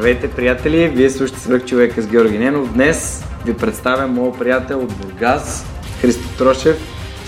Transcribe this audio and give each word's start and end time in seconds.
Здравейте, 0.00 0.30
приятели! 0.30 0.88
Вие 0.88 1.10
слушате 1.10 1.40
Свърх 1.40 1.64
човека 1.64 2.02
с 2.02 2.06
Георги 2.06 2.38
Ненов. 2.38 2.72
Днес 2.72 3.24
ви 3.46 3.54
представям 3.54 4.14
моят 4.14 4.38
приятел 4.38 4.80
от 4.80 4.94
Бургас, 4.94 5.66
Христо 6.00 6.28
Трошев, 6.38 6.76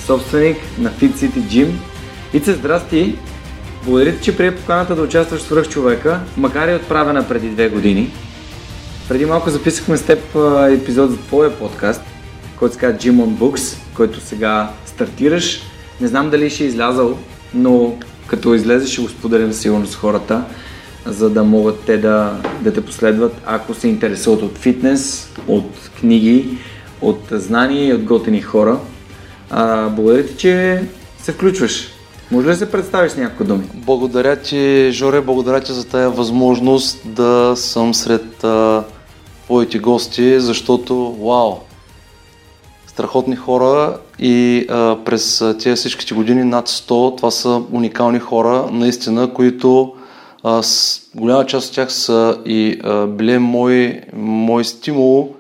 собственик 0.07 0.57
на 0.79 0.91
Fit 0.91 1.13
City 1.13 1.39
Gym. 1.39 1.71
Ице, 2.33 2.53
здрасти! 2.53 3.19
Благодаря 3.85 4.17
ти, 4.17 4.23
че 4.23 4.37
прие 4.37 4.57
поканата 4.57 4.95
да 4.95 5.03
участваш 5.03 5.41
в 5.41 5.45
Свърх 5.45 5.69
човека, 5.69 6.21
макар 6.37 6.69
и 6.69 6.75
отправена 6.75 7.29
преди 7.29 7.49
две 7.49 7.69
години. 7.69 8.13
Преди 9.09 9.27
малко 9.27 9.51
записахме 9.51 9.97
с 9.97 10.07
теб 10.07 10.37
епизод 10.71 11.11
за 11.11 11.17
твоя 11.17 11.59
подкаст, 11.59 12.03
който 12.59 12.75
се 12.75 12.81
казва 12.81 12.99
Gym 12.99 13.15
on 13.15 13.39
Books, 13.39 13.77
който 13.95 14.21
сега 14.21 14.71
стартираш. 14.87 15.61
Не 16.01 16.09
знам 16.09 16.31
дали 16.31 16.51
ще 16.51 16.65
е 16.65 16.67
излязал, 16.67 17.19
но 17.55 17.97
като 18.27 18.55
излезе 18.55 18.93
ще 18.93 19.03
го 19.03 19.09
споделям 19.09 19.53
сигурно 19.53 19.87
с 19.87 19.97
хората 19.97 20.45
за 21.07 21.31
да 21.31 21.45
могат 21.45 21.81
те 21.81 21.99
да, 21.99 22.37
да 22.61 22.73
те 22.73 22.81
последват, 22.81 23.35
ако 23.47 23.75
се 23.75 23.89
интересуват 23.89 24.43
от 24.43 24.59
фитнес, 24.59 25.33
от 25.49 25.91
книги, 26.01 26.59
от 27.01 27.21
знания 27.31 27.89
и 27.89 27.93
от 27.93 28.03
готини 28.03 28.41
хора. 28.41 28.79
А, 29.51 29.89
благодаря 29.89 30.27
ти, 30.27 30.37
че 30.37 30.83
се 31.19 31.33
включваш. 31.33 31.89
Може 32.31 32.47
ли 32.47 32.51
да 32.51 32.57
се 32.57 32.71
представиш 32.71 33.13
с 33.13 33.17
някакви 33.17 33.45
думи? 33.45 33.65
Благодаря 33.75 34.37
ти, 34.37 34.91
Жоре, 34.93 35.21
благодаря 35.21 35.61
ти 35.61 35.73
за 35.73 35.89
тази 35.89 36.17
възможност 36.17 36.99
да 37.05 37.53
съм 37.57 37.95
сред 37.95 38.45
а, 38.45 38.85
твоите 39.45 39.79
гости, 39.79 40.41
защото, 40.41 41.13
вау, 41.13 41.57
страхотни 42.87 43.37
хора 43.37 43.99
и 44.19 44.67
а, 44.71 44.97
през 45.05 45.45
тези 45.63 45.77
всичките 45.77 46.15
години 46.15 46.45
над 46.45 46.69
100, 46.69 47.17
това 47.17 47.31
са 47.31 47.63
уникални 47.73 48.19
хора, 48.19 48.69
наистина, 48.73 49.33
които 49.35 49.93
а, 50.43 50.63
с, 50.63 51.01
голяма 51.15 51.47
част 51.47 51.69
от 51.69 51.75
тях 51.75 51.93
са 51.93 52.39
и 52.47 52.81
а, 52.85 53.07
били 53.07 53.39
мой, 53.39 54.01
мой 54.13 54.65
стимул 54.65 55.35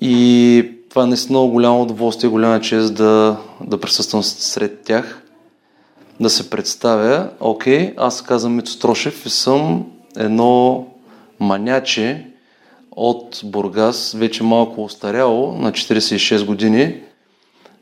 и 0.00 0.70
това 0.90 1.02
е 1.02 1.06
наистина 1.06 1.38
много 1.38 1.52
голямо 1.52 1.82
удоволствие, 1.82 2.30
голяма 2.30 2.60
чест 2.60 2.94
да, 2.94 3.36
да 3.60 3.80
присъствам 3.80 4.22
сред 4.22 4.82
тях, 4.82 5.22
да 6.20 6.30
се 6.30 6.50
представя. 6.50 7.28
Окей, 7.40 7.94
аз 7.96 8.18
се 8.18 8.24
казвам 8.24 8.54
Мито 8.54 8.70
Строшев 8.70 9.26
и 9.26 9.30
съм 9.30 9.86
едно 10.16 10.86
маняче 11.40 12.26
от 12.96 13.40
Бургас, 13.44 14.14
вече 14.18 14.42
малко 14.42 14.84
устаряло, 14.84 15.52
на 15.52 15.72
46 15.72 16.44
години. 16.44 16.94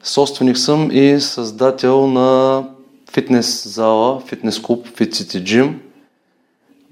Собственик 0.02 0.58
съм 0.58 0.90
и 0.92 1.20
създател 1.20 2.06
на 2.06 2.64
фитнес 3.12 3.68
зала, 3.68 4.20
фитнес 4.20 4.60
клуб 4.60 4.88
City 4.88 5.42
Gym 5.42 5.74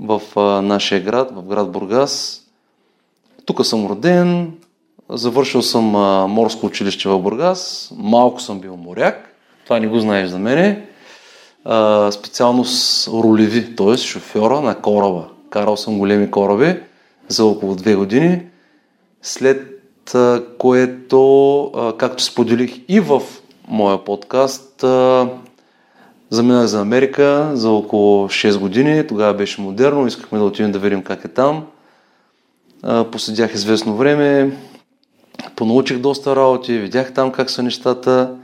в 0.03 0.23
нашия 0.63 1.01
град, 1.01 1.31
в 1.35 1.43
град 1.43 1.73
Бургас. 1.73 2.43
Тук 3.45 3.67
съм 3.67 3.87
роден, 3.87 4.53
завършил 5.11 5.63
съм 5.63 5.85
морско 6.31 6.67
училище 6.67 7.09
в 7.09 7.19
Бургас, 7.19 7.93
малко 7.97 8.41
съм 8.41 8.61
бил 8.61 8.77
моряк, 8.77 9.37
това 9.65 9.81
не 9.81 9.89
го 9.89 9.99
знаеш 9.99 10.29
за 10.29 10.39
мене. 10.39 10.87
А, 11.65 12.13
специалност 12.13 13.09
рулеви, 13.09 13.77
т.е. 13.77 13.97
шофьора 13.97 14.61
на 14.61 14.75
кораба. 14.75 15.25
Карал 15.51 15.77
съм 15.77 15.99
големи 15.99 16.31
кораби 16.31 16.81
за 17.29 17.45
около 17.45 17.75
две 17.75 17.95
години, 17.95 18.43
след 19.23 19.69
което, 20.59 21.95
както 21.99 22.23
споделих 22.23 22.81
и 22.89 23.01
в 23.01 23.23
моя 23.69 24.05
подкаст, 24.05 24.85
Заминах 26.33 26.67
за 26.67 26.81
Америка 26.81 27.51
за 27.55 27.71
около 27.71 28.29
6 28.29 28.59
години. 28.59 29.07
Тогава 29.07 29.35
беше 29.35 29.61
модерно. 29.61 30.07
Искахме 30.07 30.39
да 30.39 30.45
отидем 30.45 30.73
да 30.73 30.79
видим 30.79 31.03
как 31.03 31.25
е 31.25 31.29
там. 31.29 31.67
Поседях 33.13 33.55
известно 33.55 33.97
време. 33.97 34.57
Понаучих 35.57 35.99
доста 35.99 36.37
работи. 36.37 36.79
Видях 36.79 37.13
там 37.13 37.33
как 37.33 37.51
са 37.51 37.63
нещата. 37.63 38.37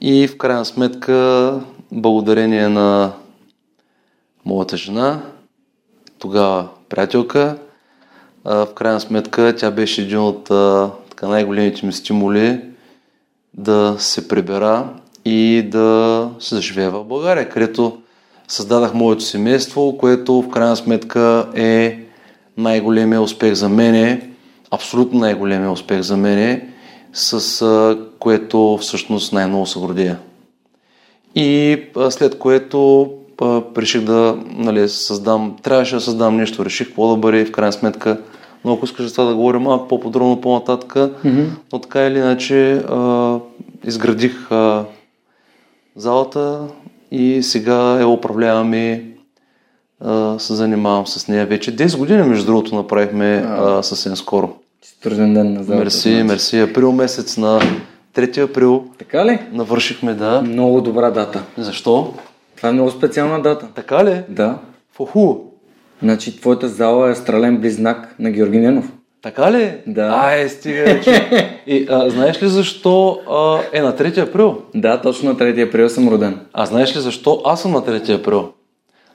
И 0.00 0.28
в 0.28 0.38
крайна 0.38 0.64
сметка, 0.64 1.60
благодарение 1.92 2.68
на 2.68 3.12
моята 4.44 4.76
жена, 4.76 5.20
тогава 6.18 6.68
приятелка, 6.88 7.56
в 8.44 8.68
крайна 8.74 9.00
сметка 9.00 9.54
тя 9.56 9.70
беше 9.70 10.02
един 10.02 10.18
от 10.18 10.44
така, 11.10 11.28
най-големите 11.28 11.86
ми 11.86 11.92
стимули 11.92 12.60
да 13.54 13.96
се 13.98 14.28
прибера 14.28 14.88
и 15.24 15.62
да 15.70 16.30
се 16.38 16.54
заживея 16.54 16.90
в 16.90 17.04
България, 17.04 17.48
където 17.48 17.98
създадах 18.48 18.94
моето 18.94 19.24
семейство, 19.24 19.98
което 19.98 20.42
в 20.42 20.48
крайна 20.48 20.76
сметка 20.76 21.46
е 21.54 21.98
най-големия 22.56 23.22
успех 23.22 23.54
за 23.54 23.68
мене, 23.68 24.30
абсолютно 24.70 25.18
най-големия 25.18 25.70
успех 25.70 26.00
за 26.00 26.16
мене, 26.16 26.68
с 27.12 27.96
което 28.18 28.78
всъщност 28.80 29.32
най-много 29.32 29.66
се 29.66 29.78
гордея. 29.78 30.18
И 31.34 31.78
след 32.10 32.38
което 32.38 33.10
реших 33.76 34.00
да 34.04 34.38
нали, 34.46 34.88
създам, 34.88 35.56
трябваше 35.62 35.94
да 35.94 36.00
създам 36.00 36.36
нещо, 36.36 36.64
реших 36.64 36.86
какво 36.86 37.08
да 37.08 37.16
бъде 37.16 37.44
в 37.44 37.52
крайна 37.52 37.72
сметка. 37.72 38.20
Но 38.64 38.72
ако 38.72 38.84
искаш 38.84 39.06
за 39.06 39.12
това 39.12 39.24
да 39.24 39.34
говорим 39.34 39.62
малко 39.62 39.88
по-подробно 39.88 40.40
по-нататък, 40.40 40.94
mm-hmm. 40.94 41.46
но 41.72 41.78
така 41.78 42.06
или 42.06 42.18
иначе 42.18 42.72
а, 42.72 43.38
изградих 43.84 44.52
а, 44.52 44.84
залата 45.96 46.68
и 47.10 47.42
сега 47.42 47.98
я 48.00 48.08
управлявам 48.08 48.74
и 48.74 49.02
а, 50.00 50.38
се 50.38 50.54
занимавам 50.54 51.06
с 51.06 51.28
нея 51.28 51.46
вече. 51.46 51.76
10 51.76 51.98
години, 51.98 52.22
между 52.22 52.46
другото, 52.46 52.74
направихме 52.74 53.44
а, 53.46 53.82
съвсем 53.82 54.16
скоро. 54.16 54.50
Честитър 54.82 55.14
ден 55.14 55.52
на 55.54 55.64
залата. 55.64 55.84
Мерси, 55.84 56.10
значи. 56.10 56.22
мерси. 56.24 56.58
Април 56.60 56.92
месец 56.92 57.36
на 57.36 57.60
3 58.14 58.50
април. 58.50 58.84
Така 58.98 59.26
ли? 59.26 59.38
Навършихме, 59.52 60.14
да. 60.14 60.42
Много 60.42 60.80
добра 60.80 61.10
дата. 61.10 61.42
Защо? 61.58 62.14
Това 62.56 62.68
е 62.68 62.72
много 62.72 62.90
специална 62.90 63.42
дата. 63.42 63.68
Така 63.74 64.04
ли? 64.04 64.22
Да. 64.28 64.58
Фуху. 64.92 65.36
Значи 66.02 66.40
твоята 66.40 66.68
зала 66.68 67.08
е 67.08 67.12
астрален 67.12 67.56
близнак 67.56 68.14
на 68.18 68.30
Георги 68.30 68.58
Ненов. 68.58 68.92
Така 69.22 69.52
ли? 69.52 69.74
Да. 69.86 70.02
Ай, 70.02 70.48
стига, 70.48 71.00
че... 71.00 71.60
И, 71.66 71.86
а, 71.90 72.10
знаеш 72.10 72.42
ли 72.42 72.48
защо 72.48 73.20
а, 73.30 73.60
е 73.72 73.82
на 73.82 73.96
3 73.96 74.28
април? 74.28 74.62
Да, 74.74 75.00
точно 75.00 75.28
на 75.28 75.36
3 75.36 75.68
април 75.68 75.88
съм 75.88 76.08
роден. 76.08 76.40
А 76.52 76.66
знаеш 76.66 76.96
ли 76.96 77.00
защо 77.00 77.42
аз 77.44 77.62
съм 77.62 77.72
на 77.72 77.82
3 77.82 78.20
април? 78.20 78.52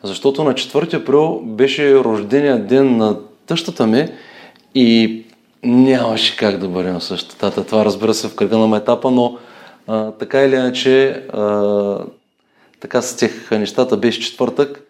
Защото 0.03 0.43
на 0.43 0.53
4 0.53 0.93
април 0.93 1.41
беше 1.43 1.95
рождения 1.95 2.59
ден 2.59 2.97
на 2.97 3.17
тъщата 3.45 3.87
ми 3.87 4.07
и 4.75 5.23
нямаше 5.63 6.37
как 6.37 6.57
да 6.57 6.67
бъдем 6.67 7.01
същата. 7.01 7.65
Това 7.65 7.85
разбира 7.85 8.13
се 8.13 8.27
в 8.27 8.35
кръга 8.35 8.57
на 8.57 8.77
етапа, 8.77 9.11
но 9.11 9.37
а, 9.87 10.11
така 10.11 10.41
или 10.41 10.55
иначе 10.55 11.09
а, 11.33 11.97
така 12.79 13.01
с 13.01 13.17
тех 13.17 13.51
нещата 13.51 13.97
беше 13.97 14.21
четвъртък 14.21 14.81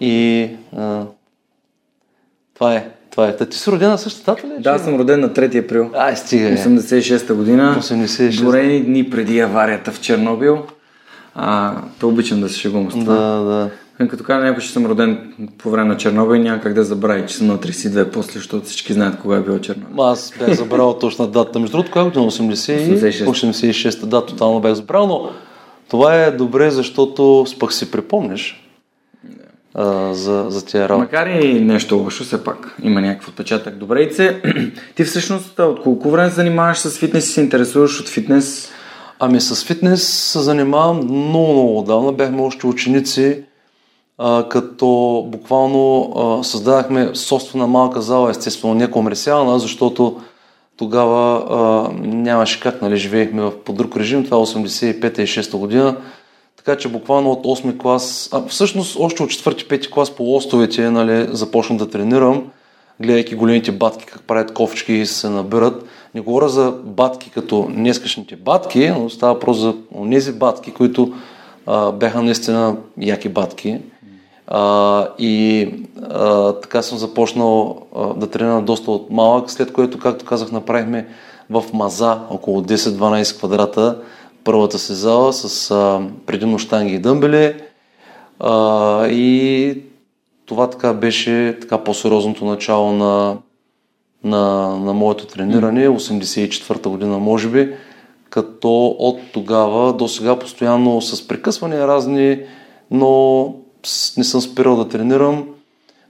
и 0.00 0.48
а, 0.76 1.04
това 2.54 2.74
е. 2.74 2.95
Това 3.16 3.28
е. 3.28 3.36
Та 3.36 3.46
ти 3.46 3.58
си 3.58 3.70
родена 3.70 3.90
на 3.90 3.98
същата 3.98 4.34
дата 4.34 4.46
ли? 4.46 4.52
Да, 4.62 4.78
съм 4.78 4.96
роден 4.96 5.20
на 5.20 5.28
3 5.30 5.64
април. 5.64 5.90
Ай, 5.94 6.16
стига. 6.16 6.48
86-та 6.48 7.34
година. 7.34 7.76
86. 7.80 8.44
Горени 8.44 8.80
дни 8.80 9.10
преди 9.10 9.40
аварията 9.40 9.92
в 9.92 10.00
Чернобил. 10.00 10.58
А, 11.34 11.74
то 12.00 12.08
обичам 12.08 12.40
да 12.40 12.48
се 12.48 12.58
шегувам 12.58 12.90
с 12.90 12.94
това. 12.94 13.14
Да, 13.14 13.70
да. 13.98 14.08
Като 14.08 14.24
кажа 14.24 14.46
някой, 14.46 14.62
че 14.62 14.72
съм 14.72 14.86
роден 14.86 15.32
по 15.58 15.70
време 15.70 15.88
на 15.88 15.96
Чернобил, 15.96 16.42
няма 16.42 16.60
как 16.60 16.74
да 16.74 16.84
забрави, 16.84 17.26
че 17.26 17.34
съм 17.36 17.46
на 17.46 17.58
32 17.58 18.10
после, 18.12 18.32
защото 18.32 18.66
всички 18.66 18.92
знаят 18.92 19.18
кога 19.18 19.36
е 19.36 19.40
бил 19.40 19.58
Чернобил. 19.58 20.04
Аз 20.04 20.32
бях 20.38 20.52
забрал 20.52 20.98
точно 20.98 21.26
дата. 21.26 21.58
Между 21.58 21.76
другото, 21.76 21.92
когато 21.92 22.20
на 22.20 22.30
80... 22.30 23.24
86. 23.26 24.06
да, 24.06 24.26
тотално 24.26 24.60
бях 24.60 24.74
забрал, 24.74 25.06
но 25.06 25.30
това 25.90 26.14
е 26.14 26.30
добре, 26.30 26.70
защото 26.70 27.46
пък 27.58 27.72
си 27.72 27.90
припомниш 27.90 28.65
а, 29.78 30.14
за, 30.14 30.46
за 30.48 30.64
тия 30.64 30.88
работи. 30.88 31.04
Макар 31.12 31.26
и 31.26 31.60
нещо 31.60 31.96
лошо, 31.96 32.24
все 32.24 32.44
пак 32.44 32.76
има 32.82 33.00
някакъв 33.00 33.28
отпечатък. 33.28 33.76
Добре, 33.76 34.00
Ице, 34.00 34.42
ти 34.94 35.04
всъщност 35.04 35.58
от 35.58 35.82
колко 35.82 36.10
време 36.10 36.30
занимаваш 36.30 36.78
с 36.78 36.98
фитнес 36.98 37.28
и 37.28 37.32
се 37.32 37.40
интересуваш 37.40 38.00
от 38.00 38.08
фитнес? 38.08 38.70
Ами 39.18 39.40
с 39.40 39.64
фитнес 39.64 40.08
се 40.08 40.38
занимавам 40.38 40.96
много, 40.96 41.52
много 41.52 41.78
отдавна. 41.78 42.12
Бяхме 42.12 42.42
още 42.42 42.66
ученици. 42.66 43.42
а, 44.18 44.48
като 44.48 44.86
буквално 45.28 46.12
а, 46.16 46.44
създадахме 46.44 47.10
собствена 47.14 47.66
малка 47.66 48.00
зала, 48.00 48.30
естествено 48.30 48.74
не 48.74 48.90
комерциална, 48.90 49.58
защото 49.58 50.20
тогава 50.76 51.44
а, 51.50 51.92
нямаше 52.06 52.60
как, 52.60 52.82
нали, 52.82 52.96
живеехме 52.96 53.42
в, 53.42 53.52
по 53.64 53.72
друг 53.72 53.96
режим, 53.96 54.24
това 54.24 54.36
е 54.36 54.40
85-та 54.40 55.22
и 55.22 55.26
6-та 55.26 55.58
година, 55.58 55.96
така 56.66 56.78
че 56.78 56.88
буквално 56.88 57.30
от 57.30 57.44
8 57.44 57.78
клас, 57.78 58.30
а 58.32 58.46
всъщност 58.46 58.96
още 59.00 59.22
от 59.22 59.30
4-5 59.30 59.90
клас 59.90 60.10
по 60.10 60.22
лостовете 60.22 60.90
нали, 60.90 61.28
започнах 61.30 61.78
да 61.78 61.90
тренирам, 61.90 62.44
гледайки 63.00 63.34
големите 63.34 63.72
батки 63.72 64.06
как 64.06 64.22
правят 64.22 64.54
ковчки 64.54 64.92
и 64.92 65.06
се 65.06 65.28
набират. 65.28 65.84
Не 66.14 66.20
говоря 66.20 66.48
за 66.48 66.74
батки 66.84 67.30
като 67.30 67.68
днескашните 67.70 68.36
батки, 68.36 68.88
но 68.88 69.10
става 69.10 69.40
просто 69.40 69.62
за 69.62 69.74
тези 70.10 70.32
батки, 70.32 70.72
които 70.72 71.12
а, 71.66 71.92
бяха 71.92 72.22
наистина 72.22 72.76
яки 73.00 73.28
батки. 73.28 73.78
А, 74.46 75.08
и 75.18 75.68
а, 76.10 76.52
така 76.52 76.82
съм 76.82 76.98
започнал 76.98 77.82
а, 77.96 78.14
да 78.14 78.26
тренирам 78.26 78.64
доста 78.64 78.90
от 78.90 79.10
малък, 79.10 79.50
след 79.50 79.72
което, 79.72 79.98
както 79.98 80.24
казах, 80.24 80.52
направихме 80.52 81.06
в 81.50 81.64
Маза 81.72 82.20
около 82.30 82.62
10-12 82.62 83.38
квадрата 83.38 83.98
първата 84.46 84.78
си 84.78 84.94
зала 84.94 85.32
с 85.32 85.70
а, 85.70 86.00
предимно 86.26 86.58
штанги 86.58 86.94
и 86.94 86.98
дъмбели. 86.98 87.54
А, 88.40 89.06
и 89.06 89.82
това 90.46 90.70
така 90.70 90.92
беше 90.92 91.56
така 91.60 91.78
по-сериозното 91.78 92.44
начало 92.44 92.92
на, 92.92 93.36
на, 94.24 94.76
на 94.76 94.92
моето 94.92 95.26
трениране, 95.26 95.88
84-та 95.88 96.90
година 96.90 97.18
може 97.18 97.48
би, 97.48 97.72
като 98.30 98.86
от 98.98 99.18
тогава 99.32 99.92
до 99.92 100.08
сега 100.08 100.38
постоянно 100.38 101.00
с 101.00 101.28
прекъсвания 101.28 101.88
разни, 101.88 102.40
но 102.90 103.54
не 104.16 104.24
съм 104.24 104.40
спирал 104.40 104.76
да 104.76 104.88
тренирам. 104.88 105.46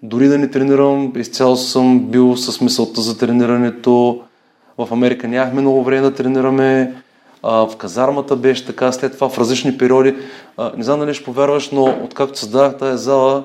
Дори 0.02 0.28
да 0.28 0.38
не 0.38 0.50
тренирам, 0.50 1.12
изцяло 1.16 1.56
съм 1.56 2.00
бил 2.00 2.36
с 2.36 2.60
мисълта 2.60 3.00
за 3.00 3.18
тренирането. 3.18 4.20
В 4.78 4.88
Америка 4.92 5.28
нямахме 5.28 5.60
много 5.60 5.84
време 5.84 6.00
да 6.02 6.14
тренираме. 6.14 6.94
А, 7.48 7.66
в 7.66 7.76
казармата 7.76 8.36
беше 8.36 8.66
така, 8.66 8.92
след 8.92 9.12
това 9.12 9.28
в 9.28 9.38
различни 9.38 9.78
периоди. 9.78 10.14
А, 10.56 10.72
не 10.76 10.84
знам 10.84 11.00
дали 11.00 11.14
ще 11.14 11.24
повярваш, 11.24 11.70
но 11.70 11.84
откакто 12.04 12.38
създадах 12.38 12.78
тази 12.78 13.04
зала, 13.04 13.44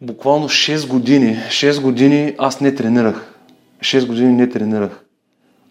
буквално 0.00 0.48
6 0.48 0.88
години, 0.88 1.38
6 1.48 1.82
години 1.82 2.34
аз 2.38 2.60
не 2.60 2.74
тренирах. 2.74 3.34
6 3.80 4.06
години 4.06 4.32
не 4.32 4.48
тренирах. 4.48 5.04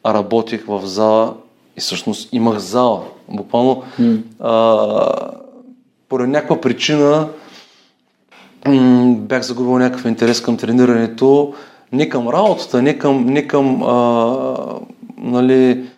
А 0.04 0.14
работих 0.14 0.66
в 0.66 0.82
зала 0.86 1.34
и 1.78 1.82
всъщност 1.82 2.30
имах 2.32 2.58
зала. 2.58 3.04
Буквално 3.30 3.84
mm. 4.00 4.22
а, 4.40 5.32
поради 6.10 6.32
някаква 6.32 6.62
причина 6.62 7.28
м- 8.68 9.16
бях 9.18 9.42
загубил 9.42 9.78
някакъв 9.78 10.06
интерес 10.06 10.42
към 10.42 10.58
тренирането, 10.58 11.54
не 11.92 12.10
към 12.10 12.30
работата, 12.30 12.82
не 12.82 12.98
към, 12.98 13.26
не 13.26 13.48
към 13.48 13.84
а, 13.84 14.36
нали, 15.18 15.91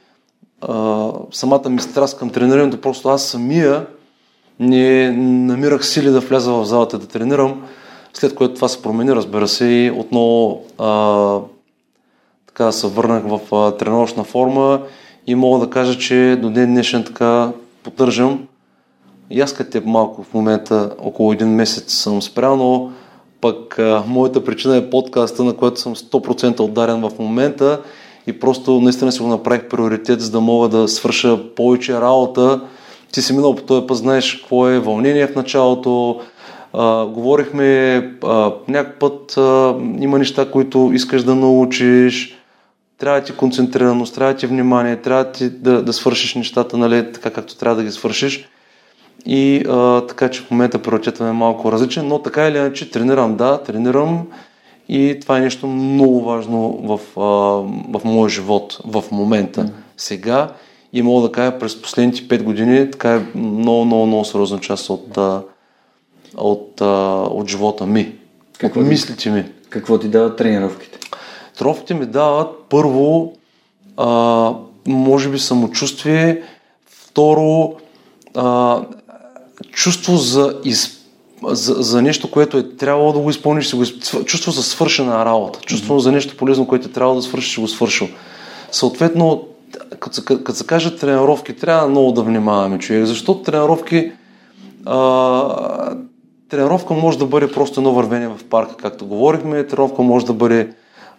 самата 1.31 1.69
ми 1.69 1.79
страст 1.79 2.17
към 2.17 2.29
тренирането, 2.29 2.81
просто 2.81 3.09
аз 3.09 3.23
самия 3.23 3.85
не 4.59 5.11
намирах 5.11 5.85
сили 5.85 6.09
да 6.09 6.19
вляза 6.19 6.53
в 6.53 6.65
залата 6.65 6.99
да 6.99 7.07
тренирам, 7.07 7.63
след 8.13 8.35
което 8.35 8.53
това 8.53 8.67
се 8.67 8.81
промени, 8.81 9.15
разбира 9.15 9.47
се, 9.47 9.65
и 9.65 9.91
отново 9.91 10.63
а, 10.77 11.39
така 12.47 12.71
се 12.71 12.87
върнах 12.87 13.23
в 13.27 13.55
а, 13.55 13.77
тренировъчна 13.77 14.23
форма 14.23 14.81
и 15.27 15.35
мога 15.35 15.65
да 15.65 15.69
кажа, 15.69 15.97
че 15.97 16.39
до 16.41 16.49
ден 16.49 16.73
днешен 16.73 17.03
така 17.03 17.51
поддържам. 17.83 18.47
Като 19.57 19.81
малко 19.85 20.23
в 20.23 20.33
момента, 20.33 20.95
около 20.99 21.33
един 21.33 21.47
месец 21.47 21.93
съм 21.93 22.21
спрял, 22.21 22.55
но 22.55 22.91
пък 23.41 23.79
а, 23.79 24.03
моята 24.07 24.43
причина 24.43 24.77
е 24.77 24.89
подкаста, 24.89 25.43
на 25.43 25.53
който 25.53 25.79
съм 25.79 25.95
100% 25.95 26.59
отдарен 26.59 27.01
в 27.01 27.11
момента 27.19 27.81
и 28.27 28.39
просто 28.39 28.81
наистина 28.81 29.11
си 29.11 29.21
го 29.21 29.27
направих 29.27 29.67
приоритет, 29.67 30.21
за 30.21 30.31
да 30.31 30.41
мога 30.41 30.69
да 30.69 30.87
свърша 30.87 31.39
повече 31.55 31.93
работа. 31.93 32.61
Ти 33.11 33.21
си 33.21 33.33
минал 33.33 33.55
по 33.55 33.63
този 33.63 33.87
път, 33.87 33.97
знаеш 33.97 34.35
какво 34.35 34.67
е 34.67 34.79
вълнение 34.79 35.27
в 35.27 35.35
началото, 35.35 36.21
а, 36.73 37.05
говорихме 37.05 37.95
някакъв 38.67 38.99
път 38.99 39.37
а, 39.37 39.75
има 39.99 40.19
неща, 40.19 40.51
които 40.51 40.91
искаш 40.93 41.23
да 41.23 41.35
научиш, 41.35 42.37
трябва 42.97 43.21
ти 43.21 43.33
концентрираност, 43.33 44.15
трябва 44.15 44.35
ти 44.35 44.47
внимание, 44.47 44.95
трябва 44.95 45.23
да, 45.23 45.31
ти 45.31 45.49
да, 45.49 45.83
да 45.83 45.93
свършиш 45.93 46.35
нещата, 46.35 46.77
нали, 46.77 47.11
така 47.13 47.29
както 47.29 47.57
трябва 47.57 47.75
да 47.75 47.83
ги 47.83 47.91
свършиш. 47.91 48.49
И 49.25 49.63
а, 49.69 50.01
така 50.01 50.29
че 50.29 50.41
в 50.41 50.51
момента 50.51 50.79
приоритетът 50.79 51.21
е 51.21 51.31
малко 51.31 51.71
различен, 51.71 52.07
но 52.07 52.19
така 52.19 52.47
или 52.47 52.57
иначе 52.57 52.91
тренирам, 52.91 53.35
да, 53.35 53.63
тренирам 53.63 54.27
и 54.93 55.19
това 55.19 55.37
е 55.37 55.41
нещо 55.41 55.67
много 55.67 56.21
важно 56.21 56.71
в, 56.83 56.99
а, 57.17 57.21
в 57.97 58.01
моя 58.03 58.29
живот 58.29 58.79
в 58.85 59.03
момента. 59.11 59.61
Mm. 59.61 59.71
Сега 59.97 60.53
и 60.93 61.01
мога 61.01 61.27
да 61.27 61.31
кажа 61.31 61.59
през 61.59 61.81
последните 61.81 62.27
5 62.27 62.43
години, 62.43 62.91
така 62.91 63.15
е 63.15 63.37
много, 63.37 63.85
много, 63.85 64.05
много 64.05 64.25
сериозна 64.25 64.59
част 64.59 64.89
от, 64.89 65.17
а, 65.17 65.41
от, 66.37 66.81
а, 66.81 66.85
от 67.31 67.49
живота 67.49 67.85
ми. 67.85 68.15
Какво 68.57 68.79
от 68.79 68.87
мислите 68.87 69.29
ми. 69.29 69.45
Какво 69.69 69.99
ти 69.99 70.07
дават 70.07 70.37
тренировките? 70.37 70.99
Тренировките 71.57 71.93
ми 71.93 72.05
дават 72.05 72.49
първо, 72.69 73.33
а, 73.97 74.51
може 74.87 75.29
би 75.29 75.39
самочувствие, 75.39 76.43
второ, 76.85 77.73
а, 78.35 78.81
чувство 79.71 80.17
за, 80.17 80.59
из, 80.63 81.02
за, 81.47 81.73
за 81.73 82.01
нещо, 82.01 82.31
което 82.31 82.57
е 82.57 82.69
трябвало 82.69 83.13
да 83.13 83.19
го 83.19 83.29
изпълниш, 83.29 83.75
го 83.75 83.85
чувство 84.25 84.51
за 84.51 84.63
свършена 84.63 85.25
работа, 85.25 85.59
чувство 85.59 85.95
mm-hmm. 85.95 86.03
за 86.03 86.11
нещо 86.11 86.37
полезно, 86.37 86.67
което 86.67 86.87
е 86.87 86.91
трябвало 86.91 87.15
да 87.15 87.21
свършиш, 87.21 87.59
го 87.59 87.67
свършил. 87.67 88.07
Съответно, 88.71 89.47
като, 89.99 90.53
се 90.53 90.67
кажат 90.67 90.99
тренировки, 90.99 91.55
трябва 91.55 91.87
много 91.87 92.11
да 92.11 92.21
внимаваме, 92.21 92.79
човек, 92.79 93.05
защото 93.05 93.41
тренировки 93.41 94.11
а, 94.85 95.95
тренировка 96.49 96.93
може 96.93 97.17
да 97.17 97.25
бъде 97.25 97.51
просто 97.51 97.79
едно 97.79 97.91
вървение 97.91 98.27
в 98.27 98.39
парка, 98.49 98.75
както 98.75 99.05
говорихме, 99.05 99.67
тренировка 99.67 100.01
може 100.01 100.25
да 100.25 100.33
бъде 100.33 100.73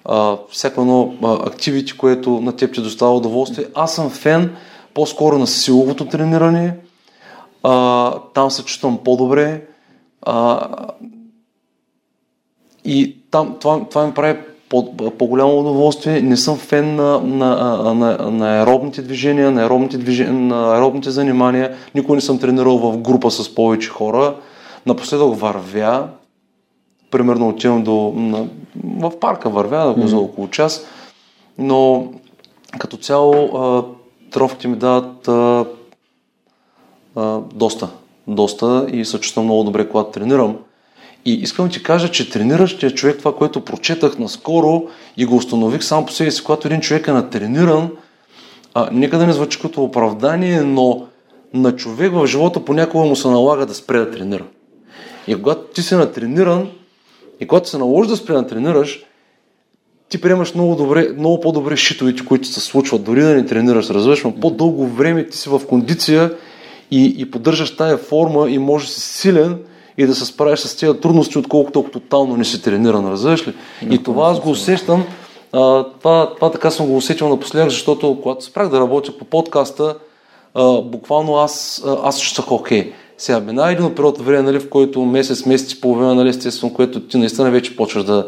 а, 0.05 0.37
всяко 0.50 0.81
едно 0.81 1.15
активити, 1.23 1.97
което 1.97 2.31
на 2.31 2.56
теб 2.56 2.75
ти 2.75 2.81
достава 2.81 3.17
удоволствие. 3.17 3.67
Аз 3.75 3.94
съм 3.94 4.11
фен 4.11 4.56
по-скоро 4.94 5.38
на 5.38 5.47
силовото 5.47 6.06
трениране, 6.06 6.76
а, 7.62 8.12
там 8.35 8.50
се 8.50 8.65
чувствам 8.65 8.99
по-добре 9.05 9.62
а, 10.25 10.69
и 12.85 13.17
там, 13.31 13.56
това, 13.61 13.85
това 13.91 14.06
ми 14.06 14.15
прави 14.15 14.38
по, 14.69 14.97
по-голямо 15.19 15.59
удоволствие. 15.59 16.21
Не 16.21 16.37
съм 16.37 16.57
фен 16.57 16.95
на, 16.95 17.21
на, 17.21 17.95
на, 17.95 18.31
на 18.31 18.59
аеробните 18.59 19.02
движения, 19.02 19.50
на 19.50 19.62
аеробните, 19.62 19.99
движения, 19.99 20.33
на 20.33 20.75
аеробните 20.75 21.11
занимания. 21.11 21.76
Никой 21.95 22.16
не 22.16 22.21
съм 22.21 22.38
тренирал 22.38 22.78
в 22.78 22.99
група 22.99 23.31
с 23.31 23.54
повече 23.54 23.88
хора. 23.88 24.35
Напоследък 24.87 25.38
вървя, 25.40 26.09
примерно 27.11 27.49
отивам 27.49 27.83
до, 27.83 28.12
на, 28.16 28.47
в 28.85 29.19
парка 29.21 29.50
вървя, 29.50 29.95
да 29.99 30.09
за 30.09 30.19
около 30.19 30.49
час, 30.49 30.87
но 31.59 32.09
като 32.78 32.97
цяло 32.97 33.33
а, 33.35 33.85
трофите 34.31 34.69
ми 34.69 34.76
дават 34.76 35.28
а, 35.28 35.64
а, 37.16 37.38
доста, 37.54 37.88
доста 38.28 38.87
и 38.93 39.04
се 39.04 39.21
чувствам 39.21 39.45
много 39.45 39.64
добре, 39.64 39.88
когато 39.88 40.11
тренирам. 40.11 40.57
И 41.25 41.35
искам 41.35 41.66
да 41.66 41.73
ти 41.73 41.83
кажа, 41.83 42.11
че 42.11 42.31
трениращия 42.31 42.90
човек, 42.90 43.19
това, 43.19 43.37
което 43.37 43.61
прочетах 43.61 44.19
наскоро 44.19 44.83
и 45.16 45.25
го 45.25 45.37
установих 45.37 45.85
сам 45.85 46.07
по 46.07 46.12
себе 46.12 46.31
си, 46.31 46.45
когато 46.45 46.69
един 46.69 46.81
човек 46.81 47.09
е 47.09 47.12
натрениран, 47.12 47.90
а, 48.75 48.88
нека 48.93 49.19
да 49.19 49.26
не 49.26 49.33
звучи 49.33 49.61
като 49.61 49.83
оправдание, 49.83 50.61
но 50.61 51.07
на 51.54 51.76
човек 51.76 52.12
в 52.12 52.26
живота 52.26 52.64
понякога 52.64 53.04
му 53.04 53.16
се 53.16 53.28
налага 53.28 53.66
да 53.66 53.75
спре 53.75 53.99
да 53.99 54.11
тренира. 54.11 54.45
И 55.26 55.35
когато 55.35 55.62
ти 55.62 55.83
си 55.83 55.95
натрениран 55.95 56.71
и 57.40 57.47
когато 57.47 57.69
се 57.69 57.78
наложи 57.78 58.09
да 58.09 58.16
спре 58.16 58.33
да 58.33 58.47
тренираш, 58.47 59.04
ти 60.09 60.21
приемаш 60.21 60.54
много, 60.54 60.76
добре, 60.76 61.09
много 61.19 61.40
по-добре 61.40 61.76
шитовите, 61.76 62.25
които 62.25 62.49
се 62.49 62.61
случват, 62.61 63.04
дори 63.04 63.23
да 63.23 63.35
не 63.35 63.47
тренираш, 63.47 63.90
разбираш, 63.90 64.25
но 64.25 64.35
по-дълго 64.35 64.87
време 64.87 65.28
ти 65.28 65.38
си 65.38 65.49
в 65.49 65.62
кондиция 65.69 66.33
и, 66.91 67.14
и 67.19 67.31
поддържаш 67.31 67.76
тая 67.76 67.97
форма 67.97 68.50
и 68.50 68.59
можеш 68.59 68.88
да 68.88 68.95
си 68.95 69.00
силен 69.00 69.59
и 69.99 70.07
да 70.07 70.14
се 70.14 70.25
справиш 70.25 70.59
с 70.59 70.76
тези 70.76 71.00
трудности, 71.00 71.38
отколкото 71.38 71.81
ако 71.81 71.91
тотално 71.91 72.37
не 72.37 72.45
си 72.45 72.62
трениран, 72.62 73.11
разбираш 73.11 73.49
ли? 73.49 73.55
И 73.91 74.03
това 74.03 74.31
аз 74.31 74.41
го 74.41 74.50
усещам, 74.50 75.05
а, 75.53 75.85
това, 75.85 76.35
това 76.35 76.50
така 76.50 76.71
съм 76.71 76.87
го 76.87 76.97
усетил 76.97 77.29
напоследък, 77.29 77.71
защото 77.71 78.19
когато 78.23 78.45
спрях 78.45 78.69
да 78.69 78.81
работя 78.81 79.19
по 79.19 79.25
подкаста, 79.25 79.97
а, 80.55 80.83
буквално 80.83 81.37
аз, 81.37 81.85
аз 82.03 82.21
чувствах 82.21 82.53
окей. 82.53 82.93
Сега 83.19 83.41
мина 83.41 83.71
един 83.71 83.95
период 83.95 84.19
време, 84.19 84.43
нали, 84.43 84.61
в 84.61 84.69
който 84.69 85.05
месец, 85.05 85.47
месец 85.47 85.73
и 85.73 85.81
половина, 85.81 86.14
нали, 86.14 86.29
естествено, 86.29 86.75
което 86.75 87.00
ти 87.00 87.17
наистина 87.17 87.50
вече 87.50 87.76
почваш 87.76 88.05
да, 88.05 88.26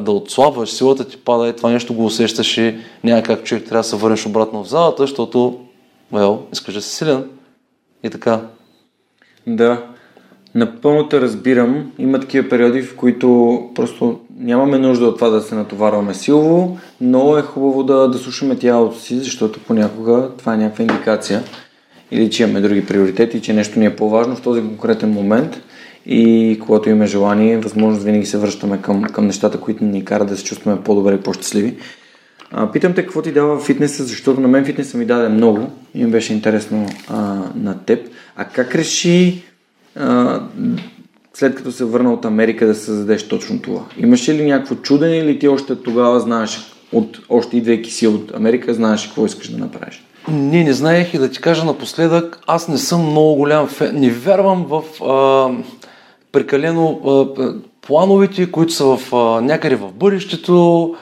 да 0.00 0.12
отслабваш, 0.12 0.70
силата 0.70 1.04
ти 1.04 1.16
пада 1.16 1.48
и 1.48 1.56
това 1.56 1.70
нещо 1.70 1.94
го 1.94 2.04
усещаш 2.04 2.58
и 2.58 2.78
няма 3.04 3.22
как 3.22 3.44
човек 3.44 3.64
трябва 3.64 3.82
да 3.82 3.88
се 3.88 3.96
върнеш 3.96 4.26
обратно 4.26 4.64
в 4.64 4.68
залата, 4.68 5.02
защото, 5.02 5.58
well, 6.12 6.38
искаш 6.52 6.74
да 6.74 6.82
си 6.82 6.94
силен 6.94 7.24
и 8.02 8.10
така. 8.10 8.40
Да. 9.46 9.84
Напълно 10.54 11.08
те 11.08 11.20
разбирам. 11.20 11.92
Има 11.98 12.20
такива 12.20 12.48
периоди, 12.48 12.82
в 12.82 12.96
които 12.96 13.60
просто 13.74 14.20
нямаме 14.38 14.78
нужда 14.78 15.06
от 15.06 15.16
това 15.16 15.28
да 15.28 15.40
се 15.40 15.54
натоварваме 15.54 16.14
силово, 16.14 16.78
но 17.00 17.38
е 17.38 17.42
хубаво 17.42 17.82
да, 17.82 18.08
да 18.08 18.18
слушаме 18.18 18.56
тялото 18.56 18.98
си, 18.98 19.18
защото 19.18 19.60
понякога 19.60 20.30
това 20.38 20.54
е 20.54 20.56
някаква 20.56 20.82
индикация 20.82 21.42
или 22.10 22.30
че 22.30 22.42
имаме 22.42 22.60
други 22.60 22.86
приоритети, 22.86 23.42
че 23.42 23.52
нещо 23.52 23.78
ни 23.78 23.86
е 23.86 23.96
по-важно 23.96 24.36
в 24.36 24.42
този 24.42 24.60
конкретен 24.60 25.10
момент 25.10 25.62
и 26.06 26.58
когато 26.66 26.88
имаме 26.88 27.06
желание, 27.06 27.58
възможност 27.58 28.04
винаги 28.04 28.26
се 28.26 28.38
връщаме 28.38 28.82
към, 28.82 29.02
към 29.02 29.26
нещата, 29.26 29.60
които 29.60 29.84
ни 29.84 30.04
карат 30.04 30.28
да 30.28 30.36
се 30.36 30.44
чувстваме 30.44 30.82
по-добре 30.82 31.14
и 31.14 31.20
по-щастливи. 31.20 31.76
А, 32.52 32.72
питам 32.72 32.94
те 32.94 33.02
какво 33.02 33.22
ти 33.22 33.32
дава 33.32 33.60
фитнеса, 33.60 34.04
защото 34.04 34.40
на 34.40 34.48
мен 34.48 34.64
фитнеса 34.64 34.98
ми 34.98 35.04
даде 35.04 35.28
много 35.28 35.70
и 35.94 36.04
ми 36.04 36.10
беше 36.10 36.32
интересно 36.32 36.86
а, 37.08 37.38
на 37.54 37.78
теб. 37.84 38.08
А 38.36 38.44
как 38.44 38.74
реши 38.74 39.42
а, 39.96 40.40
след 41.34 41.54
като 41.54 41.72
се 41.72 41.84
върна 41.84 42.12
от 42.12 42.24
Америка 42.24 42.66
да 42.66 42.74
създадеш 42.74 43.28
точно 43.28 43.62
това? 43.62 43.84
Имаше 43.98 44.34
ли 44.34 44.46
някакво 44.46 44.74
чудене 44.74 45.16
или 45.16 45.38
ти 45.38 45.48
още 45.48 45.76
тогава 45.76 46.20
знаеш, 46.20 46.60
от, 46.92 47.18
още 47.28 47.56
идвайки 47.56 47.90
си 47.90 48.06
от 48.06 48.34
Америка, 48.34 48.74
знаеш 48.74 49.06
какво 49.06 49.26
искаш 49.26 49.48
да 49.48 49.58
направиш? 49.58 50.04
Не, 50.28 50.64
не 50.64 50.72
знаех 50.72 51.14
и 51.14 51.18
да 51.18 51.30
ти 51.30 51.40
кажа 51.40 51.64
напоследък, 51.64 52.40
аз 52.46 52.68
не 52.68 52.78
съм 52.78 53.10
много 53.10 53.34
голям 53.34 53.68
фен, 53.68 54.00
не 54.00 54.10
вярвам 54.10 54.66
в 54.68 55.04
а, 55.04 55.48
прекалено 56.32 57.00
а, 57.06 57.52
плановете, 57.86 58.50
които 58.50 58.72
са 58.72 58.84
в, 58.84 59.14
а, 59.14 59.40
някъде 59.40 59.76
в 59.76 59.92
бъдещето. 59.92 60.94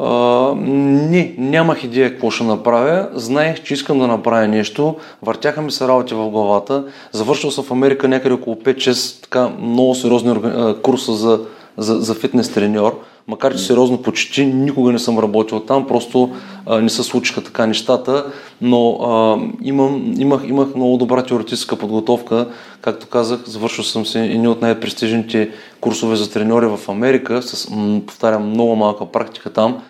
А, 0.00 0.54
не, 0.56 1.34
нямах 1.38 1.84
идея 1.84 2.10
какво 2.10 2.30
ще 2.30 2.44
направя. 2.44 3.08
Знаех, 3.14 3.62
че 3.62 3.74
искам 3.74 3.98
да 3.98 4.06
направя 4.06 4.48
нещо. 4.48 4.96
Въртяха 5.22 5.62
ми 5.62 5.72
се 5.72 5.88
работи 5.88 6.14
в 6.14 6.30
главата. 6.30 6.84
Завършил 7.12 7.50
съм 7.50 7.64
в 7.64 7.70
Америка 7.70 8.08
някъде 8.08 8.34
около 8.34 8.56
5-6 8.56 9.22
така 9.22 9.48
много 9.60 9.94
сериозни 9.94 10.34
курса 10.82 11.12
за, 11.12 11.40
за, 11.76 12.00
за 12.00 12.14
фитнес 12.14 12.52
треньор 12.52 13.00
макар 13.30 13.52
че 13.52 13.58
сериозно 13.58 14.02
почти 14.02 14.46
никога 14.46 14.92
не 14.92 14.98
съм 14.98 15.18
работил 15.18 15.60
там, 15.60 15.86
просто 15.86 16.30
а, 16.66 16.80
не 16.80 16.88
се 16.88 17.02
случиха 17.02 17.44
така 17.44 17.66
нещата, 17.66 18.26
но 18.60 18.90
а, 18.92 19.38
имам, 19.62 20.14
имах, 20.18 20.40
имах 20.44 20.74
много 20.74 20.96
добра 20.96 21.22
теоретическа 21.22 21.76
подготовка. 21.76 22.48
Както 22.80 23.06
казах, 23.06 23.40
завършил 23.44 23.84
съм 23.84 24.06
се 24.06 24.24
едни 24.24 24.48
от 24.48 24.62
най-престижните 24.62 25.50
курсове 25.80 26.16
за 26.16 26.30
треньори 26.30 26.66
в 26.66 26.80
Америка, 26.88 27.42
с, 27.42 27.68
повтарям, 28.06 28.50
много 28.50 28.76
малка 28.76 29.06
практика 29.06 29.52
там, 29.52 29.82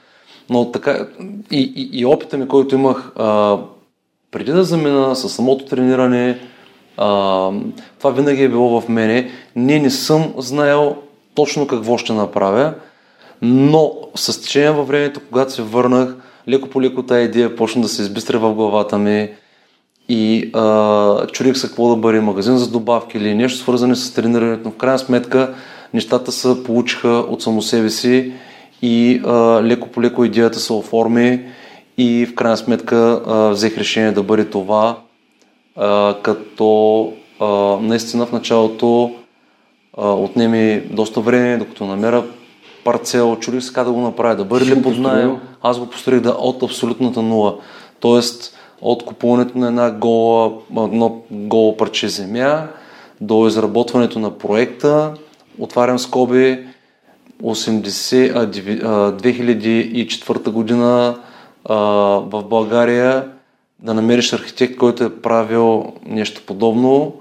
но 0.51 0.71
така 0.71 1.07
и, 1.51 1.73
и, 1.77 2.01
и 2.01 2.07
опита 2.07 2.39
ми, 2.39 2.49
който 2.49 2.75
имах 2.75 3.13
а, 3.17 3.59
преди 4.31 4.53
да 4.53 4.65
замина 4.65 5.17
с 5.17 5.29
самото 5.29 5.65
трениране, 5.65 6.39
а, 6.97 7.07
това 7.99 8.11
винаги 8.11 8.43
е 8.43 8.49
било 8.49 8.81
в 8.81 8.89
мене. 8.89 9.31
Не, 9.57 9.79
не 9.79 9.91
съм 9.91 10.35
знаел 10.39 10.97
точно 11.35 11.67
какво 11.67 11.99
ще 11.99 12.13
направя, 12.13 12.75
но 13.43 13.93
с 14.15 14.41
течение 14.41 14.71
във 14.71 14.89
времето, 14.89 15.21
когато 15.29 15.53
се 15.53 15.63
върнах, 15.63 16.17
леко 16.49 16.69
по 16.69 16.83
леко 16.83 17.03
тази 17.03 17.25
идея 17.25 17.57
почна 17.57 17.83
да 17.83 17.89
се 17.89 18.03
избистря 18.03 18.39
в 18.39 18.55
главата 18.55 18.99
ми 18.99 19.31
и 20.09 20.51
а, 20.55 21.27
чудих 21.27 21.57
се 21.57 21.67
какво 21.67 21.89
да 21.89 21.97
бъде 21.97 22.21
магазин 22.21 22.59
за 22.59 22.71
добавки 22.71 23.19
или 23.19 23.35
нещо 23.35 23.59
свързане 23.59 23.97
с 23.97 24.15
тренирането, 24.15 24.63
но 24.65 24.71
в 24.71 24.77
крайна 24.77 24.99
сметка 24.99 25.55
нещата 25.95 26.33
се 26.33 26.65
получиха 26.65 27.09
от 27.09 27.43
само 27.43 27.63
себе 27.63 27.91
си 27.91 28.33
и 28.83 29.23
а, 29.27 29.33
леко 29.63 29.89
по 29.89 30.03
леко 30.03 30.25
идеята 30.25 30.61
се 30.61 30.73
оформи 30.73 31.41
и 31.99 32.27
в 32.27 32.35
крайна 32.35 32.57
сметка 32.57 33.23
а, 33.27 33.49
взех 33.49 33.79
решение 33.79 34.13
да 34.13 34.23
бъде 34.23 34.45
това, 34.45 34.99
а, 35.77 36.17
като 36.23 37.13
а, 37.41 37.47
наистина 37.83 38.27
в 38.27 38.33
началото 38.33 39.11
а, 39.97 40.11
отнеми 40.13 40.81
доста 40.91 41.21
време, 41.21 41.57
докато 41.57 41.85
намеря 41.85 42.25
парцел, 42.85 43.37
чудих 43.41 43.63
се 43.63 43.73
как 43.73 43.85
да 43.85 43.93
го 43.93 44.01
направя, 44.01 44.37
да 44.37 44.45
бъде 44.45 44.67
ли 44.67 44.83
под 44.83 44.99
найем. 44.99 45.37
Аз 45.63 45.79
го 45.79 45.87
построих 45.87 46.21
да 46.21 46.31
от 46.31 46.63
абсолютната 46.63 47.23
нула. 47.23 47.57
Тоест 48.01 48.57
от 48.81 49.05
купуването 49.05 49.59
на 49.59 49.67
една 49.67 49.91
гола, 49.91 50.53
едно 50.77 51.23
голо 51.31 51.77
парче 51.77 52.09
земя 52.09 52.67
до 53.21 53.47
изработването 53.47 54.19
на 54.19 54.31
проекта. 54.31 55.15
Отварям 55.59 55.99
скоби 55.99 56.67
80, 57.43 58.33
а, 58.85 59.13
2004 59.13 60.51
година 60.51 61.19
в 61.69 62.45
България 62.51 63.29
да 63.83 63.95
намериш 63.95 64.33
архитект, 64.33 64.77
който 64.77 65.05
е 65.05 65.21
правил 65.21 65.93
нещо 66.07 66.43
подобно. 66.47 67.15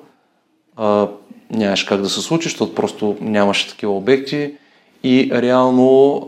А, 0.76 1.08
нямаш 1.52 1.84
как 1.84 2.02
да 2.02 2.10
се 2.10 2.22
случи, 2.22 2.50
защото 2.50 2.76
просто 2.76 3.18
нямаше 3.22 3.70
такива 3.70 3.96
обекти. 3.98 4.52
И 5.04 5.32
реално 5.34 6.22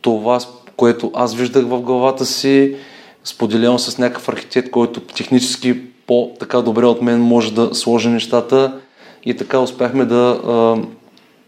това, 0.00 0.38
което 0.76 1.10
аз 1.14 1.34
виждах 1.34 1.66
в 1.66 1.80
главата 1.80 2.26
си, 2.26 2.76
споделявам 3.24 3.78
с 3.78 3.98
някакъв 3.98 4.28
архитект, 4.28 4.70
който 4.70 5.00
технически 5.00 5.80
по-така 6.06 6.62
добре 6.62 6.86
от 6.86 7.02
мен 7.02 7.20
може 7.20 7.54
да 7.54 7.74
сложи 7.74 8.08
нещата 8.08 8.80
и 9.24 9.36
така 9.36 9.58
успяхме 9.58 10.04
да, 10.04 10.40
а, 10.46 10.76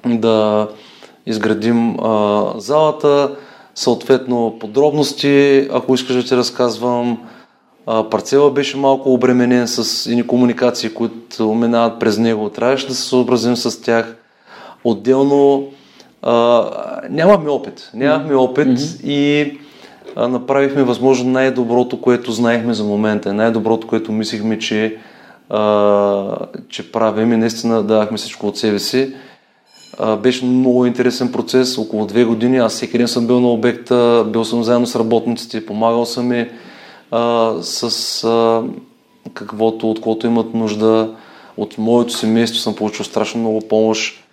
да 0.09 0.69
изградим 1.27 1.97
а, 2.01 2.45
залата, 2.57 3.37
съответно 3.75 4.57
подробности, 4.61 5.69
ако 5.73 5.95
искаш 5.95 6.17
да 6.17 6.23
ти 6.25 6.37
разказвам, 6.37 7.19
а, 7.87 8.11
парцела 8.11 8.51
беше 8.51 8.77
малко 8.77 9.13
обременен 9.13 9.69
с 9.69 10.11
ини 10.11 10.27
комуникации, 10.27 10.95
които 10.95 11.55
минават 11.55 12.01
през 12.01 12.19
него. 12.19 12.51
Трябваше 12.51 12.87
да 12.87 12.95
се 12.95 13.09
съобразим 13.09 13.57
с 13.57 13.83
тях. 13.83 14.17
Отделно 14.85 15.69
а, 16.23 16.65
нямахме 17.11 17.51
опит. 17.51 17.91
Нямахме 17.95 18.35
опит 18.35 18.69
mm-hmm. 18.69 19.05
и 19.05 19.53
а, 20.17 20.29
направихме 20.29 20.83
възможно 20.83 21.31
най-доброто, 21.31 22.01
което 22.01 22.33
знаехме 22.33 22.75
за 22.75 22.85
момента. 22.85 23.33
Най-доброто, 23.33 23.87
което 23.87 24.13
мислихме, 24.13 24.59
че, 24.59 24.97
а, 25.51 26.37
че 26.69 26.93
правим 26.93 27.33
и 27.33 27.37
наистина 27.37 27.83
давахме 27.83 28.17
всичко 28.17 28.47
от 28.47 28.59
себе 28.59 28.79
си. 28.79 29.15
Беше 30.23 30.45
много 30.45 30.87
интересен 30.87 31.33
процес, 31.33 31.79
около 31.79 32.07
две 32.07 32.25
години. 32.25 32.59
Аз 32.59 32.73
всеки 32.73 32.99
ден 32.99 33.09
съм 33.09 33.27
бил 33.27 33.41
на 33.41 33.49
обекта, 33.49 34.27
бил 34.29 34.45
съм 34.45 34.63
заедно 34.65 34.87
с 34.87 34.97
работниците, 34.97 35.67
помагал 35.67 36.07
съм 36.07 36.47
а, 37.11 37.53
с 37.63 38.25
а, 38.25 38.63
каквото, 39.35 39.91
от 39.91 40.01
което 40.01 40.27
имат 40.27 40.55
нужда. 40.55 41.15
От 41.57 41.79
моето 41.79 42.13
семейство 42.13 42.61
съм 42.61 42.75
получил 42.75 43.05
страшно 43.05 43.41
много 43.41 43.61
помощ 43.69 44.25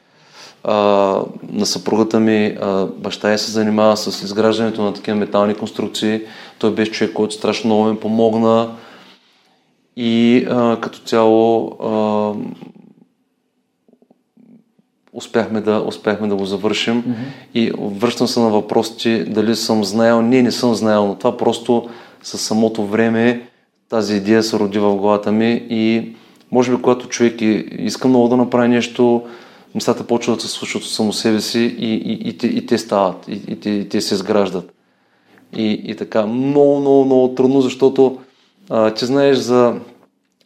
а, 0.64 0.74
на 1.52 1.66
съпругата 1.66 2.20
ми, 2.20 2.58
а, 2.62 2.86
баща 2.86 3.32
я 3.32 3.40
се 3.40 3.52
занимава 3.52 3.98
с 3.98 4.24
изграждането 4.24 4.82
на 4.82 4.94
такива 4.94 5.18
метални 5.18 5.54
конструкции. 5.56 6.22
Той 6.60 6.72
беше 6.72 6.92
човек, 6.92 7.14
който 7.14 7.36
страшно 7.36 7.68
много 7.68 7.84
ми 7.84 7.98
помогна. 7.98 8.70
И 9.98 10.46
а, 10.50 10.78
като 10.82 11.00
цяло 11.00 11.72
а, 11.84 12.34
успяхме 15.14 15.62
да, 15.62 15.84
успяхме 15.88 16.28
да 16.28 16.36
го 16.36 16.46
завършим. 16.46 17.04
Mm-hmm. 17.04 17.16
И 17.54 17.72
връщам 17.78 18.28
се 18.28 18.40
на 18.40 18.50
въпросите 18.50 19.24
дали 19.24 19.56
съм 19.56 19.84
знаел. 19.84 20.22
Не, 20.22 20.42
не 20.42 20.52
съм 20.52 20.76
знаел, 20.76 21.08
но 21.08 21.16
това 21.16 21.38
просто 21.38 21.90
със 22.24 22.42
самото 22.42 22.86
време 22.86 23.48
тази 23.90 24.16
идея 24.16 24.44
се 24.44 24.60
роди 24.60 24.80
в 24.80 24.96
главата 24.96 25.32
ми 25.32 25.66
и 25.70 26.16
може 26.52 26.72
би 26.72 26.82
когато 26.82 27.08
човек 27.08 27.42
иска 27.80 28.08
много 28.08 28.28
да 28.28 28.38
направи 28.38 28.68
нещо, 28.68 29.24
нещата 29.76 30.08
почват 30.08 30.38
да 30.38 30.42
се 30.42 30.50
случват 30.50 30.84
само 30.84 31.14
себе 31.14 31.42
си 31.42 31.60
и, 31.60 31.94
и, 31.94 32.30
и, 32.30 32.38
те, 32.38 32.48
и 32.48 32.66
те 32.66 32.78
стават, 32.78 33.28
и, 33.28 33.42
и, 33.48 33.60
те, 33.60 33.70
и 33.70 33.90
те 33.90 34.02
се 34.02 34.14
изграждат. 34.14 34.74
И, 35.58 35.82
и 35.86 35.96
така, 35.96 36.26
много, 36.26 36.80
много, 36.80 37.06
много 37.06 37.36
трудно, 37.36 37.62
защото 37.62 38.18
а, 38.70 38.94
ти 38.94 39.06
знаеш 39.06 39.38
за 39.38 39.76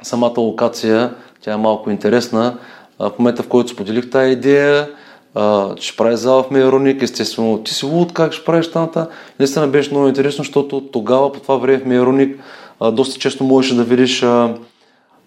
самата 0.04 0.34
локация, 0.38 1.14
тя 1.42 1.54
е 1.54 1.58
малко 1.58 1.90
интересна. 1.90 2.58
А, 3.00 3.10
в 3.10 3.20
момента, 3.20 3.44
в 3.44 3.48
който 3.48 3.70
споделих 3.70 4.10
тази 4.10 4.32
идея, 4.32 4.90
а, 5.36 5.76
ще 5.80 5.98
прави 5.98 6.18
зала 6.18 6.44
в 6.44 6.52
Мейроник, 6.52 7.02
естествено, 7.02 7.64
ти 7.64 7.74
си 7.74 7.86
луд, 7.86 8.14
как 8.14 8.34
ще 8.34 8.46
правиш 8.46 8.72
таната. 8.72 9.08
Наистина 9.40 9.68
беше 9.68 9.92
много 9.92 10.08
интересно, 10.08 10.44
защото 10.44 10.82
тогава, 10.82 11.32
по 11.32 11.40
това 11.40 11.56
време 11.56 11.78
в 11.78 11.86
Мейроник, 11.86 12.40
а, 12.80 12.92
доста 12.92 13.20
често 13.20 13.44
можеше 13.44 13.76
да 13.76 13.84
видиш 13.84 14.24
а, 14.24 14.54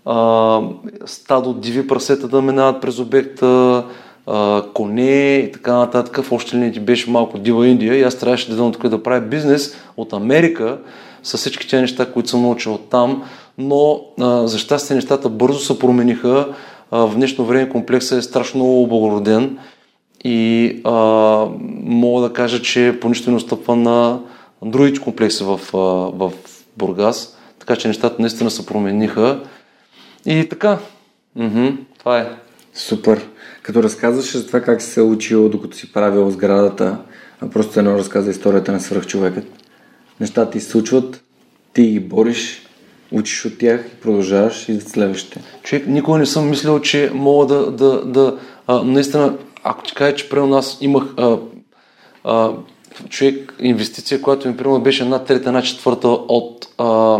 а, 0.04 0.60
стадо 1.06 1.52
диви 1.52 1.86
прасета 1.86 2.28
да 2.28 2.42
минават 2.42 2.80
през 2.80 2.98
обекта, 2.98 3.84
а, 4.26 4.62
коне 4.74 5.36
и 5.36 5.52
така 5.52 5.72
нататък. 5.72 6.24
В 6.24 6.32
още 6.32 6.56
ли 6.56 6.72
ти 6.72 6.80
беше 6.80 7.10
малко 7.10 7.38
дива 7.38 7.66
Индия 7.66 7.94
и 7.94 8.02
аз 8.02 8.14
трябваше 8.14 8.46
да 8.46 8.52
идвам 8.52 8.72
тук 8.72 8.88
да 8.88 9.02
правя 9.02 9.20
бизнес 9.20 9.76
от 9.96 10.12
Америка 10.12 10.78
с 11.22 11.36
всички 11.36 11.68
тези 11.68 11.80
неща, 11.80 12.12
които 12.12 12.28
съм 12.28 12.42
научил 12.42 12.74
от 12.74 12.90
там, 12.90 13.22
но 13.58 14.00
а, 14.20 14.46
за 14.46 14.58
щастие 14.58 14.96
нещата 14.96 15.28
бързо 15.28 15.58
се 15.58 15.78
промениха. 15.78 16.48
В 16.90 17.12
днешно 17.14 17.44
време 17.44 17.68
комплексът 17.68 18.18
е 18.18 18.22
страшно 18.22 18.82
облагороден 18.82 19.58
и 20.24 20.80
а, 20.84 20.92
мога 21.82 22.28
да 22.28 22.34
кажа, 22.34 22.62
че 22.62 22.98
по 23.00 23.08
нищо 23.08 23.30
не 23.30 23.36
отстъпва 23.36 23.76
на 23.76 24.20
другите 24.62 25.00
комплекси 25.00 25.44
в, 25.44 25.60
в 26.12 26.32
Бургас, 26.76 27.38
така 27.58 27.76
че 27.76 27.88
нещата 27.88 28.22
наистина 28.22 28.50
се 28.50 28.66
промениха. 28.66 29.40
И 30.26 30.48
така, 30.48 30.78
м-м, 31.36 31.78
това 31.98 32.18
е. 32.18 32.26
Супер. 32.74 33.28
Като 33.62 33.82
разказваш 33.82 34.36
за 34.36 34.46
това 34.46 34.60
как 34.60 34.82
си 34.82 34.90
се 34.90 35.02
учил, 35.02 35.48
докато 35.48 35.76
си 35.76 35.92
правил 35.92 36.30
сградата, 36.30 36.98
а 37.40 37.50
просто 37.50 37.78
едно 37.78 37.98
разказа 37.98 38.30
историята 38.30 38.72
на 38.72 38.80
свръхчовекът. 38.80 39.44
Нещата 40.20 40.50
ти 40.50 40.60
случват, 40.60 41.24
ти 41.72 41.82
ги 41.82 42.00
бориш, 42.00 42.67
учиш 43.12 43.44
от 43.44 43.58
тях 43.58 43.90
и 43.92 44.00
продължаваш 44.00 44.68
и 44.68 44.74
за 44.74 44.88
следващите. 44.88 45.40
Човек, 45.62 45.86
никога 45.86 46.18
не 46.18 46.26
съм 46.26 46.50
мислил, 46.50 46.80
че 46.80 47.10
мога 47.14 47.46
да, 47.46 47.70
да, 47.70 48.04
да 48.04 48.38
а, 48.66 48.82
наистина, 48.82 49.34
ако 49.62 49.82
ти 49.82 49.94
кажа, 49.94 50.16
че 50.16 50.28
при 50.28 50.40
нас 50.40 50.78
имах 50.80 51.04
а, 51.16 51.38
а, 52.24 52.52
човек 53.08 53.54
инвестиция, 53.60 54.22
която 54.22 54.48
ми 54.48 54.56
примерно 54.56 54.80
беше 54.80 55.02
една 55.02 55.18
трета, 55.18 55.48
една 55.48 55.62
четвърта 55.62 56.08
от, 56.08 56.68
а, 56.78 57.18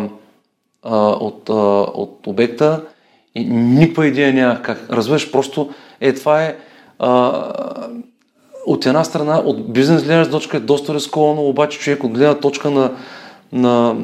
а, 0.83 0.97
от, 0.97 1.51
а, 1.51 1.53
от 1.95 2.27
обекта 2.27 2.85
и 3.35 3.45
никаква 3.45 4.07
идея 4.07 4.35
нямах 4.35 4.63
как. 4.63 4.91
Разбираш, 4.91 5.31
просто 5.31 5.71
е 6.01 6.15
това 6.15 6.43
е 6.43 6.57
а, 6.99 7.43
от 8.67 8.87
една 8.87 9.05
страна, 9.05 9.39
от 9.39 9.73
бизнес 9.73 10.05
гледна 10.05 10.31
точка 10.31 10.57
е 10.57 10.61
доста 10.61 10.95
рисковано, 10.95 11.43
обаче 11.43 11.79
човек 11.79 12.05
от 12.05 12.13
гледна 12.13 12.35
точка 12.35 12.71
на, 12.71 12.93
на, 13.53 13.97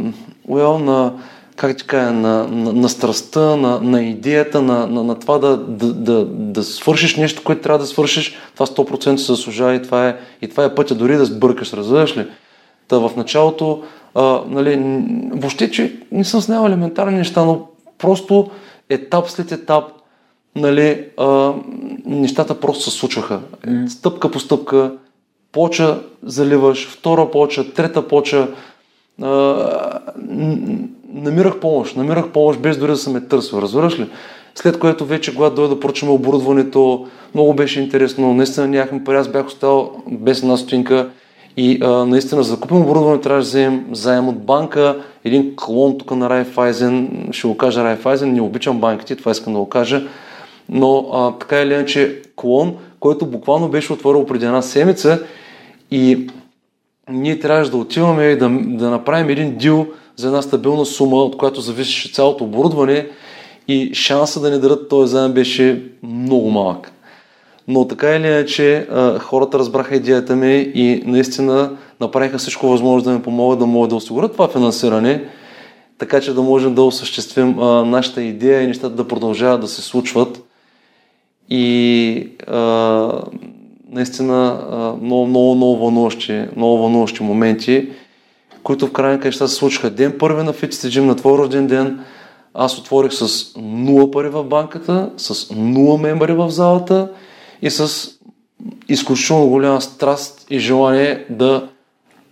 well, 0.48 0.78
на 0.78 1.12
как 1.56 1.76
ти 1.76 1.86
кажа, 1.86 2.12
на, 2.12 2.48
на, 2.48 2.72
на 2.72 2.88
страстта, 2.88 3.56
на, 3.56 3.80
на 3.80 4.02
идеята, 4.02 4.62
на, 4.62 4.86
на, 4.86 5.04
на 5.04 5.18
това 5.18 5.38
да, 5.38 5.56
да, 5.56 5.92
да, 5.92 6.24
да 6.24 6.62
свършиш 6.62 7.16
нещо, 7.16 7.42
което 7.44 7.62
трябва 7.62 7.78
да 7.78 7.86
свършиш, 7.86 8.36
това 8.54 8.66
100% 8.66 9.16
се 9.16 9.32
заслужава 9.32 9.74
и 9.74 9.82
това 9.82 10.08
е, 10.08 10.16
и 10.42 10.48
това 10.48 10.64
е 10.64 10.74
пътя 10.74 10.94
дори 10.94 11.16
да 11.16 11.24
сбъркаш, 11.24 11.72
разбираш 11.72 12.16
ли? 12.16 12.26
Та 12.88 12.98
в 12.98 13.10
началото, 13.16 13.82
а, 14.14 14.40
нали, 14.48 15.02
въобще, 15.32 15.70
че 15.70 16.00
не 16.12 16.24
съм 16.24 16.40
снял 16.40 16.66
елементарни 16.66 17.18
неща, 17.18 17.44
но 17.44 17.66
просто 17.98 18.50
етап 18.88 19.28
след 19.28 19.52
етап, 19.52 19.84
нали, 20.56 21.04
а, 21.16 21.52
нещата 22.06 22.60
просто 22.60 22.90
се 22.90 22.98
случваха. 22.98 23.40
Стъпка 23.88 24.30
по 24.30 24.40
стъпка, 24.40 24.92
поча 25.52 26.00
заливаш, 26.22 26.88
втора 26.88 27.30
поча, 27.30 27.72
трета 27.72 28.08
поча, 28.08 28.48
а, 29.22 30.00
намирах 31.14 31.60
помощ, 31.60 31.96
намирах 31.96 32.28
помощ 32.28 32.60
без 32.60 32.78
дори 32.78 32.90
да 32.90 32.96
съм 32.96 33.16
е 33.16 33.20
търсил, 33.20 33.56
разбираш 33.56 33.98
ли? 33.98 34.06
След 34.54 34.78
което 34.78 35.04
вече, 35.04 35.34
когато 35.34 35.56
дойде 35.56 35.74
да 35.74 35.80
поръчаме 35.80 36.12
оборудването, 36.12 37.06
много 37.34 37.54
беше 37.54 37.80
интересно, 37.80 38.34
наистина 38.34 38.66
нямахме 38.66 39.04
пари, 39.04 39.16
аз 39.16 39.28
бях 39.28 39.46
оставал 39.46 39.90
без 40.10 40.42
една 40.42 40.56
стотинка. 40.56 41.08
И 41.56 41.78
а, 41.82 41.88
наистина 41.88 42.42
за 42.42 42.54
да 42.54 42.60
купим 42.60 42.76
оборудване 42.76 43.20
трябва 43.20 43.38
да 43.38 43.44
вземем 43.44 43.86
заем 43.92 44.28
от 44.28 44.44
банка, 44.44 44.96
един 45.24 45.56
клон 45.56 45.98
тук 45.98 46.10
на 46.10 46.30
Райфайзен, 46.30 47.28
ще 47.30 47.48
го 47.48 47.56
кажа 47.56 47.84
Райфайзен, 47.84 48.32
не 48.32 48.40
обичам 48.40 48.80
банките, 48.80 49.16
това 49.16 49.30
искам 49.30 49.52
да 49.52 49.58
го 49.58 49.68
кажа, 49.68 50.02
но 50.68 51.06
а, 51.12 51.32
така 51.38 51.60
или 51.60 51.74
иначе 51.74 52.22
клон, 52.36 52.74
който 53.00 53.26
буквално 53.26 53.68
беше 53.68 53.92
отворил 53.92 54.26
преди 54.26 54.44
една 54.44 54.62
седмица 54.62 55.22
и 55.90 56.26
ние 57.10 57.38
трябваше 57.38 57.70
да 57.70 57.76
отиваме 57.76 58.24
и 58.24 58.36
да, 58.36 58.48
да 58.64 58.90
направим 58.90 59.28
един 59.28 59.56
дил 59.56 59.86
за 60.16 60.26
една 60.26 60.42
стабилна 60.42 60.86
сума, 60.86 61.16
от 61.16 61.36
която 61.36 61.60
зависеше 61.60 62.12
цялото 62.12 62.44
оборудване 62.44 63.06
и 63.68 63.94
шанса 63.94 64.40
да 64.40 64.50
ни 64.50 64.58
дадат 64.58 64.88
този 64.88 65.10
заем 65.10 65.32
беше 65.32 65.82
много 66.02 66.50
малък. 66.50 66.92
Но 67.68 67.88
така 67.88 68.16
или 68.16 68.26
иначе 68.26 68.86
хората 69.20 69.58
разбраха 69.58 69.96
идеята 69.96 70.36
ми 70.36 70.72
и 70.74 71.02
наистина 71.06 71.76
направиха 72.00 72.38
всичко 72.38 72.68
възможно 72.68 73.10
да 73.10 73.16
ми 73.16 73.22
помогат 73.22 73.58
да 73.58 73.66
могат 73.66 73.90
да 73.90 73.96
осигурят 73.96 74.32
това 74.32 74.48
финансиране, 74.48 75.24
така 75.98 76.20
че 76.20 76.34
да 76.34 76.42
можем 76.42 76.74
да 76.74 76.82
осъществим 76.82 77.58
а, 77.58 77.84
нашата 77.84 78.22
идея 78.22 78.62
и 78.62 78.66
нещата 78.66 78.94
да 78.94 79.08
продължават 79.08 79.60
да 79.60 79.68
се 79.68 79.82
случват. 79.82 80.42
И 81.50 82.28
а, 82.46 83.22
наистина 83.94 84.58
много, 85.02 85.26
много, 85.26 85.54
много 85.54 85.76
вълнуващи, 85.76 86.46
много 86.56 86.78
вълнуващи 86.78 87.22
моменти, 87.22 87.88
които 88.62 88.86
в 88.86 88.92
крайна 88.92 89.20
краща 89.20 89.48
се 89.48 89.54
случиха. 89.54 89.90
Ден 89.90 90.14
първи 90.18 90.42
на 90.42 90.52
Fitness 90.52 90.88
Gym, 90.88 91.00
на 91.00 91.16
твой 91.16 91.38
рожден 91.38 91.66
ден, 91.66 92.00
аз 92.54 92.78
отворих 92.78 93.12
с 93.12 93.28
0 93.28 94.10
пари 94.10 94.28
в 94.28 94.44
банката, 94.44 95.10
с 95.16 95.34
0 95.34 96.02
мембари 96.02 96.32
в 96.32 96.50
залата 96.50 97.10
и 97.62 97.70
с 97.70 98.08
изключително 98.88 99.48
голяма 99.48 99.80
страст 99.80 100.46
и 100.50 100.58
желание 100.58 101.26
да 101.30 101.68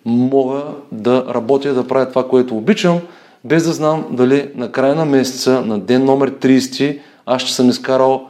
мога 0.05 0.63
да 0.93 1.25
работя, 1.35 1.75
да 1.75 1.89
правя 1.89 2.09
това, 2.09 2.29
което 2.29 2.57
обичам, 2.57 3.01
без 3.45 3.65
да 3.65 3.73
знам 3.73 4.07
дали 4.11 4.51
на 4.55 4.73
края 4.73 4.95
на 4.95 5.05
месеца, 5.05 5.63
на 5.67 5.81
ден 5.81 6.05
номер 6.05 6.31
30, 6.31 6.99
аз 7.27 7.43
ще 7.43 7.53
съм 7.53 7.69
изкарал 7.69 8.29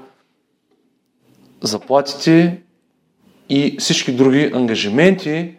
заплатите, 1.63 2.62
и 3.55 3.77
всички 3.79 4.13
други 4.13 4.51
ангажименти 4.55 5.55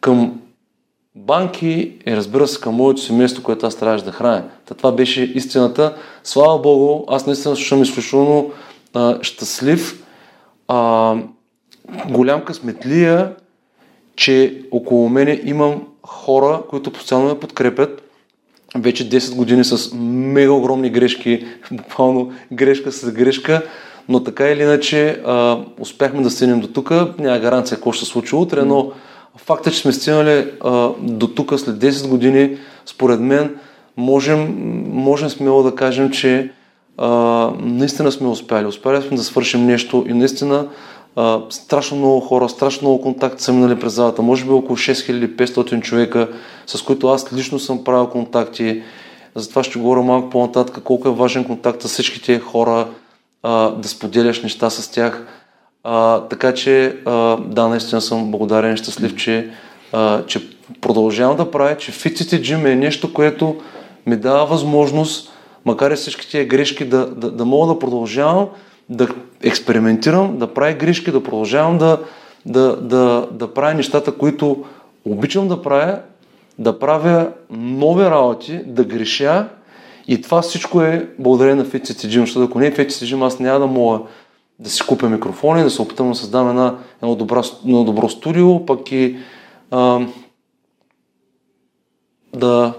към 0.00 0.40
банки 1.14 1.92
и 2.06 2.16
разбира 2.16 2.48
се 2.48 2.60
към 2.60 2.74
моето 2.74 3.00
семейство, 3.00 3.42
което 3.42 3.66
аз 3.66 3.76
трябваше 3.76 4.04
да 4.04 4.12
храня. 4.12 4.44
Та 4.66 4.74
това 4.74 4.92
беше 4.92 5.22
истината. 5.22 5.96
Слава 6.24 6.58
Богу, 6.58 7.04
аз 7.08 7.26
наистина 7.26 7.56
слушам 7.56 7.82
изключително 7.82 8.52
а, 8.94 9.18
щастлив, 9.22 10.04
а, 10.68 11.14
голям 12.08 12.44
късметлия, 12.44 13.34
че 14.16 14.62
около 14.70 15.08
мене 15.08 15.40
имам 15.44 15.86
хора, 16.02 16.62
които 16.70 16.92
постоянно 16.92 17.28
ме 17.28 17.40
подкрепят. 17.40 18.02
Вече 18.76 19.10
10 19.10 19.36
години 19.36 19.64
с 19.64 19.94
мега 19.94 20.52
огромни 20.52 20.90
грешки, 20.90 21.46
буквално 21.72 22.32
грешка 22.52 22.92
с 22.92 23.12
грешка, 23.12 23.62
но 24.10 24.24
така 24.24 24.48
или 24.48 24.62
иначе 24.62 25.22
а, 25.26 25.58
успяхме 25.78 26.22
да 26.22 26.30
стигнем 26.30 26.60
до 26.60 26.66
тук. 26.66 26.90
Няма 27.18 27.38
гаранция 27.38 27.76
какво 27.76 27.92
ще 27.92 28.04
се 28.04 28.10
случи 28.10 28.36
утре, 28.36 28.62
но 28.62 28.92
факта, 29.36 29.70
че 29.70 29.78
сме 29.78 29.92
стигнали 29.92 30.50
а, 30.64 30.88
до 30.98 31.26
тук 31.26 31.60
след 31.60 31.76
10 31.76 32.08
години, 32.08 32.56
според 32.86 33.20
мен, 33.20 33.56
можем, 33.96 34.54
можем 34.88 35.30
смело 35.30 35.62
да 35.62 35.74
кажем, 35.74 36.10
че 36.10 36.50
а, 36.98 37.08
наистина 37.60 38.12
сме 38.12 38.28
успяли. 38.28 38.66
Успяли 38.66 39.02
сме 39.02 39.16
да 39.16 39.24
свършим 39.24 39.66
нещо 39.66 40.04
и 40.08 40.12
наистина 40.12 40.68
а, 41.16 41.40
страшно 41.50 41.96
много 41.96 42.20
хора, 42.20 42.48
страшно 42.48 42.88
много 42.88 43.02
контакти 43.02 43.42
са 43.44 43.52
минали 43.52 43.80
през 43.80 43.92
залата. 43.92 44.22
Може 44.22 44.44
би 44.44 44.50
около 44.50 44.76
6500 44.76 45.80
човека, 45.80 46.28
с 46.66 46.82
които 46.82 47.08
аз 47.08 47.32
лично 47.32 47.58
съм 47.58 47.84
правил 47.84 48.06
контакти. 48.06 48.82
Затова 49.34 49.62
ще 49.62 49.78
говоря 49.78 50.02
малко 50.02 50.30
по-нататък 50.30 50.84
колко 50.84 51.08
е 51.08 51.14
важен 51.14 51.44
контакт 51.44 51.82
с 51.82 51.88
всички 51.88 52.38
хора, 52.38 52.86
а, 53.42 53.70
да 53.70 53.88
споделяш 53.88 54.42
неща 54.42 54.70
с 54.70 54.90
тях. 54.90 55.26
А, 55.84 56.20
така 56.20 56.54
че, 56.54 56.96
а, 57.04 57.36
да, 57.36 57.68
наистина 57.68 58.00
съм 58.00 58.30
благодарен 58.30 58.74
и 58.74 58.76
щастлив, 58.76 59.16
че, 59.16 59.50
а, 59.92 60.26
че 60.26 60.50
продължавам 60.80 61.36
да 61.36 61.50
правя, 61.50 61.76
че 61.76 61.92
Fitcity 61.92 62.40
Gym 62.40 62.72
е 62.72 62.74
нещо, 62.74 63.12
което 63.12 63.56
ми 64.06 64.16
дава 64.16 64.46
възможност, 64.46 65.32
макар 65.64 65.90
и 65.90 65.96
всички 65.96 66.30
тия 66.30 66.46
грешки, 66.46 66.84
да, 66.84 67.06
да, 67.06 67.30
да 67.30 67.44
мога 67.44 67.74
да 67.74 67.78
продължавам 67.78 68.48
да 68.88 69.08
експериментирам, 69.42 70.38
да 70.38 70.54
правя 70.54 70.72
грешки, 70.72 71.10
да 71.10 71.22
продължавам 71.22 71.78
да, 71.78 71.98
да, 72.46 72.76
да, 72.76 73.28
да 73.30 73.54
правя 73.54 73.74
нещата, 73.74 74.12
които 74.12 74.64
обичам 75.04 75.48
да 75.48 75.62
правя, 75.62 75.98
да 76.58 76.78
правя 76.78 77.28
нови 77.50 78.04
работи, 78.04 78.60
да 78.66 78.84
греша 78.84 79.48
и 80.10 80.20
това 80.20 80.42
всичко 80.42 80.82
е 80.82 81.08
благодарение 81.18 81.62
на 81.62 81.70
Fitcity 81.70 82.06
Gym, 82.06 82.20
защото 82.20 82.44
ако 82.44 82.58
не 82.58 82.66
е 82.66 82.74
Fitcity 82.74 83.14
Gym, 83.14 83.26
аз 83.26 83.38
няма 83.38 83.58
да 83.60 83.66
мога 83.66 83.98
да 84.58 84.70
си 84.70 84.82
купя 84.86 85.08
микрофони, 85.08 85.62
да 85.62 85.70
се 85.70 85.82
опитам 85.82 86.08
да 86.08 86.14
създам 86.14 86.48
една, 86.48 86.78
едно, 87.02 87.14
добро, 87.14 87.42
едно 87.64 87.84
добро 87.84 88.08
студио, 88.08 88.66
пък 88.66 88.92
и 88.92 89.16
а, 89.70 90.00
да 92.36 92.72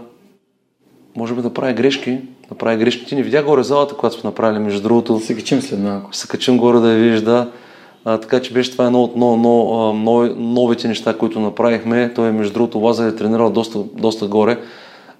може 1.15 1.33
би 1.35 1.41
да 1.41 1.53
правя 1.53 1.73
грешки, 1.73 2.19
да 2.49 2.55
правя 2.55 2.77
грешки. 2.77 3.05
Ти 3.05 3.15
не 3.15 3.23
видя 3.23 3.43
горе 3.43 3.63
залата, 3.63 3.95
която 3.95 4.19
сме 4.19 4.27
направили, 4.27 4.59
между 4.59 4.81
другото. 4.81 5.19
Се 5.19 5.35
качим 5.35 5.61
след 5.61 5.79
малко. 5.79 6.15
Се 6.15 6.27
качим 6.27 6.57
горе 6.57 6.79
да 6.79 6.91
я 6.91 6.99
видиш, 6.99 7.21
да. 7.21 7.51
А, 8.05 8.17
така 8.17 8.41
че 8.41 8.53
беше 8.53 8.71
това 8.71 8.85
едно 8.85 9.03
от 9.03 9.15
но, 9.15 9.37
но, 9.37 9.93
но, 9.93 10.35
новите 10.35 10.87
неща, 10.87 11.17
които 11.17 11.39
направихме. 11.39 12.13
Той, 12.13 12.31
между 12.31 12.53
другото, 12.53 12.79
Лазар 12.79 13.07
е 13.07 13.15
тренирал 13.15 13.49
доста, 13.49 13.79
доста 13.79 14.27
горе. 14.27 14.59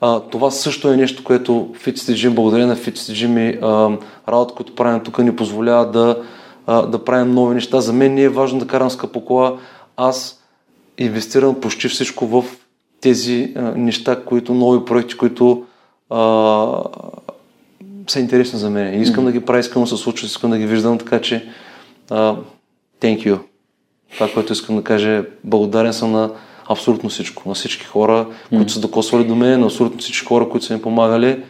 А, 0.02 0.20
това 0.20 0.52
също 0.52 0.92
е 0.92 0.98
нещо, 0.98 1.24
което 1.24 1.52
Fitcity 1.52 2.14
Gym, 2.14 2.34
благодарение 2.34 2.68
на 2.68 2.76
Fitcity 2.76 3.28
Gym 3.28 3.40
и 3.40 3.60
работа, 4.30 4.54
която 4.54 4.76
правим 4.76 5.04
тук, 5.04 5.18
ни 5.18 5.36
позволява 5.36 5.92
да, 5.92 6.24
а, 6.68 6.82
да 6.82 7.04
правим 7.04 7.34
нови 7.34 7.56
неща. 7.56 7.82
За 7.82 7.94
мен 7.94 8.14
не 8.14 8.22
е 8.22 8.30
важно 8.30 8.60
да 8.60 8.68
карам 8.68 8.90
скъпо 8.90 9.26
кола. 9.26 9.58
Аз 9.98 10.44
инвестирам 10.98 11.62
почти 11.62 11.88
всичко 11.88 12.28
в 12.28 12.46
тези 13.02 13.54
а, 13.56 13.62
неща, 13.62 14.24
които 14.26 14.54
нови 14.54 14.86
проекти, 14.86 15.18
които 15.18 15.64
а, 16.10 16.84
са 18.08 18.20
интересни 18.20 18.60
за 18.60 18.70
мен. 18.70 18.94
И 18.94 19.02
искам 19.02 19.24
mm-hmm. 19.24 19.28
да 19.28 19.32
ги 19.32 19.46
правя, 19.46 19.60
искам 19.60 19.82
да 19.82 19.88
се 19.88 19.98
случва, 19.98 20.26
искам 20.26 20.52
да 20.52 20.58
ги 20.58 20.66
виждам, 20.66 20.98
така 20.98 21.22
че 21.22 21.50
а, 22.10 22.36
thank 23.02 23.18
you. 23.28 23.40
Това, 24.14 24.30
което 24.34 24.54
искам 24.54 24.76
да 24.76 24.84
кажа 24.84 25.10
е 25.10 25.24
благодарен 25.44 25.94
съм 25.94 26.12
на 26.12 26.32
абсолютно 26.72 27.10
всичко. 27.10 27.50
На 27.50 27.56
всички 27.56 27.86
хора, 27.86 28.28
които 28.50 28.72
са 28.72 28.80
докосвали 28.80 29.24
до 29.24 29.36
мен, 29.36 29.60
на 29.60 29.66
абсолютно 29.66 30.00
всички 30.00 30.26
хора, 30.26 30.50
които 30.50 30.66
са 30.66 30.74
ми 30.74 30.82
помагали. 30.82 31.44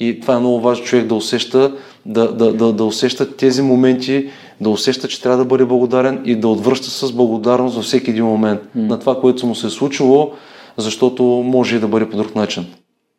И 0.00 0.20
това 0.20 0.34
е 0.34 0.38
много 0.38 0.60
важно 0.60 0.84
човек 0.84 1.06
да 1.06 1.14
усеща, 1.14 1.76
да, 2.06 2.32
да, 2.32 2.52
да, 2.52 2.72
да 2.72 2.84
усеща 2.84 3.36
тези 3.36 3.62
моменти, 3.62 4.30
да 4.60 4.70
усеща, 4.70 5.08
че 5.08 5.22
трябва 5.22 5.38
да 5.38 5.44
бъде 5.44 5.64
благодарен 5.64 6.22
и 6.24 6.36
да 6.36 6.48
отвръща 6.48 6.90
с 6.90 7.12
благодарност 7.12 7.76
във 7.76 7.84
всеки 7.84 8.10
един 8.10 8.24
момент 8.24 8.60
mm. 8.60 8.68
на 8.74 8.98
това, 8.98 9.20
което 9.20 9.46
му 9.46 9.54
се 9.54 9.66
е 9.66 9.70
случило, 9.70 10.32
защото 10.76 11.22
може 11.24 11.76
и 11.76 11.80
да 11.80 11.88
бъде 11.88 12.10
по 12.10 12.16
друг 12.16 12.34
начин. 12.34 12.66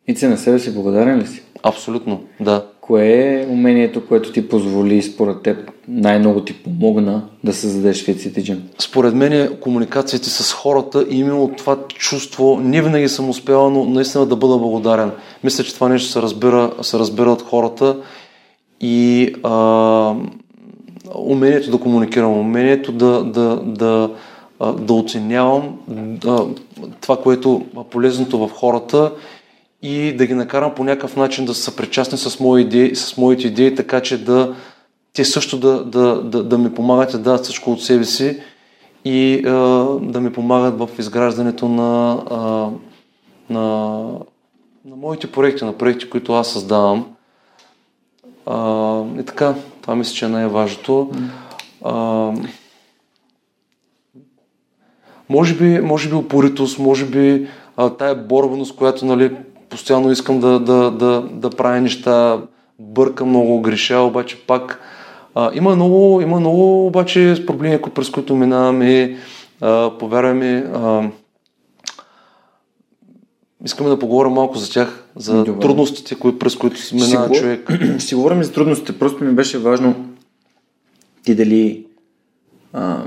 И 0.08 0.14
ти 0.14 0.26
на 0.26 0.38
себе 0.38 0.58
си 0.58 0.74
благодарен 0.74 1.18
ли 1.18 1.26
си? 1.26 1.42
Абсолютно, 1.62 2.20
да. 2.40 2.66
Кое 2.88 3.06
е 3.06 3.46
умението, 3.48 4.06
което 4.06 4.32
ти 4.32 4.48
позволи 4.48 5.02
според 5.02 5.42
теб 5.42 5.70
най-много 5.88 6.40
ти 6.40 6.52
помогна 6.52 7.22
да 7.44 7.52
създадеш 7.52 8.06
Fit 8.06 8.16
City 8.16 8.58
Според 8.78 9.14
мен 9.14 9.32
е 9.32 9.50
комуникациите 9.60 10.30
с 10.30 10.52
хората 10.52 11.06
и 11.10 11.18
именно 11.18 11.50
това 11.56 11.76
чувство, 11.88 12.60
не 12.62 12.82
винаги 12.82 13.08
съм 13.08 13.28
успял, 13.28 13.70
но 13.70 13.84
наистина 13.84 14.26
да 14.26 14.36
бъда 14.36 14.58
благодарен. 14.58 15.10
Мисля, 15.44 15.64
че 15.64 15.74
това 15.74 15.88
нещо 15.88 16.10
се 16.10 16.22
разбира, 16.22 16.72
се 16.82 16.98
разбира 16.98 17.32
от 17.32 17.42
хората 17.42 17.96
и 18.80 19.34
а, 19.42 20.14
умението 21.14 21.70
да 21.70 21.78
комуникирам, 21.78 22.38
умението 22.38 22.92
да, 22.92 23.24
да, 23.24 23.62
да, 23.64 24.10
да 24.78 24.92
оценявам 24.92 25.78
да, 25.88 26.46
това, 27.00 27.16
което 27.16 27.62
е 27.76 27.90
полезното 27.90 28.38
в 28.38 28.50
хората 28.54 29.12
и 29.82 30.16
да 30.16 30.26
ги 30.26 30.34
накарам 30.34 30.74
по 30.74 30.84
някакъв 30.84 31.16
начин 31.16 31.44
да 31.44 31.54
са 31.54 31.76
причастни 31.76 32.18
с, 32.18 32.40
мои 32.40 32.62
идеи, 32.62 32.96
с 32.96 33.16
моите 33.16 33.46
идеи, 33.46 33.74
така 33.74 34.00
че 34.00 34.24
да 34.24 34.56
те 35.12 35.24
също 35.24 35.58
да, 35.58 35.84
да, 35.84 36.22
да, 36.22 36.44
да 36.44 36.58
ми 36.58 36.74
помагат 36.74 37.12
да 37.12 37.18
дадат 37.18 37.44
всичко 37.44 37.72
от 37.72 37.82
себе 37.82 38.04
си 38.04 38.40
и 39.04 39.42
а, 39.46 39.50
да 40.00 40.20
ми 40.20 40.32
помагат 40.32 40.78
в 40.78 40.88
изграждането 40.98 41.68
на, 41.68 42.22
а, 42.30 42.36
на, 43.54 43.62
на 44.84 44.96
моите 44.96 45.32
проекти, 45.32 45.64
на 45.64 45.72
проекти, 45.72 46.10
които 46.10 46.32
аз 46.32 46.52
създавам. 46.52 47.06
А, 48.46 49.02
и 49.20 49.24
така, 49.24 49.54
това 49.82 49.96
мисля, 49.96 50.14
че 50.14 50.24
е 50.24 50.28
най-важното. 50.28 51.10
А, 51.84 52.32
може 55.28 55.54
би, 55.54 55.80
може 55.80 56.08
би 56.08 56.14
упоритост, 56.14 56.78
може 56.78 57.04
би 57.04 57.48
а, 57.76 57.90
тая 57.90 58.14
борбеност, 58.14 58.76
която 58.76 59.06
нали, 59.06 59.36
постоянно 59.70 60.10
искам 60.10 60.40
да, 60.40 60.60
да, 60.60 60.90
да, 60.90 61.20
да 61.32 61.50
правя 61.50 61.80
неща, 61.80 62.40
бъркам 62.78 63.28
много, 63.28 63.60
греша, 63.60 63.98
обаче 63.98 64.36
пак 64.46 64.80
а, 65.34 65.50
има, 65.54 65.74
много, 65.74 66.20
има 66.20 66.40
много 66.40 66.86
обаче 66.86 67.42
проблеми, 67.46 67.78
през 67.94 68.10
които 68.10 68.36
минаваме, 68.36 69.16
повярвай 69.98 70.34
ми, 70.34 70.62
а, 70.74 71.10
искаме 73.64 73.90
да 73.90 73.98
поговорим 73.98 74.32
малко 74.32 74.58
за 74.58 74.72
тях, 74.72 75.04
за 75.16 75.44
Добре. 75.44 75.60
трудностите, 75.60 76.14
кои, 76.14 76.38
през 76.38 76.56
които 76.56 76.80
минава 76.92 77.34
ще 77.34 77.42
човек. 77.42 77.70
Ще 77.98 78.14
говорим 78.14 78.42
за 78.42 78.52
трудностите, 78.52 78.98
просто 78.98 79.24
ми 79.24 79.32
беше 79.32 79.58
важно 79.58 80.08
ти 81.24 81.34
дали 81.34 81.86
а, 82.72 83.06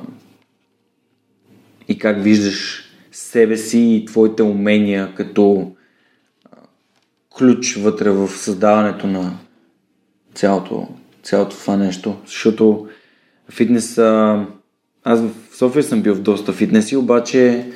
и 1.88 1.97
как 1.97 2.24
виждаш 2.24 2.84
себе 3.12 3.58
си 3.58 3.80
и 3.80 4.06
твоите 4.06 4.43
умения 4.43 5.15
като 5.15 5.71
ключ 7.38 7.76
вътре 7.76 8.10
в 8.10 8.28
създаването 8.28 9.08
на 9.08 9.34
цялото, 10.34 10.88
цялото 11.24 11.56
това 11.56 11.78
нещо. 11.78 12.15
Защото 12.26 12.88
фитнес... 13.50 13.98
Аз 15.04 15.20
в 15.20 15.30
София 15.58 15.84
съм 15.84 16.02
бил 16.02 16.15
в 16.15 16.22
доста 16.22 16.54
фитнеси, 16.54 16.96
обаче 16.96 17.72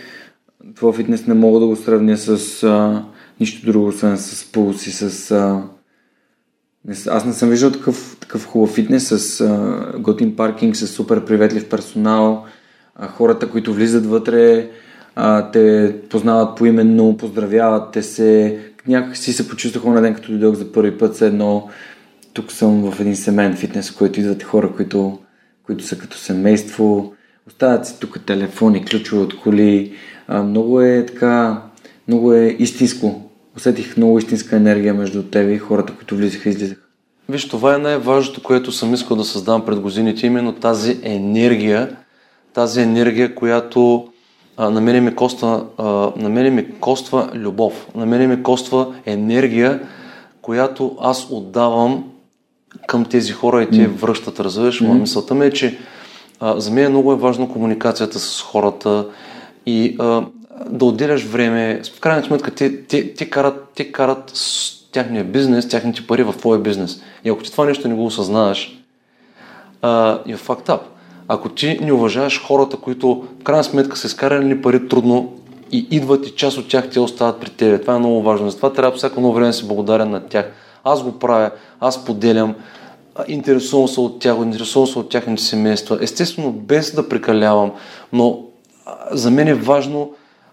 това 0.76 0.94
фитнес 0.94 1.28
не 1.28 1.34
мога 1.34 1.60
да 1.60 1.66
го 1.66 1.76
сравня 1.76 2.18
с 2.18 2.64
а, 2.64 3.04
нищо 3.40 3.66
друго, 3.72 3.88
освен 3.88 4.18
с 4.18 4.52
пулс 4.52 4.88
и 4.88 4.92
с... 4.92 5.32
А, 5.32 5.64
аз 7.08 7.26
не 7.26 7.34
съм 7.34 7.50
виждал 7.50 7.72
такъв, 7.72 8.18
такъв 8.20 8.46
хубав 8.46 8.70
фитнес 8.70 9.08
с 9.08 9.42
а, 9.42 10.00
готин 10.00 10.36
паркинг, 10.36 10.76
с 10.76 10.88
супер 10.88 11.26
приветлив 11.26 11.70
персонал, 11.70 12.46
а, 12.96 13.08
хората, 13.08 13.50
които 13.50 13.74
влизат 13.74 14.06
вътре, 14.06 14.70
а, 15.16 15.52
те 15.52 15.96
познават 16.10 16.58
поименно, 16.58 17.18
поздравяват 17.18 17.92
те 17.92 18.04
се, 18.04 18.60
някак 18.88 19.18
си 19.18 19.34
се 19.34 19.50
почувствах 19.50 19.84
на 19.84 20.02
ден, 20.02 20.16
като 20.16 20.32
дойдох 20.32 20.56
за 20.56 20.72
първи 20.72 20.98
път, 20.98 21.16
се 21.16 21.28
едно 21.28 21.70
тук 22.36 22.52
съм 22.52 22.92
в 22.92 23.00
един 23.00 23.16
семейен 23.16 23.56
фитнес, 23.56 23.92
в 23.92 23.98
който 23.98 24.20
идват 24.20 24.44
хора, 24.44 24.72
които, 24.76 25.20
които 25.64 25.84
са 25.84 25.98
като 25.98 26.18
семейство, 26.18 27.14
оставят 27.48 27.88
си 27.88 28.00
тук 28.00 28.26
телефони, 28.26 28.86
ключове 28.86 29.22
от 29.22 29.40
коли, 29.40 29.94
а, 30.28 30.44
много 30.44 30.82
е 30.82 31.06
така, 31.06 31.62
много 32.08 32.34
е 32.34 32.56
истинско. 32.60 33.32
Усетих 33.58 33.98
много 33.98 34.18
истинска 34.18 34.56
енергия 34.56 34.94
между 34.94 35.24
тебе 35.24 35.54
и 35.54 35.58
хората, 35.58 35.94
които 35.94 36.16
влизаха 36.16 36.50
и 36.50 36.52
излизаха. 36.52 36.82
Виж, 37.30 37.48
това 37.48 37.76
е 37.76 37.78
най-важното, 37.78 38.44
което 38.44 38.72
съм 38.72 38.94
искал 38.94 39.18
да 39.18 39.26
създам 39.26 39.66
пред 39.66 39.80
годините, 39.80 40.28
именно 40.28 40.54
тази 40.54 41.00
енергия, 41.04 41.98
тази 42.54 42.82
енергия, 42.82 43.36
която 43.36 44.08
на 44.60 44.82
мене 44.82 45.02
ми 45.02 45.16
коства, 45.16 45.66
на 46.16 46.30
мене 46.30 46.50
ми 46.50 46.80
коства 46.80 47.30
любов, 47.34 47.88
на 47.96 48.06
мене 48.06 48.28
ми 48.28 48.44
коства 48.44 48.94
енергия, 49.06 49.88
която 50.42 50.98
аз 51.02 51.28
отдавам 51.32 52.04
към 52.88 53.06
тези 53.06 53.32
хора 53.32 53.64
и 53.64 53.70
те 53.70 53.76
mm. 53.76 53.88
връщат, 53.88 54.40
разбираш. 54.40 54.82
Mm. 54.82 55.00
Мисълта 55.00 55.34
ми 55.34 55.46
е, 55.46 55.52
че 55.52 55.78
а, 56.40 56.60
за 56.60 56.72
мен 56.72 56.86
е 56.86 56.90
много 56.90 57.12
е 57.12 57.16
важно 57.16 57.50
комуникацията 57.50 58.20
с 58.20 58.42
хората 58.42 59.08
и 59.66 59.96
а, 60.00 60.24
да 60.70 60.86
отделяш 60.86 61.24
време. 61.24 61.82
В 61.96 62.00
крайна 62.00 62.24
сметка 62.24 62.52
те, 62.52 62.86
те, 62.86 63.14
те, 63.14 63.30
карат, 63.30 63.72
те 63.76 63.92
карат 63.92 64.32
с 64.34 64.72
тяхния 64.92 65.24
бизнес, 65.24 65.70
тяхните 65.70 66.08
пари 66.08 66.24
в 66.24 66.34
твоя 66.34 66.60
бизнес. 66.60 67.02
И 67.24 67.30
ако 67.30 67.44
ти 67.44 67.52
това 67.52 67.66
нещо 67.66 67.88
не 67.88 67.96
го 67.96 68.06
осъзнаваш, 68.06 68.80
а, 69.82 70.20
you're 70.24 70.38
fucked 70.38 70.68
up. 70.68 70.80
Ако 71.28 71.50
ти 71.50 71.80
не 71.82 71.94
уважаваш 71.94 72.44
хората, 72.44 72.78
които 72.78 73.24
в 73.40 73.44
крайна 73.44 73.64
сметка 73.64 73.98
са 73.98 74.08
изкарали 74.08 74.62
пари 74.62 74.88
трудно 74.88 75.34
и 75.72 75.88
идват 75.92 76.28
и 76.28 76.32
част 76.32 76.58
от 76.58 76.70
тях 76.70 76.90
те 76.90 77.00
остават 77.00 77.40
при 77.40 77.50
теб. 77.50 77.82
Това 77.82 77.96
е 77.96 78.00
много 78.00 78.22
важно. 78.22 78.50
Затова 78.50 78.74
трябва 78.74 78.98
всяко 78.98 79.20
едно 79.20 79.32
време 79.32 79.48
да 79.48 79.54
си 79.54 79.68
благодарен 79.68 80.10
на 80.10 80.28
тях. 80.28 80.52
Аз 80.84 81.04
го 81.04 81.12
правя, 81.12 81.52
аз 81.80 82.06
поделям, 82.06 82.56
интересувам 83.28 83.88
се 83.88 84.00
от 84.00 84.20
тях, 84.20 84.36
интересувам 84.38 84.88
се 84.88 85.00
от 85.00 85.10
тяхните 85.10 85.44
семейства. 85.44 85.98
Естествено, 86.02 86.52
без 86.52 86.96
да 86.96 87.10
прекалявам, 87.10 87.72
но 88.14 88.40
за 89.12 89.32
мен 89.32 89.48
е 89.48 89.54
важно 89.54 90.12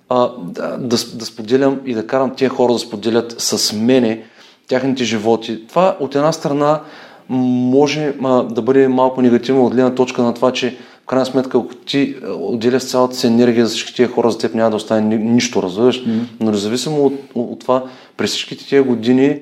а, 0.09 0.31
да, 0.39 0.79
да 1.15 1.27
споделям 1.27 1.81
и 1.87 1.95
да 1.95 2.07
карам 2.07 2.35
тези 2.35 2.49
хора 2.49 2.73
да 2.73 2.79
споделят 2.79 3.35
с 3.39 3.73
мене 3.73 4.25
тяхните 4.69 5.05
животи. 5.05 5.67
Това 5.67 5.97
от 6.01 6.15
една 6.15 6.33
страна 6.33 6.81
може 7.29 8.15
а, 8.25 8.43
да 8.43 8.63
бъде 8.63 8.89
малко 8.89 9.23
негативно 9.23 9.67
от 9.67 9.75
гледна 9.75 9.95
точка 9.95 10.23
на 10.23 10.35
това, 10.35 10.53
че 10.53 10.77
в 11.03 11.07
крайна 11.07 11.27
сметка, 11.27 11.59
ако 11.59 11.75
ти 11.75 12.17
отделяш 12.39 12.85
цялата 12.85 13.15
си 13.15 13.27
енергия 13.27 13.67
за 13.67 13.71
всички 13.71 13.95
тия 13.95 14.09
хора, 14.09 14.31
за 14.31 14.39
теб 14.39 14.55
няма 14.55 14.71
да 14.71 14.77
остане 14.77 15.17
нищо, 15.17 15.63
разбираш. 15.63 16.05
Mm-hmm. 16.05 16.23
Но 16.41 16.51
независимо 16.51 17.05
от, 17.05 17.15
от, 17.35 17.53
от 17.53 17.61
това, 17.61 17.85
през 18.17 18.31
всичките 18.31 18.67
тия 18.67 18.83
години 18.83 19.41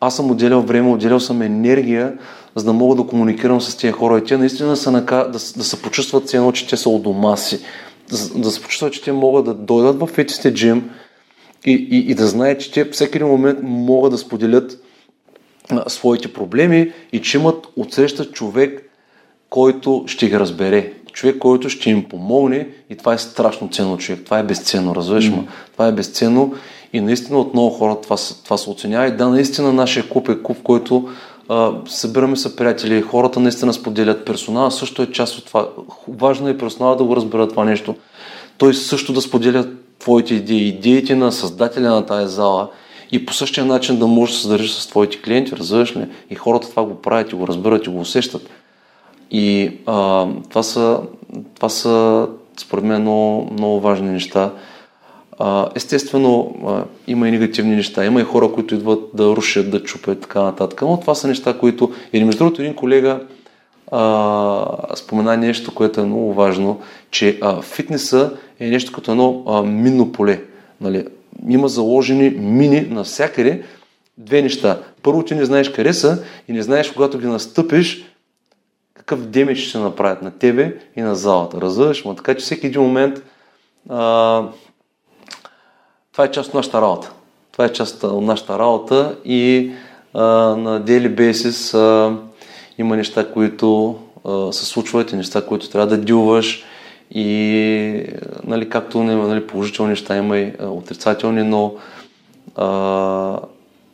аз 0.00 0.16
съм 0.16 0.30
отделял 0.30 0.62
време, 0.62 0.90
отделял 0.90 1.20
съм 1.20 1.42
енергия, 1.42 2.12
за 2.54 2.64
да 2.64 2.72
мога 2.72 2.96
да 2.96 3.08
комуникирам 3.08 3.60
с 3.60 3.76
тези 3.76 3.92
хора 3.92 4.18
и 4.18 4.24
те 4.24 4.36
наистина 4.36 4.76
са 4.76 4.90
нака, 4.90 5.16
да, 5.16 5.38
да 5.56 5.64
се 5.64 5.82
почувстват 5.82 6.28
цено, 6.28 6.52
че 6.52 6.66
те 6.66 6.76
са 6.76 6.88
у 6.88 6.98
дома 6.98 7.36
си. 7.36 7.60
Да, 8.10 8.40
да 8.40 8.50
се 8.50 8.62
почувстват, 8.62 8.92
че 8.92 9.02
те 9.02 9.12
могат 9.12 9.44
да 9.44 9.54
дойдат 9.54 10.00
в 10.00 10.06
фитнесите 10.06 10.54
джим 10.54 10.90
и, 11.66 11.72
и, 11.72 12.10
и 12.10 12.14
да 12.14 12.26
знаят, 12.26 12.60
че 12.60 12.72
те 12.72 12.90
всеки 12.90 13.16
един 13.16 13.28
момент 13.28 13.58
могат 13.62 14.12
да 14.12 14.18
споделят 14.18 14.82
а, 15.72 15.90
своите 15.90 16.32
проблеми 16.32 16.92
и 17.12 17.22
че 17.22 17.38
имат 17.38 17.66
отсреща 17.76 18.24
човек, 18.24 18.90
който 19.50 20.04
ще 20.06 20.28
ги 20.28 20.38
разбере. 20.38 20.92
Човек, 21.12 21.38
който 21.38 21.68
ще 21.68 21.90
им 21.90 22.04
помогне 22.04 22.68
и 22.90 22.96
това 22.96 23.14
е 23.14 23.18
страшно 23.18 23.68
ценно 23.68 23.98
човек. 23.98 24.24
Това 24.24 24.38
е 24.38 24.42
безценно, 24.42 24.94
разбираш 24.94 25.30
mm. 25.30 25.46
Това 25.72 25.86
е 25.86 25.92
безценно 25.92 26.54
и 26.92 27.00
наистина 27.00 27.38
от 27.38 27.54
много 27.54 27.70
хора 27.70 28.00
това, 28.00 28.16
това 28.44 28.56
се 28.56 28.70
оценява. 28.70 29.06
И 29.06 29.16
да, 29.16 29.28
наистина 29.28 29.72
нашия 29.72 30.08
клуб 30.08 30.28
е 30.28 30.42
клуб, 30.42 30.58
който 30.62 31.08
а, 31.48 31.72
събираме 31.86 32.36
се 32.36 32.56
приятели, 32.56 33.02
хората 33.02 33.40
наистина 33.40 33.72
споделят. 33.72 34.24
Персонала 34.24 34.70
също 34.70 35.02
е 35.02 35.10
част 35.12 35.38
от 35.38 35.44
това. 35.44 35.68
Важно 36.08 36.48
е 36.48 36.58
персонала 36.58 36.96
да 36.96 37.04
го 37.04 37.16
разбера 37.16 37.48
това 37.48 37.64
нещо. 37.64 37.94
Той 38.58 38.74
също 38.74 39.12
да 39.12 39.20
споделя 39.20 39.66
твоите 39.98 40.34
идеи, 40.34 40.68
идеите 40.68 41.14
на 41.14 41.32
създателя 41.32 41.88
на 41.88 42.06
тази 42.06 42.34
зала 42.34 42.68
и 43.12 43.26
по 43.26 43.34
същия 43.34 43.64
начин 43.64 43.98
да 43.98 44.06
можеш 44.06 44.34
да 44.34 44.42
се 44.42 44.48
държиш 44.48 44.70
с 44.70 44.86
твоите 44.86 45.22
клиенти, 45.22 45.56
разбираш 45.56 45.96
ли? 45.96 46.06
И 46.30 46.34
хората 46.34 46.70
това 46.70 46.84
го 46.84 46.94
правят 46.94 47.32
и 47.32 47.34
го 47.34 47.46
разбират 47.46 47.86
и 47.86 47.90
го 47.90 48.00
усещат. 48.00 48.50
И 49.30 49.72
а, 49.86 50.26
това, 50.48 50.62
са, 50.62 51.00
това 51.54 51.68
са, 51.68 52.26
според 52.60 52.84
мен, 52.84 53.02
много, 53.02 53.52
много 53.52 53.80
важни 53.80 54.10
неща. 54.10 54.52
А, 55.38 55.68
естествено, 55.74 56.54
а, 56.66 56.84
има 57.06 57.28
и 57.28 57.30
негативни 57.30 57.76
неща. 57.76 58.04
Има 58.04 58.20
и 58.20 58.24
хора, 58.24 58.52
които 58.52 58.74
идват 58.74 59.00
да 59.14 59.36
рушат, 59.36 59.70
да 59.70 59.82
чупят 59.82 60.18
и 60.18 60.20
така 60.20 60.42
нататък. 60.42 60.82
Но 60.82 61.00
това 61.00 61.14
са 61.14 61.28
неща, 61.28 61.58
които... 61.58 61.92
Или 62.12 62.24
между 62.24 62.38
другото, 62.38 62.62
един 62.62 62.74
колега 62.74 63.20
а, 63.90 64.96
спомена 64.96 65.36
нещо, 65.36 65.74
което 65.74 66.00
е 66.00 66.04
много 66.04 66.34
важно, 66.34 66.80
че 67.10 67.38
а, 67.40 67.62
фитнеса 67.62 68.32
е 68.60 68.68
нещо 68.68 68.92
като 68.92 69.10
едно 69.10 69.42
а, 69.46 69.62
минно 69.62 70.12
поле. 70.12 70.42
Нали? 70.80 71.06
Има 71.48 71.68
заложени 71.68 72.30
мини 72.30 72.80
навсякъде, 72.80 73.62
две 74.18 74.42
неща. 74.42 74.82
Първо, 75.02 75.22
ти 75.22 75.34
не 75.34 75.44
знаеш 75.44 75.72
къде 75.72 75.92
са 75.92 76.22
и 76.48 76.52
не 76.52 76.62
знаеш, 76.62 76.90
когато 76.90 77.18
ги 77.18 77.26
настъпиш, 77.26 78.04
какъв 78.94 79.26
демидж 79.26 79.60
ще 79.60 79.70
се 79.70 79.78
направят 79.78 80.22
на 80.22 80.30
тебе 80.30 80.76
и 80.96 81.02
на 81.02 81.14
залата. 81.14 81.60
Разбираш 81.60 82.04
му? 82.04 82.14
Така 82.14 82.34
че 82.34 82.40
всеки 82.40 82.66
един 82.66 82.82
момент 82.82 83.22
а, 83.88 84.42
това 86.12 86.24
е 86.24 86.30
част 86.30 86.48
от 86.48 86.54
нашата 86.54 86.80
работа. 86.80 87.12
Това 87.52 87.64
е 87.64 87.72
част 87.72 88.04
от 88.04 88.24
нашата 88.24 88.58
работа 88.58 89.16
и 89.24 89.72
а, 90.14 90.22
на 90.56 90.82
daily 90.84 91.14
basis 91.14 91.78
а, 91.78 92.16
има 92.78 92.96
неща, 92.96 93.32
които 93.32 93.98
а, 94.24 94.52
се 94.52 94.66
случват 94.66 95.12
и 95.12 95.16
неща, 95.16 95.46
които 95.46 95.70
трябва 95.70 95.86
да 95.86 95.98
дилваш 95.98 96.64
и 97.10 98.04
нали, 98.44 98.68
както 98.68 99.02
нали, 99.02 99.46
положителни 99.46 99.90
неща 99.90 100.16
има 100.16 100.38
и 100.38 100.52
отрицателни, 100.60 101.42
но 101.42 101.74
а, 102.56 103.38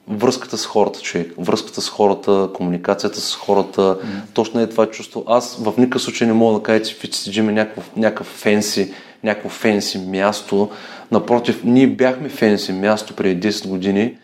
връзката 0.09 0.59
с 0.59 0.67
хората, 0.67 1.01
човек. 1.01 1.35
Връзката 1.39 1.81
с 1.81 1.89
хората, 1.89 2.49
комуникацията 2.55 3.21
с 3.21 3.35
хората. 3.35 3.81
Mm. 3.81 4.35
Точно 4.35 4.61
е 4.61 4.67
това 4.67 4.87
чувство. 4.87 5.25
Аз 5.27 5.57
в 5.63 5.75
никакъв 5.79 6.03
случай 6.03 6.27
не 6.27 6.33
мога 6.33 6.59
да 6.59 6.63
кажа, 6.63 6.83
че 6.83 6.97
Gym 6.97 7.49
е 7.49 7.53
някакъв, 7.53 7.91
някакъв 7.97 8.27
фенси, 8.27 8.93
някакво 9.25 9.49
фенси 9.49 9.99
място. 9.99 10.71
Напротив, 11.13 11.61
ние 11.65 11.87
бяхме 11.87 12.29
фенси 12.29 12.73
място 12.73 13.15
преди 13.15 13.49
10 13.49 13.69
години 13.69 14.15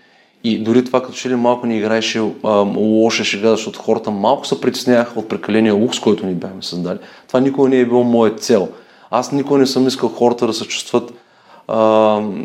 и 0.44 0.58
дори 0.58 0.84
това 0.84 1.02
като 1.02 1.14
че 1.14 1.28
ли 1.28 1.34
малко 1.34 1.66
ни 1.66 1.78
играеше 1.78 2.22
а, 2.44 2.48
лоша 2.76 3.24
шега, 3.24 3.50
защото 3.50 3.78
хората 3.78 4.10
малко 4.10 4.46
се 4.46 4.60
притесняваха 4.60 5.18
от 5.18 5.28
прекаления 5.28 5.74
лукс, 5.74 6.00
който 6.00 6.26
ни 6.26 6.34
бяхме 6.34 6.62
създали. 6.62 6.98
Това 7.28 7.40
никога 7.40 7.68
не 7.68 7.78
е 7.78 7.86
било 7.86 8.04
моя 8.04 8.34
цел. 8.34 8.68
Аз 9.14 9.32
никога 9.32 9.58
не 9.58 9.66
съм 9.66 9.88
искал 9.88 10.08
хората 10.08 10.46
да 10.46 10.52
се 10.52 10.64
чувстват 10.64 11.12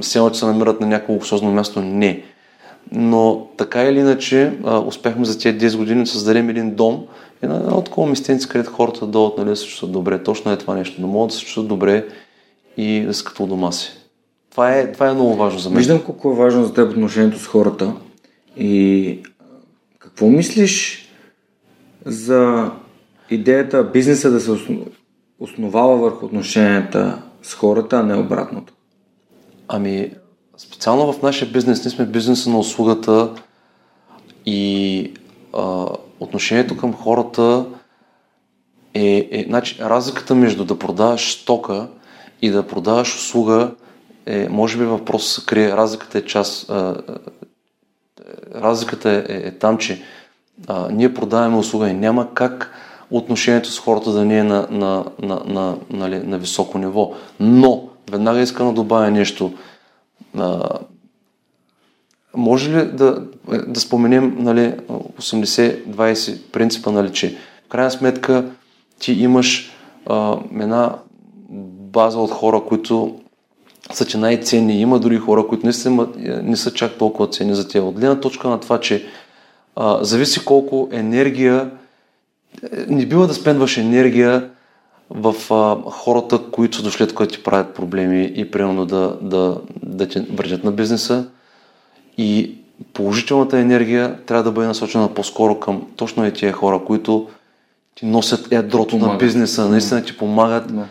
все 0.01 0.29
че 0.31 0.39
се 0.39 0.45
намират 0.45 0.81
на 0.81 0.87
някакво 0.87 1.13
луксозно 1.13 1.51
място. 1.51 1.81
Не. 1.81 2.23
Но 2.91 3.47
така 3.57 3.83
или 3.83 3.99
иначе 3.99 4.53
а, 4.63 4.79
успяхме 4.79 5.25
за 5.25 5.39
тези 5.39 5.57
10 5.57 5.77
години 5.77 6.03
да 6.03 6.09
създадем 6.09 6.49
един 6.49 6.75
дом 6.75 7.03
и 7.43 7.47
на 7.47 7.55
едно 7.55 7.81
такова 7.81 8.09
местенце, 8.09 8.49
където 8.49 8.71
хората 8.71 8.99
да 8.99 9.07
дойдат 9.07 9.37
нали, 9.37 9.49
да 9.49 9.55
се 9.55 9.67
чувстват 9.67 9.91
добре. 9.91 10.23
Точно 10.23 10.51
е 10.51 10.57
това 10.57 10.75
нещо. 10.75 11.01
Да 11.01 11.07
могат 11.07 11.29
да 11.29 11.35
се 11.35 11.45
чувстват 11.45 11.67
добре 11.67 12.05
и 12.77 13.01
да 13.01 13.13
се 13.13 13.23
като 13.23 13.47
дома 13.47 13.71
си. 13.71 13.91
Това 14.51 14.73
е, 14.73 14.91
това 14.91 15.09
е 15.09 15.13
много 15.13 15.35
важно 15.35 15.59
за 15.59 15.69
мен. 15.69 15.77
Виждам 15.77 16.01
колко 16.03 16.31
е 16.31 16.35
важно 16.35 16.65
за 16.65 16.73
теб 16.73 16.91
отношението 16.91 17.39
с 17.39 17.47
хората 17.47 17.93
и 18.57 19.19
какво 19.99 20.27
мислиш 20.27 21.07
за 22.05 22.71
идеята 23.29 23.83
бизнеса 23.83 24.31
да 24.31 24.39
се 24.39 24.51
основава 25.39 25.97
върху 25.97 26.25
отношенията 26.25 27.21
с 27.41 27.53
хората, 27.53 27.97
а 27.97 28.03
не 28.03 28.15
обратното? 28.15 28.73
Ами, 29.67 30.11
специално 30.57 31.13
в 31.13 31.21
нашия 31.21 31.51
бизнес, 31.51 31.85
ние 31.85 31.91
сме 31.91 32.05
бизнеса 32.05 32.49
на 32.49 32.59
услугата 32.59 33.33
и 34.45 35.13
а, 35.53 35.85
отношението 36.19 36.77
към 36.77 36.93
хората 36.93 37.65
е, 38.93 39.27
е, 39.31 39.45
значи, 39.47 39.77
разликата 39.81 40.35
между 40.35 40.65
да 40.65 40.79
продаваш 40.79 41.33
стока 41.33 41.87
и 42.41 42.49
да 42.49 42.67
продаваш 42.67 43.15
услуга 43.15 43.71
е, 44.25 44.49
може 44.49 44.77
би 44.77 44.83
въпрос 44.83 45.35
се 45.35 45.45
крие, 45.45 45.71
разликата 45.71 46.17
е 46.17 46.25
част, 46.25 46.69
а, 46.69 46.95
разликата 48.55 49.11
е, 49.11 49.33
е, 49.33 49.47
е 49.47 49.51
там, 49.51 49.77
че 49.77 50.03
а, 50.67 50.91
ние 50.91 51.13
продаваме 51.13 51.57
услуга 51.57 51.89
и 51.89 51.93
няма 51.93 52.33
как 52.33 52.73
отношението 53.11 53.71
с 53.71 53.79
хората 53.79 54.11
да 54.11 54.25
не 54.25 54.37
е 54.37 54.43
на, 54.43 54.67
на, 54.71 55.05
на, 55.21 55.41
на, 55.45 55.77
на, 55.89 56.07
на 56.23 56.37
високо 56.37 56.77
ниво. 56.77 57.11
Но, 57.39 57.89
веднага 58.11 58.39
искам 58.39 58.67
да 58.67 58.73
добавя 58.73 59.11
нещо. 59.11 59.53
А, 60.37 60.69
може 62.35 62.71
ли 62.71 62.91
да, 62.91 63.23
да 63.67 63.79
споменем 63.79 64.35
нали, 64.39 64.73
80-20 64.89 66.51
принципа, 66.51 66.91
нали, 66.91 67.13
че 67.13 67.37
в 67.65 67.69
крайна 67.69 67.91
сметка 67.91 68.45
ти 68.99 69.11
имаш 69.11 69.71
а, 70.05 70.37
една 70.59 70.95
база 71.91 72.19
от 72.19 72.31
хора, 72.31 72.61
които 72.67 73.19
са 73.93 74.05
че 74.05 74.17
най-ценни. 74.17 74.81
Има 74.81 74.99
дори 74.99 75.17
хора, 75.17 75.47
които 75.47 75.65
не 75.65 75.73
са, 75.73 76.07
не 76.43 76.55
са 76.55 76.73
чак 76.73 76.97
толкова 76.97 77.29
ценни 77.29 77.55
за 77.55 77.67
теб. 77.67 77.83
От 77.83 77.99
гледна 77.99 78.19
точка 78.19 78.47
на 78.47 78.59
това, 78.59 78.79
че 78.79 79.05
а, 79.75 80.03
зависи 80.03 80.45
колко 80.45 80.89
енергия, 80.91 81.71
не 82.87 83.05
бива 83.05 83.27
да 83.27 83.33
спендваш 83.33 83.77
енергия 83.77 84.49
в 85.09 85.35
а, 85.51 85.91
хората, 85.91 86.39
които 86.51 86.77
са 86.77 86.83
дошли, 86.83 87.07
които 87.07 87.33
ти 87.33 87.43
правят 87.43 87.73
проблеми 87.73 88.31
и 88.35 88.51
примерно 88.51 88.85
да, 88.85 89.17
да, 89.21 89.57
да 89.83 90.07
те 90.07 90.19
вредят 90.21 90.63
на 90.63 90.71
бизнеса. 90.71 91.25
И 92.17 92.55
положителната 92.93 93.59
енергия 93.59 94.17
трябва 94.25 94.43
да 94.43 94.51
бъде 94.51 94.67
насочена 94.67 95.13
по-скоро 95.13 95.59
към 95.59 95.87
точно 95.95 96.27
и 96.27 96.33
тия 96.33 96.53
хора, 96.53 96.79
които 96.85 97.27
ти 97.95 98.05
носят 98.05 98.51
ядрото 98.51 98.89
помагат. 98.89 99.13
на 99.13 99.17
бизнеса, 99.17 99.69
наистина 99.69 100.03
ти 100.03 100.17
помагат. 100.17 100.75
Да. 100.75 100.85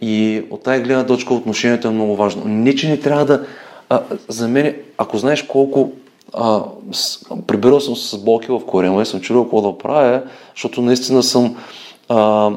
И 0.00 0.42
от 0.50 0.62
тази 0.62 0.82
гледна 0.82 1.06
точка 1.06 1.34
отношението 1.34 1.88
е 1.88 1.90
много 1.90 2.16
важно. 2.16 2.42
Не, 2.46 2.74
че 2.74 2.88
не 2.88 3.00
трябва 3.00 3.24
да... 3.24 3.46
А, 3.88 4.02
за 4.28 4.48
мен, 4.48 4.74
ако 4.98 5.18
знаеш 5.18 5.42
колко 5.42 5.92
а, 6.34 6.62
с, 6.92 7.24
прибирал 7.46 7.80
съм 7.80 7.96
с 7.96 8.18
болки 8.18 8.50
в 8.50 8.60
корема 8.66 9.02
и 9.02 9.06
съм 9.06 9.20
чудил 9.20 9.42
какво 9.42 9.72
да 9.72 9.78
правя, 9.78 10.22
защото 10.54 10.82
наистина 10.82 11.22
съм 11.22 11.56
а, 12.08 12.50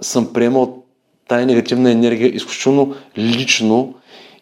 съм 0.00 0.32
приемал 0.32 0.82
тая 1.28 1.46
негативна 1.46 1.90
енергия 1.90 2.34
изключително 2.34 2.94
лично 3.18 3.94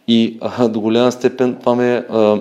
и 0.09 0.39
а, 0.41 0.69
до 0.69 0.81
голяма 0.81 1.13
степен 1.13 1.57
това 1.61 1.75
ме 1.75 2.07
а, 2.11 2.41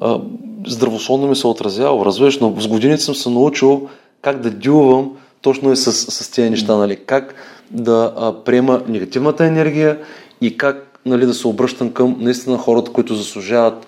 а, 0.00 0.20
здравословно 0.66 1.26
ми 1.26 1.36
се 1.36 1.46
отразява, 1.46 2.04
разбираш, 2.04 2.38
но 2.38 2.60
с 2.60 2.68
годините 2.68 3.02
съм 3.02 3.14
се 3.14 3.30
научил 3.30 3.88
как 4.22 4.40
да 4.40 4.50
дилвам 4.50 5.16
точно 5.40 5.72
и 5.72 5.76
с, 5.76 5.92
с 5.92 6.30
тези 6.30 6.50
неща, 6.50 6.76
нали? 6.76 6.96
как 6.96 7.34
да 7.70 8.12
а, 8.16 8.44
приема 8.44 8.82
негативната 8.88 9.44
енергия 9.44 9.98
и 10.40 10.56
как 10.56 10.91
нали, 11.06 11.26
да 11.26 11.34
се 11.34 11.48
обръщам 11.48 11.90
към 11.90 12.16
наистина 12.20 12.58
хората, 12.58 12.92
които 12.92 13.14
заслужават 13.14 13.86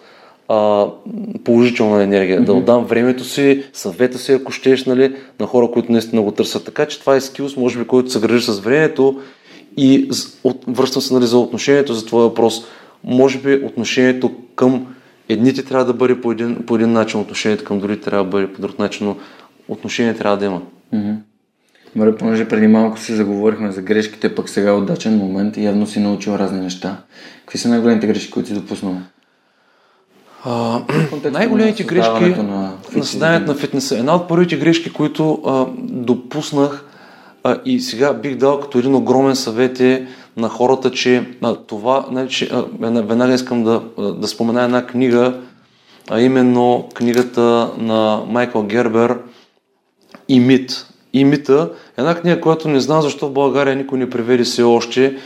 а, 0.48 0.87
положителна 1.44 2.03
енергия. 2.03 2.40
Mm-hmm. 2.40 2.44
Да 2.44 2.53
отдам 2.53 2.85
времето 2.85 3.24
си, 3.24 3.64
съвета 3.72 4.18
си, 4.18 4.33
ако 4.33 4.53
щеш, 4.53 4.85
нали, 4.85 5.16
на 5.40 5.46
хора, 5.46 5.70
които 5.70 5.92
наистина 5.92 6.22
го 6.22 6.31
търсят. 6.31 6.64
Така 6.64 6.87
че 6.87 7.00
това 7.00 7.16
е 7.16 7.20
скилс, 7.20 7.57
може 7.57 7.79
би, 7.79 7.87
който 7.87 8.11
се 8.11 8.20
грижи 8.20 8.53
с 8.53 8.59
времето 8.59 9.20
и 9.77 10.11
от, 10.44 10.64
връщам 10.68 11.03
се 11.03 11.14
нали, 11.14 11.27
за 11.27 11.38
отношението 11.38 11.94
за 11.94 12.07
твоя 12.07 12.29
въпрос. 12.29 12.64
Може 13.05 13.38
би 13.38 13.55
отношението 13.55 14.33
към 14.55 14.87
едните 15.29 15.64
трябва 15.64 15.85
да 15.85 15.92
бъде 15.92 16.20
по 16.20 16.33
един, 16.33 16.66
по 16.66 16.74
един 16.74 16.92
начин, 16.92 17.20
отношението 17.20 17.64
към 17.64 17.81
другите 17.81 18.03
трябва 18.03 18.24
да 18.24 18.31
бъде 18.31 18.53
по 18.53 18.61
друг 18.61 18.79
начин, 18.79 19.07
но 19.07 19.16
отношение 19.68 20.14
трябва 20.14 20.37
да 20.37 20.44
има. 20.44 20.62
Mm-hmm. 20.94 21.16
Маре, 21.97 22.17
понеже 22.17 22.49
преди 22.49 22.67
малко 22.67 22.99
си 22.99 23.15
заговорихме 23.15 23.73
за 23.73 23.83
грешките, 23.83 24.35
пък 24.35 24.49
сега 24.49 24.71
е 24.71 24.73
удачен 24.73 25.17
момент 25.17 25.57
и 25.57 25.65
явно 25.65 25.87
си 25.87 26.01
научил 26.01 26.33
разни 26.33 26.61
неща. 26.61 26.97
Какви 27.41 27.59
са 27.59 27.69
най-големите 27.69 28.07
грешки, 28.07 28.31
които 28.31 28.49
си 28.49 28.55
допуснал? 28.55 28.97
най-големите 31.31 31.85
грешки 31.85 32.25
на, 32.25 32.73
на 32.97 33.05
създанието 33.05 33.53
на 33.53 33.59
фитнеса. 33.59 33.99
Една 33.99 34.15
от 34.15 34.29
първите 34.29 34.57
грешки, 34.57 34.93
които 34.93 35.43
а, 35.47 35.67
допуснах 35.79 36.85
а, 37.45 37.61
и 37.65 37.81
сега 37.81 38.13
бих 38.13 38.37
дал 38.37 38.61
като 38.61 38.79
един 38.79 38.95
огромен 38.95 39.37
съвет 39.37 39.81
е 39.81 40.07
на 40.37 40.49
хората, 40.49 40.91
че 40.91 41.29
а, 41.43 41.55
това, 41.55 42.27
че, 42.29 42.49
а, 42.53 42.65
веднага 42.81 43.35
искам 43.35 43.65
да, 43.65 43.83
да 43.99 44.29
спомена 44.29 44.63
една 44.63 44.87
книга, 44.87 45.41
а 46.11 46.21
именно 46.21 46.89
книгата 46.95 47.71
на 47.79 48.23
Майкъл 48.29 48.63
Гербер 48.63 49.19
и 50.29 50.41
мит. 50.41 50.87
И 51.14 51.24
мита, 51.24 51.70
една 51.96 52.14
книга, 52.14 52.40
която 52.40 52.68
не 52.68 52.81
знам 52.81 53.03
защо 53.03 53.29
в 53.29 53.33
България 53.33 53.77
никой 53.77 53.98
не 53.98 54.11
преведе 54.11 54.44
все 54.44 54.62
още, 54.62 55.16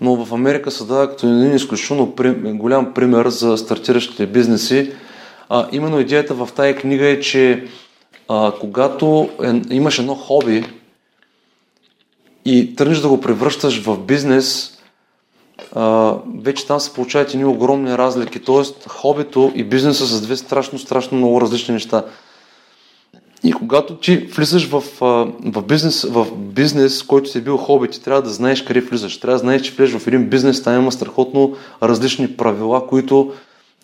но 0.00 0.24
в 0.24 0.34
Америка 0.34 0.70
се 0.70 0.84
дава 0.84 1.10
като 1.10 1.26
един 1.26 1.54
изключително 1.54 2.14
голям 2.44 2.94
пример 2.94 3.28
за 3.28 3.58
стартиращите 3.58 4.26
бизнеси. 4.26 4.92
А, 5.48 5.68
именно 5.72 6.00
идеята 6.00 6.34
в 6.34 6.48
тази 6.56 6.74
книга 6.74 7.06
е, 7.06 7.20
че 7.20 7.64
а, 8.28 8.52
когато 8.60 9.28
е, 9.42 9.62
имаш 9.70 9.98
едно 9.98 10.14
хоби 10.14 10.64
и 12.44 12.76
тръгнеш 12.76 12.98
да 12.98 13.08
го 13.08 13.20
превръщаш 13.20 13.82
в 13.82 13.98
бизнес, 13.98 14.78
а, 15.74 16.14
вече 16.38 16.66
там 16.66 16.80
се 16.80 16.94
получават 16.94 17.34
едни 17.34 17.44
огромни 17.44 17.98
разлики. 17.98 18.38
Тоест, 18.40 18.88
хобито 18.88 19.52
и 19.54 19.64
бизнеса 19.64 20.06
са 20.06 20.22
две 20.22 20.36
страшно, 20.36 20.78
страшно 20.78 21.18
много 21.18 21.40
различни 21.40 21.74
неща. 21.74 22.04
И 23.44 23.52
когато 23.52 23.96
ти 23.96 24.16
влизаш 24.16 24.68
в, 24.68 24.84
в, 25.44 25.62
бизнес, 25.62 26.04
в 26.04 26.26
бизнес, 26.36 27.02
който 27.02 27.30
си 27.30 27.38
е 27.38 27.40
бил 27.40 27.56
хоби, 27.56 27.88
ти 27.88 28.02
трябва 28.02 28.22
да 28.22 28.30
знаеш 28.30 28.62
къде 28.62 28.80
влизаш. 28.80 29.20
Трябва 29.20 29.34
да 29.34 29.38
знаеш, 29.38 29.62
че 29.62 29.72
влезеш 29.72 30.00
в 30.00 30.06
един 30.06 30.28
бизнес, 30.28 30.62
там 30.62 30.82
има 30.82 30.92
страхотно 30.92 31.56
различни 31.82 32.36
правила, 32.36 32.86
които 32.86 33.32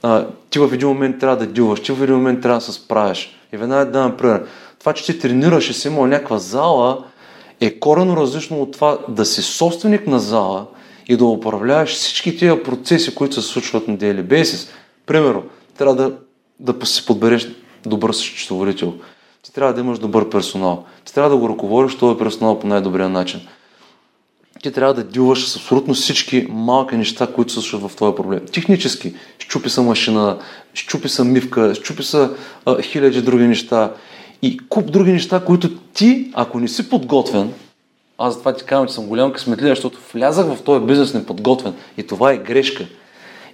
а, 0.02 0.26
ти 0.50 0.58
в 0.58 0.70
един 0.72 0.88
момент 0.88 1.18
трябва 1.18 1.36
да 1.36 1.46
дилваш, 1.46 1.80
ти 1.80 1.92
в 1.92 2.02
един 2.02 2.14
момент 2.14 2.40
трябва 2.40 2.58
да 2.58 2.64
се 2.64 2.72
справяш. 2.72 3.36
И 3.52 3.56
веднага 3.56 3.90
да 3.90 4.16
пример. 4.16 4.42
Това, 4.78 4.92
че 4.92 5.04
ти 5.04 5.18
тренираш 5.18 5.70
и 5.70 5.74
си 5.74 5.88
имал 5.88 6.06
някаква 6.06 6.38
зала, 6.38 7.04
е 7.60 7.78
корено 7.78 8.16
различно 8.16 8.62
от 8.62 8.72
това 8.72 8.98
да 9.08 9.24
си 9.24 9.42
собственик 9.42 10.06
на 10.06 10.20
зала 10.20 10.66
и 11.08 11.16
да 11.16 11.24
управляваш 11.24 11.94
всички 11.94 12.36
тия 12.36 12.62
процеси, 12.62 13.14
които 13.14 13.34
се 13.34 13.48
случват 13.48 13.88
на 13.88 13.96
daily 13.96 14.22
basis. 14.22 14.68
Примерно, 15.06 15.42
трябва 15.78 15.94
да, 15.96 16.12
да 16.60 16.86
си 16.86 17.06
подбереш 17.06 17.48
добър 17.86 18.12
счетоводител. 18.12 18.94
Ти 19.42 19.52
трябва 19.52 19.74
да 19.74 19.80
имаш 19.80 19.98
добър 19.98 20.28
персонал. 20.28 20.84
Ти 21.04 21.14
трябва 21.14 21.30
да 21.30 21.36
го 21.36 21.48
ръководиш 21.48 21.98
този 21.98 22.18
персонал 22.18 22.58
по 22.58 22.66
най-добрия 22.66 23.08
начин. 23.08 23.40
Ти 24.62 24.72
трябва 24.72 24.94
да 24.94 25.04
дилваш 25.04 25.48
с 25.48 25.56
абсолютно 25.56 25.94
всички 25.94 26.46
малки 26.50 26.96
неща, 26.96 27.26
които 27.26 27.62
се 27.62 27.76
в 27.76 27.90
твоя 27.96 28.14
проблем. 28.14 28.40
Технически, 28.52 29.14
щупи 29.38 29.70
са 29.70 29.82
машина, 29.82 30.38
щупи 30.74 31.08
са 31.08 31.24
мивка, 31.24 31.74
щупи 31.74 32.02
са 32.02 32.34
а, 32.66 32.82
хиляди 32.82 33.22
други 33.22 33.44
неща 33.44 33.92
и 34.42 34.58
куп 34.68 34.92
други 34.92 35.12
неща, 35.12 35.44
които 35.44 35.78
ти, 35.78 36.30
ако 36.34 36.60
не 36.60 36.68
си 36.68 36.88
подготвен, 36.88 37.52
аз 38.18 38.34
затова 38.34 38.52
ти 38.52 38.64
казвам, 38.64 38.88
че 38.88 38.94
съм 38.94 39.06
голям 39.06 39.32
късметлия, 39.32 39.74
защото 39.74 39.98
влязах 40.14 40.46
в 40.46 40.62
този 40.62 40.86
бизнес 40.86 41.14
неподготвен 41.14 41.74
и 41.96 42.06
това 42.06 42.32
е 42.32 42.38
грешка. 42.38 42.86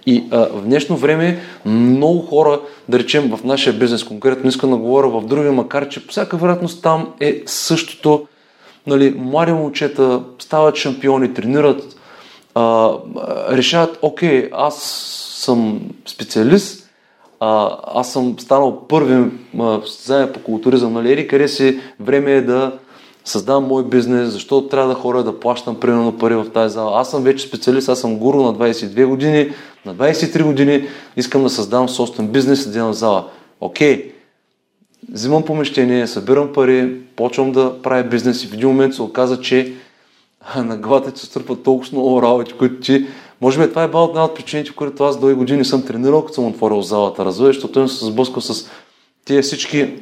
И 0.05 0.23
а, 0.31 0.37
в 0.37 0.61
днешно 0.61 0.97
време 0.97 1.39
много 1.65 2.19
хора, 2.19 2.59
да 2.89 2.99
речем 2.99 3.35
в 3.35 3.43
нашия 3.43 3.73
бизнес 3.73 4.03
конкретно, 4.03 4.49
искам 4.49 4.69
да 4.69 4.77
говоря 4.77 5.09
в 5.09 5.25
други, 5.25 5.49
макар 5.49 5.89
че 5.89 6.05
по 6.05 6.11
всяка 6.11 6.37
вероятност 6.37 6.83
там 6.83 7.13
е 7.19 7.43
същото. 7.45 8.27
Нали, 8.87 9.15
млади 9.17 9.51
момчета 9.51 10.21
стават 10.39 10.75
шампиони, 10.75 11.33
тренират, 11.33 11.83
а, 12.55 12.91
решават, 13.51 13.99
окей, 14.01 14.49
аз 14.53 14.83
съм 15.43 15.81
специалист, 16.05 16.89
а, 17.39 17.77
аз 17.93 18.13
съм 18.13 18.35
станал 18.39 18.87
първи 18.87 19.31
състезание 19.85 20.31
по 20.31 20.39
културизъм, 20.39 20.93
нали, 20.93 21.11
ери 21.11 21.27
къде 21.27 21.47
си, 21.47 21.79
време 21.99 22.31
е 22.31 22.41
да 22.41 22.71
създавам 23.27 23.63
мой 23.63 23.83
бизнес, 23.83 24.31
защото 24.31 24.67
трябва 24.67 24.93
да 24.93 24.99
хора 24.99 25.23
да 25.23 25.39
плащам 25.39 25.79
примерно 25.79 26.17
пари 26.17 26.35
в 26.35 26.49
тази 26.53 26.73
зала. 26.73 27.01
Аз 27.01 27.11
съм 27.11 27.23
вече 27.23 27.47
специалист, 27.47 27.89
аз 27.89 27.99
съм 27.99 28.17
гуру 28.17 28.43
на 28.43 28.53
22 28.53 29.05
години, 29.05 29.51
на 29.85 29.95
23 29.95 30.43
години 30.43 30.87
искам 31.17 31.43
да 31.43 31.49
създам 31.49 31.89
собствен 31.89 32.27
бизнес 32.27 32.67
да 32.67 32.85
в 32.85 32.93
зала. 32.93 33.29
Окей, 33.61 34.11
взимам 35.11 35.43
помещение, 35.43 36.07
събирам 36.07 36.53
пари, 36.53 37.01
почвам 37.15 37.51
да 37.51 37.81
правя 37.81 38.03
бизнес 38.03 38.43
и 38.43 38.47
в 38.47 38.53
един 38.53 38.67
момент 38.67 38.95
се 38.95 39.01
оказа, 39.01 39.41
че 39.41 39.73
на 40.55 40.77
главата 40.77 41.11
ти 41.11 41.19
се 41.19 41.25
струпат 41.25 41.63
толкова 41.63 41.89
много 41.91 42.21
работи, 42.21 42.53
които 42.53 42.75
ти... 42.75 43.07
Може 43.41 43.59
би 43.59 43.69
това 43.69 43.81
е 43.83 43.85
една 43.85 44.25
от 44.25 44.35
причините, 44.35 44.75
които 44.75 45.03
аз 45.03 45.19
дълги 45.19 45.35
години 45.35 45.65
съм 45.65 45.85
тренирал, 45.85 46.21
като 46.21 46.33
съм 46.33 46.45
отворил 46.45 46.81
залата, 46.81 47.25
разбираш, 47.25 47.55
защото 47.55 47.87
съм 47.87 47.97
се 47.97 48.05
сблъскал 48.05 48.41
с 48.41 48.69
тия 49.25 49.41
всички 49.41 49.93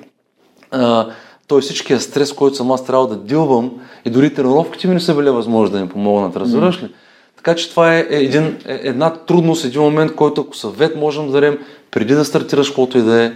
а, 0.71 1.07
той 1.47 1.61
всичкия 1.61 1.99
стрес, 1.99 2.33
който 2.33 2.55
съм 2.55 2.71
аз 2.71 2.85
трябва 2.85 3.07
да 3.07 3.17
дилвам 3.17 3.71
и 4.05 4.09
дори 4.09 4.33
тренировките 4.33 4.87
ми 4.87 4.93
не 4.93 4.99
са 4.99 5.15
били 5.15 5.29
възможни 5.29 5.77
да 5.77 5.81
ми 5.81 5.89
помогнат, 5.89 6.35
разбираш 6.35 6.83
ли? 6.83 6.89
Така 7.35 7.55
че 7.55 7.69
това 7.69 7.95
е 7.95 8.07
един, 8.09 8.45
е, 8.45 8.79
една 8.83 9.13
трудност, 9.13 9.65
един 9.65 9.81
момент, 9.81 10.15
който 10.15 10.41
ако 10.41 10.55
съвет 10.55 10.95
можем 10.95 11.25
да 11.25 11.31
дадем 11.31 11.57
преди 11.91 12.13
да 12.13 12.25
стартираш 12.25 12.67
каквото 12.67 12.97
и 12.97 13.01
да 13.01 13.23
е, 13.23 13.33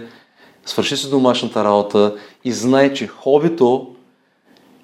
свърши 0.66 0.96
си 0.96 1.10
домашната 1.10 1.64
работа 1.64 2.14
и 2.44 2.52
знай, 2.52 2.92
че 2.92 3.06
хобито 3.06 3.86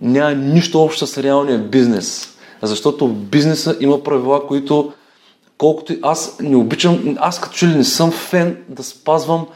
няма 0.01 0.35
нищо 0.35 0.83
общо 0.83 1.07
с 1.07 1.23
реалния 1.23 1.59
бизнес. 1.59 2.37
Защото 2.62 3.09
бизнеса 3.09 3.77
има 3.81 4.03
правила, 4.03 4.47
които 4.47 4.93
колкото 5.59 5.93
и 5.93 5.99
аз 6.03 6.37
не 6.41 6.57
обичам, 6.57 7.17
аз 7.19 7.41
като 7.41 7.57
че 7.57 7.67
ли 7.67 7.75
не 7.75 7.85
съм 7.85 8.11
фен 8.11 8.65
да 8.69 8.83
спазвам 8.83 9.47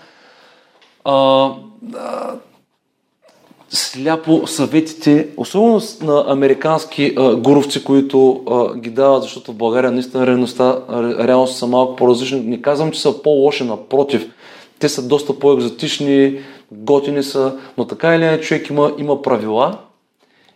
а, 1.05 1.15
а, 1.95 2.35
сляпо 3.71 4.47
съветите, 4.47 5.29
особено 5.37 5.81
на 6.03 6.25
американски 6.29 7.15
а, 7.17 7.37
гуровци, 7.37 7.85
които 7.85 8.45
а, 8.51 8.77
ги 8.77 8.91
дават, 8.91 9.23
защото 9.23 9.53
в 9.53 9.57
България 9.57 9.91
наистина 9.91 10.27
реалността, 10.27 10.79
реално 11.21 11.47
са 11.47 11.67
малко 11.67 11.97
по-различни. 11.97 12.41
Не 12.41 12.63
казвам, 12.63 12.91
че 12.91 13.01
са 13.01 13.23
по-лоши, 13.23 13.65
напротив. 13.65 14.31
Те 14.79 14.89
са 14.89 15.09
доста 15.09 15.39
по-екзотични, 15.39 16.39
готини 16.73 17.23
са, 17.23 17.59
но 17.79 17.85
така 17.85 18.15
или 18.15 18.23
иначе 18.23 18.43
човек 18.43 18.71
има, 18.71 18.93
има 18.99 19.23
правила, 19.23 19.79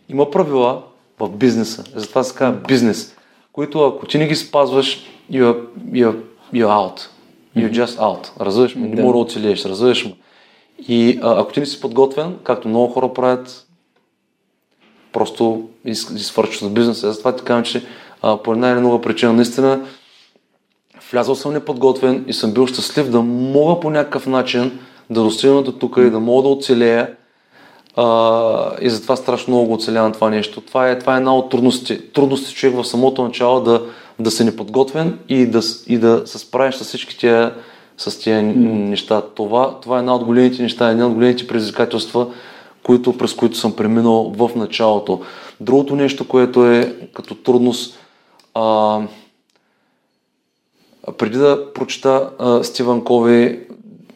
има 0.09 0.31
правила 0.31 0.81
в 1.19 1.29
бизнеса, 1.29 1.83
затова 1.95 2.23
се 2.23 2.35
казва 2.35 2.59
бизнес, 2.67 3.15
които 3.53 3.83
ако 3.83 4.05
ти 4.05 4.17
не 4.17 4.27
ги 4.27 4.35
спазваш, 4.35 5.05
you're, 5.31 5.57
you're, 5.91 6.15
you're 6.53 6.67
out. 6.67 7.07
You're 7.57 7.71
just 7.71 7.99
out. 7.99 8.41
Разбираш 8.41 8.75
ме? 8.75 8.87
Не 8.87 9.01
мога 9.01 9.13
да 9.13 9.19
оцелееш, 9.19 9.65
разбираш 9.65 10.05
ме? 10.05 10.13
И 10.87 11.19
а, 11.23 11.41
ако 11.41 11.53
ти 11.53 11.59
не 11.59 11.65
си 11.65 11.81
подготвен, 11.81 12.37
както 12.43 12.67
много 12.67 12.93
хора 12.93 13.13
правят, 13.13 13.67
просто 15.13 15.69
свършиш 16.17 16.59
с 16.59 16.69
бизнеса. 16.69 17.11
Затова 17.11 17.35
ти 17.35 17.43
казвам, 17.43 17.63
че 17.63 17.85
а, 18.21 18.37
по 18.37 18.53
една 18.53 18.69
или 18.69 18.81
друга 18.81 19.01
причина 19.01 19.33
наистина 19.33 19.85
влязъл 21.11 21.35
съм 21.35 21.53
неподготвен 21.53 22.25
и 22.27 22.33
съм 22.33 22.53
бил 22.53 22.67
щастлив 22.67 23.09
да 23.09 23.21
мога 23.21 23.79
по 23.79 23.89
някакъв 23.89 24.27
начин 24.27 24.79
да 25.09 25.23
достигна 25.23 25.63
до 25.63 25.71
тук 25.71 25.97
и 25.97 26.09
да 26.09 26.19
мога 26.19 26.43
да 26.43 26.49
оцелея. 26.49 27.09
А, 27.95 28.71
и 28.81 28.89
затова 28.89 29.15
страшно 29.15 29.53
много 29.53 29.67
го 29.67 29.73
оцелявам 29.73 30.11
това 30.11 30.29
нещо. 30.29 30.61
Това 30.61 30.89
е, 30.89 30.99
това 30.99 31.13
е 31.13 31.17
една 31.17 31.35
от 31.35 31.49
трудностите. 31.49 32.11
Трудности 32.11 32.55
човек 32.55 32.75
в 32.75 32.87
самото 32.87 33.23
начало 33.23 33.61
да, 33.61 33.81
да 34.19 34.31
се 34.31 34.43
неподготвен 34.43 35.19
и 35.29 35.45
да, 35.45 35.61
и 35.87 35.97
да 35.97 36.21
се 36.25 36.39
справиш 36.39 36.75
с 36.75 36.83
всички 36.83 37.17
тия 37.17 37.53
с 37.97 38.19
тия 38.19 38.43
неща. 38.43 39.21
Това, 39.21 39.79
това 39.79 39.95
е 39.95 39.99
една 39.99 40.15
от 40.15 40.23
големите 40.23 40.61
неща, 40.61 40.89
една 40.89 41.07
от 41.07 41.13
големите 41.13 41.47
предизвикателства, 41.47 42.27
които, 42.83 43.17
през 43.17 43.33
които 43.33 43.57
съм 43.57 43.75
преминал 43.75 44.33
в 44.37 44.51
началото. 44.55 45.21
Другото 45.61 45.95
нещо, 45.95 46.27
което 46.27 46.65
е 46.65 46.95
като 47.13 47.35
трудност, 47.35 47.99
а, 48.53 48.99
преди 51.17 51.37
да 51.37 51.73
прочета 51.73 52.29
а, 52.39 52.63
Стивън 52.63 53.03
Кови, 53.03 53.59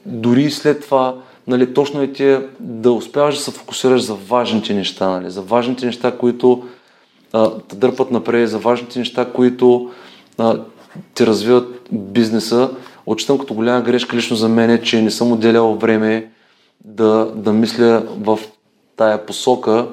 дори 0.06 0.52
след 0.52 0.82
това, 0.82 1.16
нали, 1.48 1.74
точно 1.74 2.02
е 2.02 2.12
тия 2.12 2.48
да 2.60 2.92
успяваш 2.92 3.36
да 3.36 3.42
се 3.42 3.52
фокусираш 3.52 4.02
за 4.02 4.16
важните 4.16 4.74
неща, 4.74 5.10
нали, 5.10 5.30
за 5.30 5.42
важните 5.42 5.86
неща, 5.86 6.18
които 6.18 6.64
а, 7.34 7.52
те 7.68 7.76
дърпат 7.76 8.12
напред, 8.12 8.50
за 8.50 8.60
важните 8.60 9.00
неща, 9.00 9.32
които 9.32 9.92
а, 10.38 10.60
ти 11.14 11.28
развиват 11.28 11.88
бизнеса 11.92 12.70
отчитам 13.12 13.38
като 13.38 13.54
голяма 13.54 13.82
грешка 13.82 14.18
лично 14.18 14.36
за 14.36 14.50
мен 14.50 14.70
е, 14.70 14.82
че 14.82 15.02
не 15.02 15.12
съм 15.12 15.32
отделял 15.32 15.76
време 15.76 16.30
да, 16.86 17.32
да 17.36 17.54
мисля 17.54 18.04
в 18.18 18.40
тая 18.98 19.26
посока. 19.26 19.88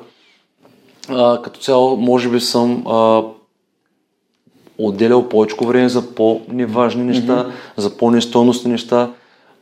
А, 1.09 1.43
като 1.43 1.61
цяло, 1.61 1.97
може 1.97 2.29
би 2.29 2.41
съм 2.41 2.87
а, 2.87 3.23
отделял 4.79 5.29
повече 5.29 5.57
време 5.65 5.89
за 5.89 6.15
по-неважни 6.15 7.05
неща, 7.05 7.45
mm-hmm. 7.45 7.51
за 7.77 7.97
по-нестойностни 7.97 8.71
неща, 8.71 9.11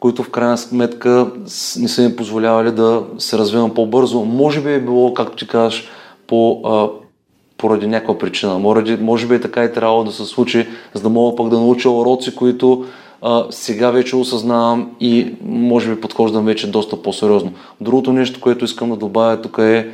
които 0.00 0.22
в 0.22 0.30
крайна 0.30 0.58
сметка 0.58 1.30
не 1.78 1.88
са 1.88 2.02
ми 2.02 2.16
позволявали 2.16 2.70
да 2.70 3.02
се 3.18 3.38
развивам 3.38 3.74
по-бързо. 3.74 4.24
Може 4.24 4.60
би 4.60 4.72
е 4.72 4.80
било, 4.80 5.14
както 5.14 5.36
ти 5.36 5.46
казваш, 5.46 5.88
по, 6.26 6.60
а, 6.64 6.88
поради 7.58 7.86
някаква 7.86 8.18
причина. 8.18 8.58
Може, 8.58 8.96
може 8.96 9.26
би 9.26 9.34
е 9.34 9.40
така 9.40 9.64
и 9.64 9.72
трябвало 9.72 10.04
да 10.04 10.12
се 10.12 10.24
случи, 10.24 10.68
за 10.94 11.02
да 11.02 11.08
мога 11.08 11.36
пък 11.36 11.48
да 11.48 11.58
науча 11.58 11.90
уроци, 11.90 12.34
които 12.34 12.86
а, 13.22 13.44
сега 13.50 13.90
вече 13.90 14.16
осъзнавам 14.16 14.90
и 15.00 15.34
може 15.44 15.94
би 15.94 16.00
подхождам 16.00 16.44
вече 16.44 16.70
доста 16.70 17.02
по-сериозно. 17.02 17.52
Другото 17.80 18.12
нещо, 18.12 18.40
което 18.40 18.64
искам 18.64 18.90
да 18.90 18.96
добавя 18.96 19.42
тук 19.42 19.58
е 19.58 19.88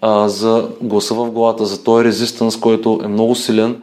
а, 0.00 0.28
за 0.28 0.68
гласа 0.80 1.14
в 1.14 1.30
главата, 1.30 1.66
за 1.66 1.84
този 1.84 2.04
резистанс, 2.04 2.56
който 2.56 3.00
е 3.04 3.08
много 3.08 3.34
силен 3.34 3.82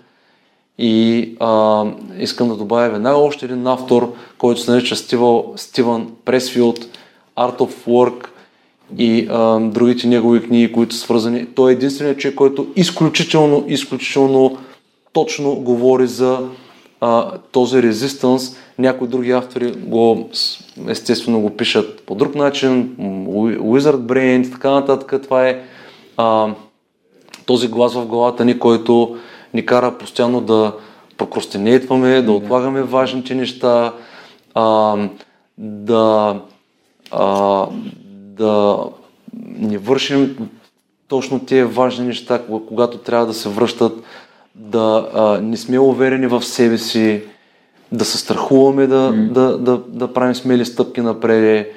и 0.77 1.29
а, 1.39 1.83
искам 2.19 2.47
да 2.47 2.55
добавя 2.55 2.89
веднага 2.89 3.17
още 3.17 3.45
един 3.45 3.67
автор, 3.67 4.13
който 4.37 4.61
се 4.61 4.71
нарича 4.71 4.95
Стивън 5.55 6.11
Пресфилд, 6.25 6.79
Art 7.37 7.57
of 7.57 7.71
Work 7.87 8.27
и 8.97 9.27
а, 9.29 9.59
другите 9.59 10.07
негови 10.07 10.43
книги, 10.43 10.71
които 10.71 10.95
са 10.95 11.01
свързани. 11.01 11.45
Той 11.45 11.71
е 11.71 11.73
единственият 11.73 12.19
човек, 12.19 12.35
който 12.35 12.67
изключително, 12.75 13.63
изключително 13.67 14.57
точно 15.13 15.55
говори 15.55 16.07
за 16.07 16.39
а, 17.01 17.31
този 17.51 17.83
резистанс. 17.83 18.57
Някои 18.79 19.07
други 19.07 19.31
автори 19.31 19.71
го, 19.71 20.29
естествено 20.87 21.41
го 21.41 21.49
пишат 21.49 22.03
по 22.05 22.15
друг 22.15 22.35
начин, 22.35 22.95
Wizard 23.59 23.97
Brain, 23.97 24.51
така 24.51 24.71
нататък. 24.71 25.21
Това 25.23 25.47
е 25.47 25.61
а, 26.17 26.53
този 27.45 27.67
глас 27.67 27.93
в 27.93 28.05
главата 28.05 28.45
ни, 28.45 28.59
който 28.59 29.17
ни 29.53 29.65
кара 29.65 29.97
постоянно 29.97 30.41
да 30.41 30.73
прокрастинейтваме, 31.17 32.21
да 32.21 32.31
отлагаме 32.31 32.83
важните 32.83 33.35
неща, 33.35 33.93
а, 34.53 34.97
да, 35.57 36.35
а, 37.11 37.65
да 38.13 38.79
не 39.59 39.77
вършим 39.77 40.49
точно 41.07 41.45
тези 41.45 41.63
важни 41.63 42.07
неща, 42.07 42.41
когато 42.67 42.97
трябва 42.97 43.25
да 43.25 43.33
се 43.33 43.49
връщат 43.49 44.03
да 44.55 45.09
а, 45.13 45.41
не 45.41 45.57
сме 45.57 45.79
уверени 45.79 46.27
в 46.27 46.43
себе 46.43 46.77
си, 46.77 47.21
да 47.91 48.05
се 48.05 48.17
страхуваме 48.17 48.87
да, 48.87 49.11
mm. 49.13 49.31
да, 49.31 49.57
да, 49.57 49.81
да 49.87 50.13
правим 50.13 50.35
смели 50.35 50.65
стъпки 50.65 51.01
напред, 51.01 51.67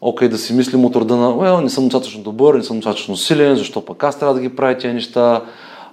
окей, 0.00 0.28
okay, 0.28 0.30
да 0.30 0.38
си 0.38 0.52
мислим 0.52 0.84
от 0.84 0.96
рода 0.96 1.16
на, 1.16 1.26
well, 1.26 1.60
не 1.60 1.68
съм 1.68 1.84
достатъчно 1.84 2.22
добър, 2.22 2.54
не 2.54 2.62
съм 2.62 2.76
достатъчно 2.76 3.16
силен, 3.16 3.56
защо 3.56 3.84
пък 3.84 4.04
аз 4.04 4.18
трябва 4.18 4.34
да 4.34 4.40
ги 4.40 4.56
правя 4.56 4.78
тези 4.78 4.94
неща, 4.94 5.42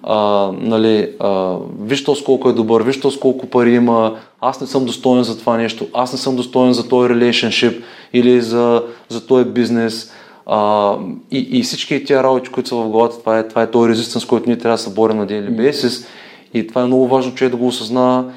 а, 0.04 0.52
нали, 0.60 1.12
а, 1.20 1.56
виж 1.82 2.04
то 2.04 2.16
колко 2.26 2.50
е 2.50 2.54
добър, 2.54 2.84
виж 2.84 3.00
то 3.00 3.12
колко 3.22 3.46
пари 3.46 3.74
има, 3.74 4.16
аз 4.42 4.62
не 4.62 4.68
съм 4.68 4.86
достоен 4.86 5.24
за 5.24 5.40
това 5.40 5.58
нещо, 5.58 5.88
аз 5.94 6.14
не 6.14 6.20
съм 6.20 6.36
достоен 6.36 6.74
за 6.74 6.88
този 6.88 7.10
relationship 7.10 7.82
или 8.14 8.42
за, 8.42 8.84
за 9.10 9.28
този 9.28 9.46
бизнес. 9.46 10.12
А, 10.46 10.96
и, 11.32 11.48
и 11.52 11.64
всички 11.64 12.06
тези 12.06 12.24
работи, 12.24 12.50
които 12.50 12.70
са 12.70 12.76
в 12.76 12.90
главата, 12.90 13.20
това 13.20 13.40
е, 13.40 13.48
това 13.48 13.62
е 13.62 13.72
този 13.72 13.90
резистанс, 13.90 14.26
който 14.26 14.50
ние 14.50 14.58
трябва 14.58 14.78
да 14.78 14.84
се 14.84 14.94
борим 14.94 15.18
на 15.18 15.28
daily 15.28 15.72
basis. 15.72 16.06
И 16.54 16.68
това 16.68 16.82
е 16.82 16.86
много 16.86 17.08
важно 17.08 17.36
човек 17.36 17.52
да 17.52 17.58
го 17.58 17.68
осъзнава 17.68 18.32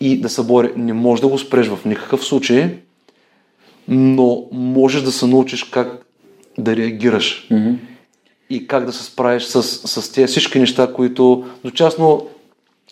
и 0.00 0.20
да 0.20 0.28
се 0.28 0.42
бори. 0.42 0.72
Не 0.76 0.92
можеш 0.92 1.20
да 1.20 1.28
го 1.28 1.38
спреш 1.38 1.68
в 1.68 1.84
никакъв 1.84 2.24
случай, 2.24 2.76
но 3.88 4.44
можеш 4.52 5.02
да 5.02 5.12
се 5.12 5.26
научиш 5.26 5.64
как 5.64 6.06
да 6.58 6.76
реагираш. 6.76 7.48
Mm-hmm. 7.50 7.76
И 8.50 8.66
как 8.66 8.86
да 8.86 8.92
се 8.92 9.04
справиш 9.04 9.42
с, 9.42 9.62
с 9.62 10.12
тези 10.12 10.26
всички 10.26 10.58
неща, 10.58 10.92
които 10.92 11.44
дочасно 11.64 12.26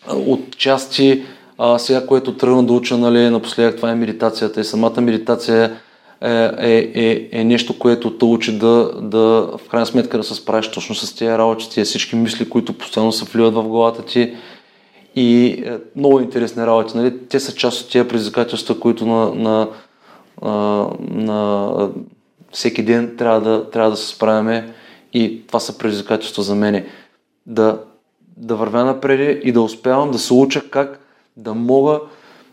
от 0.07 0.57
части 0.57 1.23
а, 1.57 1.79
сега, 1.79 2.05
което 2.05 2.37
тръгна 2.37 2.63
да 2.63 2.73
уча 2.73 2.97
нали, 2.97 3.29
напоследък, 3.29 3.75
това 3.75 3.91
е 3.91 3.95
медитацията 3.95 4.61
и 4.61 4.63
самата 4.63 5.01
медитация 5.01 5.79
е, 6.21 6.51
е, 6.57 6.91
е, 6.95 7.29
е 7.31 7.43
нещо, 7.43 7.79
което 7.79 8.17
те 8.17 8.25
учи 8.25 8.57
да, 8.57 8.91
да, 9.01 9.49
в 9.57 9.69
крайна 9.69 9.85
сметка 9.85 10.17
да 10.17 10.23
се 10.23 10.35
справиш 10.35 10.71
точно 10.71 10.95
с 10.95 11.15
тези 11.15 11.31
работи, 11.31 11.69
тези 11.69 11.89
всички 11.89 12.15
мисли, 12.15 12.49
които 12.49 12.73
постоянно 12.73 13.11
се 13.11 13.25
вливат 13.25 13.53
в 13.53 13.63
главата 13.63 14.05
ти 14.05 14.35
и 15.15 15.45
е, 15.65 15.77
много 15.95 16.19
интересни 16.19 16.65
работи. 16.65 16.97
Нали? 16.97 17.27
Те 17.27 17.39
са 17.39 17.55
част 17.55 17.81
от 17.81 17.91
тези 17.91 18.07
предизвикателства, 18.07 18.79
които 18.79 19.05
на, 19.05 19.35
на, 19.35 19.67
на, 20.41 20.89
на 21.11 21.89
всеки 22.51 22.83
ден 22.83 23.15
трябва 23.17 23.41
да, 23.41 23.69
трябва 23.69 23.91
да 23.91 23.97
се 23.97 24.07
справяме 24.07 24.73
и 25.13 25.47
това 25.47 25.59
са 25.59 25.77
предизвикателства 25.77 26.43
за 26.43 26.55
мене. 26.55 26.85
Да, 27.45 27.81
да 28.37 28.55
вървя 28.55 28.83
напред 28.83 29.41
и 29.43 29.51
да 29.51 29.61
успявам 29.61 30.11
да 30.11 30.19
се 30.19 30.33
уча 30.33 30.69
как 30.69 30.99
да 31.37 31.53
мога, 31.53 31.99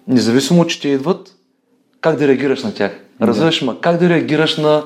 независимо, 0.08 0.66
че 0.66 0.80
те 0.80 0.88
идват, 0.88 1.35
как 2.00 2.16
да 2.16 2.28
реагираш 2.28 2.62
на 2.62 2.74
тях. 2.74 3.00
Разбираш, 3.22 3.62
ма 3.62 3.80
как 3.80 3.98
да 3.98 4.08
реагираш 4.08 4.56
на, 4.56 4.82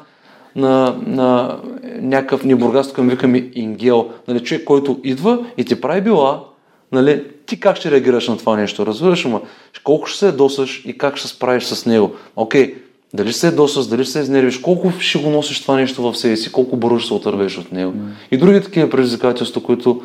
на, 0.57 0.97
на 1.07 1.59
някакъв, 2.01 2.45
ни 2.45 2.55
бургас, 2.55 2.93
към 2.93 3.09
викаме 3.09 3.51
ингел, 3.55 4.11
нали, 4.29 4.41
човек, 4.41 4.65
който 4.65 5.01
идва 5.05 5.47
и 5.57 5.65
ти 5.65 5.81
прави 5.81 6.01
била, 6.01 6.45
нали, 6.93 7.25
ти 7.47 7.61
как 7.61 7.77
ще 7.77 7.91
реагираш 7.91 8.29
на 8.29 8.39
това 8.39 8.57
нещо? 8.57 8.87
Разбираш, 8.87 9.25
ма 9.25 9.41
колко 9.85 10.07
ще 10.07 10.19
се 10.19 10.27
ядосаш 10.27 10.83
и 10.87 10.99
как 10.99 11.17
ще 11.17 11.29
се 11.29 11.35
справиш 11.35 11.65
с 11.65 11.87
него? 11.87 12.15
Окей, 12.37 12.75
дали 13.15 13.31
ще 13.31 13.41
се 13.41 13.47
ядосаш, 13.47 13.87
дали 13.87 14.05
ще 14.05 14.13
се 14.13 14.21
изнервиш, 14.21 14.59
колко 14.59 14.93
ще 14.99 15.19
го 15.19 15.31
носиш 15.31 15.63
това 15.63 15.77
нещо 15.77 16.03
в 16.03 16.19
себе 16.19 16.37
си, 16.37 16.53
колко 16.53 16.77
бързо 16.77 16.99
ще 16.99 17.09
се 17.09 17.15
отървеш 17.15 17.59
от 17.59 17.73
него. 17.73 17.93
Mm. 17.93 18.11
И 18.31 18.39
други 18.39 18.61
такива 18.61 18.91
предизвикателства, 18.91 19.63
които 19.63 20.03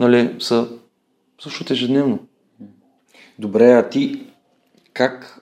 нали, 0.00 0.30
са 0.38 0.68
също 1.42 1.72
ежедневно. 1.72 2.18
Добре, 3.38 3.72
а 3.72 3.88
ти 3.88 4.20
как 4.92 5.40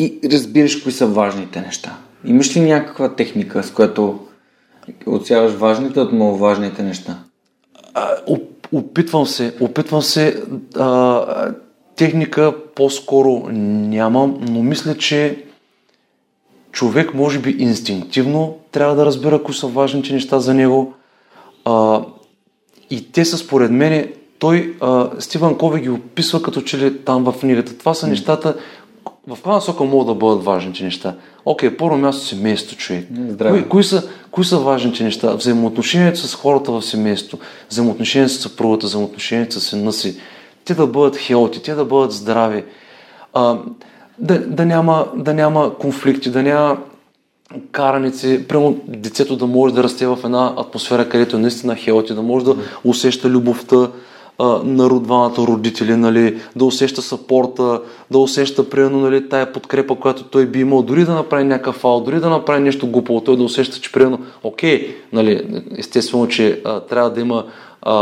и 0.00 0.18
разбираш 0.24 0.76
кои 0.76 0.92
са 0.92 1.06
важните 1.06 1.60
неща? 1.60 1.96
Имаш 2.24 2.56
ли 2.56 2.60
някаква 2.60 3.14
техника, 3.14 3.62
с 3.62 3.70
която 3.70 4.18
отсяваш 5.06 5.52
важните 5.52 6.00
от 6.00 6.12
маловажните 6.12 6.82
неща? 6.82 7.18
А, 7.94 8.08
опитвам 8.72 9.26
се, 9.26 9.54
опитвам 9.60 10.02
се. 10.02 10.42
А, 10.76 11.54
техника 11.96 12.54
по-скоро 12.74 13.48
нямам, 13.52 14.38
но 14.40 14.62
мисля, 14.62 14.96
че 14.96 15.44
човек 16.72 17.14
може 17.14 17.38
би 17.38 17.50
инстинктивно 17.50 18.56
трябва 18.72 18.94
да 18.94 19.06
разбира 19.06 19.42
кои 19.42 19.54
са 19.54 19.66
важните 19.66 20.12
неща 20.12 20.40
за 20.40 20.54
него. 20.54 20.94
А, 21.64 22.02
и 22.90 23.12
те 23.12 23.24
са 23.24 23.38
според 23.38 23.70
мен, 23.70 24.12
той, 24.38 24.76
а, 24.80 25.10
Стивън 25.18 25.58
Кови 25.58 25.80
ги 25.80 25.88
описва 25.88 26.42
като 26.42 26.60
че 26.60 26.78
ли 26.78 26.98
там 26.98 27.24
в 27.24 27.34
книгата. 27.40 27.78
Това 27.78 27.94
са 27.94 28.06
нещата, 28.06 28.56
в 29.30 29.34
каква 29.34 29.52
насока 29.52 29.84
могат 29.84 30.06
да 30.06 30.14
бъдат 30.14 30.44
важните 30.44 30.84
неща? 30.84 31.14
Окей, 31.44 31.76
първо 31.76 31.96
място 31.96 32.26
семейство, 32.26 32.76
човек. 32.76 33.06
Кои, 33.38 33.68
кои, 33.68 33.84
са, 33.84 34.08
кои 34.30 34.44
са 34.44 34.58
важните 34.58 35.04
неща? 35.04 35.34
Взаимоотношението 35.34 36.18
с 36.18 36.34
хората 36.34 36.72
в 36.72 36.82
семейството, 36.82 37.44
взаимоотношението 37.70 38.32
с 38.32 38.38
съпругата, 38.38 38.86
взаимоотношението 38.86 39.60
с 39.60 39.68
сина 39.68 39.92
си. 39.92 40.20
Те 40.64 40.74
да 40.74 40.86
бъдат 40.86 41.16
хелти, 41.16 41.62
те 41.62 41.74
да 41.74 41.84
бъдат 41.84 42.12
здрави. 42.12 42.64
А, 43.34 43.58
да, 44.18 44.38
да, 44.38 44.66
няма, 44.66 45.06
да 45.16 45.34
няма 45.34 45.74
конфликти, 45.78 46.30
да 46.30 46.42
няма 46.42 46.78
караници, 47.72 48.48
прямо 48.48 48.76
децето 48.88 49.36
да 49.36 49.46
може 49.46 49.74
да 49.74 49.82
расте 49.82 50.06
в 50.06 50.18
една 50.24 50.54
атмосфера, 50.56 51.08
където 51.08 51.36
е 51.36 51.40
наистина 51.40 51.76
хелти, 51.76 52.14
да 52.14 52.22
може 52.22 52.44
да 52.44 52.56
усеща 52.84 53.28
любовта 53.28 53.90
на 54.64 55.00
двамата 55.00 55.36
родители, 55.38 55.96
нали, 55.96 56.40
да 56.56 56.64
усеща 56.64 57.02
сапорта, 57.02 57.80
да 58.10 58.18
усеща 58.18 58.70
примерно 58.70 59.00
нали, 59.00 59.28
тая 59.28 59.52
подкрепа, 59.52 59.94
която 59.94 60.24
той 60.24 60.46
би 60.46 60.60
имал, 60.60 60.82
дори 60.82 61.04
да 61.04 61.14
направи 61.14 61.44
някакъв 61.44 61.76
фал, 61.76 62.00
дори 62.00 62.20
да 62.20 62.30
направи 62.30 62.60
нещо 62.62 62.86
глупаво, 62.86 63.20
той 63.20 63.36
да 63.36 63.42
усеща, 63.42 63.80
че 63.80 63.92
примерно, 63.92 64.18
окей, 64.42 64.96
нали, 65.12 65.62
естествено, 65.78 66.28
че 66.28 66.60
а, 66.64 66.80
трябва 66.80 67.10
да 67.10 67.20
има 67.20 67.44
а, 67.82 67.94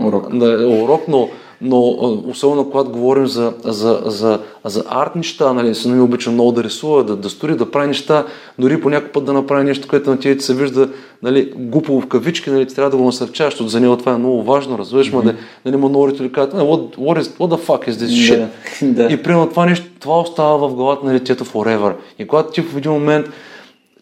урок. 0.00 0.36
Да, 0.36 0.68
урок, 0.68 1.02
но 1.08 1.28
но 1.62 1.80
особено 2.28 2.70
когато 2.70 2.90
говорим 2.90 3.26
за, 3.26 3.52
за, 3.64 4.02
за, 4.04 4.40
за 4.64 4.84
арт 4.88 5.16
неща, 5.16 5.52
нали, 5.52 5.74
сина 5.74 5.94
ми 5.94 6.02
обича 6.02 6.30
много 6.30 6.52
да 6.52 6.64
рисува, 6.64 7.04
да, 7.04 7.16
да 7.16 7.30
стори, 7.30 7.56
да 7.56 7.70
прави 7.70 7.86
неща, 7.86 8.26
дори 8.58 8.80
по 8.80 8.90
някакъв 8.90 9.12
път 9.12 9.24
да 9.24 9.32
направи 9.32 9.64
нещо, 9.64 9.88
което 9.88 10.10
на 10.10 10.18
тебе 10.18 10.40
се 10.40 10.54
вижда 10.54 10.88
нали, 11.22 11.52
глупо 11.56 12.00
в 12.00 12.06
кавички, 12.06 12.50
нали, 12.50 12.66
трябва 12.66 12.90
да 12.90 12.96
го 12.96 13.04
насърчаваш, 13.04 13.52
защото 13.52 13.68
за 13.70 13.80
него 13.80 13.96
това 13.96 14.12
е 14.12 14.18
много 14.18 14.42
важно, 14.42 14.78
разбираш, 14.78 15.12
mm-hmm. 15.12 15.22
да, 15.22 15.34
нали, 15.64 15.74
има 15.74 15.88
много 15.88 16.06
родители 16.06 16.32
казват, 16.32 16.54
what, 16.54 16.96
what, 16.96 17.20
is, 17.20 17.38
what 17.38 17.56
the 17.56 17.66
fuck 17.66 17.90
is 17.90 17.92
this 17.92 18.32
shit? 18.32 18.48
Да, 18.82 19.02
да. 19.08 19.14
И 19.14 19.22
примерно 19.22 19.48
това 19.48 19.66
нещо, 19.66 19.86
това 20.00 20.20
остава 20.20 20.68
в 20.68 20.74
главата 20.74 21.06
на 21.06 21.12
детето 21.12 21.44
forever. 21.44 21.94
И 22.18 22.26
когато 22.26 22.52
ти 22.52 22.62
в 22.62 22.76
един 22.76 22.92
момент 22.92 23.26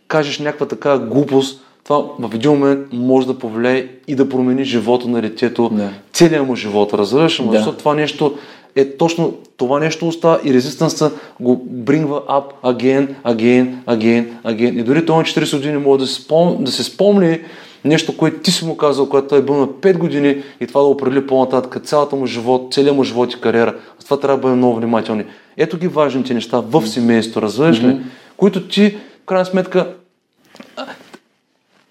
кажеш 0.08 0.38
някаква 0.38 0.66
така 0.66 0.98
глупост, 0.98 1.60
това 1.88 2.04
в 2.18 2.34
един 2.34 2.50
момент 2.50 2.86
може 2.92 3.26
да 3.26 3.38
повлияе 3.38 3.88
и 4.08 4.14
да 4.14 4.28
промени 4.28 4.64
живота 4.64 5.08
на 5.08 5.22
детето, 5.22 5.68
да. 5.72 5.90
целият 6.12 6.46
му 6.46 6.56
живот, 6.56 6.94
разбираш? 6.94 7.42
Да. 7.42 7.52
Защото 7.52 7.78
това 7.78 7.94
нещо 7.94 8.34
е 8.76 8.96
точно 8.96 9.34
това 9.56 9.80
нещо 9.80 10.08
остава 10.08 10.40
и 10.44 10.54
резистанса 10.54 11.12
го 11.40 11.56
брингва 11.56 12.20
up 12.20 12.44
again, 12.64 13.08
again, 13.24 13.74
again, 13.86 14.26
again. 14.44 14.80
И 14.80 14.82
дори 14.82 15.06
това 15.06 15.18
на 15.18 15.24
40 15.24 15.56
години 15.56 15.76
може 15.76 16.00
да 16.00 16.06
се, 16.06 16.14
спом... 16.14 16.64
да 16.64 16.72
се 16.72 16.84
спомни 16.84 17.40
нещо, 17.84 18.16
което 18.16 18.38
ти 18.38 18.50
си 18.50 18.64
му 18.64 18.76
казал, 18.76 19.08
когато 19.08 19.28
той 19.28 19.38
е 19.38 19.42
бил 19.42 19.56
на 19.56 19.66
5 19.66 19.98
години 19.98 20.42
и 20.60 20.66
това 20.66 20.80
да 20.80 20.86
определи 20.86 21.26
по-нататък 21.26 21.84
цялата 21.84 22.16
му 22.16 22.26
живот, 22.26 22.74
целият 22.74 22.96
му 22.96 23.04
живот 23.04 23.32
и 23.32 23.40
кариера. 23.40 23.74
С 23.98 24.04
това 24.04 24.20
трябва 24.20 24.36
да 24.36 24.42
бъдем 24.42 24.56
много 24.58 24.76
внимателни. 24.76 25.24
Ето 25.56 25.78
ги 25.78 25.88
важните 25.88 26.34
неща 26.34 26.60
в 26.60 26.86
семейството, 26.86 27.42
разбираш 27.42 27.80
ли? 27.80 27.86
Mm-hmm. 27.86 28.02
Които 28.36 28.68
ти, 28.68 28.90
в 29.22 29.26
крайна 29.26 29.44
сметка, 29.44 29.94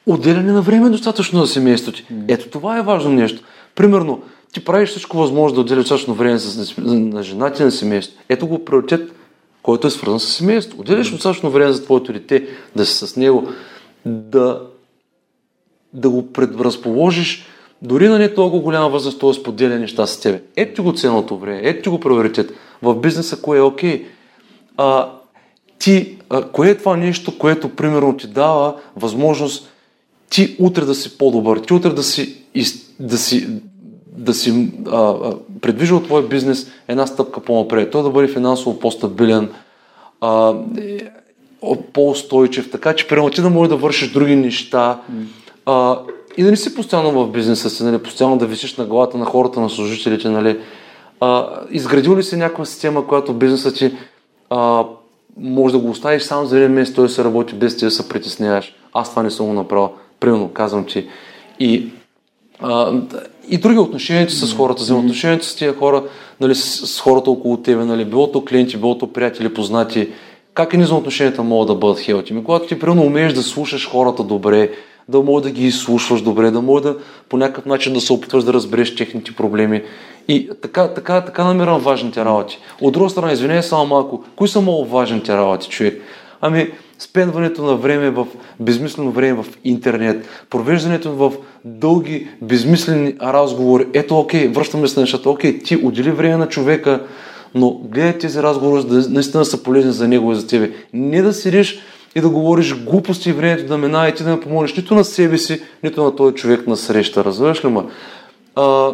Отделяне 0.07 0.51
на 0.51 0.61
време 0.61 0.87
е 0.87 0.89
достатъчно 0.89 1.45
за 1.45 1.53
семейството 1.53 1.97
ти. 1.97 2.05
Ето 2.27 2.49
това 2.49 2.77
е 2.77 2.81
важно 2.81 3.11
нещо. 3.11 3.43
Примерно, 3.75 4.21
ти 4.51 4.65
правиш 4.65 4.89
всичко 4.89 5.17
възможно 5.17 5.55
да 5.55 5.61
отделяш 5.61 5.83
достатъчно 5.83 6.13
време 6.13 6.39
на 6.87 7.23
жена 7.23 7.53
ти 7.53 7.63
на 7.63 7.71
семейство. 7.71 8.19
Ето 8.29 8.47
го 8.47 8.65
приоритет, 8.65 9.11
който 9.63 9.87
е 9.87 9.89
свързан 9.89 10.19
с 10.19 10.23
семейство. 10.23 10.79
Отделяш 10.79 11.11
достатъчно 11.11 11.49
време 11.49 11.71
за 11.71 11.83
твоето 11.83 12.13
дете, 12.13 12.47
да 12.75 12.85
си 12.85 13.07
с 13.07 13.15
него, 13.15 13.47
да, 14.05 14.61
да 15.93 16.09
го 16.09 16.33
предразположиш, 16.33 17.45
дори 17.81 18.07
на 18.07 18.19
не 18.19 18.33
толкова 18.33 18.63
голяма 18.63 18.89
възраст, 18.89 19.19
той 19.19 19.33
споделя 19.33 19.79
неща 19.79 20.07
с 20.07 20.19
тебе. 20.19 20.41
Ето 20.55 20.75
ти 20.75 20.81
го 20.81 20.93
ценното 20.93 21.37
време, 21.37 21.61
ето 21.63 21.83
ти 21.83 21.89
го 21.89 21.99
приоритет. 21.99 22.51
В 22.81 22.95
бизнеса 22.95 23.41
кое 23.41 23.57
е 23.57 23.61
окей. 23.61 24.05
Okay. 24.77 25.07
ти, 25.79 26.17
а, 26.29 26.41
кое 26.41 26.69
е 26.69 26.77
това 26.77 26.97
нещо, 26.97 27.37
което 27.37 27.69
примерно 27.69 28.17
ти 28.17 28.27
дава 28.27 28.75
възможност 28.95 29.69
ти 30.29 30.55
утре 30.59 30.85
да 30.85 30.95
си 30.95 31.17
по-добър, 31.17 31.57
ти 31.57 31.73
утре 31.73 31.89
да 31.89 32.03
си, 32.03 32.35
да 32.99 33.17
си, 33.17 33.47
да 34.17 34.33
си 34.33 34.71
а, 34.91 35.15
предвижил 35.61 35.99
твой 35.99 36.27
бизнес 36.27 36.71
една 36.87 37.07
стъпка 37.07 37.39
по-напред, 37.39 37.91
той 37.91 38.03
да 38.03 38.09
бъде 38.09 38.27
финансово 38.27 38.79
по-стабилен, 38.79 39.49
а, 40.21 40.53
по-устойчив, 41.93 42.71
така 42.71 42.93
че 42.93 43.07
примерно 43.07 43.29
ти 43.29 43.41
да 43.41 43.49
можеш 43.49 43.69
да 43.69 43.75
вършиш 43.75 44.11
други 44.11 44.35
неща 44.35 45.01
а, 45.65 45.99
и 46.37 46.43
да 46.43 46.51
не 46.51 46.57
си 46.57 46.75
постоянно 46.75 47.11
в 47.11 47.31
бизнеса 47.31 47.69
си, 47.69 47.83
нали, 47.83 47.97
постоянно 47.97 48.37
да 48.37 48.45
висиш 48.45 48.75
на 48.75 48.85
главата 48.85 49.17
на 49.17 49.25
хората, 49.25 49.59
на 49.59 49.69
служителите, 49.69 50.29
нали. 50.29 50.59
А, 51.19 51.49
изградил 51.71 52.17
ли 52.17 52.23
си 52.23 52.35
някаква 52.35 52.65
система, 52.65 53.07
която 53.07 53.33
бизнесът 53.33 53.75
ти 53.75 53.91
а, 54.49 54.83
може 55.39 55.73
да 55.73 55.79
го 55.79 55.89
оставиш 55.89 56.23
само 56.23 56.45
за 56.45 56.57
един 56.57 56.71
месец, 56.71 56.95
той 56.95 57.09
се 57.09 57.23
работи 57.23 57.55
без 57.55 57.77
ти 57.77 57.85
да 57.85 57.91
се 57.91 58.09
притесняваш. 58.09 58.75
Аз 58.93 59.09
това 59.09 59.23
не 59.23 59.31
съм 59.31 59.45
го 59.45 59.53
направил. 59.53 59.89
Примерно 60.19 60.49
казвам, 60.49 60.85
че 60.85 61.07
и, 61.59 61.89
а, 62.59 62.93
и 63.49 63.57
други 63.57 63.79
отношения 63.79 64.29
с 64.29 64.53
хората, 64.53 64.81
взаимоотношенията 64.81 65.45
с 65.45 65.55
тия 65.55 65.75
хора, 65.75 66.03
нали, 66.41 66.55
с, 66.55 66.87
с 66.87 66.99
хората 66.99 67.31
около 67.31 67.57
тебе, 67.57 67.85
нали, 67.85 68.05
било 68.05 68.31
то 68.31 68.45
клиенти, 68.45 68.77
било 68.77 68.97
то 68.97 69.13
приятели, 69.13 69.53
познати, 69.53 70.09
как 70.53 70.73
и 70.73 70.77
взаимоотношенията 70.77 71.43
могат 71.43 71.67
да 71.67 71.75
бъдат 71.75 71.99
хелти? 71.99 72.33
Ми, 72.33 72.43
когато 72.43 72.67
ти 72.67 72.79
примерно 72.79 73.01
умееш 73.01 73.33
да 73.33 73.43
слушаш 73.43 73.89
хората 73.89 74.23
добре, 74.23 74.71
да 75.09 75.21
може 75.21 75.43
да 75.43 75.51
ги 75.51 75.67
изслушваш 75.67 76.21
добре, 76.21 76.51
да 76.51 76.61
може 76.61 76.83
да 76.83 76.97
по 77.29 77.37
някакъв 77.37 77.65
начин 77.65 77.93
да 77.93 78.01
се 78.01 78.13
опитваш 78.13 78.43
да 78.43 78.53
разбереш 78.53 78.95
техните 78.95 79.35
проблеми. 79.35 79.83
И 80.27 80.49
така, 80.61 80.87
така, 80.93 81.21
така 81.21 81.43
намирам 81.43 81.79
важните 81.79 82.25
работи. 82.25 82.59
От 82.81 82.93
друга 82.93 83.09
страна, 83.09 83.31
извинявай 83.31 83.63
само 83.63 83.85
малко, 83.85 84.23
кои 84.35 84.47
са 84.47 84.61
много 84.61 84.85
важните 84.85 85.37
работи, 85.37 85.69
човек? 85.69 86.01
Ами, 86.41 86.71
спендването 86.99 87.63
на 87.63 87.75
време 87.75 88.09
в 88.09 88.27
безмислено 88.59 89.11
време 89.11 89.43
в 89.43 89.45
интернет, 89.63 90.27
провеждането 90.49 91.11
в 91.11 91.33
дълги 91.65 92.27
безмислени 92.41 93.15
разговори. 93.21 93.85
Ето, 93.93 94.19
окей, 94.19 94.47
връщаме 94.47 94.87
се 94.87 94.99
на 94.99 95.03
нещата. 95.03 95.29
Окей, 95.29 95.59
ти 95.59 95.75
отдели 95.83 96.11
време 96.11 96.37
на 96.37 96.47
човека, 96.47 97.03
но 97.55 97.81
гледай 97.83 98.17
тези 98.17 98.43
разговори, 98.43 98.81
за 98.81 98.87
да 98.87 99.09
наистина 99.09 99.45
са 99.45 99.63
полезни 99.63 99.91
за 99.91 100.07
него 100.07 100.31
и 100.31 100.35
за 100.35 100.47
тебе. 100.47 100.71
Не 100.93 101.21
да 101.21 101.33
седиш 101.33 101.79
и 102.15 102.21
да 102.21 102.29
говориш 102.29 102.75
глупости 102.75 103.29
и 103.29 103.33
времето 103.33 103.67
да 103.67 103.77
минава 103.77 104.09
и 104.09 104.15
ти 104.15 104.23
да 104.23 104.29
не 104.29 104.39
помогнеш 104.39 104.75
нито 104.75 104.95
на 104.95 105.03
себе 105.03 105.37
си, 105.37 105.61
нито 105.83 106.03
на 106.03 106.15
този 106.15 106.35
човек 106.35 106.67
на 106.67 106.77
среща. 106.77 107.23
Разбираш 107.23 107.65
ли 107.65 107.69
ма? 107.69 107.85
А, 108.55 108.91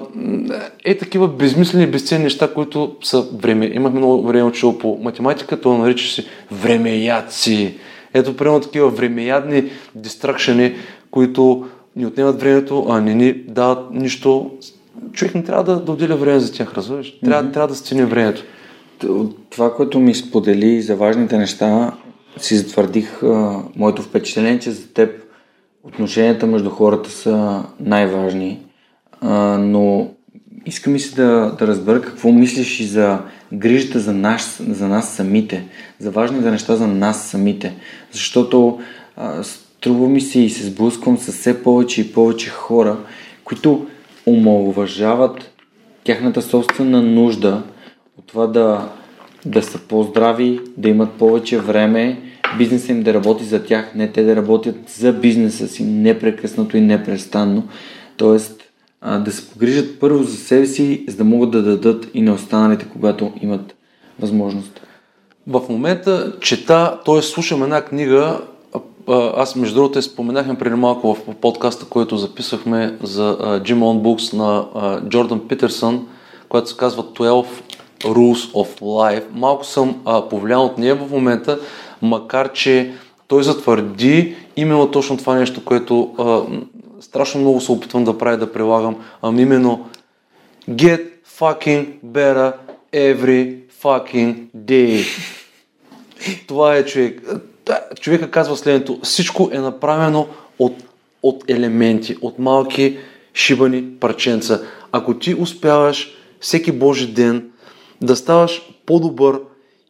е 0.85 0.97
такива 0.97 1.27
безмислени, 1.27 1.87
безценни 1.87 2.23
неща, 2.23 2.53
които 2.53 2.95
са 3.03 3.21
време. 3.21 3.71
Имахме 3.73 3.99
много 3.99 4.27
време 4.27 4.43
учило 4.43 4.77
по 4.77 4.99
математика, 5.03 5.61
то 5.61 5.77
нарича 5.77 6.07
си 6.07 6.25
времеядци. 6.51 7.75
Ето, 8.13 8.35
примерно 8.35 8.61
такива 8.61 8.89
времеядни 8.89 9.71
дистракшени, 9.95 10.75
които 11.11 11.67
ни 11.95 12.05
отнемат 12.05 12.41
времето, 12.41 12.85
а 12.89 13.01
не 13.01 13.15
ни 13.15 13.33
дават 13.33 13.93
нищо. 13.93 14.51
Човек 15.11 15.35
не 15.35 15.43
трябва 15.43 15.63
да, 15.63 15.79
да 15.79 15.91
отделя 15.91 16.15
време 16.15 16.39
за 16.39 16.53
тях, 16.53 16.73
разбираш? 16.73 17.19
Трябва, 17.19 17.49
mm-hmm. 17.49 17.53
трябва 17.53 17.67
да 17.67 17.75
стигне 17.75 18.05
времето. 18.05 18.43
Това, 19.49 19.75
което 19.75 19.99
ми 19.99 20.15
сподели 20.15 20.81
за 20.81 20.95
важните 20.95 21.37
неща, 21.37 21.91
си 22.37 22.57
затвърдих 22.57 23.23
а, 23.23 23.59
моето 23.75 24.01
впечатление, 24.01 24.59
че 24.59 24.71
за 24.71 24.87
теб 24.87 25.23
отношенията 25.83 26.47
между 26.47 26.69
хората 26.69 27.09
са 27.09 27.63
най-важни, 27.79 28.59
а, 29.21 29.57
но 29.57 30.09
иска 30.65 30.89
ми 30.89 30.99
се 30.99 31.15
да, 31.15 31.55
да 31.59 31.67
разбера 31.67 32.01
какво 32.01 32.31
мислиш 32.31 32.79
и 32.79 32.85
за 32.85 33.19
грижата 33.53 33.99
за, 33.99 34.13
наш, 34.13 34.43
за 34.69 34.87
нас 34.87 35.09
самите, 35.09 35.65
за 35.99 36.11
важните 36.11 36.51
неща 36.51 36.75
за 36.75 36.87
нас 36.87 37.29
самите. 37.29 37.75
Защото 38.13 38.79
а, 39.17 39.43
струва 39.43 40.09
ми 40.09 40.21
се 40.21 40.39
и 40.39 40.49
се 40.49 40.65
сблъсквам 40.65 41.17
с 41.17 41.31
все 41.31 41.63
повече 41.63 42.01
и 42.01 42.13
повече 42.13 42.49
хора, 42.49 42.97
които 43.43 43.87
омалуважават 44.25 45.51
тяхната 46.03 46.41
собствена 46.41 47.01
нужда 47.01 47.63
от 48.17 48.27
това 48.27 48.47
да, 48.47 48.89
да 49.45 49.63
са 49.63 49.77
по-здрави, 49.77 50.59
да 50.77 50.89
имат 50.89 51.11
повече 51.11 51.59
време, 51.59 52.21
бизнесът 52.57 52.89
им 52.89 53.03
да 53.03 53.13
работи 53.13 53.43
за 53.43 53.63
тях, 53.63 53.95
не 53.95 54.11
те 54.11 54.23
да 54.23 54.35
работят 54.35 54.75
за 54.89 55.13
бизнеса 55.13 55.67
си 55.67 55.83
непрекъснато 55.83 56.77
и 56.77 56.81
непрестанно. 56.81 57.67
Тоест, 58.17 58.61
а, 59.01 59.19
да 59.19 59.31
се 59.31 59.49
погрижат 59.49 59.99
първо 59.99 60.23
за 60.23 60.37
себе 60.37 60.65
си, 60.65 61.05
за 61.07 61.17
да 61.17 61.23
могат 61.23 61.51
да 61.51 61.61
дадат 61.61 62.07
и 62.13 62.21
на 62.21 62.33
останалите, 62.33 62.85
когато 62.93 63.33
имат 63.41 63.75
възможност. 64.19 64.81
В 65.47 65.61
момента 65.69 66.33
чета, 66.41 66.99
т.е. 67.05 67.21
слушам 67.21 67.63
една 67.63 67.81
книга, 67.81 68.39
аз 69.35 69.55
между 69.55 69.75
другото 69.75 70.01
споменахме 70.01 70.55
преди 70.55 70.75
малко 70.75 71.15
в 71.15 71.35
подкаста, 71.41 71.85
който 71.85 72.17
записахме 72.17 72.97
за 73.03 73.37
Jim 73.39 73.79
On 73.79 74.01
Books 74.01 74.33
на 74.33 74.65
Джордан 75.09 75.47
Питерсън, 75.47 76.07
която 76.49 76.69
се 76.69 76.77
казва 76.77 77.03
12 77.03 77.45
Rules 77.99 78.53
of 78.53 78.81
Life. 78.81 79.23
Малко 79.33 79.65
съм 79.65 79.95
повлиян 80.29 80.61
от 80.61 80.77
нея 80.77 80.95
в 80.95 81.11
момента, 81.11 81.59
макар 82.01 82.51
че 82.51 82.93
той 83.27 83.43
затвърди 83.43 84.35
именно 84.55 84.91
точно 84.91 85.17
това 85.17 85.35
нещо, 85.35 85.65
което 85.65 86.11
страшно 86.99 87.41
много 87.41 87.61
се 87.61 87.71
опитвам 87.71 88.03
да 88.03 88.17
правя, 88.17 88.37
да 88.37 88.51
прилагам, 88.51 88.95
ами 89.21 89.41
именно 89.41 89.85
get 90.69 91.09
fucking 91.39 91.87
better 92.05 92.53
every 92.93 93.62
fucking 93.83 94.35
day. 94.55 95.05
Това 96.47 96.75
е 96.75 96.85
човек. 96.85 97.21
Човека 97.99 98.31
казва 98.31 98.57
следното. 98.57 98.99
Всичко 99.03 99.49
е 99.53 99.59
направено 99.59 100.27
от, 100.59 100.73
от 101.23 101.43
елементи, 101.49 102.17
от 102.21 102.39
малки 102.39 102.97
шибани 103.33 103.83
парченца. 103.99 104.61
Ако 104.91 105.19
ти 105.19 105.35
успяваш 105.35 106.15
всеки 106.39 106.71
Божи 106.71 107.07
ден 107.07 107.51
да 108.01 108.15
ставаш 108.15 108.61
по-добър 108.85 109.39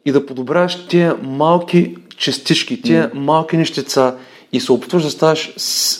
и 0.04 0.12
да 0.12 0.26
подобряваш 0.26 0.86
тия 0.88 1.16
малки 1.22 1.96
частички, 2.16 2.82
тия 2.82 3.10
малки 3.14 3.56
нещица 3.56 4.16
и 4.54 4.60
се 4.60 4.72
опитваш 4.72 5.02
да 5.02 5.10
ставаш, 5.10 5.54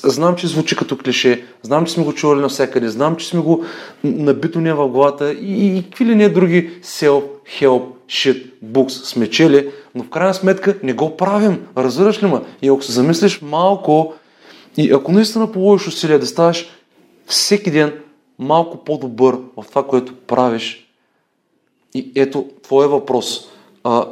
знам, 0.05 0.37
че 0.37 0.47
звучи 0.47 0.77
като 0.77 0.99
клише, 0.99 1.45
знам, 1.63 1.87
че 1.87 1.93
сме 1.93 2.05
го 2.05 2.13
чували 2.13 2.41
навсякъде, 2.41 2.89
знам, 2.89 3.17
че 3.17 3.29
сме 3.29 3.41
го 3.41 3.65
набито 4.05 4.61
не 4.61 4.75
в 4.75 4.89
главата 4.89 5.33
и, 5.33 5.79
и 5.79 5.83
какви 5.83 6.05
ли 6.05 6.15
не 6.15 6.29
други 6.29 6.71
self-help 6.83 7.85
shit 8.09 8.51
books 8.65 8.89
сме 8.89 9.31
чели, 9.31 9.71
но 9.95 10.05
в 10.05 10.11
крайна 10.11 10.35
сметка 10.35 10.75
не 10.83 10.93
го 10.93 11.17
правим. 11.17 11.67
Разбираш 11.77 12.23
ли 12.23 12.27
ма? 12.27 12.43
И 12.63 12.69
ако 12.69 12.83
се 12.83 12.93
замислиш 12.93 13.43
малко 13.43 14.15
и 14.77 14.93
ако 14.93 15.13
наистина 15.13 15.53
положиш 15.53 15.89
усилия 15.89 16.19
да 16.19 16.27
ставаш 16.27 16.67
всеки 17.27 17.71
ден 17.71 17.93
малко 18.39 18.85
по-добър 18.85 19.37
в 19.57 19.65
това, 19.69 19.87
което 19.87 20.15
правиш, 20.15 20.89
и 21.95 22.13
ето, 22.15 22.47
твоя 22.63 22.89
въпрос. 22.89 23.49
А, 23.85 24.07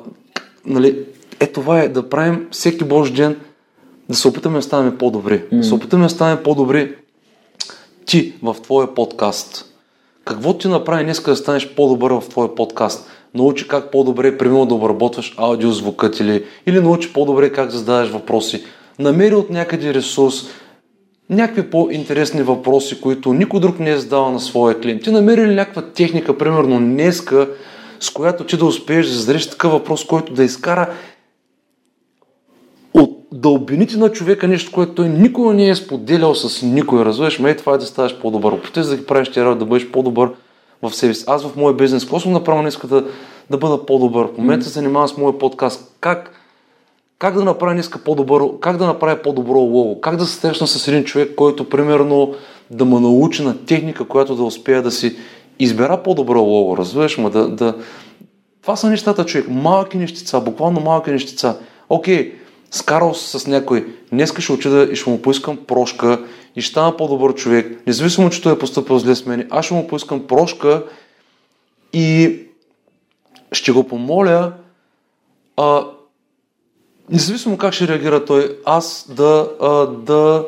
нали, 0.66 1.05
е 1.40 1.47
това 1.47 1.80
е 1.80 1.88
да 1.88 2.09
правим 2.09 2.49
всеки 2.51 2.84
Божи 2.84 3.12
ден 3.12 3.36
да 4.09 4.16
се 4.16 4.28
опитаме 4.28 4.59
да 4.59 4.62
станем 4.62 4.98
по-добри. 4.98 5.44
Mm. 5.53 5.59
Да 5.59 5.64
се 5.64 5.74
опитаме 5.74 6.05
да 6.05 6.11
станем 6.11 6.38
по-добри 6.44 6.94
ти 8.07 8.34
в 8.42 8.57
твоя 8.62 8.94
подкаст. 8.94 9.64
Какво 10.24 10.59
ти 10.59 10.68
направи 10.68 11.05
днес 11.05 11.22
да 11.22 11.36
станеш 11.36 11.74
по-добър 11.74 12.11
в 12.12 12.28
твоя 12.28 12.55
подкаст? 12.55 13.11
Научи 13.34 13.68
как 13.68 13.90
по-добре, 13.90 14.38
примерно, 14.38 14.66
да 14.66 14.74
обработваш 14.74 15.34
аудиозвукът 15.36 16.20
или, 16.20 16.44
или 16.66 16.80
научи 16.80 17.12
по-добре 17.12 17.53
как 17.53 17.70
да 17.70 17.78
задаваш 17.78 18.09
въпроси. 18.09 18.64
Намери 18.98 19.34
от 19.34 19.50
някъде 19.50 19.94
ресурс, 19.94 20.34
някакви 21.30 21.70
по-интересни 21.70 22.42
въпроси, 22.42 23.00
които 23.00 23.32
никой 23.32 23.61
друг 23.61 23.78
не 23.78 23.90
е 23.90 23.96
задавал 23.96 24.32
на 24.32 24.40
своя 24.40 24.80
клиент. 24.80 25.03
Ти 25.03 25.11
намери 25.11 25.46
ли 25.46 25.55
някаква 25.55 25.82
техника, 25.82 26.38
примерно 26.38 26.78
днеска, 26.78 27.48
с 28.00 28.11
която 28.11 28.44
ти 28.44 28.57
да 28.57 28.64
успееш 28.64 29.07
да 29.07 29.12
зададеш 29.12 29.50
такъв 29.50 29.72
въпрос, 29.72 30.07
който 30.07 30.32
да 30.32 30.44
изкара 30.44 30.90
дълбините 33.43 33.97
на 33.97 34.09
човека 34.09 34.49
нещо, 34.49 34.72
което 34.72 34.95
той 34.95 35.09
никога 35.09 35.55
не 35.55 35.68
е 35.68 35.74
споделял 35.74 36.34
с 36.34 36.62
никой. 36.62 37.05
Разбираш 37.05 37.38
ме, 37.38 37.57
това 37.57 37.74
е 37.74 37.78
да 37.78 37.86
ставаш 37.86 38.18
по-добър. 38.18 38.53
Опитай 38.53 38.82
да 38.82 38.97
ги 38.97 39.07
правиш 39.07 39.30
тия 39.30 39.55
да 39.55 39.64
бъдеш 39.64 39.90
по-добър 39.90 40.30
в 40.82 40.95
себе 40.95 41.14
си. 41.14 41.24
Аз 41.26 41.43
в 41.47 41.57
моя 41.57 41.74
бизнес, 41.74 42.03
какво 42.03 42.20
съм 42.20 42.32
направил 42.32 42.62
днес 42.62 42.78
да, 42.84 43.05
да 43.51 43.59
бъда 43.59 43.86
по-добър? 43.86 44.26
В 44.26 44.38
момента 44.38 44.64
се 44.64 44.70
занимавам 44.70 45.09
с 45.09 45.16
моя 45.16 45.38
подкаст. 45.38 45.97
Как, 46.01 46.30
как 47.18 47.34
да 47.34 47.45
направя 47.45 47.72
днес 47.72 47.90
по-добър, 48.05 48.43
как 48.61 48.76
да 48.76 48.86
направя 48.86 49.16
по-добро 49.22 49.59
лого? 49.59 50.01
Как 50.01 50.16
да 50.16 50.26
се 50.26 50.40
срещна 50.40 50.66
с 50.66 50.88
един 50.88 51.05
човек, 51.05 51.34
който 51.36 51.68
примерно 51.68 52.34
да 52.70 52.84
ме 52.84 53.01
научи 53.01 53.43
на 53.43 53.64
техника, 53.64 54.05
която 54.05 54.34
да 54.34 54.43
успея 54.43 54.82
да 54.82 54.90
си 54.90 55.16
избера 55.59 56.03
по-добро 56.03 56.40
лого, 56.40 56.76
разбираш 56.76 57.18
ме, 57.18 57.30
да, 57.30 57.49
да... 57.49 57.74
Това 58.62 58.76
са 58.76 58.90
нещата, 58.90 59.26
човек. 59.26 59.47
Малки 59.49 59.99
нещица, 59.99 60.40
буквално 60.40 60.80
малки 60.80 61.11
нещица. 61.11 61.57
Окей, 61.88 62.41
скарал 62.73 63.14
се 63.14 63.39
с 63.39 63.47
някой, 63.47 63.87
днеска 64.12 64.43
ще 64.43 64.53
уча 64.53 64.89
и 64.93 64.97
ще 64.97 65.11
му 65.11 65.23
поискам 65.23 65.57
прошка 65.57 66.25
и 66.57 66.62
ще 66.62 66.70
стана 66.70 66.97
по-добър 66.97 67.35
човек, 67.35 67.87
независимо, 67.87 68.31
че 68.31 68.43
той 68.43 68.53
е 68.53 68.59
поступил 68.59 68.99
зле 68.99 69.14
с 69.14 69.27
мен, 69.27 69.49
аз 69.51 69.64
ще 69.64 69.75
му 69.75 69.89
поискам 69.89 70.27
прошка 70.27 70.85
и 71.93 72.39
ще 73.53 73.73
го 73.73 73.89
помоля, 73.89 74.53
а, 75.57 75.87
независимо 77.11 77.59
как 77.59 77.73
ще 77.73 77.89
реагира 77.89 78.25
той, 78.25 78.59
аз 78.64 79.07
да, 79.11 79.51
а, 79.61 79.87
да 79.87 80.47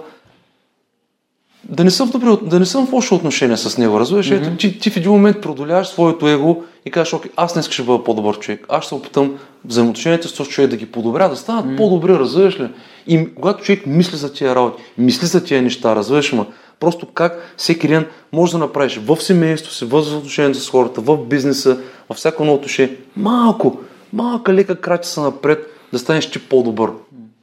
да 1.69 1.85
не 1.85 1.91
съм 1.91 2.09
в, 2.09 2.13
добри, 2.13 2.49
да 2.49 2.61
не 2.61 2.67
съм 2.67 2.87
в 2.87 2.93
лошо 2.93 3.15
отношение 3.15 3.57
с 3.57 3.79
него, 3.79 4.01
разбираш? 4.01 4.31
Mm-hmm. 4.31 4.59
Ти, 4.59 4.79
ти 4.79 4.91
в 4.91 4.97
един 4.97 5.13
момент 5.13 5.41
продоляваш 5.41 5.89
своето 5.89 6.29
его 6.29 6.63
и 6.87 6.91
кажеш, 6.91 7.15
окей, 7.15 7.31
аз 7.37 7.53
днес 7.53 7.71
ще 7.71 7.83
бъда 7.83 8.05
по-добър 8.05 8.39
човек. 8.39 8.67
Аз 8.69 8.85
ще 8.85 8.89
се 8.89 8.95
опитам 8.95 9.39
взаимоотношенията 9.65 10.29
с 10.29 10.35
този 10.35 10.51
човек 10.51 10.71
да 10.71 10.77
ги 10.77 10.87
подобря, 10.87 11.29
да 11.29 11.37
станат 11.37 11.67
mm-hmm. 11.67 11.77
по-добри, 11.77 12.13
разбираш 12.13 12.61
ли? 12.61 12.69
И 13.07 13.35
когато 13.35 13.65
човек 13.65 13.87
мисли 13.87 14.17
за 14.17 14.33
тия 14.33 14.55
работи, 14.55 14.83
мисли 14.99 15.27
за 15.27 15.45
тия 15.45 15.63
неща, 15.63 15.97
разбираш 15.97 16.33
ма, 16.33 16.47
просто 16.81 17.07
как 17.07 17.55
всеки 17.57 17.89
ден 17.89 18.07
може 18.33 18.53
да 18.53 18.59
направиш 18.59 19.01
в 19.07 19.17
семейството 19.21 19.75
си, 19.75 19.85
в 19.85 20.01
взаимоотношенията 20.01 20.61
с 20.61 20.71
хората, 20.71 21.01
в 21.01 21.17
бизнеса, 21.17 21.79
във 22.09 22.19
всяко 22.19 22.43
едно 22.43 22.55
отношение, 22.55 22.97
малко, 23.17 23.79
малка 24.13 24.55
лека 24.55 24.81
крачица 24.81 25.21
напред, 25.21 25.67
да 25.93 25.99
станеш 25.99 26.31
ти 26.31 26.39
по-добър. 26.39 26.91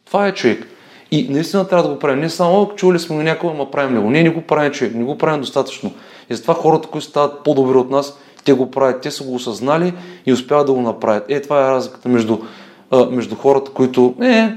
Това 0.06 0.28
е 0.28 0.34
човек. 0.34 0.68
И 1.12 1.28
наистина 1.30 1.68
трябва 1.68 1.88
да 1.88 1.94
го 1.94 2.00
правим. 2.00 2.20
Не 2.20 2.30
само 2.30 2.72
чули 2.76 3.00
сме 3.00 3.16
на 3.16 3.24
някого, 3.24 3.54
ама 3.54 3.72
правим 3.72 3.96
ли 3.98 4.02
го. 4.02 4.10
Не, 4.10 4.24
не 4.24 4.30
го 4.30 4.42
правим 4.42 4.72
човек, 4.72 4.96
не 4.96 5.04
го 5.04 5.18
правим 5.18 5.42
достатъчно. 5.42 5.92
И 6.30 6.36
затова 6.36 6.54
хората, 6.54 6.88
които 6.88 7.08
стават 7.08 7.44
по-добри 7.44 7.78
от 7.78 7.90
нас, 7.90 8.18
те 8.44 8.54
го 8.54 8.72
правят, 8.72 9.02
те 9.02 9.12
са 9.12 9.24
го 9.24 9.36
осъзнали 9.36 9.94
и 10.26 10.34
успяват 10.34 10.68
да 10.68 10.74
го 10.74 10.82
направят. 10.82 11.26
Е, 11.30 11.42
това 11.42 11.68
е 11.68 11.72
разликата 11.72 12.10
между, 12.10 12.38
а, 12.92 13.06
между 13.06 13.36
хората, 13.36 13.72
които 13.72 14.16
е, 14.22 14.50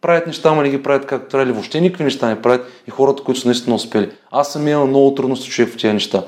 правят 0.00 0.26
неща, 0.26 0.48
ама 0.48 0.62
не 0.62 0.70
ги 0.70 0.82
правят 0.82 1.06
както 1.06 1.28
трябва, 1.28 1.44
или 1.44 1.52
въобще 1.52 1.80
никакви 1.80 2.04
неща 2.04 2.28
не 2.28 2.42
правят 2.42 2.66
и 2.88 2.90
хората, 2.90 3.22
които 3.22 3.40
са 3.40 3.48
наистина 3.48 3.76
успели. 3.76 4.10
Аз 4.30 4.52
съм 4.52 4.68
имал 4.68 4.86
много 4.86 5.14
трудности 5.14 5.50
човек 5.50 5.72
в 5.72 5.76
тези 5.76 5.92
неща. 5.92 6.22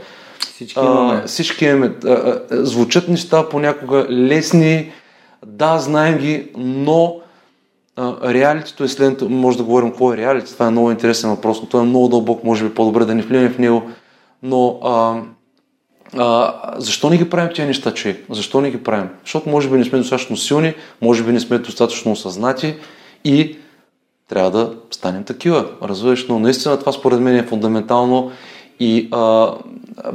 Всички 0.55 0.81
имаме. 0.81 1.21
А, 1.25 1.27
всички 1.27 1.65
имаме. 1.65 1.95
А, 2.05 2.09
а, 2.11 2.41
звучат 2.51 3.09
неща 3.09 3.49
понякога 3.49 4.07
лесни, 4.11 4.93
да, 5.47 5.79
знаем 5.79 6.19
ги, 6.19 6.51
но 6.57 7.22
реалитето 7.99 8.85
е 8.85 8.89
следното. 8.89 9.31
Може 9.31 9.57
да 9.57 9.65
говорим 9.65 9.91
какво 9.91 10.13
е 10.13 10.17
реалити, 10.17 10.53
това 10.53 10.67
е 10.67 10.71
много 10.71 10.91
интересен 10.91 11.31
въпрос, 11.31 11.61
но 11.61 11.69
той 11.69 11.81
е 11.81 11.85
много 11.85 12.09
дълбок, 12.09 12.45
може 12.45 12.65
би 12.65 12.75
по-добре 12.75 13.05
да 13.05 13.15
не 13.15 13.23
влияме 13.23 13.51
в 13.51 13.59
него. 13.59 13.83
Но 14.43 14.79
а, 14.83 15.21
а, 16.17 16.55
защо 16.77 17.11
не 17.11 17.19
ги 17.19 17.31
правим 17.31 17.51
тези 17.55 17.67
неща, 17.67 17.95
човек? 17.95 18.25
Защо 18.31 18.61
не 18.61 18.71
ги 18.71 18.83
правим? 18.83 19.09
Защото 19.25 19.49
може 19.49 19.71
би 19.71 19.79
не 19.79 19.85
сме 19.85 19.99
достатъчно 19.99 20.37
силни, 20.37 20.75
може 21.03 21.23
би 21.23 21.33
не 21.33 21.41
сме 21.41 21.59
достатъчно 21.59 22.13
осъзнати 22.13 22.75
и 23.25 23.57
трябва 24.29 24.51
да 24.51 24.75
станем 24.91 25.25
такива. 25.25 25.67
Разбираш, 25.83 26.27
но 26.29 26.39
наистина 26.39 26.79
това 26.79 26.93
според 26.93 27.21
мен 27.21 27.37
е 27.37 27.47
фундаментално 27.47 28.31
и 28.81 29.09
а, 29.13 29.55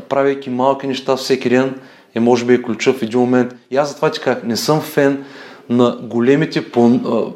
правейки 0.09 0.49
малки 0.49 0.88
неща 0.88 1.15
всеки 1.15 1.49
ден 1.49 1.75
е 2.15 2.19
може 2.19 2.45
би 2.45 2.53
е 2.53 2.61
ключа 2.61 2.93
в 2.93 3.01
един 3.01 3.19
момент. 3.19 3.55
И 3.71 3.78
аз 3.78 3.89
затова 3.89 4.11
ти 4.11 4.19
казах, 4.19 4.43
не 4.43 4.57
съм 4.57 4.82
фен 4.82 5.25
на 5.70 5.97
големите, 6.01 6.65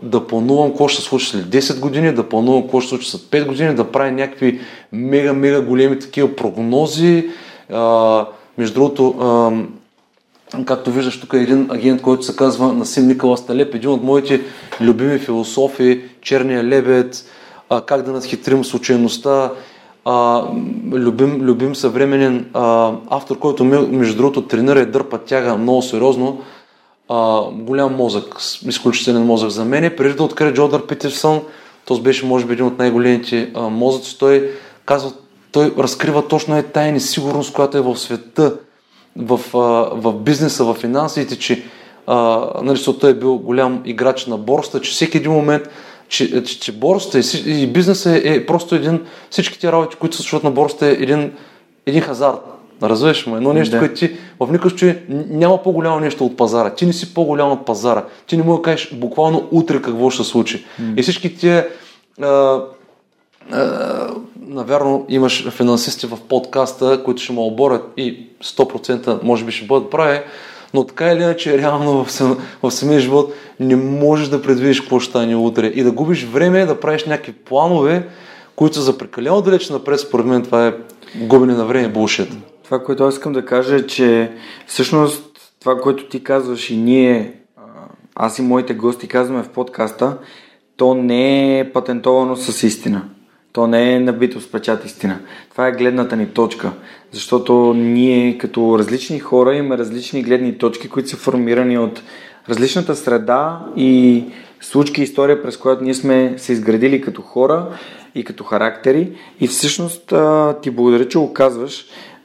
да 0.03 0.27
планувам 0.27 0.69
какво 0.69 0.87
ще 0.87 1.01
се 1.01 1.07
случи 1.07 1.25
след 1.25 1.45
10 1.45 1.79
години, 1.79 2.13
да 2.13 2.29
планувам 2.29 2.61
какво 2.61 2.79
ще 2.79 2.89
се 2.89 2.89
случи 2.89 3.09
след 3.09 3.21
5 3.21 3.47
години, 3.47 3.75
да 3.75 3.91
правя 3.91 4.11
някакви 4.11 4.59
мега-мега 4.93 5.61
големи 5.61 5.99
такива 5.99 6.35
прогнози. 6.35 7.29
А, 7.73 8.25
между 8.57 8.73
другото, 8.73 9.15
а, 9.19 9.51
както 10.65 10.91
виждаш 10.91 11.19
тук 11.19 11.33
е 11.33 11.37
един 11.37 11.67
агент, 11.71 12.01
който 12.01 12.23
се 12.23 12.35
казва 12.35 12.73
Насим 12.73 13.07
Никола 13.07 13.37
Сталеп, 13.37 13.75
един 13.75 13.89
от 13.89 14.03
моите 14.03 14.41
любими 14.81 15.19
философи, 15.19 16.01
Черния 16.21 16.63
лебед, 16.63 17.25
а, 17.69 17.81
как 17.81 18.01
да 18.01 18.11
надхитрим 18.11 18.65
случайността, 18.65 19.51
а, 20.05 20.43
любим, 20.91 21.41
любим 21.41 21.75
съвременен 21.75 22.45
а, 22.53 22.91
автор, 23.09 23.39
който 23.39 23.65
между 23.65 24.17
другото 24.17 24.41
тренира 24.41 24.81
и 24.81 24.85
дърпа 24.85 25.17
тяга 25.17 25.57
много 25.57 25.81
сериозно, 25.81 26.41
а, 27.11 27.41
голям 27.51 27.95
мозък, 27.95 28.35
изключителен 28.67 29.25
мозък 29.25 29.49
за 29.49 29.65
мен. 29.65 29.93
Преди 29.97 30.13
да 30.13 30.23
открия 30.23 30.53
Джодър 30.53 30.85
Питерсън, 30.85 31.41
този 31.85 32.01
беше 32.01 32.25
може 32.25 32.45
би 32.45 32.53
един 32.53 32.65
от 32.65 32.77
най-големите 32.77 33.51
мозъци, 33.55 34.17
той 34.17 34.51
казва, 34.85 35.11
той 35.51 35.73
разкрива 35.77 36.27
точно 36.27 36.57
е 36.57 36.63
тайни 36.63 36.99
сигурност, 36.99 37.53
която 37.53 37.77
е 37.77 37.81
в 37.81 37.97
света, 37.97 38.55
в, 39.15 39.39
а, 39.53 39.57
в 39.95 40.13
бизнеса, 40.13 40.63
в 40.63 40.73
финансите, 40.73 41.39
че 41.39 41.63
а, 42.07 42.47
нали, 42.63 42.79
той 42.99 43.11
е 43.11 43.13
бил 43.13 43.37
голям 43.37 43.81
играч 43.85 44.25
на 44.25 44.37
борста, 44.37 44.81
че 44.81 44.91
всеки 44.91 45.17
един 45.17 45.31
момент 45.31 45.63
че, 46.07 46.43
че, 46.43 46.59
че 46.59 46.71
борста 46.71 47.19
и, 47.19 47.23
и 47.45 47.67
бизнесът 47.67 48.25
е, 48.25 48.33
е 48.33 48.45
просто 48.45 48.75
един, 48.75 49.05
всичките 49.29 49.71
работи, 49.71 49.95
които 49.95 50.15
се 50.15 50.21
случват 50.21 50.43
на 50.43 50.51
борста 50.51 50.87
е 50.87 50.91
един, 50.91 51.31
един 51.85 52.01
хазарт. 52.01 52.50
Разбираш 52.83 53.27
му, 53.27 53.35
едно 53.35 53.53
нещо, 53.53 53.71
да. 53.71 53.79
което 53.79 53.95
ти 53.95 54.11
в 54.39 54.47
никакъв 54.51 54.71
случай 54.71 54.99
няма 55.29 55.63
по-голямо 55.63 55.99
нещо 55.99 56.25
от 56.25 56.37
пазара. 56.37 56.69
Ти 56.69 56.85
не 56.85 56.93
си 56.93 57.13
по-голям 57.13 57.51
от 57.51 57.65
пазара. 57.65 58.03
Ти 58.27 58.37
не 58.37 58.43
можеш 58.43 58.59
да 58.59 58.63
кажеш 58.63 58.93
буквално 58.93 59.47
утре 59.51 59.81
какво 59.81 60.09
ще 60.09 60.23
се 60.23 60.29
случи. 60.29 60.65
Mm. 60.81 60.99
И 60.99 61.01
всички 61.01 61.37
тия 61.37 61.67
навярно 64.47 65.05
имаш 65.09 65.49
финансисти 65.49 66.07
в 66.07 66.17
подкаста, 66.29 67.03
които 67.03 67.21
ще 67.21 67.33
му 67.33 67.45
оборят 67.45 67.93
и 67.97 68.27
100% 68.43 69.23
може 69.23 69.45
би 69.45 69.51
ще 69.51 69.65
бъдат 69.65 69.89
прави, 69.89 70.19
но 70.73 70.83
така 70.83 71.11
или 71.11 71.21
иначе, 71.21 71.57
реално 71.57 72.05
в 72.63 72.71
самия 72.71 72.99
живот 72.99 73.33
не 73.59 73.75
можеш 73.75 74.27
да 74.27 74.41
предвидиш 74.41 74.81
какво 74.81 74.99
ще 74.99 75.09
стане 75.09 75.35
утре 75.35 75.67
и 75.67 75.83
да 75.83 75.91
губиш 75.91 76.25
време 76.25 76.65
да 76.65 76.79
правиш 76.79 77.05
някакви 77.05 77.31
планове, 77.31 78.07
които 78.55 78.75
са 78.75 78.81
за 78.81 78.97
прекалено 78.97 79.41
далеч 79.41 79.69
напред, 79.69 79.99
според 79.99 80.25
мен 80.25 80.43
това 80.43 80.67
е 80.67 80.73
губене 81.15 81.53
на 81.53 81.65
време, 81.65 81.87
булшит. 81.87 82.29
Това, 82.71 82.83
което 82.83 83.03
аз 83.03 83.13
искам 83.13 83.33
да 83.33 83.45
кажа 83.45 83.75
е, 83.75 83.87
че 83.87 84.31
всъщност 84.67 85.53
това, 85.59 85.77
което 85.77 86.09
ти 86.09 86.23
казваш 86.23 86.69
и 86.69 86.77
ние, 86.77 87.33
аз 88.15 88.39
и 88.39 88.41
моите 88.41 88.73
гости 88.73 89.07
казваме 89.07 89.43
в 89.43 89.49
подкаста, 89.49 90.17
то 90.77 90.93
не 90.93 91.59
е 91.59 91.71
патентовано 91.71 92.35
с 92.35 92.63
истина. 92.63 93.03
То 93.53 93.67
не 93.67 93.95
е 93.95 93.99
набито 93.99 94.41
с 94.41 94.51
печат 94.51 94.85
истина. 94.85 95.19
Това 95.51 95.67
е 95.67 95.71
гледната 95.71 96.15
ни 96.15 96.27
точка. 96.27 96.71
Защото 97.11 97.73
ние 97.73 98.37
като 98.37 98.79
различни 98.79 99.19
хора 99.19 99.55
имаме 99.55 99.77
различни 99.77 100.23
гледни 100.23 100.57
точки, 100.57 100.89
които 100.89 101.09
са 101.09 101.17
формирани 101.17 101.77
от 101.77 102.03
различната 102.49 102.95
среда 102.95 103.65
и 103.75 104.23
случки 104.61 105.01
история, 105.01 105.43
през 105.43 105.57
която 105.57 105.83
ние 105.83 105.93
сме 105.93 106.33
се 106.37 106.53
изградили 106.53 107.01
като 107.01 107.21
хора 107.21 107.67
и 108.15 108.23
като 108.23 108.43
характери. 108.43 109.11
И 109.39 109.47
всъщност 109.47 110.13
ти 110.61 110.71
благодаря, 110.71 111.07
че 111.07 111.17
го 111.17 111.33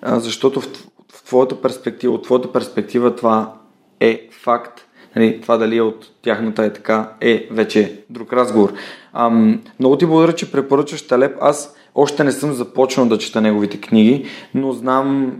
казваш, 0.07 0.25
защото 0.25 0.61
в, 0.61 0.65
в 1.13 1.23
твоята 1.25 1.63
перспектива, 1.63 2.15
от 2.15 2.23
твоята 2.23 2.53
перспектива 2.53 3.17
това 3.17 3.53
е 4.01 4.29
факт. 4.43 4.81
Нали, 5.17 5.41
това 5.41 5.57
дали 5.57 5.77
е 5.77 5.83
от 5.83 6.11
тяхната 6.23 6.65
е 6.65 6.73
така, 6.73 7.11
е 7.21 7.49
вече 7.51 8.01
друг 8.11 8.33
разговор. 8.33 8.73
Ам, 9.13 9.61
много 9.81 9.99
ти 9.99 10.07
благодаря, 10.07 10.35
че 10.35 10.53
препоръчваш 10.53 11.03
Талеп. 11.03 11.37
Аз 11.41 11.75
още 11.95 12.25
не 12.25 12.33
съм 12.33 12.53
започнал 12.53 13.07
да 13.07 13.19
чета 13.19 13.41
неговите 13.41 13.81
книги, 13.81 14.27
но 14.55 14.73
знам 14.73 15.37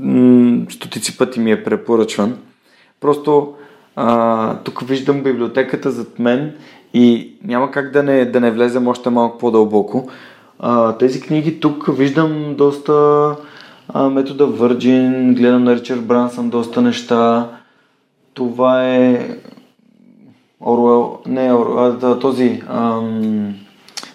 м- 0.00 0.66
стотици 0.70 1.18
пъти 1.18 1.40
ми 1.40 1.52
е 1.52 1.64
препоръчван. 1.64 2.38
Просто 3.00 3.54
а, 3.96 4.56
тук 4.56 4.88
виждам 4.88 5.22
библиотеката 5.22 5.90
зад 5.90 6.18
мен 6.18 6.54
и 6.94 7.34
няма 7.44 7.70
как 7.70 7.92
да 7.92 8.02
не, 8.02 8.24
да 8.24 8.40
не 8.40 8.50
влезем 8.50 8.88
още 8.88 9.10
малко 9.10 9.38
по-дълбоко. 9.38 10.10
А, 10.58 10.92
тези 10.92 11.20
книги 11.20 11.60
тук 11.60 11.96
виждам 11.96 12.54
доста 12.56 12.92
а, 12.92 13.36
метода 13.94 14.46
Virgin, 14.46 15.34
гледам 15.34 15.64
на 15.64 15.76
Ричард 15.76 16.06
Брансън 16.06 16.50
доста 16.50 16.82
неща. 16.82 17.48
Това 18.34 18.84
е 18.84 19.28
Оруел, 20.60 21.18
не 21.26 21.52
Оруел, 21.52 21.98
а, 22.02 22.18
този 22.18 22.62
ам, 22.68 23.54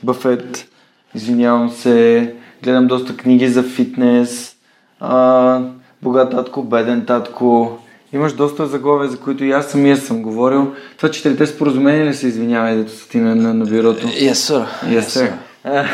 Бъфет, 0.04 0.68
извинявам 1.16 1.70
се, 1.70 2.34
гледам 2.64 2.88
доста 2.88 3.18
книги 3.18 3.48
за 3.48 3.64
фитнес, 3.64 4.56
а, 5.00 5.62
богат 6.02 6.32
татко, 6.32 6.64
беден 6.64 7.06
татко, 7.06 7.78
Имаш 8.14 8.34
доста 8.34 8.68
заглавия, 8.68 9.10
за 9.10 9.20
които 9.20 9.44
и 9.44 9.52
аз 9.52 9.66
самия 9.66 9.98
съм 9.98 10.22
говорил. 10.22 10.74
Това 10.98 11.12
четирите 11.12 11.48
споразумения 11.48 12.06
ли 12.06 12.14
се 12.14 12.28
извинявай, 12.28 12.76
дето 12.76 12.92
са 12.92 13.10
ти 13.10 13.18
на, 13.18 13.36
на, 13.36 13.54
на 13.54 13.66
бюрото? 13.66 14.08
Yes, 14.08 14.34
sir. 14.34 14.66
Yes, 14.86 15.02
sir. 15.02 15.32
Yes, 15.66 15.84
sir. 15.86 15.88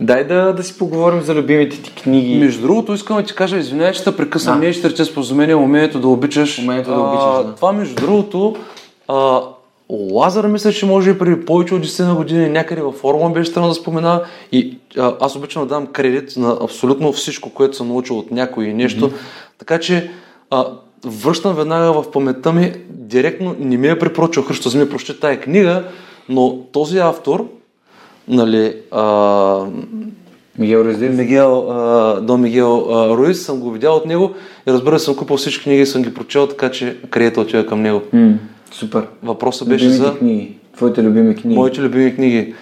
Дай 0.00 0.24
да, 0.24 0.52
да 0.52 0.62
си 0.62 0.78
поговорим 0.78 1.20
за 1.20 1.34
любимите 1.34 1.82
ти 1.82 1.90
книги. 1.90 2.38
Между 2.38 2.62
другото, 2.62 2.92
искам 2.92 3.16
да 3.16 3.22
ти 3.22 3.34
кажа, 3.34 3.56
извинявай, 3.56 3.92
че 3.92 4.04
те 4.04 4.16
прекъсвам. 4.16 4.60
Ние 4.60 4.72
ще 4.72 4.90
рече 4.90 5.04
споразумение, 5.04 5.54
умението 5.54 6.00
да 6.00 6.08
обичаш. 6.08 6.58
Умението 6.58 6.90
да 6.90 7.00
обичаш, 7.00 7.46
да. 7.46 7.54
Това, 7.54 7.72
между 7.72 7.94
другото, 7.94 8.56
а, 9.08 9.40
Лазар 9.90 10.46
мисля, 10.46 10.72
че 10.72 10.86
може 10.86 11.10
и 11.10 11.18
преди 11.18 11.44
повече 11.44 11.74
от 11.74 11.86
10 11.86 12.14
години 12.14 12.48
някъде 12.48 12.82
във 12.82 12.94
форума 12.94 13.30
беше 13.30 13.52
трябва 13.52 13.68
да 13.68 13.74
спомена 13.74 14.22
и 14.52 14.78
а, 14.98 15.14
аз 15.20 15.36
обичам 15.36 15.62
да 15.62 15.68
дам 15.68 15.86
кредит 15.86 16.36
на 16.36 16.58
абсолютно 16.62 17.12
всичко, 17.12 17.50
което 17.50 17.76
съм 17.76 17.88
научил 17.88 18.18
от 18.18 18.30
някой 18.30 18.66
нещо. 18.66 19.10
Mm-hmm. 19.10 19.14
Така 19.58 19.80
че 19.80 20.10
а, 20.50 20.66
връщам 21.04 21.54
веднага 21.54 21.92
в 21.92 22.10
паметта 22.10 22.52
ми, 22.52 22.72
директно 22.88 23.56
не 23.58 23.76
ми 23.76 23.88
е 23.88 23.98
препоръчал 23.98 24.42
Христос 24.42 24.74
ми 24.74 24.88
прочете 24.88 25.20
тая 25.20 25.40
книга, 25.40 25.84
но 26.28 26.58
този 26.72 26.98
автор, 26.98 27.46
нали, 28.28 28.74
а, 28.90 29.64
Мигел 30.58 30.78
Руиз 30.78 30.98
Мигел, 30.98 31.70
а, 31.70 32.20
до 32.20 32.38
Мигел 32.38 32.86
а, 32.90 33.16
Руиз, 33.16 33.42
съм 33.42 33.60
го 33.60 33.70
видял 33.70 33.94
от 33.94 34.06
него 34.06 34.34
и 34.68 34.72
разбира 34.72 34.98
се, 34.98 35.04
съм 35.04 35.16
купил 35.16 35.36
всички 35.36 35.64
книги 35.64 35.82
и 35.82 35.86
съм 35.86 36.02
ги 36.02 36.14
прочел, 36.14 36.46
така 36.46 36.70
че 36.70 36.96
кредита 37.10 37.40
отива 37.40 37.66
към 37.66 37.82
него. 37.82 38.02
Mm, 38.14 38.34
супер. 38.72 39.06
Въпросът 39.22 39.68
беше 39.68 39.88
за... 39.88 40.14
книги. 40.18 40.56
Твоите 40.76 41.02
любими 41.02 41.34
книги. 41.34 41.56
Моите 41.56 41.80
любими 41.80 42.14
книги. 42.14 42.54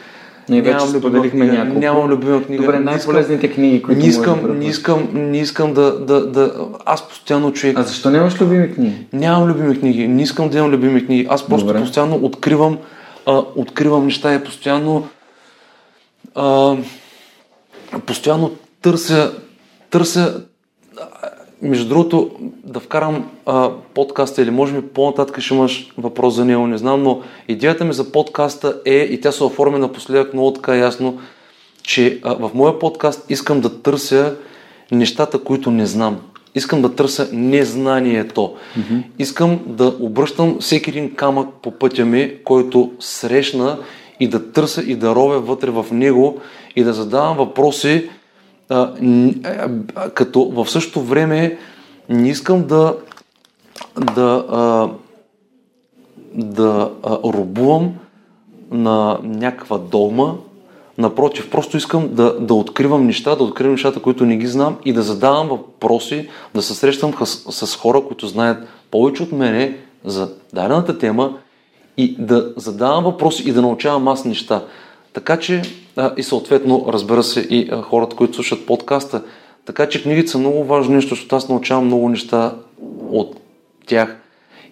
Ние 0.48 0.62
вече 0.62 0.86
споделихме 0.86 1.46
няколко. 1.46 1.78
Нямам 1.78 2.08
любима 2.08 2.42
книга. 2.42 2.62
Добре, 2.62 2.78
най-полезните 2.78 3.50
книги, 3.52 3.82
които 3.82 4.00
не 4.00 4.06
искам, 4.06 4.58
не 4.58 4.66
искам, 4.66 5.08
не 5.12 5.38
искам 5.38 5.74
да, 5.74 5.98
да, 5.98 6.26
да... 6.26 6.52
Аз 6.86 7.08
постоянно 7.08 7.52
човек... 7.52 7.78
А 7.78 7.82
защо 7.82 8.10
нямаш 8.10 8.40
любими 8.40 8.74
книги? 8.74 9.06
Нямам 9.12 9.48
любими 9.48 9.80
книги. 9.80 10.08
Не 10.08 10.22
искам 10.22 10.48
да 10.48 10.58
имам 10.58 10.70
любими 10.70 11.06
книги. 11.06 11.26
Аз 11.30 11.46
просто 11.46 11.66
Добре. 11.66 11.80
постоянно 11.80 12.16
откривам, 12.16 12.78
а, 13.26 13.42
откривам 13.56 14.04
неща 14.04 14.34
и 14.34 14.44
постоянно... 14.44 15.06
А, 16.34 16.76
постоянно 18.06 18.50
търся, 18.82 19.32
търся 19.90 20.44
между 21.62 21.88
другото, 21.88 22.30
да 22.64 22.80
вкарам 22.80 23.30
а, 23.46 23.70
подкаста 23.94 24.42
или 24.42 24.50
може 24.50 24.72
би 24.72 24.88
по-нататък 24.88 25.40
ще 25.40 25.54
имаш 25.54 25.92
въпрос 25.98 26.34
за 26.34 26.44
него, 26.44 26.66
не 26.66 26.78
знам, 26.78 27.02
но 27.02 27.22
идеята 27.48 27.84
ми 27.84 27.92
за 27.92 28.12
подкаста 28.12 28.80
е, 28.84 28.94
и 28.94 29.20
тя 29.20 29.32
се 29.32 29.44
оформи 29.44 29.78
напоследък 29.78 30.34
много 30.34 30.52
така 30.52 30.76
ясно, 30.76 31.20
че 31.82 32.20
а, 32.22 32.34
в 32.34 32.50
моя 32.54 32.78
подкаст 32.78 33.30
искам 33.30 33.60
да 33.60 33.82
търся 33.82 34.36
нещата, 34.92 35.38
които 35.38 35.70
не 35.70 35.86
знам. 35.86 36.20
Искам 36.54 36.82
да 36.82 36.94
търся 36.94 37.28
незнанието. 37.32 38.54
Mm-hmm. 38.78 39.02
Искам 39.18 39.60
да 39.66 39.96
обръщам 40.00 40.56
всеки 40.60 40.90
един 40.90 41.14
камък 41.14 41.48
по 41.62 41.70
пътя 41.70 42.04
ми, 42.04 42.34
който 42.44 42.92
срещна 43.00 43.78
и 44.20 44.28
да 44.28 44.52
търся 44.52 44.82
и 44.82 44.96
да 44.96 45.14
ровя 45.14 45.40
вътре 45.40 45.70
в 45.70 45.86
него 45.92 46.40
и 46.76 46.84
да 46.84 46.92
задавам 46.92 47.36
въпроси, 47.36 48.10
а, 48.68 48.92
като 50.14 50.44
в 50.44 50.70
същото 50.70 51.00
време 51.00 51.58
не 52.08 52.28
искам 52.28 52.66
да 52.66 52.96
да, 54.14 54.44
а, 54.50 54.88
да 56.34 56.90
а, 57.02 57.18
рубувам 57.24 57.94
на 58.70 59.18
някаква 59.22 59.78
догма, 59.78 60.36
Напротив, 60.98 61.50
просто 61.50 61.76
искам 61.76 62.08
да, 62.14 62.40
да 62.40 62.54
откривам 62.54 63.06
неща, 63.06 63.36
да 63.36 63.44
откривам 63.44 63.72
нещата, 63.72 64.02
които 64.02 64.26
не 64.26 64.36
ги 64.36 64.46
знам 64.46 64.76
и 64.84 64.92
да 64.92 65.02
задавам 65.02 65.48
въпроси, 65.48 66.28
да 66.54 66.62
се 66.62 66.74
срещам 66.74 67.14
с, 67.24 67.66
с 67.66 67.76
хора, 67.76 68.02
които 68.06 68.26
знаят 68.26 68.68
повече 68.90 69.22
от 69.22 69.32
мене 69.32 69.78
за 70.04 70.32
дадената 70.52 70.98
тема 70.98 71.38
и 71.96 72.16
да 72.18 72.52
задавам 72.56 73.04
въпроси 73.04 73.48
и 73.48 73.52
да 73.52 73.62
научавам 73.62 74.08
аз 74.08 74.24
неща. 74.24 74.64
Така 75.12 75.36
че 75.36 75.62
а, 75.96 76.12
и 76.16 76.22
съответно, 76.22 76.84
разбира 76.88 77.22
се, 77.22 77.40
и 77.40 77.68
а, 77.72 77.82
хората, 77.82 78.16
които 78.16 78.34
слушат 78.34 78.66
подкаста. 78.66 79.22
Така 79.64 79.88
че 79.88 80.02
книгите 80.02 80.30
са 80.30 80.38
много 80.38 80.78
нещо, 80.78 81.08
защото 81.08 81.36
аз 81.36 81.48
научавам 81.48 81.86
много 81.86 82.08
неща 82.08 82.54
от 83.10 83.40
тях. 83.86 84.20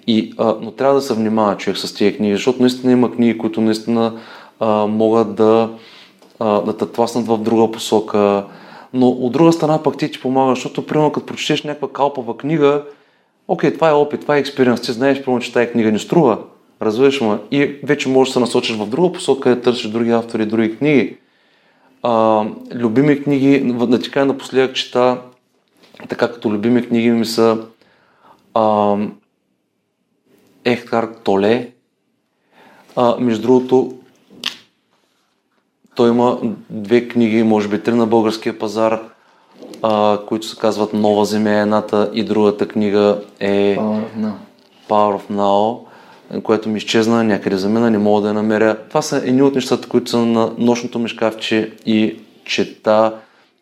И, 0.07 0.35
а, 0.39 0.57
но 0.61 0.71
трябва 0.71 0.95
да 0.95 1.03
се 1.03 1.15
внимава 1.15 1.57
човек 1.57 1.79
с 1.79 1.95
тези 1.95 2.17
книги, 2.17 2.35
защото 2.35 2.61
наистина 2.61 2.93
има 2.93 3.13
книги, 3.13 3.39
които 3.39 3.61
наистина 3.61 4.13
а, 4.61 4.87
могат 4.87 5.35
да, 5.35 5.71
а, 6.39 6.61
да 6.61 6.77
те 6.77 6.87
тласнат 6.87 7.27
в 7.27 7.39
друга 7.39 7.73
посока. 7.73 8.45
Но 8.95 9.09
от 9.09 9.33
друга 9.33 9.53
страна 9.53 9.83
пък 9.83 9.97
ти 9.97 10.11
ти 10.11 10.21
помага, 10.21 10.55
защото 10.55 10.87
примерно 10.87 11.13
като 11.13 11.27
прочетеш 11.27 11.63
някаква 11.63 11.89
калпава 11.89 12.37
книга, 12.37 12.83
окей, 13.49 13.75
това 13.75 13.89
е 13.89 13.93
опит, 13.93 14.21
това 14.21 14.37
е 14.37 14.41
експириенс, 14.41 14.81
ти 14.81 14.93
знаеш, 14.93 15.23
примерно, 15.23 15.41
че 15.41 15.53
тази 15.53 15.71
книга 15.71 15.93
не 15.93 15.99
струва, 15.99 16.39
развиваш 16.83 17.21
ме 17.21 17.39
и 17.51 17.65
вече 17.83 18.09
можеш 18.09 18.31
да 18.31 18.33
се 18.33 18.41
насочиш 18.41 18.77
в 18.77 18.87
друга 18.87 19.13
посока, 19.13 19.49
да 19.49 19.61
търсиш 19.61 19.89
други 19.89 20.11
автори, 20.11 20.47
други 20.47 20.79
книги. 20.79 21.17
А, 22.03 22.45
любими 22.75 23.23
книги, 23.23 23.75
да 23.75 23.99
ти 23.99 24.11
кажа 24.11 24.27
напоследък 24.27 24.77
чета, 24.77 25.19
така 26.09 26.33
като 26.33 26.51
любими 26.51 26.87
книги 26.87 27.11
ми 27.11 27.27
са 27.27 27.59
а, 28.55 28.97
Ехкар 30.65 31.09
Толе. 31.25 31.71
А, 32.97 33.17
между 33.21 33.43
другото, 33.43 33.99
той 35.95 36.09
има 36.11 36.39
две 36.71 37.09
книги, 37.09 37.43
може 37.43 37.69
би 37.69 37.83
три 37.83 37.95
на 37.95 38.07
българския 38.07 38.59
пазар, 38.59 39.01
а, 39.83 40.19
които 40.27 40.47
се 40.47 40.57
казват 40.57 40.93
Нова 40.93 41.25
земя 41.25 41.51
едната 41.51 42.11
и 42.15 42.25
другата 42.25 42.69
книга 42.69 43.21
е 43.41 43.77
Power 43.77 44.05
of 44.05 44.19
Now. 44.19 44.33
Power 44.89 45.19
of 45.19 45.31
Now, 45.31 45.92
което 46.41 46.69
ми 46.69 46.79
изчезна 46.79 47.25
някъде 47.25 47.57
за 47.57 47.69
мен, 47.69 47.93
не 47.93 47.99
мога 47.99 48.23
да 48.23 48.29
я 48.29 48.35
намеря. 48.35 48.77
Това 48.89 49.03
са 49.03 49.17
едни 49.17 49.43
от 49.43 49.55
нещата, 49.55 49.89
които 49.89 50.11
са 50.11 50.19
на 50.19 50.53
нощното 50.59 50.99
ми 50.99 51.09
шкафче 51.09 51.73
и 51.87 52.17
чета, 52.45 53.15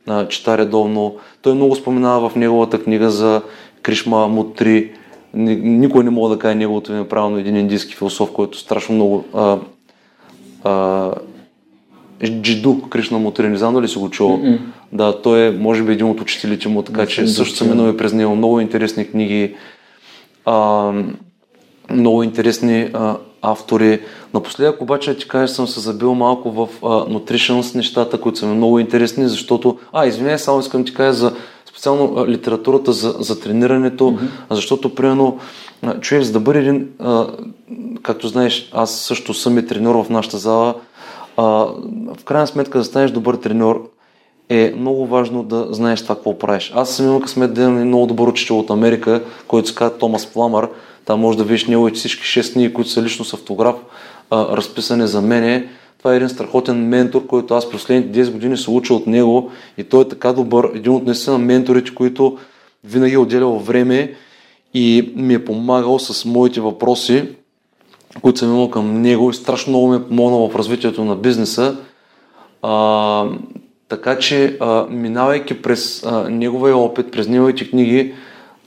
а, 0.07 0.29
чета 0.29 0.59
редовно. 0.59 1.17
Той 1.43 1.55
много 1.55 1.77
споменава 1.77 2.29
в 2.29 2.37
неговата 2.37 2.83
книга 2.83 3.11
за 3.11 3.43
Кришма 3.83 4.29
Мутри. 4.29 4.93
Никой 5.35 6.05
не 6.05 6.11
мога 6.11 6.35
да 6.35 6.39
каже 6.39 6.55
неговото 6.55 6.93
име 6.93 7.09
правилно, 7.09 7.39
един 7.39 7.57
индийски 7.57 7.95
философ, 7.95 8.33
който 8.33 8.59
страшно 8.59 8.95
много 8.95 9.25
а, 9.35 9.59
а, 10.65 11.13
Джиду 12.29 12.81
Кришна 12.81 13.19
Мутри, 13.19 13.49
не 13.49 13.57
знам 13.57 13.75
дали 13.75 13.89
си 13.89 13.99
го 13.99 14.11
чувал. 14.11 14.39
Mm-mm. 14.39 14.59
Да, 14.93 15.23
той 15.23 15.47
е, 15.47 15.51
може 15.51 15.83
би, 15.83 15.93
един 15.93 16.07
от 16.07 16.21
учителите 16.21 16.69
му, 16.69 16.83
така 16.83 17.07
че 17.07 17.27
също 17.27 17.57
съм 17.57 17.69
минал 17.69 17.97
през 17.97 18.13
него. 18.13 18.37
Много 18.37 18.61
интересни 18.61 19.11
книги, 19.11 19.55
а, 20.45 20.93
много 21.93 22.23
интересни 22.23 22.91
а, 22.93 23.17
автори. 23.43 24.01
Напоследък 24.35 24.83
обаче 24.83 25.17
ти 25.17 25.29
кажа, 25.29 25.53
съм 25.53 25.67
се 25.67 25.81
забил 25.81 26.15
малко 26.15 26.51
в 26.51 26.69
а, 26.83 26.87
nutrition 26.87 27.77
нещата, 27.77 28.21
които 28.21 28.39
са 28.39 28.47
ми 28.47 28.55
много 28.55 28.79
интересни, 28.79 29.29
защото... 29.29 29.79
А, 29.93 30.07
извиняй, 30.07 30.39
само 30.39 30.61
искам 30.61 30.85
ти 30.85 30.95
кажа 30.95 31.13
за 31.13 31.33
специално 31.71 32.15
а, 32.17 32.29
литературата 32.29 32.93
за, 32.93 33.15
за 33.19 33.41
тренирането, 33.41 34.05
mm-hmm. 34.05 34.29
защото, 34.51 34.95
примерно, 34.95 35.39
човек, 36.01 36.25
за 36.25 36.33
да 36.33 36.41
бъде 36.41 36.59
един, 36.59 36.89
а, 36.99 37.27
както 38.03 38.29
знаеш, 38.29 38.71
аз 38.73 38.95
също 38.95 39.35
съм 39.35 39.59
и 39.59 39.67
треньор 39.67 40.05
в 40.05 40.11
нашата 40.11 40.39
зала, 40.39 40.75
а, 41.37 41.43
в 42.19 42.25
крайна 42.25 42.47
сметка 42.47 42.79
да 42.79 42.85
станеш 42.85 43.11
добър 43.11 43.35
треньор 43.35 43.91
е 44.49 44.75
много 44.77 45.07
важно 45.07 45.43
да 45.43 45.67
знаеш 45.71 46.03
това 46.03 46.15
какво 46.15 46.39
правиш. 46.39 46.73
Аз 46.75 46.91
съм 46.91 47.07
имал 47.07 47.21
късмет 47.21 47.55
да 47.55 47.63
имам 47.63 47.87
много 47.87 48.07
добър 48.07 48.29
учител 48.29 48.59
от 48.59 48.71
Америка, 48.71 49.23
който 49.49 49.69
се 49.69 49.75
казва 49.75 49.99
Томас 49.99 50.27
Пламър. 50.27 50.69
Там 51.05 51.21
може 51.21 51.39
да 51.39 51.45
видиш 51.45 51.67
неговите 51.67 51.99
всички 51.99 52.23
6 52.23 52.53
книги, 52.53 52.75
които 52.75 52.91
са 52.91 53.03
лично 53.03 53.25
с 53.25 53.35
автограф, 53.35 53.77
а, 54.31 54.57
разписани 54.57 55.07
за 55.07 55.23
мене. 55.23 55.69
Това 55.99 56.13
е 56.13 56.17
един 56.17 56.29
страхотен 56.29 56.89
ментор, 56.89 57.27
който 57.27 57.55
аз 57.55 57.71
последните 57.71 58.25
10 58.25 58.33
години 58.33 58.57
се 58.57 58.71
уча 58.71 58.95
от 58.95 59.07
него 59.07 59.51
и 59.79 59.85
той 59.85 60.03
е 60.03 60.09
така 60.09 60.33
добър, 60.33 60.71
един 60.75 60.93
от 60.93 61.07
наистина 61.07 61.39
менторите, 61.39 61.95
които 61.95 62.39
винаги 62.85 63.15
е 63.15 63.19
отделял 63.19 63.59
време 63.59 64.15
и 64.75 65.13
ми 65.17 65.35
е 65.35 65.45
помагал 65.45 65.99
с 65.99 66.25
моите 66.25 66.61
въпроси, 66.61 67.29
които 68.23 68.39
съм 68.39 68.49
имал 68.49 68.71
към 68.71 69.03
него 69.03 69.31
и 69.31 69.35
страшно 69.35 69.71
много 69.71 69.89
ме 69.89 69.97
е 69.97 70.03
помогнал 70.09 70.49
в 70.49 70.57
развитието 70.57 71.05
на 71.05 71.17
бизнеса. 71.17 71.77
А, 72.63 73.25
така 73.89 74.19
че, 74.19 74.57
а, 74.61 74.87
минавайки 74.91 75.63
през 75.63 76.05
а, 76.05 76.31
неговия 76.31 76.77
опит, 76.77 77.13
през 77.13 77.29
неговите 77.29 77.71
книги, 77.71 78.15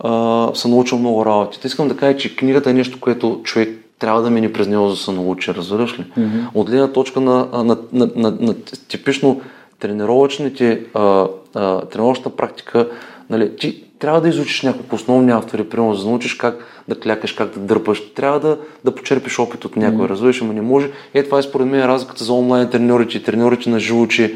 а, 0.04 0.51
съм 0.54 0.72
научил 0.72 0.97
много 0.97 1.26
работи. 1.26 1.60
Те 1.60 1.68
искам 1.68 1.88
да 1.88 1.97
кажа, 1.97 2.18
че 2.18 2.36
книгата 2.36 2.70
е 2.70 2.74
нещо, 2.74 2.99
което 2.99 3.41
човек 3.43 3.80
трябва 3.99 4.22
да 4.22 4.30
мине 4.30 4.54
през 4.54 4.68
него, 4.68 4.88
за 4.88 4.95
да 4.95 4.99
се 4.99 5.12
научи, 5.12 5.54
разбираш 5.54 5.99
ли? 5.99 6.04
Mm-hmm. 6.04 6.47
От 6.54 6.70
гледна 6.70 6.91
точка 6.91 7.22
на, 7.22 7.47
на, 7.54 7.64
на, 7.64 7.78
на, 7.93 8.10
на, 8.16 8.38
на 8.39 8.56
типично 8.88 9.41
тренировъчните, 9.80 10.86
а, 10.93 11.28
а, 11.56 11.82
тренировъчната 11.82 12.30
практика, 12.30 12.89
нали, 13.30 13.56
ти 13.56 13.84
трябва 13.99 14.22
да 14.22 14.30
изучиш 14.30 14.62
няколко 14.62 14.95
основни 14.95 15.32
автори, 15.32 15.70
примерно, 15.70 15.95
за 15.95 16.04
да 16.04 16.10
научиш 16.10 16.34
как 16.34 16.66
да 16.88 16.99
клякаш, 16.99 17.32
как 17.32 17.49
да 17.49 17.60
дърпаш. 17.60 18.14
Трябва 18.14 18.39
да, 18.39 18.58
да 18.84 18.95
почерпиш 18.95 19.39
опит 19.39 19.66
от 19.66 19.76
някой, 19.76 20.06
mm-hmm. 20.06 20.10
разбираш, 20.10 20.41
ама 20.41 20.54
не 20.54 20.62
може. 20.62 20.91
Е, 21.14 21.24
това 21.24 21.39
е 21.39 21.43
според 21.43 21.68
мен 21.68 21.86
разликата 21.86 22.24
за 22.24 22.34
онлайн 22.34 22.70
треньорите 22.70 23.18
и 23.18 23.24
треньорите 23.24 23.70
на 23.70 23.80
живо, 23.80 24.08
че 24.08 24.36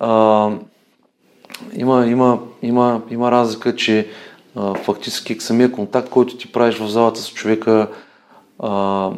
а, 0.00 0.50
има, 1.74 2.06
има, 2.06 2.38
има, 2.62 3.00
има 3.10 3.30
разлика, 3.30 3.76
че 3.76 4.08
фактически 4.82 5.36
самия 5.40 5.72
контакт, 5.72 6.08
който 6.08 6.36
ти 6.36 6.52
правиш 6.52 6.78
в 6.78 6.88
залата 6.88 7.20
с 7.20 7.32
човека, 7.32 7.88
а, 8.58 9.10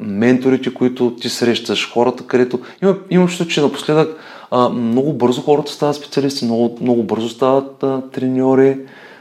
менторите, 0.00 0.74
които 0.74 1.16
ти 1.20 1.28
срещаш, 1.28 1.92
хората, 1.92 2.26
където... 2.26 2.58
Има, 2.82 2.96
имам 3.10 3.28
чувство, 3.28 3.46
че 3.46 3.60
напоследък 3.60 4.18
а, 4.50 4.68
много 4.68 5.12
бързо 5.12 5.40
хората 5.40 5.72
стават 5.72 5.96
специалисти, 5.96 6.44
много, 6.44 6.78
много 6.80 7.02
бързо 7.02 7.28
стават 7.28 7.82
а, 7.82 8.02
треньори. 8.12 8.78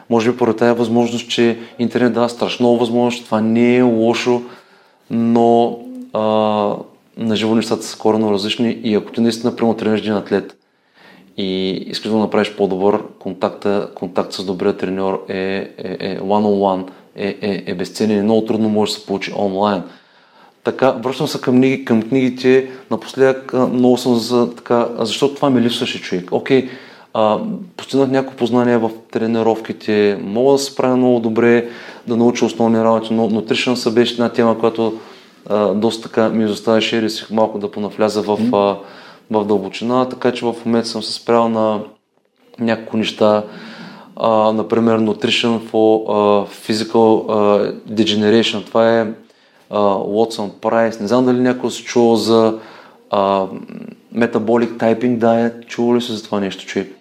Може 0.10 0.32
би 0.32 0.38
поради 0.38 0.58
тази 0.58 0.78
възможност, 0.78 1.30
че 1.30 1.60
интернет 1.80 2.14
дава 2.14 2.30
страшно 2.30 2.78
възможност, 2.78 3.26
това 3.26 3.42
не 3.42 3.78
е 3.78 3.82
лошо, 3.82 4.42
но 5.10 5.80
а, 6.14 6.22
на 7.18 7.36
живо 7.36 7.56
нещата 7.56 7.84
са 7.84 7.98
коренно 7.98 8.32
различни 8.32 8.80
и 8.84 8.96
ако 8.96 9.12
ти 9.12 9.22
наистина 9.22 9.56
прямо 9.56 9.74
тренираш 9.74 10.02
един 10.02 10.14
атлет 10.14 10.58
и 11.38 11.70
искаш 11.72 12.12
да 12.12 12.18
направиш 12.18 12.56
по-добър, 12.56 13.00
контакта, 13.20 13.90
контакт 13.96 14.34
с 14.34 14.44
добрия 14.44 14.78
треньор 14.78 15.26
е, 15.30 15.36
е, 15.36 15.98
е 16.00 16.20
one-on-one, 16.20 16.88
е, 17.16 17.38
е, 17.42 17.64
е 17.66 17.74
безценен 17.74 18.20
и 18.20 18.24
много 18.24 18.46
трудно 18.46 18.70
може 18.70 18.92
да 18.92 19.00
се 19.00 19.06
получи 19.06 19.34
онлайн. 19.38 19.84
Така, 20.64 20.92
връщам 20.92 21.28
се 21.28 21.42
към, 21.42 21.56
книги, 21.56 21.86
към 21.86 22.02
книгите. 22.04 22.70
Напоследък 22.92 23.54
много 23.54 23.98
съм 23.98 24.16
за 24.16 24.56
така, 24.56 24.88
защото 25.00 25.36
това 25.36 25.50
ми 25.50 25.62
липсваше 25.62 26.02
човек. 26.02 26.32
Окей, 26.32 26.70
а, 27.14 27.40
постигнах 27.78 28.10
някакво 28.10 28.38
познание 28.38 28.78
в 28.78 28.92
тренировките, 29.12 30.18
мога 30.22 30.52
да 30.52 30.58
се 30.58 30.72
справя 30.72 30.98
много 30.98 31.20
добре, 31.20 31.70
да 32.08 32.18
науча 32.18 32.46
основни 32.46 32.80
работи, 32.80 33.14
но 33.14 33.30
nutrition 33.30 33.94
беше 33.94 34.14
една 34.14 34.30
тема, 34.30 34.60
която 34.60 35.00
а, 35.50 35.74
доста 35.74 36.04
така 36.04 36.30
ми 36.30 36.44
изоставяше 36.44 36.98
и 36.98 37.34
малко 37.34 37.60
да 37.60 37.72
понавляза 37.72 38.22
в, 38.22 38.56
а, 38.56 38.78
в 39.32 39.46
дълбочина, 39.46 40.10
така 40.10 40.32
че 40.32 40.46
в 40.46 40.56
момента 40.66 40.88
съм 40.88 41.04
се 41.04 41.14
спрял 41.14 41.50
на 41.50 41.80
няколко 42.60 42.98
неща, 42.98 43.44
а, 44.16 44.30
например 44.52 45.00
Nutrition 45.00 45.60
for 45.62 46.06
а, 46.08 46.48
Physical 46.48 47.26
а, 47.30 47.34
Degeneration. 47.94 48.66
Това 48.66 49.00
е 49.00 49.08
а, 49.70 49.78
Watson 49.88 50.50
Price. 50.52 51.02
Не 51.02 51.08
знам 51.08 51.26
дали 51.26 51.40
някой 51.40 51.72
се 51.72 51.84
чул 51.84 52.16
за 52.16 52.60
а, 53.12 53.46
Metabolic 54.16 54.70
Typing 54.70 55.18
Diet. 55.18 55.66
Чувал 55.66 55.96
ли 55.96 56.02
се 56.02 56.14
за 56.14 56.24
това 56.24 56.40
нещо, 56.40 56.66
човек? 56.66 56.92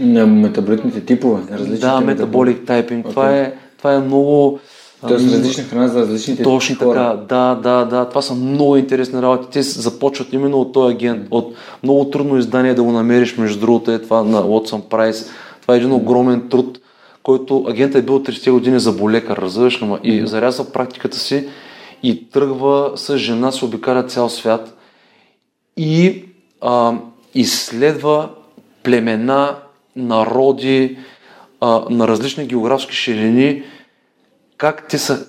На 0.00 0.26
метаболитните 0.26 1.04
типове, 1.04 1.42
на 1.42 1.58
различните 1.58 1.80
Да, 1.80 2.00
метаболи- 2.00 2.56
Metabolic 2.56 2.64
Typing. 2.64 3.10
Това, 3.10 3.36
е, 3.36 3.52
това 3.78 3.94
е 3.94 3.98
много... 3.98 4.58
Тоест 5.00 5.24
ам, 5.24 5.32
различна 5.32 5.64
храна 5.64 5.88
за 5.88 6.00
различните 6.00 6.42
Точно 6.42 6.76
хора. 6.76 6.94
така, 6.94 7.34
да, 7.34 7.54
да, 7.54 7.84
да. 7.84 8.08
Това 8.08 8.22
са 8.22 8.34
много 8.34 8.76
интересни 8.76 9.22
работи. 9.22 9.48
Те 9.50 9.62
започват 9.62 10.32
именно 10.32 10.60
от 10.60 10.72
този 10.72 10.94
агент, 10.94 11.28
от 11.30 11.54
много 11.82 12.10
трудно 12.10 12.38
издание 12.38 12.74
да 12.74 12.82
го 12.82 12.92
намериш, 12.92 13.36
между 13.36 13.60
другото 13.60 13.90
е 13.90 13.98
това 13.98 14.22
на 14.22 14.42
Watson 14.42 14.82
Price. 14.82 15.26
Това 15.62 15.74
е 15.74 15.76
един 15.76 15.92
огромен 15.92 16.48
труд, 16.48 16.78
който 17.22 17.64
агентът 17.68 18.02
е 18.02 18.04
бил 18.04 18.22
30 18.22 18.50
години 18.50 18.80
за 18.80 18.92
болекар, 18.92 19.36
разбираш 19.36 19.82
ли, 19.82 19.98
и 20.02 20.26
зарязва 20.26 20.64
практиката 20.72 21.18
си 21.18 21.48
и 22.02 22.30
тръгва 22.30 22.92
с 22.94 23.16
жена, 23.16 23.52
се 23.52 23.64
обикаля 23.64 24.06
цял 24.06 24.28
свят 24.28 24.78
и 25.76 26.24
а, 26.60 26.92
изследва 27.34 28.30
племена, 28.82 29.56
народи 29.96 30.96
а, 31.60 31.82
на 31.90 32.08
различни 32.08 32.46
географски 32.46 32.94
ширини, 32.94 33.62
как, 34.58 34.88
те 34.88 34.98
са, 34.98 35.26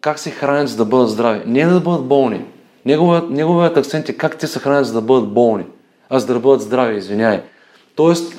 как 0.00 0.18
се 0.18 0.30
хранят 0.30 0.68
за 0.68 0.76
да 0.76 0.84
бъдат 0.84 1.10
здрави. 1.10 1.42
Не 1.46 1.66
да 1.66 1.80
бъдат 1.80 2.04
болни. 2.04 2.44
Неговият, 2.86 3.30
неговият 3.30 3.76
акцент 3.76 4.08
е 4.08 4.16
как 4.16 4.38
те 4.38 4.46
се 4.46 4.58
хранят 4.58 4.86
за 4.86 4.92
да 4.92 5.00
бъдат 5.00 5.32
болни, 5.32 5.64
а 6.10 6.18
за 6.18 6.26
да 6.26 6.40
бъдат 6.40 6.62
здрави, 6.62 6.98
извиняй. 6.98 7.42
Тоест, 7.94 8.34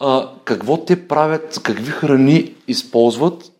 а, 0.00 0.28
какво 0.44 0.76
те 0.76 1.08
правят, 1.08 1.60
какви 1.62 1.90
храни 1.90 2.54
използват, 2.68 3.52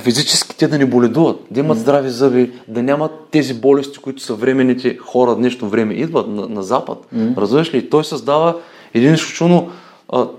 физически 0.00 0.56
те 0.56 0.68
да 0.68 0.78
не 0.78 0.86
боледуват, 0.86 1.40
да 1.50 1.60
имат 1.60 1.78
здрави 1.78 2.10
зъби, 2.10 2.52
да 2.68 2.82
нямат 2.82 3.12
тези 3.30 3.54
болести, 3.54 3.98
които 3.98 4.22
съвременните 4.22 4.96
хора 4.96 5.36
днешно 5.36 5.68
време 5.68 5.94
идват 5.94 6.28
на, 6.28 6.48
на 6.48 6.62
Запад. 6.62 7.06
Mm. 7.14 7.36
Разбираш 7.36 7.74
ли? 7.74 7.90
Той 7.90 8.04
създава 8.04 8.56
един 8.94 9.14
изключително 9.14 9.70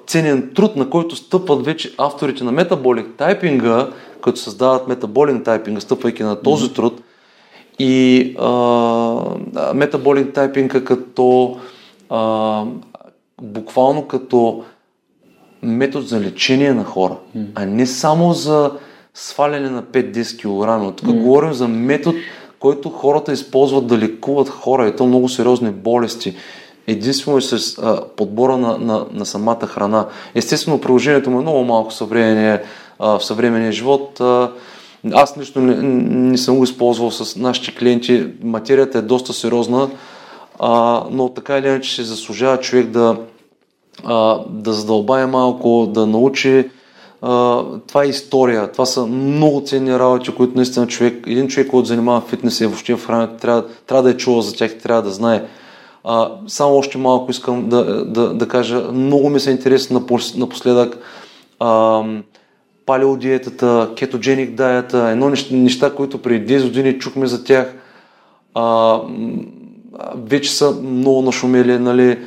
ценен 0.08 0.52
труд, 0.56 0.76
на 0.76 0.90
който 0.90 1.16
стъпват 1.16 1.66
вече 1.66 1.94
авторите 1.98 2.44
на 2.44 2.52
метаболик 2.52 3.08
тайпинга, 3.18 3.90
като 4.22 4.40
създават 4.40 4.88
метаболик 4.88 5.44
тайпинга, 5.44 5.82
стъпвайки 5.82 6.24
на 6.24 6.42
този 6.42 6.66
mm. 6.66 6.76
труд. 6.76 7.02
И 7.80 8.36
метаболик 9.74 10.34
тайпинга 10.34 10.84
като 10.84 11.58
а, 12.10 12.64
буквално 13.42 14.08
като 14.08 14.64
метод 15.64 16.06
за 16.06 16.22
лечение 16.22 16.74
на 16.74 16.84
хора, 16.84 17.18
mm. 17.38 17.46
а 17.56 17.66
не 17.66 17.86
само 17.86 18.34
за 18.34 18.72
сваляне 19.14 19.70
на 19.70 19.84
5-10 19.84 20.38
кг. 20.38 20.98
Тук 20.98 21.08
mm. 21.08 21.22
говорим 21.22 21.54
за 21.54 21.68
метод, 21.68 22.18
който 22.60 22.90
хората 22.90 23.32
използват 23.32 23.88
да 23.88 23.98
лекуват 23.98 24.50
хора 24.50 24.88
и 24.88 24.96
то 24.96 25.06
много 25.06 25.30
сериозни 25.30 25.72
болести. 25.72 26.36
Единствено 26.90 27.38
е 27.38 27.42
с 27.42 27.78
а, 27.78 28.02
подбора 28.16 28.58
на, 28.58 28.78
на, 28.78 29.06
на 29.12 29.26
самата 29.26 29.68
храна. 29.68 30.08
Естествено, 30.36 30.82
приложението 30.82 31.32
му 31.32 31.40
е 31.40 31.42
много 31.42 31.64
малко 31.64 31.94
съвременния, 31.94 32.62
в 33.00 33.22
съвременния 33.22 33.72
живот. 33.72 34.20
А, 34.20 34.52
аз 35.14 35.38
лично 35.38 35.62
не, 35.62 35.76
не 36.30 36.38
съм 36.38 36.58
го 36.58 36.64
използвал 36.64 37.12
с 37.12 37.36
нашите 37.36 37.76
клиенти. 37.76 38.28
Материята 38.44 38.98
е 38.98 39.02
доста 39.02 39.34
сериозна, 39.34 39.90
а, 40.60 41.04
но 41.12 41.30
така 41.30 41.58
или 41.58 41.68
иначе 41.68 41.96
се 41.96 42.04
заслужава 42.04 42.60
човек 42.60 42.88
да, 42.88 43.18
а, 44.04 44.40
да 44.50 44.74
задълбае 44.74 45.26
малко, 45.26 45.88
да 45.94 46.08
научи 46.08 46.70
а, 47.22 47.64
това 47.88 48.04
е 48.04 48.08
история, 48.08 48.72
това 48.72 48.86
са 48.86 49.06
много 49.06 49.62
ценни 49.66 50.00
работи, 50.00 50.36
които 50.36 50.56
наистина 50.56 50.88
човек, 50.88 51.24
един 51.28 51.48
човек, 51.48 51.70
който 51.70 51.88
занимава 51.88 52.22
фитнес 52.22 52.62
и 52.62 52.66
въобще 52.66 52.96
в 52.96 53.06
храната, 53.06 53.38
трябва, 53.38 53.66
трябва 53.88 54.04
да 54.04 54.10
е 54.10 54.18
чувал 54.18 54.42
за 54.42 54.56
тях, 54.56 54.78
трябва 54.78 55.02
да 55.02 55.10
знае. 55.10 55.46
А, 56.04 56.32
само 56.48 56.76
още 56.76 56.98
малко 56.98 57.32
искам 57.32 57.70
да, 57.70 58.06
да, 58.06 58.34
да 58.34 58.48
кажа, 58.48 58.82
много 58.94 59.30
ми 59.30 59.40
се 59.40 59.52
интересно 59.52 60.08
напоследък 60.36 61.00
а, 61.60 62.04
палеодиетата, 62.86 63.90
кетогеник 63.96 64.56
диета, 64.56 65.10
едно 65.12 65.30
неща, 65.30 65.56
неща, 65.56 65.96
които 65.96 66.22
преди 66.22 66.60
10 66.60 66.64
години 66.64 67.00
чухме 67.00 67.28
за 67.28 67.44
тях, 67.44 67.76
а, 68.54 68.98
вече 70.16 70.52
са 70.52 70.72
много 70.72 71.22
нашумели, 71.22 71.80
нали, 71.80 72.18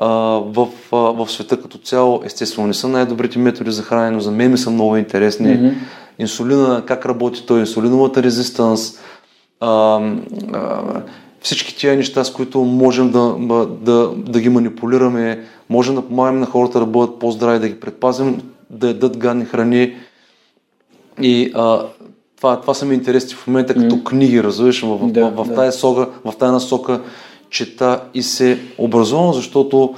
в, 0.00 0.68
в 0.90 1.26
света 1.28 1.62
като 1.62 1.78
цяло. 1.78 2.22
Естествено, 2.24 2.66
не 2.66 2.74
са 2.74 2.88
най-добрите 2.88 3.38
методи 3.38 3.70
за 3.70 3.82
хранене, 3.82 4.10
но 4.10 4.20
за 4.20 4.30
мен 4.30 4.50
ми 4.50 4.58
са 4.58 4.70
много 4.70 4.96
интересни. 4.96 5.46
Mm-hmm. 5.46 5.74
Инсулина, 6.18 6.82
как 6.86 7.06
работи 7.06 7.46
той, 7.46 7.60
инсулиновата 7.60 8.22
резистанс, 8.22 8.98
а, 9.60 10.00
а, 10.52 10.82
всички 11.40 11.76
тия 11.76 11.96
неща, 11.96 12.24
с 12.24 12.32
които 12.32 12.60
можем 12.60 13.10
да, 13.10 13.36
да, 13.80 14.10
да 14.16 14.40
ги 14.40 14.48
манипулираме, 14.48 15.44
можем 15.68 15.94
да 15.94 16.08
помагаме 16.08 16.40
на 16.40 16.46
хората 16.46 16.78
да 16.78 16.86
бъдат 16.86 17.18
по-здрави, 17.18 17.58
да 17.58 17.68
ги 17.68 17.80
предпазим, 17.80 18.42
да 18.70 18.88
ядат 18.88 19.16
гадни 19.16 19.44
храни. 19.44 19.96
И 21.22 21.52
а, 21.54 21.86
това, 22.36 22.60
това 22.60 22.74
са 22.74 22.86
ми 22.86 22.94
интересни 22.94 23.34
в 23.34 23.46
момента 23.46 23.74
като 23.74 23.96
mm. 23.96 24.04
книги, 24.04 24.42
разбираш, 24.42 24.82
в, 24.82 25.12
да, 25.12 25.30
в, 25.30 25.44
в, 25.44 25.48
да. 25.48 25.54
тази 25.54 25.78
сога, 25.78 26.08
в 26.24 26.32
тази 26.38 26.52
насока 26.52 27.00
чета 27.50 28.00
и 28.14 28.22
се 28.22 28.58
образувам, 28.78 29.32
защото 29.32 29.94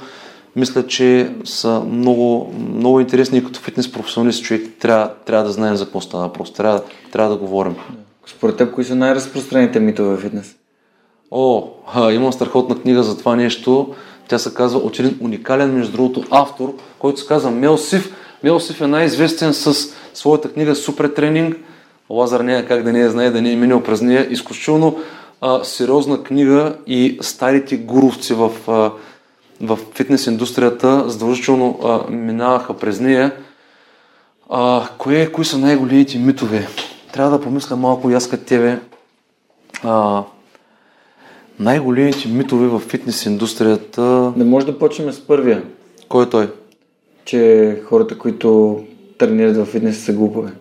мисля, 0.55 0.87
че 0.87 1.35
са 1.43 1.79
много, 1.79 2.53
много 2.75 2.99
интересни 2.99 3.37
и 3.37 3.43
като 3.43 3.59
фитнес 3.59 3.91
професионалист 3.91 4.43
човек 4.43 4.67
трябва, 4.79 5.11
трябва 5.25 5.45
да 5.45 5.51
знаем 5.51 5.75
за 5.75 5.85
какво 5.85 6.01
става 6.01 6.23
въпрос, 6.23 6.53
трябва, 6.53 6.81
трябва 7.11 7.31
да 7.31 7.39
говорим. 7.39 7.75
Според 8.25 8.57
теб, 8.57 8.73
кои 8.73 8.83
са 8.83 8.95
най-разпространените 8.95 9.79
митове 9.79 10.15
в 10.15 10.21
фитнес? 10.21 10.55
О, 11.35 11.67
а, 11.93 12.11
имам 12.11 12.33
страхотна 12.33 12.75
книга 12.75 13.03
за 13.03 13.17
това 13.17 13.35
нещо. 13.35 13.93
Тя 14.27 14.37
се 14.37 14.53
казва 14.53 14.79
от 14.79 14.99
един 14.99 15.17
уникален, 15.21 15.73
между 15.73 15.91
другото, 15.91 16.23
автор, 16.31 16.73
който 16.99 17.19
се 17.19 17.27
казва 17.27 17.51
Мел 17.51 17.77
Сив. 17.77 18.15
Мел 18.43 18.59
Сив 18.59 18.81
е 18.81 18.87
най-известен 18.87 19.53
с 19.53 19.75
своята 20.13 20.51
книга 20.51 20.75
Супер 20.75 21.07
тренинг. 21.07 21.57
Лазар 22.09 22.39
няма 22.39 22.65
как 22.65 22.83
да 22.83 22.93
не 22.93 22.99
я 22.99 23.09
знае, 23.09 23.31
да 23.31 23.41
не 23.41 23.51
е 23.51 23.55
минал 23.55 23.83
през 23.83 24.01
нея. 24.01 24.27
Изключително 24.29 24.99
а, 25.41 25.63
сериозна 25.63 26.23
книга 26.23 26.75
и 26.87 27.17
старите 27.21 27.77
гуровци 27.77 28.33
в, 28.33 28.51
а, 28.67 28.91
в 29.61 29.79
фитнес 29.95 30.27
индустрията 30.27 31.09
задължително 31.09 31.79
а, 31.83 32.11
минаваха 32.11 32.73
през 32.73 32.99
нея. 32.99 33.31
А, 34.49 34.87
кое, 34.97 35.31
кои 35.31 35.45
са 35.45 35.57
най-големите 35.57 36.17
митове? 36.17 36.67
Трябва 37.13 37.37
да 37.37 37.43
помисля 37.43 37.75
малко 37.75 38.09
и 38.09 38.13
аз 38.13 38.29
като 38.29 38.45
тебе. 38.45 38.79
А, 39.83 40.23
най-големите 41.59 42.27
митове 42.27 42.67
в 42.67 42.79
фитнес 42.79 43.25
индустрията... 43.25 44.33
Не 44.37 44.43
може 44.43 44.65
да 44.65 44.79
почнем 44.79 45.11
с 45.11 45.27
първия. 45.27 45.63
Кой 46.09 46.25
е 46.25 46.29
той? 46.29 46.49
Че 47.25 47.81
хората, 47.85 48.17
които 48.17 48.79
тренират 49.17 49.57
в 49.57 49.65
фитнес 49.65 50.05
са 50.05 50.13
глупове. 50.13 50.51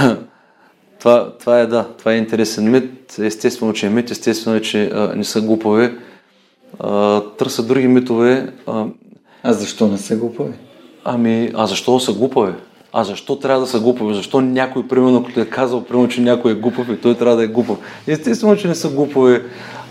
Това, 0.98 1.32
това 1.38 1.60
е 1.60 1.66
да, 1.66 1.88
това 1.98 2.12
е 2.12 2.16
интересен 2.16 2.70
мит. 2.70 3.18
Естествено, 3.18 3.72
че 3.72 3.86
е 3.86 3.90
мит, 3.90 4.10
естествено 4.10 4.56
е, 4.56 4.60
че 4.60 4.90
а, 4.94 5.16
не 5.16 5.24
са 5.24 5.40
глупове. 5.40 5.98
търсят 7.38 7.66
други 7.68 7.88
митове. 7.88 8.52
А, 8.66 8.86
а 9.42 9.52
защо 9.52 9.86
не 9.86 9.98
са 9.98 10.16
глупове? 10.16 10.52
Ами, 11.04 11.50
а 11.54 11.66
защо 11.66 12.00
са 12.00 12.12
глупове? 12.12 12.54
А 12.92 13.04
защо 13.04 13.36
трябва 13.36 13.60
да 13.60 13.66
са 13.66 13.80
глупови? 13.80 14.14
Защо 14.14 14.40
някой, 14.40 14.88
примерно, 14.88 15.24
като 15.24 15.40
е 15.40 15.44
казал, 15.44 15.84
примерно, 15.84 16.08
че 16.08 16.20
някой 16.20 16.52
е 16.52 16.54
глупав 16.54 16.88
и 16.88 16.96
той 16.96 17.14
трябва 17.14 17.36
да 17.36 17.44
е 17.44 17.46
глупав? 17.46 17.78
Естествено, 18.06 18.56
че 18.56 18.68
не 18.68 18.74
са 18.74 18.88
глупови. 18.88 19.40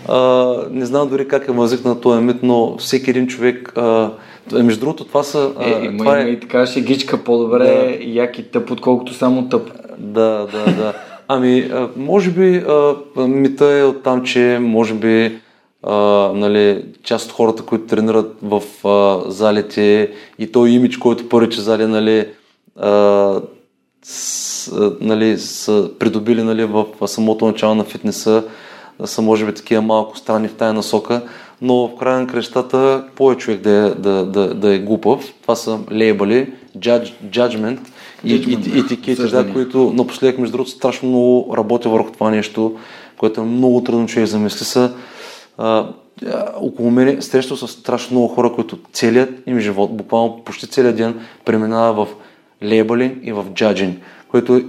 А, 0.08 0.54
не 0.70 0.86
знам 0.86 1.08
дори 1.08 1.28
как 1.28 1.48
е 1.48 1.52
възникнал 1.52 1.94
този 1.94 2.22
мит, 2.22 2.36
но 2.42 2.76
всеки 2.78 3.10
един 3.10 3.26
човек 3.26 3.72
а, 3.76 4.10
между 4.52 4.80
другото, 4.80 5.04
това 5.04 5.22
са... 5.22 5.52
Е, 5.60 5.84
има, 5.84 5.98
това 5.98 6.18
е... 6.20 6.22
и 6.22 6.40
така 6.40 6.66
шегичка 6.66 7.24
по-добре 7.24 7.64
да. 7.64 8.04
як 8.04 8.38
и 8.38 8.42
тъп, 8.42 8.70
отколкото 8.70 9.14
само 9.14 9.48
тъп. 9.48 9.70
Да, 9.98 10.46
да, 10.52 10.72
да. 10.72 10.94
Ами, 11.28 11.70
може 11.96 12.30
би 12.30 12.64
мита 13.16 13.64
е 13.64 13.82
от 13.82 14.02
там, 14.02 14.22
че 14.22 14.58
може 14.60 14.94
би 14.94 15.38
а, 15.82 15.94
нали, 16.34 16.84
част 17.02 17.26
от 17.26 17.32
хората, 17.32 17.62
които 17.62 17.86
тренират 17.86 18.36
в 18.42 18.62
а, 18.88 19.30
залите 19.30 20.10
и 20.38 20.52
той 20.52 20.70
имидж, 20.70 20.96
който 20.96 21.28
първиче 21.28 21.60
зали, 21.60 21.86
нали, 21.86 22.26
а, 22.78 23.40
с, 24.02 24.72
нали, 25.00 25.38
са 25.38 25.90
придобили 25.98 26.42
нали, 26.42 26.64
в 26.64 26.86
самото 27.06 27.46
начало 27.46 27.74
на 27.74 27.84
фитнеса, 27.84 28.44
са 29.04 29.22
може 29.22 29.46
би 29.46 29.54
такива 29.54 29.82
малко 29.82 30.18
странни 30.18 30.48
в 30.48 30.54
тая 30.54 30.72
насока 30.72 31.22
но 31.62 31.88
в 31.88 31.96
края 31.96 32.20
на 32.20 32.26
крещата, 32.26 33.04
повече 33.14 33.38
човек 33.38 33.60
да 33.60 33.70
е, 33.70 33.90
да, 33.90 34.26
да, 34.26 34.54
да 34.54 34.74
е 34.74 34.78
глупав. 34.78 35.32
Това 35.42 35.56
са 35.56 35.78
лейбали, 35.92 36.52
judge, 36.78 37.12
judgment 37.24 37.78
и, 38.24 38.34
и, 38.34 38.78
етикети, 38.78 39.22
да, 39.22 39.52
които 39.52 39.92
напоследък, 39.92 40.38
между 40.38 40.52
другото, 40.52 40.70
страшно 40.70 41.08
много 41.08 41.56
работя 41.56 41.88
върху 41.88 42.12
това 42.12 42.30
нещо, 42.30 42.76
което 43.18 43.40
е 43.40 43.44
много 43.44 43.84
трудно 43.84 44.06
човек 44.06 44.28
замисли 44.28 44.64
са. 44.64 44.92
А, 45.58 45.88
около 46.60 46.90
мен 46.90 47.22
срещал 47.22 47.56
с 47.56 47.68
страшно 47.68 48.14
много 48.14 48.34
хора, 48.34 48.52
които 48.52 48.78
целият 48.92 49.42
им 49.46 49.58
живот, 49.58 49.96
буквално 49.96 50.42
почти 50.44 50.66
целият 50.66 50.96
ден, 50.96 51.20
преминава 51.44 52.04
в 52.04 52.08
лейбалинг 52.62 53.18
и 53.22 53.32
в 53.32 53.44
джаджинг, 53.54 53.98
което 54.28 54.56
е 54.56 54.64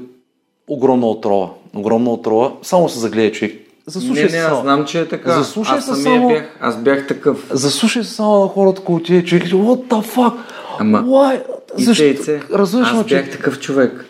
огромна 0.67 1.07
отрова. 1.07 1.49
Огромна 1.75 2.09
отрова. 2.09 2.51
Само 2.61 2.89
се 2.89 2.99
загледа 2.99 3.31
човек 3.31 3.67
Заслушай 3.89 4.23
не, 4.23 4.31
не, 4.31 4.37
аз 4.37 4.61
знам, 4.61 4.85
че 4.85 4.99
е 4.99 5.07
така. 5.07 5.31
Заслушай 5.31 5.77
аз 5.77 5.85
се 5.85 5.95
само... 5.95 6.27
Бях, 6.27 6.57
аз 6.61 6.77
бях 6.77 7.07
такъв. 7.07 7.47
Заслушай 7.51 8.03
се 8.03 8.13
само 8.13 8.39
на 8.39 8.47
хората, 8.47 8.81
които 8.81 9.05
ти 9.05 9.15
е 9.15 9.25
човек. 9.25 9.43
What 9.43 9.87
the 9.87 10.15
fuck? 10.15 10.33
Ама... 10.79 11.03
Why? 11.03 11.43
Защо? 11.77 12.31
Аз 12.53 13.05
бях 13.05 13.25
че... 13.25 13.31
такъв 13.31 13.59
човек. 13.59 14.05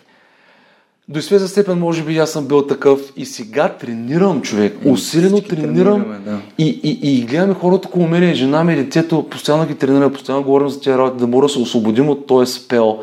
До 1.10 1.20
известна 1.20 1.48
степен, 1.48 1.80
може 1.80 2.04
би, 2.04 2.18
аз 2.18 2.32
съм 2.32 2.48
бил 2.48 2.68
такъв 2.68 3.02
и 3.18 3.26
сега 3.26 3.70
тренирам 3.70 4.42
човек. 4.42 4.78
Усилено 4.86 5.42
тренирам 5.42 6.06
да. 6.26 6.40
и, 6.58 6.80
и, 6.84 7.18
и, 7.18 7.26
гледаме 7.26 7.54
хората 7.54 7.88
около 7.88 8.08
мен, 8.08 8.36
жена 8.36 8.64
ми, 8.64 8.76
детето, 8.76 9.30
постоянно 9.30 9.66
ги 9.66 9.76
тренираме, 9.76 10.14
постоянно 10.14 10.44
говорим 10.44 10.70
за 10.70 10.82
тези 10.82 10.98
работи, 10.98 11.20
да 11.20 11.28
може 11.28 11.48
да 11.48 11.50
се 11.50 11.60
освободим 11.60 12.10
от 12.10 12.28
този 12.28 12.54
спел, 12.54 13.00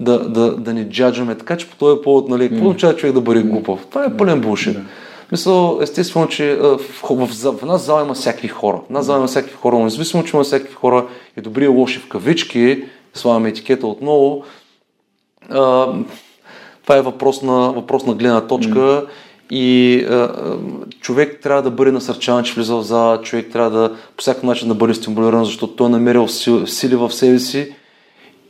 да, 0.00 0.28
да, 0.28 0.56
да 0.56 0.74
не 0.74 0.88
джаджаме. 0.88 1.34
Така 1.34 1.56
че 1.56 1.70
по 1.70 1.76
този 1.76 2.02
повод, 2.02 2.28
нали, 2.28 2.48
какво 2.48 2.66
означава 2.66 2.96
човек 2.96 3.14
да 3.14 3.20
бъде 3.20 3.42
глупав? 3.42 3.86
Това 3.90 4.04
е 4.04 4.16
пълен 4.16 4.40
булшит. 4.40 4.76
Мисъл, 5.32 5.78
естествено, 5.82 6.28
че 6.28 6.56
в, 6.56 6.78
в, 6.78 7.26
в, 7.26 7.52
в 7.52 7.62
една 7.62 7.78
зала 7.78 8.02
има 8.02 8.14
всякакви 8.14 8.48
хора. 8.48 8.76
В 8.76 8.90
една 8.90 9.02
зала 9.02 9.18
има 9.18 9.26
всякакви 9.26 9.56
хора, 9.56 9.76
но 9.76 9.84
независимо, 9.84 10.24
че 10.24 10.36
има 10.36 10.44
всякакви 10.44 10.74
хора 10.74 11.06
и 11.36 11.40
добри 11.40 11.64
и 11.64 11.68
лоши 11.68 11.98
в 11.98 12.08
кавички, 12.08 12.84
слагаме 13.14 13.48
етикета 13.48 13.86
отново, 13.86 14.44
а, 15.50 15.92
това 16.82 16.96
е 16.96 17.02
въпрос 17.02 17.42
на, 17.42 17.72
въпрос 17.72 18.06
на 18.06 18.14
гледна 18.14 18.40
точка 18.40 18.78
mm. 18.78 19.06
и 19.50 20.00
а, 20.04 20.30
човек 21.00 21.40
трябва 21.42 21.62
да 21.62 21.70
бъде 21.70 21.92
насърчаван, 21.92 22.44
че 22.44 22.54
влиза 22.54 22.76
в 22.76 22.82
зала, 22.82 23.22
човек 23.22 23.52
трябва 23.52 23.70
да 23.70 23.96
по 24.16 24.22
всякакъв 24.22 24.42
начин 24.42 24.68
да 24.68 24.74
бъде 24.74 24.94
стимулиран, 24.94 25.44
защото 25.44 25.76
той 25.76 25.86
е 25.86 25.90
намерил 25.90 26.28
сили, 26.28 26.66
сили 26.66 26.96
в 26.96 27.12
себе 27.12 27.38
си 27.38 27.74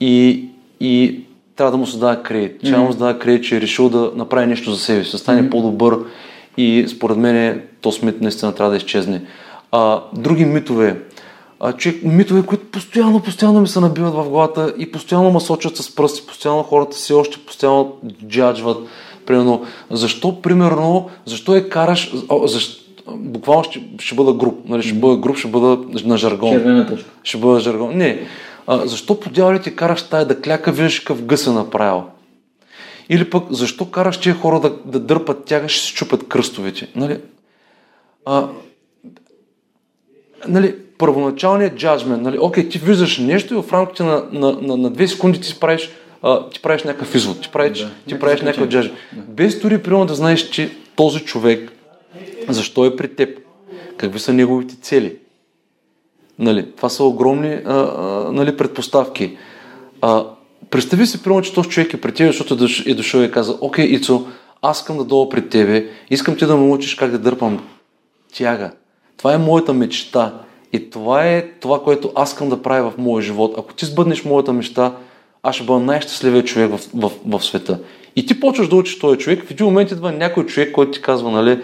и, 0.00 0.44
и 0.80 1.25
трябва 1.56 1.70
да 1.70 1.76
му 1.76 1.86
се 1.86 1.98
даде 1.98 2.22
кредит. 2.22 2.60
Трябва 2.60 2.78
да 2.78 2.86
му 2.86 2.92
се 2.92 2.98
даде 2.98 3.18
кредит, 3.18 3.44
че 3.44 3.56
е 3.56 3.60
решил 3.60 3.88
да 3.88 4.12
направи 4.16 4.46
нещо 4.46 4.72
за 4.72 4.80
себе 4.80 5.04
си, 5.04 5.10
да 5.10 5.18
стане 5.18 5.42
mm. 5.42 5.50
по-добър 5.50 5.98
и 6.56 6.86
според 6.88 7.16
мен 7.16 7.62
то 7.80 7.92
Смит 7.92 8.20
наистина 8.20 8.54
трябва 8.54 8.70
да 8.70 8.76
изчезне. 8.76 9.22
А, 9.72 10.00
други 10.12 10.44
митове. 10.44 11.00
А, 11.60 11.72
че 11.72 12.00
митове, 12.02 12.42
които 12.42 12.64
постоянно, 12.64 13.20
постоянно 13.20 13.60
ми 13.60 13.68
се 13.68 13.80
набиват 13.80 14.14
в 14.14 14.28
главата 14.28 14.74
и 14.78 14.92
постоянно 14.92 15.30
ме 15.30 15.40
сочат 15.40 15.76
с 15.76 15.94
пръсти, 15.94 16.26
постоянно 16.26 16.62
хората 16.62 16.96
си 16.96 17.12
още 17.12 17.38
постоянно 17.46 17.92
джаджват. 18.28 18.78
Примерно, 19.26 19.64
защо, 19.90 20.42
примерно, 20.42 21.10
защо 21.26 21.56
е 21.56 21.68
караш, 21.68 22.12
защо, 22.44 22.82
буквално 23.08 23.64
ще, 23.64 23.82
ще 23.98 24.14
бъда 24.14 24.32
груп, 24.32 24.68
нали, 24.68 24.82
ще 24.82 24.94
бъда 24.94 25.16
груп, 25.16 25.36
ще 25.36 25.48
бъда 25.48 25.78
на 26.04 26.16
жаргон. 26.16 26.86
Ще 27.22 27.38
бъда 27.38 27.60
жаргон. 27.60 27.96
Не, 27.96 28.20
а, 28.66 28.86
защо 28.86 29.20
по 29.20 29.30
дяволите 29.30 29.76
караш 29.76 30.02
тая 30.02 30.26
да 30.26 30.40
кляка, 30.40 30.72
виждаш 30.72 31.00
какъв 31.00 31.24
гъс 31.24 31.46
е 31.46 31.50
направил? 31.50 32.02
Или 33.08 33.30
пък 33.30 33.44
защо 33.50 33.90
караш 33.90 34.20
тия 34.20 34.34
хора 34.34 34.60
да, 34.60 34.72
да 34.84 35.00
дърпат 35.00 35.44
тяга, 35.44 35.68
ще 35.68 35.86
се 35.86 35.94
чупят 35.94 36.28
кръстовете? 36.28 36.88
Нали? 36.96 37.20
А, 38.24 38.48
нали, 40.48 40.74
първоначалният 40.98 41.76
джаджмент, 41.76 42.22
нали, 42.22 42.38
окей, 42.38 42.68
ти 42.68 42.78
виждаш 42.78 43.18
нещо 43.18 43.54
и 43.54 43.62
в 43.62 43.72
рамките 43.72 44.02
на, 44.02 44.24
на, 44.32 44.52
на, 44.52 44.76
на 44.76 44.90
две 44.90 45.08
секунди 45.08 45.40
ти 45.40 45.60
правиш, 45.60 45.90
а, 46.22 46.48
ти 46.50 46.62
правиш 46.62 46.82
някакъв 46.82 47.14
извод, 47.14 47.40
ти 47.40 47.48
правиш, 47.48 47.78
да, 47.78 47.90
ти 48.08 48.18
правиш 48.18 48.40
някакъв 48.40 48.68
джаджмент. 48.68 48.98
Да. 49.12 49.22
Без 49.22 49.60
дори 49.60 49.82
примерно 49.82 50.06
да 50.06 50.14
знаеш, 50.14 50.50
че 50.50 50.70
този 50.96 51.20
човек, 51.20 51.72
защо 52.48 52.84
е 52.84 52.96
при 52.96 53.14
теб, 53.14 53.38
какви 53.96 54.18
са 54.18 54.32
неговите 54.32 54.76
цели. 54.80 55.16
Нали, 56.38 56.72
това 56.76 56.88
са 56.88 57.04
огромни 57.04 57.52
а, 57.52 57.74
а, 57.74 58.32
нали, 58.32 58.56
предпоставки. 58.56 59.36
А, 60.02 60.24
представи 60.70 61.06
си, 61.06 61.22
примерно, 61.22 61.42
че 61.42 61.54
този 61.54 61.68
човек 61.68 61.94
е 61.94 62.00
при 62.00 62.12
теб, 62.12 62.26
защото 62.26 62.54
е 62.86 62.94
дошъл 62.94 63.20
и 63.20 63.30
каза, 63.30 63.58
окей, 63.60 63.84
Ицо, 63.84 64.26
аз 64.62 64.78
искам 64.78 64.98
да 64.98 65.04
дойда 65.04 65.28
при 65.28 65.48
тебе, 65.48 65.86
искам 66.10 66.36
ти 66.36 66.46
да 66.46 66.56
ме 66.56 66.72
учиш 66.72 66.94
как 66.94 67.10
да 67.10 67.18
дърпам 67.18 67.64
тяга. 68.34 68.70
Това 69.16 69.34
е 69.34 69.38
моята 69.38 69.74
мечта. 69.74 70.34
И 70.72 70.90
това 70.90 71.26
е 71.26 71.48
това, 71.60 71.82
което 71.82 72.12
аз 72.14 72.30
искам 72.30 72.48
да 72.48 72.62
правя 72.62 72.90
в 72.90 72.98
моя 72.98 73.22
живот. 73.22 73.54
Ако 73.58 73.74
ти 73.74 73.86
сбъднеш 73.86 74.24
моята 74.24 74.52
мечта, 74.52 74.92
аз 75.42 75.56
ще 75.56 75.64
бъда 75.64 75.80
най-щастливият 75.80 76.46
човек 76.46 76.70
в, 76.70 76.80
в, 76.94 77.12
в, 77.26 77.44
света. 77.44 77.78
И 78.16 78.26
ти 78.26 78.40
почваш 78.40 78.68
да 78.68 78.76
учиш 78.76 78.98
този 78.98 79.18
човек, 79.18 79.44
в 79.44 79.50
един 79.50 79.66
момент 79.66 79.90
идва 79.90 80.12
някой 80.12 80.46
човек, 80.46 80.72
който 80.72 80.92
ти 80.92 81.02
казва, 81.02 81.30
нали, 81.30 81.62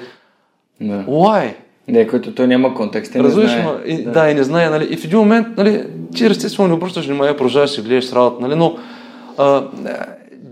да. 0.81 1.05
why? 1.05 1.55
Не, 1.89 2.07
който 2.07 2.35
той 2.35 2.47
няма 2.47 2.75
контекст. 2.75 3.17
Разбираш, 3.17 3.53
и, 3.87 4.05
да. 4.05 4.11
да, 4.11 4.31
и 4.31 4.35
не 4.35 4.45
знае, 4.45 4.71
нали, 4.71 4.89
и 4.91 4.97
в 4.97 5.05
един 5.05 5.19
момент, 5.19 5.47
нали, 5.57 5.85
ти 6.15 6.27
естествено 6.27 6.69
не 6.69 6.75
обръщаш 6.75 7.07
внимание, 7.07 7.37
продължаваш 7.37 7.71
си 7.71 7.81
гледаш 7.81 8.13
работа, 8.13 8.43
нали, 8.43 8.55
но 8.55 8.77
а, 9.39 9.65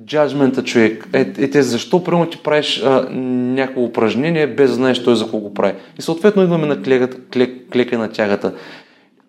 джаджмента 0.07 0.64
човек. 0.64 1.09
Е, 1.12 1.20
е, 1.20 1.51
те, 1.51 1.62
защо 1.62 2.05
прямо 2.05 2.26
ти 2.26 2.39
правиш 2.39 2.83
а, 2.83 3.09
някакво 3.11 3.83
упражнение, 3.83 4.47
без 4.47 4.70
да 4.70 4.76
знаеш 4.76 5.03
той 5.03 5.16
за 5.16 5.24
кого 5.24 5.41
го 5.41 5.55
прави. 5.55 5.74
И 5.99 6.03
съответно 6.03 6.43
идваме 6.43 6.66
на 6.66 6.83
клека, 6.83 7.09
клек, 7.33 7.51
клека 7.72 7.99
на 7.99 8.09
тягата. 8.09 8.53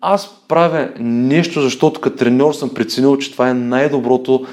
Аз 0.00 0.44
правя 0.48 0.88
нещо, 1.00 1.60
защото 1.60 2.00
като 2.00 2.16
треньор 2.16 2.52
съм 2.52 2.74
преценил, 2.74 3.16
че 3.16 3.32
това 3.32 3.50
е 3.50 3.54
най-доброто 3.54 4.46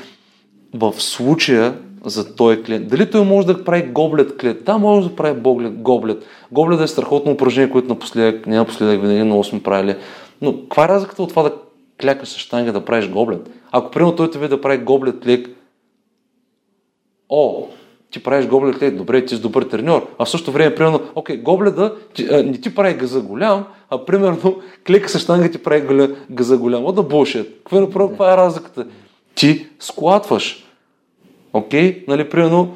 в 0.73 0.93
случая 0.97 1.73
за 2.05 2.35
този 2.35 2.63
клиент. 2.63 2.87
Дали 2.87 3.11
той 3.11 3.25
може 3.25 3.47
да 3.47 3.63
прави 3.63 3.83
гоблет 3.83 4.37
клиент? 4.37 4.63
Да, 4.63 4.77
може 4.77 5.09
да 5.09 5.15
прави 5.15 5.41
гоблет. 5.41 5.81
гоблет. 5.81 6.25
Гоблет 6.51 6.81
е 6.81 6.87
страхотно 6.87 7.31
упражнение, 7.31 7.71
което 7.71 7.87
напоследък, 7.87 8.47
не 8.47 8.55
напоследък, 8.55 9.01
винаги 9.01 9.23
много 9.23 9.43
сме 9.43 9.63
правили. 9.63 9.95
Но 10.41 10.61
каква 10.61 10.85
е 10.85 10.87
разликата 10.87 11.23
от 11.23 11.29
това 11.29 11.43
да 11.43 11.53
клякаш 12.01 12.29
с 12.29 12.37
штанга 12.37 12.71
да 12.71 12.85
правиш 12.85 13.09
гоблет? 13.09 13.49
Ако 13.71 13.91
примерно 13.91 14.15
той 14.15 14.31
те 14.31 14.47
да 14.47 14.61
прави 14.61 14.77
гоблет 14.77 15.19
клек, 15.19 15.49
о, 17.29 17.67
ти 18.11 18.23
правиш 18.23 18.47
гоблет 18.47 18.79
клек, 18.79 18.95
добре, 18.95 19.25
ти 19.25 19.35
си 19.35 19.41
добър 19.41 19.63
треньор. 19.63 20.07
А 20.17 20.25
в 20.25 20.29
същото 20.29 20.51
време, 20.51 20.75
примерно, 20.75 21.01
окей, 21.15 21.37
гобледа 21.37 21.95
ти, 22.13 22.27
а, 22.31 22.43
не 22.43 22.61
ти 22.61 22.75
прави 22.75 22.93
газа 22.93 23.21
голям, 23.21 23.65
а 23.89 24.05
примерно 24.05 24.61
клека 24.87 25.09
с 25.09 25.19
штанга 25.19 25.51
ти 25.51 25.57
прави 25.57 26.09
газа 26.31 26.57
голям. 26.57 26.85
О, 26.85 26.91
да 26.91 27.03
булшит. 27.03 27.47
Какво 27.57 27.77
е, 27.77 27.89
каква 28.09 28.33
е 28.33 28.37
разликата? 28.37 28.85
Ти 29.35 29.67
склатваш. 29.79 30.68
Окей? 31.53 32.03
Нали, 32.07 32.29
примерно, 32.29 32.75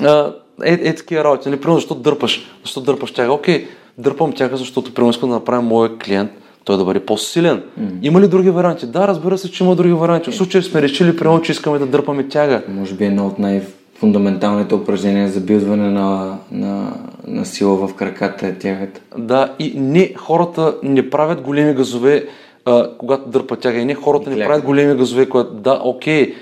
а, 0.00 0.32
е, 0.64 0.72
е 0.72 0.94
такива 0.94 1.24
работи. 1.24 1.48
Нали, 1.48 1.60
примерно, 1.60 1.78
защо 1.78 1.94
дърпаш? 1.94 2.50
Защо 2.62 2.80
дърпаш 2.80 3.12
тяга? 3.12 3.32
Окей, 3.32 3.66
дърпам 3.98 4.32
тяга, 4.32 4.56
защото 4.56 4.94
примерно 4.94 5.10
искам 5.10 5.28
да 5.28 5.34
направя 5.34 5.62
моя 5.62 5.98
клиент 5.98 6.30
той 6.64 6.76
да 6.76 6.84
бъде 6.84 7.00
по-силен. 7.00 7.62
Mm. 7.80 7.90
Има 8.02 8.20
ли 8.20 8.28
други 8.28 8.50
варианти? 8.50 8.86
Да, 8.86 9.08
разбира 9.08 9.38
се, 9.38 9.50
че 9.50 9.64
има 9.64 9.76
други 9.76 9.92
варианти. 9.92 10.30
В 10.30 10.34
случая 10.34 10.62
сме 10.62 10.82
решили, 10.82 11.16
примерно, 11.16 11.42
че 11.42 11.52
искаме 11.52 11.78
да 11.78 11.86
дърпаме 11.86 12.28
тяга. 12.28 12.62
Може 12.68 12.94
би 12.94 13.04
едно 13.04 13.26
от 13.26 13.38
най- 13.38 13.62
фундаменталните 13.94 14.74
упражнения 14.74 15.28
за 15.28 15.40
билдване 15.40 15.90
на, 15.90 16.38
на, 16.50 16.92
на 17.26 17.46
сила 17.46 17.86
в 17.86 17.94
краката 17.94 18.46
е 18.46 18.54
тягата. 18.54 19.00
Да, 19.18 19.54
и 19.58 19.72
не, 19.76 20.12
хората 20.16 20.74
не 20.82 21.10
правят 21.10 21.40
големи 21.40 21.74
газове, 21.74 22.26
а, 22.64 22.88
когато 22.98 23.28
дърпат 23.28 23.60
тяга. 23.60 23.78
И 23.78 23.84
не, 23.84 23.94
хората 23.94 24.30
не 24.30 24.44
правят 24.44 24.64
големи 24.64 24.96
газове, 24.96 25.28
когато 25.28 25.54
да, 25.54 25.80
окей, 25.84 26.34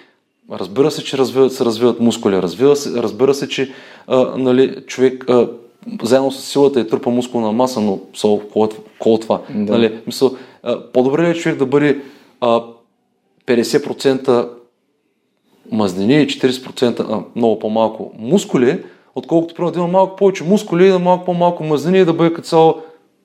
разбира 0.53 0.91
се, 0.91 1.05
че 1.05 1.19
развиват, 1.19 1.53
се 1.53 1.65
развиват 1.65 2.01
мускули, 2.01 2.43
разбира 2.43 2.77
се, 2.77 3.03
разбира 3.03 3.35
се, 3.35 3.49
че 3.49 3.73
а, 4.07 4.35
нали, 4.37 4.77
човек 4.87 5.25
а, 5.29 5.49
заедно 6.03 6.33
с 6.33 6.45
силата 6.45 6.81
е 6.81 6.87
трупа 6.87 7.11
мускулна 7.11 7.53
маса, 7.53 7.81
но 7.81 8.01
со, 8.17 8.41
кол 8.99 9.19
това. 9.19 9.41
Да. 9.55 9.73
Нали, 9.73 9.99
мисъл, 10.07 10.37
а, 10.63 10.81
по-добре 10.93 11.23
ли 11.23 11.31
е 11.31 11.35
човек 11.35 11.59
да 11.59 11.67
бъде 11.67 12.01
а, 12.41 12.63
50% 13.47 14.49
мазнини 15.73 16.23
и 16.23 16.27
40% 16.27 17.01
а, 17.01 17.23
много 17.37 17.59
по-малко 17.59 18.13
мускули, 18.19 18.83
отколкото 19.15 19.55
примерно 19.55 19.73
да 19.73 19.79
има 19.79 19.89
малко 19.89 20.17
повече 20.17 20.45
мускули 20.45 20.87
и 20.87 20.91
да 20.91 20.99
малко 20.99 21.25
по-малко 21.25 21.65
мазнини 21.65 21.99
и 21.99 22.05
да 22.05 22.13
бъде 22.13 22.33
като 22.33 22.49
цяло 22.49 22.75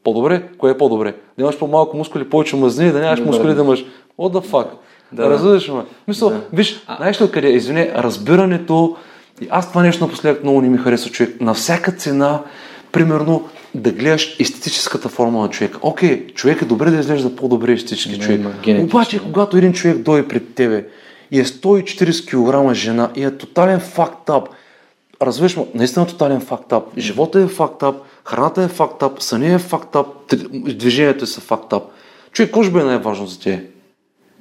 по-добре. 0.04 0.44
Кое 0.58 0.72
е 0.72 0.78
по-добре? 0.78 1.16
Да 1.38 1.44
имаш 1.44 1.58
по-малко 1.58 1.98
мускули, 1.98 2.30
повече 2.30 2.56
мазнини, 2.56 2.92
да 2.92 3.00
нямаш 3.00 3.20
мускули, 3.20 3.54
да 3.54 3.62
имаш 3.62 3.86
what 4.18 4.40
the 4.40 4.46
fuck. 4.46 4.68
Да, 5.12 5.30
Разбираш 5.30 5.68
ме? 5.68 5.82
Мисъл, 6.08 6.30
да. 6.30 6.42
виж, 6.54 6.84
а... 6.88 6.98
знаеш 6.98 7.22
ли 7.22 7.32
къде? 7.32 7.50
Извини, 7.50 7.90
разбирането, 7.96 8.98
и 9.42 9.48
аз 9.50 9.70
това 9.70 9.84
нещо 9.84 10.04
напоследък 10.04 10.44
много 10.44 10.62
не 10.62 10.70
ми 10.70 10.78
харесва 10.78 11.12
човек. 11.12 11.42
На 11.42 11.54
всяка 11.54 11.92
цена, 11.92 12.42
примерно, 12.92 13.50
да 13.76 13.92
гледаш 13.92 14.36
естетическата 14.40 15.10
форма 15.10 15.42
на 15.42 15.50
човека. 15.50 15.80
Окей, 15.82 16.28
човек 16.28 16.62
е 16.62 16.66
добре 16.66 16.92
да 16.92 17.00
изглежда 17.00 17.36
по-добре 17.36 17.72
естетически 17.72 18.20
човек. 18.20 18.42
Обаче, 18.80 19.20
когато 19.20 19.58
един 19.58 19.74
човек 19.74 19.98
дойде 19.98 20.28
пред 20.28 20.56
тебе 20.56 20.86
и 21.32 21.40
е 21.40 21.46
140 21.46 22.26
кг 22.70 22.74
жена 22.74 23.12
и 23.16 23.24
е 23.24 23.38
тотален 23.38 23.80
фактап, 23.80 24.50
развиш 25.22 25.56
му, 25.56 25.68
наистина 25.74 26.08
тотален 26.08 26.42
фактап, 26.42 26.84
живота 26.98 27.40
е 27.40 27.48
фактап, 27.48 27.96
храната 28.26 28.64
е 28.64 28.68
фактап, 28.68 29.22
съня 29.22 29.54
е 29.54 29.60
фактап, 29.60 30.08
движението 30.54 31.28
са 31.28 31.42
фактап. 31.42 31.84
Човек, 32.32 32.52
кой 32.52 32.64
ще 32.64 32.74
бъде 32.74 32.86
най-важно 32.86 33.28
за 33.28 33.40
тебе? 33.40 33.64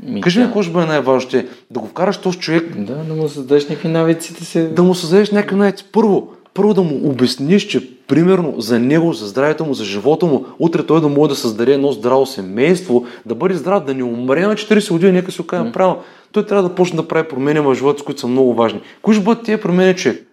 Ми, 0.03 0.21
Кажи 0.21 0.39
ми, 0.39 0.45
какво 0.45 0.63
ще 0.63 0.73
бъде 0.73 0.87
най-важно? 0.87 1.43
Да 1.71 1.81
го 1.81 1.87
вкараш 1.87 2.17
този 2.17 2.39
човек. 2.39 2.77
Да, 2.77 2.95
да 2.95 3.15
му 3.15 3.29
създадеш 3.29 3.69
някакви 3.69 3.89
навици. 3.89 4.35
Да, 4.39 4.45
се... 4.45 4.69
да 4.69 4.83
му 4.83 4.95
създадеш 4.95 5.31
някакви 5.31 5.57
навици. 5.57 5.85
Първо, 5.93 6.29
първо 6.55 6.75
да 6.75 6.83
му 6.83 7.01
обясниш, 7.05 7.67
че 7.67 7.91
примерно 8.07 8.55
за 8.59 8.79
него, 8.79 9.13
за 9.13 9.27
здравето 9.27 9.65
му, 9.65 9.75
за 9.75 9.85
живота 9.85 10.27
му, 10.27 10.47
утре 10.59 10.87
той 10.87 11.01
да 11.01 11.09
може 11.09 11.29
да 11.29 11.35
създаде 11.35 11.75
едно 11.75 11.93
здраво 11.93 12.27
семейство, 12.27 13.05
да 13.27 13.35
бъде 13.35 13.55
здрав, 13.55 13.85
да 13.85 13.95
не 13.95 14.03
умре 14.03 14.47
на 14.47 14.55
40 14.55 14.93
години, 14.93 15.13
нека 15.13 15.33
се 15.33 15.43
окажем 15.43 15.67
mm. 15.67 15.73
правилно. 15.73 15.99
Той 16.33 16.47
трябва 16.47 16.69
да 16.69 16.75
почне 16.75 16.97
да 16.97 17.09
прави 17.09 17.29
промени 17.29 17.61
в 17.61 17.75
живота, 17.75 18.05
които 18.05 18.21
са 18.21 18.27
много 18.27 18.55
важни. 18.55 18.81
Кои 19.03 19.15
ще 19.15 19.25
бъдат 19.25 19.45
тия 19.45 19.61
промени, 19.61 19.95
човек? 19.95 20.27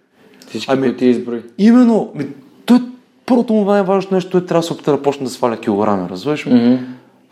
Всички, 0.48 0.72
ами, 0.72 0.96
ти 0.96 1.06
изброи. 1.06 1.40
Именно. 1.58 2.10
Ми, 2.14 2.26
той, 2.66 2.78
първото 3.26 3.52
му 3.52 3.64
най-важно 3.64 4.10
нещо, 4.12 4.30
той 4.30 4.46
трябва 4.46 4.60
да 4.60 4.66
се 4.66 4.72
опита 4.72 4.90
да 4.90 5.02
почне 5.02 5.24
да 5.24 5.30
сваля 5.30 5.56
килограми, 5.56 6.08
разбираш? 6.08 6.44
Mm-hmm. 6.44 6.78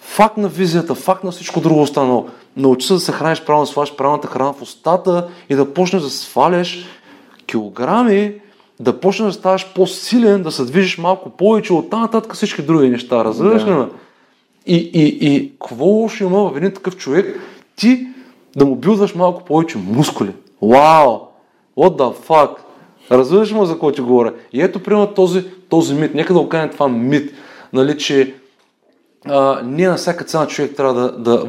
Факт 0.00 0.36
на 0.36 0.48
визията, 0.48 0.94
факт 0.94 1.24
на 1.24 1.30
всичко 1.30 1.60
друго 1.60 1.82
останало. 1.82 2.26
Научи 2.56 2.86
се 2.86 2.92
да 2.92 3.00
се 3.00 3.12
храниш 3.12 3.44
правилно, 3.44 3.64
да 3.64 3.70
сваляш 3.70 3.96
правилната 3.96 4.28
храна 4.28 4.52
в 4.52 4.62
устата 4.62 5.28
и 5.50 5.54
да 5.54 5.74
почнеш 5.74 6.02
да 6.02 6.10
сваляш 6.10 6.86
килограми, 7.46 8.34
да 8.80 9.00
почнеш 9.00 9.26
да 9.26 9.32
ставаш 9.32 9.72
по-силен, 9.74 10.42
да 10.42 10.50
се 10.50 10.64
движиш 10.64 10.98
малко 10.98 11.30
повече, 11.30 11.72
от 11.72 11.90
там 11.90 12.00
нататък 12.00 12.34
всички 12.34 12.62
други 12.62 12.88
неща. 12.88 13.24
Разбираш 13.24 13.62
ли? 13.62 13.66
Да. 13.66 13.88
И, 14.66 14.76
и, 14.76 15.34
и 15.34 15.52
какво 15.60 15.84
лошо 15.84 16.24
има 16.24 16.50
в 16.50 16.56
един 16.56 16.72
такъв 16.72 16.96
човек, 16.96 17.40
ти 17.76 18.06
да 18.56 18.66
му 18.66 18.76
билдваш 18.76 19.14
малко 19.14 19.44
повече 19.44 19.78
мускули. 19.78 20.32
Вау! 20.62 21.18
What 21.76 21.96
the 21.96 22.14
fuck? 22.26 22.50
Разбираш 23.10 23.52
му 23.52 23.64
за 23.64 23.72
какво 23.72 23.92
ти 23.92 24.00
говоря? 24.00 24.32
И 24.52 24.62
ето, 24.62 24.82
примерно, 24.82 25.06
този, 25.06 25.44
този 25.68 25.94
мит. 25.94 26.14
Нека 26.14 26.32
да 26.32 26.38
окажем 26.38 26.70
това 26.70 26.88
мит, 26.88 27.32
нали, 27.72 27.98
че 27.98 28.34
а, 29.26 29.60
ние 29.64 29.88
на 29.88 29.96
всяка 29.96 30.24
цена 30.24 30.46
човек 30.46 30.76
трябва 30.76 30.94
да, 30.94 31.12
да, 31.18 31.46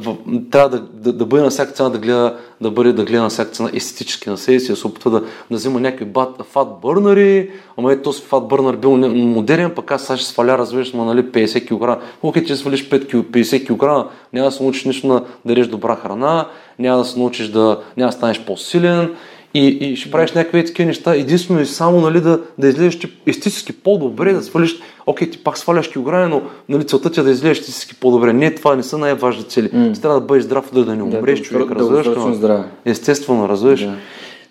трябва 0.51 0.69
да, 0.69 0.79
да, 0.79 1.13
да 1.13 1.25
бъде 1.25 1.43
на 1.43 1.49
всяка 1.49 1.71
цена 1.71 1.89
да 1.89 1.97
гледа, 1.97 2.37
да 2.61 2.71
бъде 2.71 2.93
да 2.93 3.03
гледа 3.03 3.21
на 3.21 3.29
всяка 3.29 3.51
цена 3.51 3.69
естетически 3.73 4.29
на 4.29 4.37
себе 4.37 4.59
си, 4.59 4.71
да 4.71 4.75
се 4.75 4.87
опитва 4.87 5.11
да, 5.11 5.19
да 5.51 5.57
взима 5.57 5.79
някакви 5.79 6.05
бат, 6.05 6.43
фат 6.51 6.67
бърнари, 6.81 7.51
ама 7.77 7.93
е 7.93 8.01
този 8.01 8.21
фат 8.21 8.47
бърнар 8.47 8.75
бил 8.75 8.97
модерен, 8.97 9.71
пък 9.75 9.91
аз 9.91 10.03
сега 10.03 10.17
ще 10.17 10.27
сваля, 10.27 10.57
разбираш, 10.57 10.93
нали, 10.93 11.23
50 11.23 11.97
кг. 11.97 12.03
Окей, 12.23 12.43
че 12.43 12.55
свалиш 12.55 12.89
5 12.89 13.07
кг, 13.07 13.31
50 13.31 13.65
кг, 13.65 14.11
няма 14.33 14.47
да 14.47 14.51
се 14.51 14.63
научиш 14.63 14.85
нищо 14.85 15.07
на 15.07 15.23
да 15.45 15.51
ядеш 15.51 15.67
добра 15.67 15.95
храна, 15.95 16.47
няма 16.79 16.97
да 16.97 17.05
се 17.05 17.19
научиш 17.19 17.47
да, 17.47 17.79
няма 17.97 18.09
да 18.09 18.17
станеш 18.17 18.41
по-силен, 18.45 19.15
и, 19.53 19.67
и 19.67 19.95
ще 19.95 20.11
правиш 20.11 20.31
някакви 20.31 20.65
такива 20.65 20.87
неща, 20.87 21.15
единствено 21.15 21.61
и 21.61 21.65
само 21.65 22.01
нали, 22.01 22.21
да, 22.21 22.39
да 22.57 22.67
излезеш 22.67 22.99
естетически 23.25 23.73
по-добре, 23.73 24.33
да 24.33 24.43
свалиш, 24.43 24.79
окей, 25.05 25.29
ти 25.29 25.37
пак 25.37 25.57
сваляш 25.57 25.87
килограми, 25.87 26.29
но 26.29 26.41
нали, 26.69 26.87
целта 26.87 27.11
ти 27.11 27.19
е 27.19 27.23
да 27.23 27.31
излезеш 27.31 27.57
естетически 27.57 27.95
по-добре. 27.95 28.33
Не, 28.33 28.55
това 28.55 28.75
не 28.75 28.83
са 28.83 28.97
най-важни 28.97 29.43
цели. 29.43 29.69
Mm. 29.69 29.93
Ти 29.93 30.01
трябва 30.01 30.19
да 30.19 30.25
бъдеш 30.25 30.43
здрав, 30.43 30.69
да, 30.73 30.85
да 30.85 30.95
не 30.95 31.03
умреш, 31.03 31.39
да, 31.39 31.45
човек, 31.45 31.67
да, 31.67 31.75
разбираш. 31.75 32.37
Да, 32.37 32.65
Естествено, 32.85 33.49
разбираш. 33.49 33.81
Да. 33.81 33.95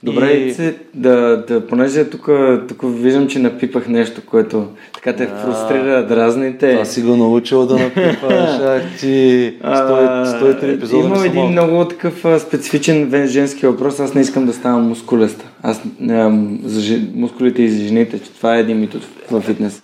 Добре, 0.02 0.32
и... 0.32 0.54
Се, 0.54 0.76
да, 0.94 1.44
да, 1.48 1.66
понеже 1.66 2.10
тук, 2.10 2.28
тук 2.68 2.80
виждам, 2.84 3.28
че 3.28 3.38
напипах 3.38 3.88
нещо, 3.88 4.20
което 4.26 4.66
така 4.94 5.16
те 5.16 5.28
yeah. 5.28 5.44
фрустрира, 5.44 6.06
дразните. 6.06 6.72
Това 6.72 6.84
си 6.84 7.02
го 7.02 7.16
научил 7.16 7.66
да 7.66 7.78
напипаш, 7.78 8.20
ах 8.60 8.82
ти, 9.00 9.54
103 9.64 10.74
епизода 10.74 11.06
Имам 11.06 11.24
един 11.24 11.46
много 11.46 11.84
такъв 11.84 12.42
специфичен 12.42 13.26
женски 13.26 13.66
въпрос, 13.66 14.00
аз 14.00 14.14
не 14.14 14.20
искам 14.20 14.46
да 14.46 14.52
ставам 14.52 14.88
мускулеста. 14.88 15.44
Аз 15.62 15.80
не, 16.00 16.48
за 16.64 17.00
мускулите 17.14 17.62
и 17.62 17.70
за 17.70 17.84
жените, 17.84 18.18
че 18.18 18.30
това 18.30 18.56
е 18.56 18.60
един 18.60 18.80
мит 18.80 18.96
в 19.30 19.40
фитнес. 19.40 19.82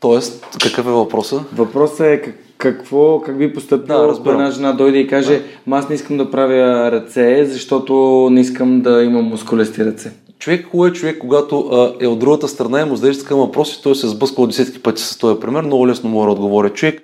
Тоест, 0.00 0.46
какъв 0.62 0.86
е 0.86 0.90
въпросът? 0.90 1.42
Въпросът 1.52 2.00
е 2.00 2.22
как, 2.22 2.34
какво, 2.60 3.20
как 3.20 3.38
би 3.38 3.52
поступил, 3.52 3.86
да, 3.86 4.30
една 4.30 4.50
жена 4.50 4.72
дойде 4.72 4.98
и 4.98 5.06
каже, 5.06 5.42
да. 5.66 5.76
аз 5.76 5.88
не 5.88 5.94
искам 5.94 6.16
да 6.16 6.30
правя 6.30 6.92
ръце, 6.92 7.44
защото 7.44 8.28
не 8.32 8.40
искам 8.40 8.80
да 8.80 9.02
имам 9.02 9.24
мускулести 9.24 9.84
ръце. 9.84 10.12
Човек, 10.38 10.66
хубаво 10.70 10.86
е 10.86 10.92
човек, 10.92 11.18
когато 11.18 11.58
а, 11.60 12.04
е 12.04 12.06
от 12.06 12.18
другата 12.18 12.48
страна 12.48 12.80
и 12.80 12.84
му 12.84 12.96
зададеш 12.96 13.18
такъв 13.18 13.38
въпрос 13.38 13.74
и 13.74 13.82
той 13.82 13.94
се 13.94 14.06
е 14.06 14.10
сблъскал 14.10 14.46
десетки 14.46 14.82
пъти 14.82 15.02
с 15.02 15.18
този 15.18 15.40
пример, 15.40 15.62
много 15.62 15.88
лесно 15.88 16.10
мога 16.10 16.26
да 16.26 16.32
отговоря. 16.32 16.70
Човек, 16.70 17.02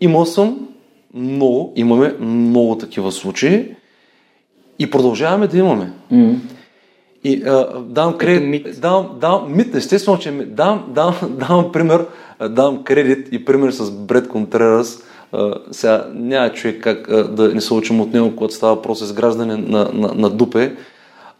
имал 0.00 0.26
съм 0.26 0.68
много, 1.14 1.72
имаме 1.76 2.14
много 2.20 2.78
такива 2.78 3.12
случаи 3.12 3.74
и 4.78 4.90
продължаваме 4.90 5.46
да 5.46 5.58
имаме. 5.58 5.92
Mm-hmm. 6.12 6.36
И 7.24 7.42
а, 7.46 7.66
давам 7.80 8.18
кредит, 8.18 8.80
давам, 8.80 9.08
давам, 9.20 9.56
мит, 9.56 9.74
естествено, 9.74 10.18
че 10.18 10.30
давам, 10.30 10.84
давам, 10.88 11.14
давам 11.38 11.72
пример, 11.72 12.06
давам 12.50 12.84
кредит 12.84 13.28
и 13.32 13.44
пример 13.44 13.70
с 13.70 13.90
Бред 13.90 14.28
Контрерас. 14.28 15.02
А, 15.32 15.54
сега 15.70 16.06
няма 16.14 16.52
човек 16.52 16.82
как 16.82 17.08
а, 17.10 17.24
да 17.24 17.54
не 17.54 17.60
се 17.60 17.74
учим 17.74 18.00
от 18.00 18.12
него, 18.12 18.36
когато 18.36 18.54
става 18.54 18.74
въпрос 18.74 18.98
за 18.98 19.04
изграждане 19.04 19.56
на, 19.56 19.90
на, 19.92 20.14
на 20.14 20.30
дупе 20.30 20.76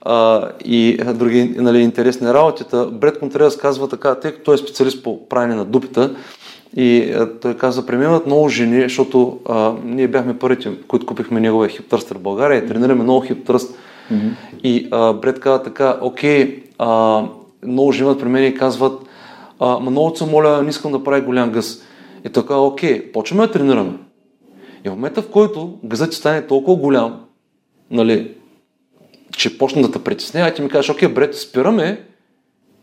а, 0.01 0.49
и 0.65 0.99
други 1.15 1.55
нали, 1.57 1.79
интересни 1.79 2.27
работи. 2.27 2.65
Бред 2.93 3.19
Контрерас 3.19 3.57
казва 3.57 3.89
така, 3.89 4.15
тъй 4.15 4.33
като 4.33 4.45
той 4.45 4.55
е 4.55 4.59
специалист 4.59 5.03
по 5.03 5.29
правене 5.29 5.55
на 5.55 5.65
дупета, 5.65 6.15
и 6.77 7.13
а, 7.13 7.31
той 7.41 7.57
каза, 7.57 7.87
преминават 7.87 8.27
много 8.27 8.49
жени, 8.49 8.83
защото 8.83 9.39
а, 9.49 9.73
ние 9.85 10.09
бяхме 10.09 10.39
първите, 10.39 10.71
които 10.89 11.07
купихме 11.07 11.41
неговия 11.41 11.69
хиптръстър 11.69 12.19
в 12.19 12.23
България 12.23 12.59
и 12.59 12.67
тренираме 12.67 13.03
много 13.03 13.21
хиптръст 13.21 13.79
Mm-hmm. 14.13 14.33
И 14.65 14.89
а, 14.91 15.13
Бред 15.13 15.41
каза 15.41 15.63
така, 15.63 15.99
окей, 16.01 16.63
а, 16.79 17.23
много 17.67 17.93
живеят 17.93 18.21
при 18.21 18.29
мен 18.29 18.45
и 18.45 18.55
казват, 18.55 19.03
а, 19.61 19.81
много 19.81 20.17
се 20.17 20.27
моля, 20.27 20.63
не 20.63 20.71
искам 20.71 20.93
да 20.93 21.05
прави 21.05 21.21
голям 21.21 21.51
гъс. 21.51 21.83
И 22.27 22.29
така, 22.29 22.57
окей, 22.57 23.13
почваме 23.13 23.47
да 23.47 23.53
тренираме. 23.53 23.93
И 24.85 24.89
в 24.89 24.93
момента, 24.93 25.23
в 25.23 25.31
който 25.31 25.79
гъзът 25.85 26.11
ти 26.11 26.17
стане 26.17 26.47
толкова 26.47 26.77
голям, 26.77 27.21
нали, 27.91 28.31
че 29.37 29.59
почна 29.59 29.83
да 29.83 29.93
те 29.93 30.05
притеснява, 30.05 30.55
ти 30.55 30.63
ми 30.63 30.69
кажеш, 30.69 30.91
окей, 30.91 31.09
Бред, 31.09 31.37
спираме 31.37 32.01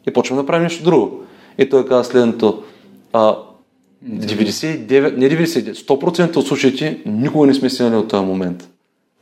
и 0.08 0.14
почваме 0.14 0.42
да 0.42 0.46
правим 0.46 0.64
нещо 0.64 0.84
друго. 0.84 1.24
И 1.58 1.70
той 1.70 1.88
каза 1.88 2.04
следното, 2.04 2.64
а, 3.14 3.38
99, 4.06 5.18
не 5.18 5.30
99, 5.30 5.74
100% 5.74 6.38
от 6.38 6.48
случаите 6.48 7.02
никога 7.06 7.48
не 7.48 7.54
сме 7.54 7.70
стигнали 7.70 7.96
от 7.96 8.08
този 8.08 8.26
момент. 8.26 8.70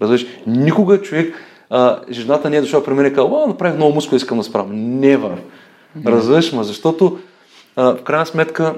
Разбираш, 0.01 0.25
никога 0.47 1.01
човек 1.01 1.48
а, 1.69 1.99
жената 2.09 2.49
не 2.49 2.57
е 2.57 2.61
дошла 2.61 2.83
при 2.83 2.93
мен 2.93 3.05
и 3.05 3.13
казала, 3.13 3.47
направих 3.47 3.75
много 3.75 3.93
мускул, 3.93 4.15
искам 4.15 4.37
да 4.37 4.43
справя. 4.43 4.73
Never. 4.73 5.37
Разбираш 6.05 6.53
ме, 6.53 6.63
защото 6.63 7.19
а, 7.75 7.95
в 7.95 8.03
крайна 8.03 8.25
сметка 8.25 8.75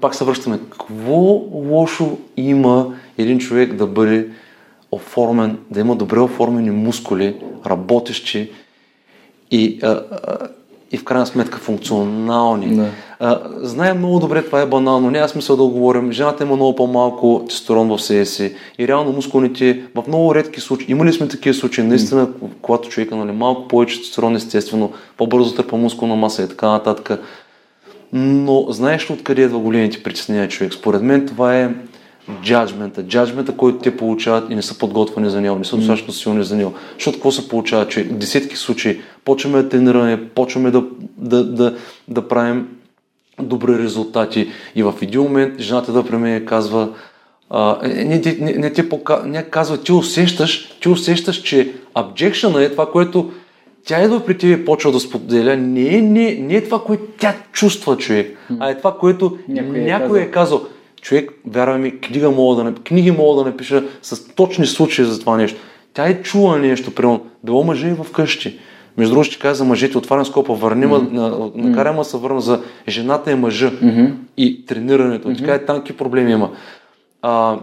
пак 0.00 0.14
се 0.14 0.24
връщаме. 0.24 0.58
Какво 0.70 1.42
лошо 1.52 2.18
има 2.36 2.94
един 3.18 3.38
човек 3.38 3.74
да 3.74 3.86
бъде 3.86 4.28
оформен, 4.92 5.58
да 5.70 5.80
има 5.80 5.96
добре 5.96 6.20
оформени 6.20 6.70
мускули, 6.70 7.36
работещи 7.66 8.50
и 9.50 9.78
а, 9.82 9.86
а, 9.88 10.48
и 10.92 10.98
в 10.98 11.04
крайна 11.04 11.26
сметка 11.26 11.58
функционални. 11.58 12.76
Да. 12.76 12.88
А, 13.20 13.40
знаем 13.56 13.98
много 13.98 14.18
добре, 14.18 14.42
това 14.42 14.60
е 14.60 14.66
банално, 14.66 15.10
няма 15.10 15.28
смисъл 15.28 15.56
да 15.56 15.62
говорим. 15.62 16.12
Жената 16.12 16.44
има 16.44 16.56
много 16.56 16.76
по-малко 16.76 17.44
тестостерон 17.48 17.88
в 17.88 17.98
себе 17.98 18.26
си 18.26 18.54
и 18.78 18.88
реално 18.88 19.12
мускулните 19.12 19.82
в 19.94 20.04
много 20.08 20.34
редки 20.34 20.60
случаи, 20.60 20.90
имали 20.90 21.12
сме 21.12 21.28
такива 21.28 21.54
случаи, 21.54 21.84
наистина, 21.84 22.28
когато 22.62 22.88
човека 22.88 23.16
нали, 23.16 23.32
малко 23.32 23.68
повече 23.68 23.98
тестостерон, 23.98 24.36
естествено, 24.36 24.92
по-бързо 25.16 25.54
търпа 25.54 25.76
мускулна 25.76 26.16
маса 26.16 26.42
и 26.42 26.48
така 26.48 26.68
нататък. 26.68 27.20
Но 28.12 28.66
знаеш 28.68 29.10
ли 29.10 29.14
откъде 29.14 29.42
идва 29.42 29.58
големите 29.58 30.02
притеснения 30.02 30.48
човек? 30.48 30.72
Според 30.72 31.02
мен 31.02 31.26
това 31.26 31.56
е 31.56 31.70
джаджмента, 32.42 33.02
джаджмента, 33.02 33.56
който 33.56 33.78
те 33.78 33.96
получават 33.96 34.50
и 34.50 34.54
не 34.54 34.62
са 34.62 34.78
подготвени 34.78 35.30
за 35.30 35.40
него, 35.40 35.58
не 35.58 35.64
са 35.64 35.76
достатъчно 35.76 36.12
силни 36.12 36.44
за 36.44 36.56
него. 36.56 36.74
Защото 36.94 37.18
какво 37.18 37.32
се 37.32 37.48
получава, 37.48 37.88
че 37.88 38.04
десетки 38.04 38.56
случаи 38.56 39.00
почваме 39.24 39.62
да 39.62 39.68
тренираме, 39.68 40.28
почваме 40.28 40.70
да, 40.70 40.84
да, 41.18 41.44
да, 41.44 41.76
да 42.08 42.28
правим 42.28 42.68
добри 43.42 43.78
резултати. 43.78 44.48
И 44.74 44.82
в 44.82 44.94
един 45.02 45.20
момент 45.20 45.60
жената 45.60 45.92
да 45.92 46.06
при 46.06 46.16
мен 46.16 46.46
казва, 46.46 46.88
а, 47.50 47.78
не, 47.82 48.04
не, 48.04 48.36
не, 48.40 48.52
не, 48.52 48.72
те 48.72 48.88
пока, 48.88 49.22
не 49.26 49.42
казва, 49.42 49.78
ти 49.78 49.92
усещаш, 49.92 50.76
ти 50.80 50.88
усещаш, 50.88 51.36
че 51.36 51.72
обжекшена 51.94 52.64
е 52.64 52.70
това, 52.70 52.90
което 52.90 53.30
тя 53.84 54.04
идва 54.04 54.20
при 54.20 54.38
тебе 54.38 54.52
и 54.52 54.64
почва 54.64 54.92
да 54.92 55.00
споделя. 55.00 55.56
Не, 55.56 55.96
е, 55.96 56.00
не, 56.00 56.34
не 56.34 56.54
е 56.54 56.64
това, 56.64 56.84
което 56.84 57.02
тя 57.18 57.34
чувства 57.52 57.96
човек, 57.96 58.38
а 58.58 58.70
е 58.70 58.78
това, 58.78 58.96
което 58.98 59.38
някой, 59.48 59.78
е 59.78 59.84
някой 59.84 60.20
е 60.20 60.30
казал 60.30 60.66
човек, 61.00 61.32
вярвай 61.46 61.78
ми, 61.78 62.00
книга 62.00 62.30
мога 62.30 62.64
да, 62.64 62.74
книги 62.74 63.10
мога 63.10 63.42
да 63.42 63.50
напиша 63.50 63.84
с 64.02 64.34
точни 64.34 64.66
случаи 64.66 65.04
за 65.04 65.20
това 65.20 65.36
нещо. 65.36 65.60
Тя 65.94 66.08
е 66.08 66.22
чула 66.22 66.58
нещо, 66.58 66.94
примерно, 66.94 67.26
било 67.44 67.64
мъже 67.64 67.88
и 67.88 67.94
вкъщи. 68.04 68.58
Между 68.96 69.14
другото 69.14 69.30
ще 69.30 69.40
кажа 69.40 69.54
за 69.54 69.64
мъжете, 69.64 69.98
отварям 69.98 70.26
скопа, 70.26 70.54
върни 70.54 70.86
mm-hmm. 70.86 71.12
на, 71.12 71.50
накарай 71.54 71.92
ма 71.92 72.04
се 72.04 72.16
върна 72.16 72.40
за 72.40 72.62
жената 72.88 73.30
е 73.32 73.34
мъжа 73.34 73.70
mm-hmm. 73.70 74.12
и 74.36 74.66
тренирането. 74.66 75.28
Mm-hmm. 75.28 75.38
Така 75.38 75.54
е 75.54 75.64
танки 75.64 75.96
проблеми 75.96 76.32
има. 76.32 76.50
А, 77.22 77.58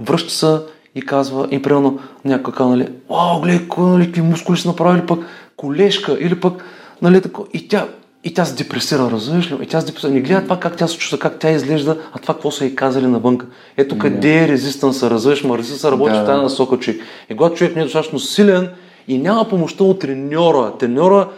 връща 0.00 0.30
се 0.30 0.58
и 0.94 1.02
казва, 1.02 1.48
и 1.50 1.62
примерно 1.62 1.98
някой 2.24 2.54
казва, 2.54 2.76
нали, 2.76 2.88
вау, 3.10 3.40
гледай, 3.40 3.66
нали, 3.78 4.06
какви 4.06 4.22
мускули 4.22 4.58
са 4.58 4.68
направили 4.68 5.06
пък 5.06 5.18
колешка 5.56 6.18
или 6.20 6.40
пък, 6.40 6.64
нали, 7.02 7.20
тако. 7.20 7.46
И 7.52 7.68
тя 7.68 7.88
и 8.24 8.34
тя 8.34 8.44
се 8.44 8.54
депресира, 8.54 9.10
разбираш 9.10 9.50
ли? 9.50 9.56
И 9.62 9.66
тя 9.66 9.80
се 9.80 9.86
депресира. 9.86 10.10
Не 10.10 10.20
гледа 10.20 10.42
това 10.42 10.60
как 10.60 10.76
тя 10.76 10.88
се 10.88 10.98
чувства, 10.98 11.18
как 11.18 11.38
тя 11.38 11.50
изглежда, 11.50 11.96
а 12.12 12.18
това 12.18 12.34
какво 12.34 12.50
са 12.50 12.64
и 12.64 12.74
казали 12.74 13.06
навънка. 13.06 13.46
Ето 13.76 13.98
къде 13.98 14.44
е 14.44 14.48
резистанса, 14.48 15.10
разбираш, 15.10 15.44
ма 15.44 15.58
резистанса 15.58 15.92
работи 15.92 16.12
да, 16.12 16.22
в 16.22 16.26
тази 16.26 16.42
насока 16.42 16.78
човек. 16.78 17.00
И 17.30 17.36
когато 17.36 17.56
човек 17.56 17.76
не 17.76 17.80
е 17.80 17.84
достатъчно 17.84 18.18
силен 18.18 18.68
и 19.08 19.18
няма 19.18 19.48
помощта 19.48 19.84
от 19.84 19.98
треньора, 19.98 20.72
треньора 20.78 21.28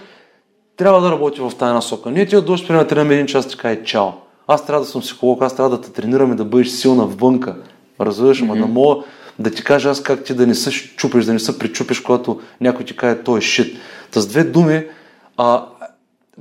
трябва 0.77 1.01
да 1.01 1.11
работи 1.11 1.41
в 1.41 1.53
тази 1.59 1.75
насока. 1.75 2.11
Ние 2.11 2.27
ти 2.27 2.35
да 2.35 2.43
дойдеш 2.43 2.67
при 2.67 2.87
тренираме 2.89 3.15
един 3.15 3.27
час, 3.27 3.49
така 3.49 3.71
е 3.71 3.83
чао. 3.83 4.09
Аз 4.47 4.67
трябва 4.67 4.85
да 4.85 4.91
съм 4.91 5.01
психолог, 5.01 5.43
аз 5.43 5.57
трябва 5.57 5.71
да 5.71 5.81
те 5.81 5.93
тренирам 5.93 6.33
и 6.33 6.37
да 6.37 6.45
бъдеш 6.45 6.69
силна 6.69 7.07
вънка. 7.07 7.57
Разбираш, 8.01 8.43
mm-hmm. 8.43 8.47
ма 8.47 8.57
да 8.57 8.67
мога 8.67 9.03
да 9.39 9.51
ти 9.51 9.65
кажа 9.65 9.91
аз 9.91 10.03
как 10.03 10.25
ти 10.25 10.35
да 10.35 10.47
не 10.47 10.55
се 10.55 10.71
чупиш, 10.71 11.25
да 11.25 11.33
не 11.33 11.39
се 11.39 11.59
причупиш, 11.59 12.01
когато 12.01 12.41
някой 12.61 12.85
ти 12.85 12.97
каже, 12.97 13.19
той 13.25 13.39
е 13.39 13.43
шит. 13.43 13.77
Та 14.11 14.21
с 14.21 14.27
две 14.27 14.45
думи, 14.45 14.85
а, 15.37 15.65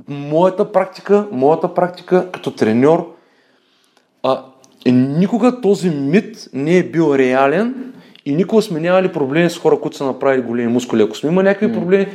моята 0.08 0.72
практика, 0.72 1.26
моята 1.32 1.74
практика 1.74 2.30
като 2.32 2.50
треньор, 2.50 3.14
а, 4.22 4.44
никога 4.86 5.60
този 5.60 5.90
мит 5.90 6.48
не 6.52 6.78
е 6.78 6.82
бил 6.82 7.14
реален 7.14 7.92
и 8.26 8.34
никога 8.34 8.62
сме 8.62 8.80
нямали 8.80 9.12
проблеми 9.12 9.50
с 9.50 9.58
хора, 9.58 9.80
които 9.80 9.96
са 9.96 10.04
направили 10.04 10.42
големи 10.42 10.72
мускули. 10.72 11.02
Ако 11.02 11.16
сме 11.16 11.30
има 11.30 11.42
някакви 11.42 11.66
mm. 11.66 11.74
проблеми, 11.74 12.06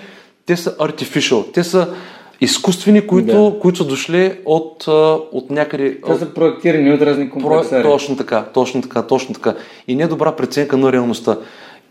те 0.46 0.58
са 0.58 0.78
artificial, 0.78 1.54
те 1.54 1.64
са 1.64 1.94
изкуствени, 2.42 3.08
които, 3.08 3.52
да. 3.52 3.60
които 3.60 3.78
са 3.78 3.86
дошли 3.86 4.40
от, 4.46 4.88
от 5.32 5.50
някъде. 5.50 6.02
Те 6.02 6.16
са 6.16 6.34
проектирани 6.34 6.94
от 6.94 7.02
разни 7.02 7.30
комплекси. 7.30 7.70
Про... 7.70 7.84
Точно 7.84 8.18
така, 8.18 8.46
точно 8.54 8.82
така, 8.82 9.02
точно 9.02 9.34
така. 9.34 9.56
И 9.88 9.96
не 9.96 10.08
добра 10.08 10.36
преценка 10.36 10.78
на 10.78 10.92
реалността. 10.92 11.38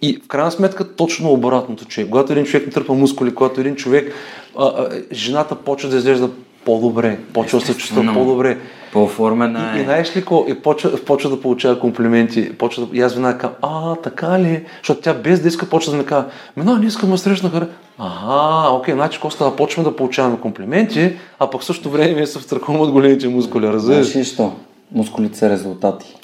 И 0.02 0.20
в 0.24 0.28
крайна 0.28 0.50
сметка 0.50 0.94
точно 0.94 1.32
обратното, 1.32 1.84
че 1.84 2.10
когато 2.10 2.32
един 2.32 2.44
човек 2.44 2.66
натръпа 2.66 2.94
мускули, 2.94 3.34
когато 3.34 3.60
един 3.60 3.76
човек, 3.76 4.12
а, 4.58 4.64
а, 4.66 4.88
жената 5.12 5.54
почва 5.54 5.90
да 5.90 5.96
изглежда 5.96 6.30
по-добре, 6.64 7.18
почва 7.32 7.58
да 7.58 7.66
се 7.66 7.76
чувства 7.76 8.10
по-добре. 8.14 8.58
По-оформена 8.92 9.72
И, 9.74 9.78
е. 9.78 9.80
и 9.80 9.84
знаеш 9.84 10.10
ли 10.10 10.20
какво? 10.20 10.44
И 10.48 10.54
почва, 10.54 10.96
почва 11.06 11.30
да 11.30 11.40
получава 11.40 11.78
комплименти. 11.80 12.52
Почва 12.52 12.86
да, 12.86 12.96
и 12.96 13.00
аз 13.00 13.14
веднага 13.14 13.38
казвам, 13.38 13.56
а, 13.62 13.94
така 13.96 14.38
ли? 14.40 14.64
Защото 14.78 15.00
тя 15.00 15.14
без 15.14 15.40
да 15.40 15.48
иска 15.48 15.66
почва 15.66 15.92
да 15.92 15.98
ми 15.98 16.04
казва, 16.04 16.30
мина, 16.56 16.78
не 16.78 16.86
искам 16.86 17.10
да 17.10 17.18
срещна 17.18 17.50
хара. 17.50 17.68
Ага, 17.98 18.70
окей, 18.74 18.94
значи 18.94 19.16
какво 19.16 19.30
става? 19.30 19.56
Почваме 19.56 19.88
да 19.88 19.96
получаваме 19.96 20.40
комплименти, 20.40 21.16
а 21.38 21.50
пък 21.50 21.60
в 21.60 21.64
същото 21.64 21.90
време 21.90 22.20
ми 22.20 22.26
се 22.26 22.40
страхувам 22.40 22.80
от 22.80 22.90
големите 22.90 23.28
мускули, 23.28 23.66
разбираш? 23.66 24.06
Знаеш 24.06 24.16
ли 24.16 24.32
що? 24.32 24.52
Мускулите 24.92 25.38
са 25.38 25.50
резултати. 25.50 26.16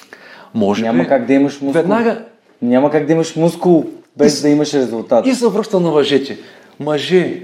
Може 0.54 0.82
Няма 0.82 1.02
би. 1.02 1.08
как 1.08 1.26
да 1.26 1.32
имаш 1.32 1.52
мускул. 1.52 1.72
Веднага 1.72 2.24
Няма 2.62 2.90
как 2.90 3.06
да 3.06 3.12
имаш 3.12 3.36
мускул 3.36 3.86
без 4.16 4.42
да 4.42 4.48
имаш 4.48 4.74
резултат. 4.74 5.26
и 5.26 5.34
се 5.34 5.48
връща 5.48 5.80
на 5.80 5.90
мъжете. 5.90 6.38
Мъже, 6.80 7.42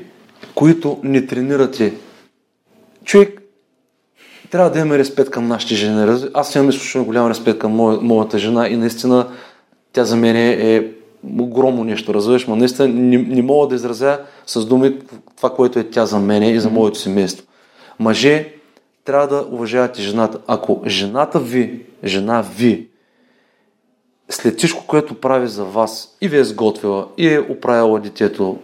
които 0.54 0.98
не 1.02 1.26
тренирате, 1.26 1.92
човек, 3.04 3.42
трябва 4.50 4.70
да 4.70 4.78
имаме 4.78 4.98
респект 4.98 5.30
към 5.30 5.48
нашите 5.48 5.74
жени. 5.74 6.18
Аз 6.34 6.54
имам 6.54 6.68
изключително 6.68 7.06
голям 7.06 7.30
респект 7.30 7.58
към 7.58 7.72
моя, 7.72 8.00
моята 8.00 8.38
жена 8.38 8.68
и 8.68 8.76
наистина 8.76 9.28
тя 9.92 10.04
за 10.04 10.16
мен 10.16 10.36
е 10.36 10.90
огромно 11.38 11.84
нещо, 11.84 12.14
разбираш, 12.14 12.46
но 12.46 12.56
наистина 12.56 12.88
не, 12.88 13.18
не 13.18 13.42
мога 13.42 13.68
да 13.68 13.74
изразя 13.74 14.20
с 14.46 14.66
думи 14.66 14.98
това, 15.36 15.50
което 15.54 15.78
е 15.78 15.84
тя 15.84 16.06
за 16.06 16.18
мен 16.18 16.42
и 16.42 16.60
за 16.60 16.70
моето 16.70 16.98
семейство. 16.98 17.46
Мъже, 17.98 18.52
трябва 19.04 19.26
да 19.26 19.46
уважавате 19.50 20.02
жената. 20.02 20.38
Ако 20.46 20.82
жената 20.86 21.40
ви, 21.40 21.82
жена 22.04 22.44
ви, 22.56 22.88
след 24.28 24.58
всичко, 24.58 24.84
което 24.86 25.14
прави 25.14 25.48
за 25.48 25.64
вас, 25.64 26.16
и 26.20 26.28
ви 26.28 26.38
е 26.38 26.44
сготвила, 26.44 27.06
и 27.18 27.28
е 27.28 27.40
оправила 27.40 28.00
детето, 28.00 28.58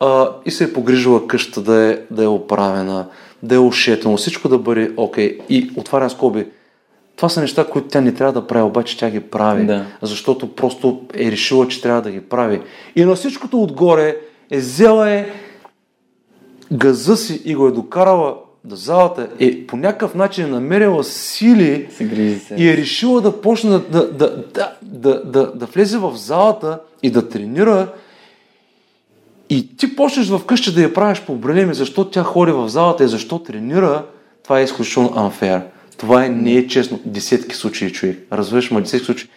а, 0.00 0.30
и 0.44 0.50
се 0.50 0.64
е 0.64 0.72
погрижила 0.72 1.26
къщата 1.26 1.62
да 1.62 1.76
е, 1.76 1.98
да 2.10 2.24
е 2.24 2.26
оправена, 2.26 3.06
да 3.42 3.54
е 3.54 3.58
ушетено, 3.58 4.16
всичко 4.16 4.48
да 4.48 4.58
бъде 4.58 4.92
окей. 4.96 5.38
И 5.48 5.70
отварям 5.76 6.10
скоби. 6.10 6.46
Това 7.16 7.28
са 7.28 7.40
неща, 7.40 7.64
които 7.64 7.88
тя 7.88 8.00
не 8.00 8.14
трябва 8.14 8.32
да 8.32 8.46
прави, 8.46 8.64
обаче 8.64 8.98
тя 8.98 9.10
ги 9.10 9.20
прави. 9.20 9.66
Да. 9.66 9.86
Защото 10.02 10.54
просто 10.54 11.00
е 11.14 11.30
решила, 11.30 11.68
че 11.68 11.82
трябва 11.82 12.02
да 12.02 12.10
ги 12.10 12.20
прави. 12.20 12.60
И 12.96 13.04
на 13.04 13.14
всичкото 13.14 13.62
отгоре 13.62 14.16
е 14.50 14.58
взела 14.58 15.10
е 15.10 15.26
газа 16.72 17.16
си 17.16 17.42
и 17.44 17.54
го 17.54 17.68
е 17.68 17.72
докарала 17.72 18.36
до 18.66 18.76
залата, 18.76 19.28
е 19.38 19.66
по 19.66 19.76
някакъв 19.76 20.14
начин 20.14 20.44
е 20.44 20.48
намерила 20.48 21.04
сили 21.04 21.88
Се 21.96 22.54
и 22.56 22.68
е 22.68 22.76
решила 22.76 23.20
да 23.20 23.40
почне 23.40 23.70
да, 23.70 23.80
да, 23.80 24.12
да, 24.12 24.44
да, 24.52 24.72
да, 24.82 25.22
да, 25.24 25.52
да 25.54 25.66
влезе 25.66 25.98
в 25.98 26.12
залата 26.16 26.78
и 27.02 27.10
да 27.10 27.28
тренира 27.28 27.88
и 29.50 29.76
ти 29.76 29.96
почнеш 29.96 30.28
в 30.28 30.40
къща 30.46 30.72
да 30.72 30.82
я 30.82 30.94
правиш 30.94 31.20
проблеми, 31.20 31.74
защо 31.74 32.04
тя 32.04 32.22
ходи 32.22 32.52
в 32.52 32.68
залата 32.68 33.04
и 33.04 33.08
защо 33.08 33.38
тренира, 33.38 34.04
това 34.44 34.60
е 34.60 34.64
изключително 34.64 35.08
unfair. 35.08 35.62
Това 35.96 36.24
е, 36.24 36.28
не 36.28 36.52
е 36.52 36.66
честно. 36.66 37.00
Десетки 37.04 37.54
случаи, 37.54 37.92
човек. 37.92 38.26
Разбираш, 38.32 38.70
ма 38.70 38.80
десетки 38.80 39.06
случаи. 39.06 39.28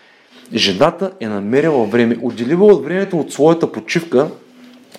Жената 0.54 1.12
е 1.20 1.28
намерила 1.28 1.86
време, 1.86 2.18
отделила 2.22 2.74
от 2.74 2.84
времето 2.84 3.20
от 3.20 3.34
своята 3.34 3.72
почивка 3.72 4.28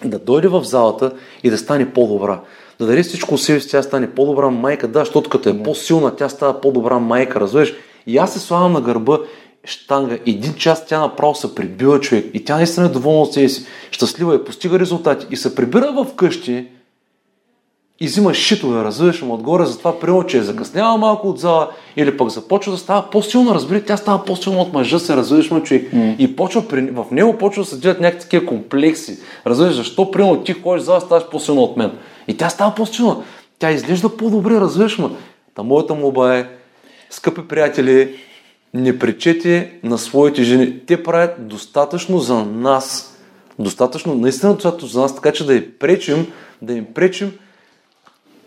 да 0.04 0.18
дойде 0.18 0.48
в 0.48 0.64
залата 0.64 1.12
и 1.44 1.50
да 1.50 1.58
стане 1.58 1.92
по-добра. 1.92 2.40
Да 2.78 2.86
даде 2.86 3.02
всичко 3.02 3.38
си, 3.38 3.68
тя 3.68 3.82
стане 3.82 4.10
по-добра 4.10 4.50
майка, 4.50 4.88
да, 4.88 4.98
защото 4.98 5.30
като 5.30 5.48
е 5.48 5.62
по-силна, 5.62 6.16
тя 6.16 6.28
става 6.28 6.60
по-добра 6.60 6.98
майка, 6.98 7.40
разбираш? 7.40 7.74
И 8.06 8.18
аз 8.18 8.32
се 8.32 8.38
слагам 8.38 8.72
на 8.72 8.80
гърба 8.80 9.18
штанга. 9.64 10.18
Един 10.26 10.54
час 10.54 10.86
тя 10.86 11.00
направо 11.00 11.34
се 11.34 11.54
прибива 11.54 12.00
човек 12.00 12.26
и 12.34 12.44
тя 12.44 12.56
наистина 12.56 12.86
е 12.86 12.88
доволна 12.88 13.22
от 13.22 13.32
себе 13.32 13.48
си. 13.48 13.66
Щастлива 13.90 14.34
е, 14.34 14.44
постига 14.44 14.78
резултати 14.78 15.26
и 15.30 15.36
се 15.36 15.54
прибира 15.54 15.92
в 15.92 16.14
къщи 16.16 16.66
и 18.02 18.06
взима 18.06 18.34
шитове, 18.34 18.84
разбираш, 18.84 19.22
му 19.22 19.34
отгоре, 19.34 19.64
затова 19.64 20.00
примерно, 20.00 20.26
че 20.26 20.38
е 20.38 20.42
закъснява 20.42 20.96
малко 20.96 21.28
от 21.28 21.38
зала 21.38 21.70
или 21.96 22.16
пък 22.16 22.28
започва 22.28 22.72
да 22.72 22.78
става 22.78 23.10
по-силна, 23.10 23.54
разбира, 23.54 23.84
тя 23.84 23.96
става 23.96 24.24
по-силна 24.24 24.62
от 24.62 24.72
мъжа 24.72 24.98
се, 24.98 25.16
разбираш, 25.16 25.50
ме, 25.50 25.62
човек. 25.62 25.92
И 26.18 26.36
почва 26.36 26.62
в 26.92 27.06
него 27.10 27.38
почва 27.38 27.62
да 27.62 27.68
се 27.68 27.76
делят 27.76 28.00
някакви 28.00 28.20
такива 28.20 28.46
комплекси. 28.46 29.18
Разбираш, 29.46 29.74
защо 29.74 30.10
примерно 30.10 30.44
ти 30.44 30.52
ходиш 30.52 30.82
в 30.82 30.84
зала, 30.84 31.00
ставаш 31.00 31.28
по-силна 31.30 31.60
от 31.60 31.76
мен. 31.76 31.92
И 32.28 32.36
тя 32.36 32.48
става 32.48 32.74
по-силна. 32.74 33.16
Тя 33.58 33.70
изглежда 33.70 34.16
по-добре, 34.16 34.54
разбираш, 34.54 34.98
ме. 34.98 35.08
Та 35.54 35.62
моята 35.62 35.94
молба 35.94 36.36
е, 36.36 36.48
скъпи 37.10 37.48
приятели, 37.48 38.14
не 38.74 38.98
пречете 38.98 39.72
на 39.82 39.98
своите 39.98 40.42
жени. 40.42 40.80
Те 40.86 41.02
правят 41.02 41.48
достатъчно 41.48 42.18
за 42.18 42.44
нас. 42.44 43.16
Достатъчно, 43.58 44.14
наистина 44.14 44.54
достатъчно 44.54 44.88
за 44.88 45.00
нас, 45.00 45.14
така 45.14 45.32
че 45.32 45.46
да 45.46 45.54
им 45.54 45.66
пречим, 45.78 46.26
да 46.62 46.72
им 46.72 46.86
пречим 46.94 47.32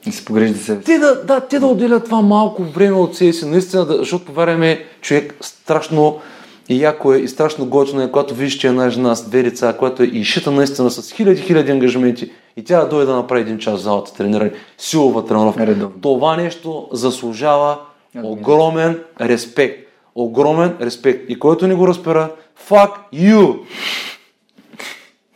И 0.06 0.12
се 0.12 0.24
себе 0.24 0.56
си. 0.56 0.86
те 0.86 1.00
да, 1.00 1.24
да, 1.24 1.40
те 1.40 1.60
да 1.60 1.68
отделят 1.68 2.06
това 2.06 2.22
малко 2.22 2.64
време 2.64 2.98
от 2.98 3.16
себе 3.16 3.34
си, 3.34 3.46
наистина, 3.46 3.86
да, 3.86 3.98
защото 3.98 4.26
повярваме, 4.26 4.86
човек 5.02 5.36
страшно 5.42 6.20
и 6.70 6.84
яко 6.84 7.14
е 7.14 7.18
и 7.18 7.28
страшно 7.28 7.66
готино 7.66 8.02
е, 8.02 8.12
когато 8.12 8.36
виждаш, 8.36 8.60
че 8.60 8.68
една 8.68 8.90
жена 8.90 9.16
с 9.16 9.30
две 9.30 9.44
деца, 9.44 9.74
която 9.74 10.04
е 10.04 10.06
изшита 10.06 10.52
наистина 10.52 10.92
с 10.92 11.12
хиляди, 11.12 11.42
хиляди 11.42 11.72
ангажименти 11.72 12.32
и 12.58 12.64
тя 12.64 12.82
да 12.82 12.90
дойде 12.90 13.06
да 13.06 13.16
направи 13.16 13.42
един 13.42 13.58
час 13.58 13.80
в 13.80 13.84
залата 13.84 14.14
трениране, 14.14 14.52
силова 14.78 15.26
тренировка. 15.26 15.68
Редовно. 15.68 16.02
Това 16.02 16.36
нещо 16.38 16.88
заслужава 16.92 17.78
огромен 18.24 19.00
респект. 19.22 19.90
Огромен 20.16 20.76
респект. 20.82 21.30
И 21.30 21.40
който 21.40 21.68
не 21.68 21.76
го 21.76 21.88
разбера, 21.88 22.30
fuck 22.70 22.92
you! 23.14 23.60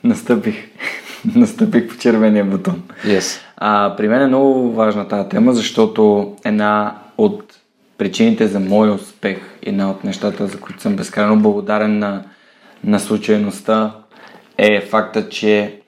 Настъпих. 0.03 0.55
Настъпих 1.35 1.87
по 1.87 1.97
червения 1.97 2.45
бутон. 2.45 2.83
Yes. 3.05 3.39
А, 3.57 3.95
при 3.97 4.07
мен 4.07 4.21
е 4.21 4.27
много 4.27 4.71
важна 4.71 5.07
тази 5.07 5.29
тема, 5.29 5.53
защото 5.53 6.33
една 6.45 6.95
от 7.17 7.57
причините 7.97 8.47
за 8.47 8.59
моя 8.59 8.93
успех, 8.93 9.37
една 9.61 9.91
от 9.91 10.03
нещата, 10.03 10.47
за 10.47 10.59
които 10.59 10.81
съм 10.81 10.95
безкрайно 10.95 11.39
благодарен 11.39 11.99
на, 11.99 12.23
на 12.83 12.99
случайността, 12.99 13.95
е 14.57 14.81
факта, 14.81 15.29
че 15.29 15.81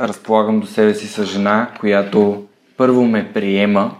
разполагам 0.00 0.60
до 0.60 0.66
себе 0.66 0.94
си 0.94 1.06
с 1.06 1.24
жена, 1.24 1.70
която 1.80 2.44
първо 2.76 3.04
ме 3.04 3.30
приема 3.34 3.96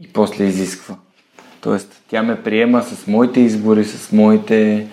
и 0.00 0.08
после 0.08 0.44
изисква. 0.44 0.94
Тоест, 1.60 2.02
тя 2.08 2.22
ме 2.22 2.42
приема 2.42 2.82
с 2.82 3.06
моите 3.06 3.40
избори, 3.40 3.84
с 3.84 4.12
моите 4.12 4.86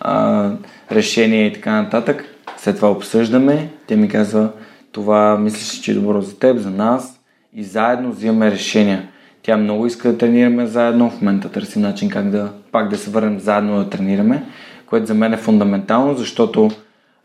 а, 0.00 0.50
решения 0.92 1.46
и 1.46 1.52
така 1.52 1.82
нататък. 1.82 2.35
След 2.66 2.76
това 2.76 2.90
обсъждаме. 2.90 3.70
Тя 3.86 3.96
ми 3.96 4.08
казва, 4.08 4.50
това 4.92 5.38
мислиш, 5.38 5.80
че 5.80 5.90
е 5.90 5.94
добро 5.94 6.20
за 6.20 6.38
теб, 6.38 6.58
за 6.58 6.70
нас 6.70 7.20
и 7.54 7.64
заедно 7.64 8.10
взимаме 8.10 8.50
решения. 8.50 9.08
Тя 9.42 9.56
много 9.56 9.86
иска 9.86 10.12
да 10.12 10.18
тренираме 10.18 10.66
заедно, 10.66 11.10
в 11.10 11.20
момента 11.20 11.48
търси 11.48 11.78
начин 11.78 12.08
как 12.08 12.30
да 12.30 12.52
пак 12.72 12.88
да 12.88 12.98
се 12.98 13.10
върнем 13.10 13.40
заедно 13.40 13.76
да 13.78 13.90
тренираме, 13.90 14.44
което 14.86 15.06
за 15.06 15.14
мен 15.14 15.32
е 15.32 15.36
фундаментално, 15.36 16.14
защото 16.14 16.70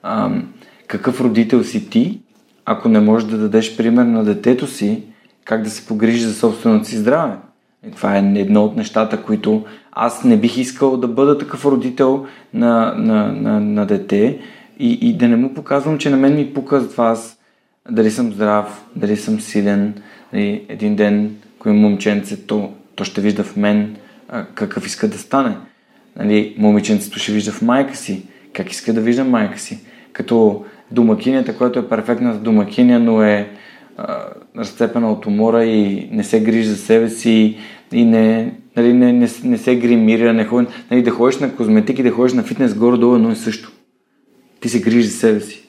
ам, 0.03 0.53
какъв 0.88 1.22
родител 1.22 1.63
си 1.63 1.89
ти, 1.89 2.22
ако 2.65 2.89
не 2.89 2.99
можеш 2.99 3.30
да 3.30 3.38
дадеш 3.38 3.77
пример 3.77 4.03
на 4.03 4.23
детето 4.23 4.68
си, 4.68 5.03
как 5.45 5.61
да 5.61 5.69
се 5.69 5.88
погрижи 5.88 6.23
за 6.23 6.34
собственото 6.34 6.88
си 6.88 6.97
здраве. 6.97 7.35
И 7.88 7.91
това 7.91 8.15
е 8.15 8.19
едно 8.19 8.63
от 8.63 8.76
нещата, 8.76 9.23
които 9.23 9.65
аз 9.91 10.23
не 10.23 10.38
бих 10.38 10.57
искал 10.57 10.97
да 10.97 11.07
бъда 11.07 11.38
такъв 11.38 11.65
родител 11.65 12.26
на, 12.53 12.93
на, 12.97 13.31
на, 13.31 13.59
на 13.59 13.85
дете 13.85 14.39
и, 14.81 15.09
и 15.09 15.13
да 15.13 15.27
не 15.27 15.35
му 15.35 15.53
показвам, 15.53 15.97
че 15.97 16.09
на 16.09 16.17
мен 16.17 16.35
ми 16.35 16.53
пука 16.53 16.79
за 16.79 16.89
това 16.89 17.07
аз 17.07 17.37
дали 17.91 18.11
съм 18.11 18.33
здрав, 18.33 18.85
дали 18.95 19.17
съм 19.17 19.41
силен. 19.41 19.93
Дали 20.33 20.65
един 20.69 20.95
ден, 20.95 21.35
ако 21.59 21.69
момченце, 21.69 22.47
то, 22.47 22.71
то 22.95 23.03
ще 23.03 23.21
вижда 23.21 23.43
в 23.43 23.55
мен 23.57 23.95
а, 24.29 24.45
какъв 24.45 24.85
иска 24.85 25.07
да 25.07 25.17
стане. 25.17 25.57
Нали, 26.15 26.55
момиченцето 26.57 27.19
ще 27.19 27.31
вижда 27.31 27.51
в 27.51 27.61
майка 27.61 27.95
си, 27.95 28.23
как 28.53 28.71
иска 28.71 28.93
да 28.93 29.01
вижда 29.01 29.23
майка 29.23 29.59
си. 29.59 29.79
Като 30.13 30.65
домакинята, 30.91 31.57
която 31.57 31.79
е 31.79 31.89
перфектната 31.89 32.39
домакиня, 32.39 32.99
но 32.99 33.23
е 33.23 33.49
а, 33.97 34.25
разцепена 34.57 35.11
от 35.11 35.25
умора 35.25 35.63
и 35.63 36.09
не 36.11 36.23
се 36.23 36.43
грижи 36.43 36.69
за 36.69 36.77
себе 36.77 37.09
си 37.09 37.57
и 37.91 38.05
не, 38.05 38.53
нали, 38.77 38.93
не, 38.93 39.13
не, 39.13 39.27
не 39.43 39.57
се 39.57 39.75
гримира, 39.75 40.33
не 40.33 40.45
ходи, 40.45 40.67
нали, 40.91 41.03
да 41.03 41.11
ходиш 41.11 41.39
на 41.39 41.55
козметики, 41.55 42.03
да 42.03 42.11
ходиш 42.11 42.33
на 42.33 42.43
фитнес 42.43 42.73
горе-долу 42.73 43.15
едно 43.15 43.31
и 43.31 43.35
също. 43.35 43.71
Ти 44.61 44.69
се 44.69 44.81
грижи 44.81 45.07
за 45.07 45.17
себе 45.17 45.41
си. 45.41 45.67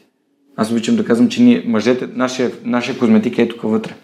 Аз 0.57 0.71
обичам 0.71 0.97
да 0.97 1.05
казвам, 1.05 1.29
че 1.29 1.43
ние, 1.43 1.63
мъжете, 1.67 2.09
нашия, 2.15 2.51
нашия 2.65 2.99
козметик 2.99 3.39
е 3.39 3.49
тук 3.49 3.63
вътре. 3.63 3.95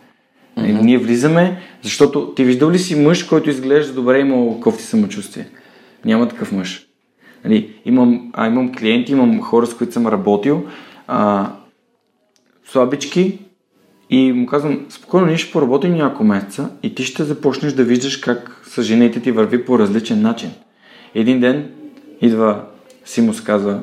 Mm-hmm. 0.58 0.80
Ние 0.82 0.98
влизаме, 0.98 1.60
защото 1.82 2.32
ти 2.34 2.44
виждал 2.44 2.70
ли 2.70 2.78
си 2.78 2.94
мъж, 2.94 3.22
който 3.22 3.50
изглежда 3.50 3.92
добре 3.92 4.18
и 4.18 4.20
има 4.20 4.60
кофти 4.60 4.82
самочувствие? 4.82 5.48
Няма 6.04 6.28
такъв 6.28 6.52
мъж. 6.52 6.86
Нали, 7.44 7.74
имам, 7.84 8.30
а, 8.32 8.46
имам 8.46 8.74
клиенти, 8.74 9.12
имам 9.12 9.40
хора, 9.40 9.66
с 9.66 9.74
които 9.74 9.92
съм 9.92 10.06
работил, 10.06 10.66
а, 11.06 11.50
слабички 12.64 13.38
и 14.10 14.32
му 14.32 14.46
казвам, 14.46 14.86
спокойно, 14.88 15.26
ние 15.26 15.36
ще 15.36 15.52
поработим 15.52 15.94
няколко 15.94 16.24
месеца 16.24 16.70
и 16.82 16.94
ти 16.94 17.04
ще 17.04 17.24
започнеш 17.24 17.72
да 17.72 17.84
виждаш 17.84 18.16
как 18.16 18.62
с 18.64 18.82
жените 18.82 19.20
ти 19.20 19.32
върви 19.32 19.64
по 19.64 19.78
различен 19.78 20.22
начин. 20.22 20.50
Един 21.14 21.40
ден 21.40 21.70
идва 22.20 22.64
Симус 23.04 23.40
казва, 23.40 23.80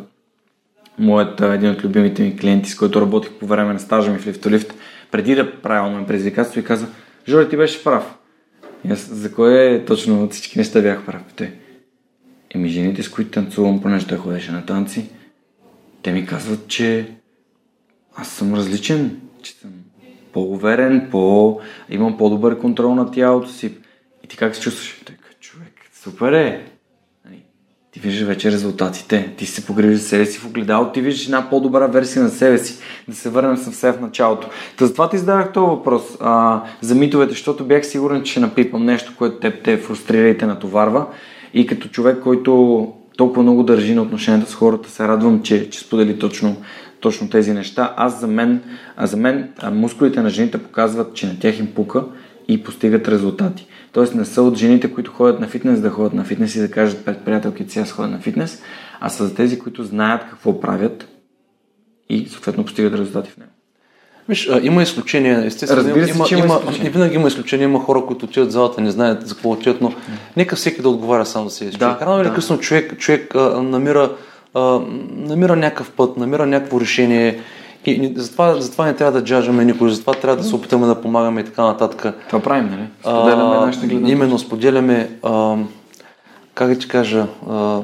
моят, 0.97 1.41
един 1.41 1.69
от 1.69 1.84
любимите 1.84 2.23
ми 2.23 2.38
клиенти, 2.38 2.69
с 2.69 2.76
който 2.76 3.01
работих 3.01 3.31
по 3.31 3.45
време 3.45 3.73
на 3.73 3.80
стажа 3.80 4.11
ми 4.11 4.19
в 4.19 4.27
лифтолифт, 4.27 4.73
преди 5.11 5.35
да 5.35 5.61
правя 5.61 5.88
онлайн 5.88 6.05
предизвикателство 6.05 6.59
и 6.59 6.63
каза, 6.63 6.88
Жори, 7.27 7.49
ти 7.49 7.57
беше 7.57 7.84
прав. 7.84 8.15
И 8.88 8.91
аз, 8.91 8.99
за 8.99 9.31
кое 9.31 9.84
точно 9.88 10.23
от 10.23 10.34
всички 10.34 10.57
неща 10.57 10.81
бях 10.81 11.05
прав? 11.05 11.22
Те, 11.35 11.53
еми 12.55 12.69
жените, 12.69 13.03
с 13.03 13.09
които 13.09 13.31
танцувам, 13.31 13.81
понеже 13.81 14.07
той 14.07 14.17
ходеше 14.17 14.51
на 14.51 14.65
танци, 14.65 15.09
те 16.01 16.11
ми 16.11 16.26
казват, 16.26 16.67
че 16.67 17.11
аз 18.15 18.30
съм 18.30 18.53
различен, 18.53 19.22
че 19.41 19.53
съм 19.53 19.72
по-уверен, 20.34 21.07
по... 21.11 21.59
имам 21.89 22.17
по-добър 22.17 22.59
контрол 22.59 22.95
на 22.95 23.11
тялото 23.11 23.49
си. 23.49 23.73
И 24.23 24.27
ти 24.27 24.38
как 24.38 24.55
се 24.55 24.61
чувстваш? 24.61 25.01
Той 25.05 25.15
човек, 25.39 25.73
супер 26.03 26.34
е. 26.34 26.65
Ти 27.95 28.01
виждаш 28.01 28.27
вече 28.27 28.51
резултатите. 28.51 29.34
Ти 29.38 29.45
се 29.45 29.65
погрижиш 29.65 29.99
за 29.99 30.07
себе 30.07 30.26
си 30.26 30.39
в 30.39 30.45
огледало, 30.45 30.91
ти 30.91 31.01
виждаш 31.01 31.26
една 31.26 31.49
по-добра 31.49 31.88
версия 31.88 32.23
на 32.23 32.30
себе 32.30 32.57
си. 32.57 32.77
Да 33.07 33.15
се 33.15 33.30
върнем 33.30 33.57
съвсем 33.57 33.93
в 33.93 34.01
началото. 34.01 34.49
Та 34.77 34.85
затова 34.85 35.09
ти 35.09 35.17
задавах 35.17 35.51
този 35.51 35.65
въпрос 35.65 36.03
а, 36.19 36.61
за 36.81 36.95
митовете, 36.95 37.31
защото 37.31 37.65
бях 37.65 37.85
сигурен, 37.85 38.23
че 38.23 38.31
ще 38.31 38.39
напипам 38.39 38.85
нещо, 38.85 39.13
което 39.17 39.39
те, 39.39 39.61
те 39.61 39.77
фрустрира 39.77 40.30
и 40.30 40.38
те 40.38 40.45
натоварва. 40.45 41.05
И 41.53 41.67
като 41.67 41.88
човек, 41.88 42.19
който 42.23 42.93
толкова 43.17 43.43
много 43.43 43.63
държи 43.63 43.95
на 43.95 44.01
отношенията 44.01 44.51
с 44.51 44.55
хората, 44.55 44.89
се 44.89 45.07
радвам, 45.07 45.41
че, 45.41 45.69
че 45.69 45.80
сподели 45.80 46.19
точно 46.19 46.57
точно 46.99 47.30
тези 47.30 47.53
неща. 47.53 47.93
Аз 47.97 48.19
за 48.19 48.27
мен, 48.27 48.61
а 48.97 49.07
за 49.07 49.17
мен 49.17 49.49
а 49.61 49.72
мускулите 49.72 50.22
на 50.22 50.30
жените 50.30 50.57
показват, 50.57 51.13
че 51.13 51.27
на 51.27 51.39
тях 51.39 51.59
им 51.59 51.67
пука 51.67 52.03
и 52.47 52.63
постигат 52.63 53.07
резултати. 53.07 53.67
Тоест 53.95 54.15
не 54.15 54.26
са 54.26 54.41
от 54.41 54.57
жените, 54.57 54.93
които 54.93 55.11
ходят 55.11 55.39
на 55.39 55.47
фитнес, 55.47 55.81
да 55.81 55.89
ходят 55.89 56.13
на 56.13 56.23
фитнес 56.23 56.55
и 56.55 56.59
да 56.59 56.72
кажат 56.72 57.05
пред 57.05 57.19
приятелките 57.26 57.73
си, 57.73 57.80
аз 57.80 57.91
ходя 57.91 58.07
на 58.07 58.19
фитнес, 58.19 58.61
а 58.99 59.09
са 59.09 59.27
за 59.27 59.35
тези, 59.35 59.59
които 59.59 59.84
знаят 59.84 60.22
какво 60.30 60.59
правят 60.59 61.07
и 62.09 62.27
съответно 62.30 62.65
постигат 62.65 62.93
резултати 62.93 63.31
в 63.31 63.38
него. 63.38 63.51
Виж, 64.30 64.49
а, 64.49 64.59
има 64.63 64.84
изключения, 64.84 65.45
естествено. 65.45 65.81
Разбира 65.81 66.07
се, 66.07 66.15
има, 66.15 66.26
че 66.26 66.35
има, 66.35 66.45
има, 66.45 66.55
изключения. 66.55 66.91
винаги 66.91 67.15
има 67.15 67.27
изключения, 67.27 67.65
има 67.65 67.80
хора, 67.80 68.05
които 68.05 68.26
отиват 68.26 68.49
в 68.49 68.51
залата, 68.51 68.81
не 68.81 68.91
знаят 68.91 69.27
за 69.27 69.34
какво 69.34 69.51
отиват, 69.51 69.81
но 69.81 69.93
нека 70.38 70.55
всеки 70.55 70.81
да 70.81 70.89
отговаря 70.89 71.26
сам 71.26 71.49
за 71.49 71.55
себе 71.55 71.72
си. 71.72 71.77
Да, 71.77 71.97
Рано 72.01 72.22
или 72.22 72.30
да. 72.30 72.35
късно 72.35 72.59
човек, 72.59 72.97
човек 72.97 73.35
а, 73.35 73.61
намира, 73.61 74.11
а, 74.53 74.80
намира 75.15 75.55
някакъв 75.55 75.91
път, 75.91 76.17
намира 76.17 76.45
някакво 76.45 76.81
решение 76.81 77.39
и, 77.91 78.14
затова, 78.16 78.62
затова 78.62 78.86
не 78.86 78.95
трябва 78.95 79.20
да 79.20 79.26
джажаме 79.26 79.66
никой, 79.66 79.90
затова 79.90 80.14
трябва 80.14 80.38
да 80.38 80.44
се 80.44 80.56
опитаме 80.56 80.88
да 80.88 81.02
помагаме 81.02 81.41
и 81.41 81.44
така 81.44 81.64
нататък. 81.64 82.16
Това 82.28 82.41
правим, 82.41 82.70
нали? 82.70 82.88
Споделяме 83.02 83.56
А, 83.56 83.66
нашата 83.66 83.88
гледна 83.88 84.10
Именно 84.10 84.40
споделяме, 84.40 85.10
а, 85.24 85.57
как 86.53 86.70
да 86.70 86.80
ти 86.80 86.88
кажа, 86.88 87.28
а, 87.49 87.82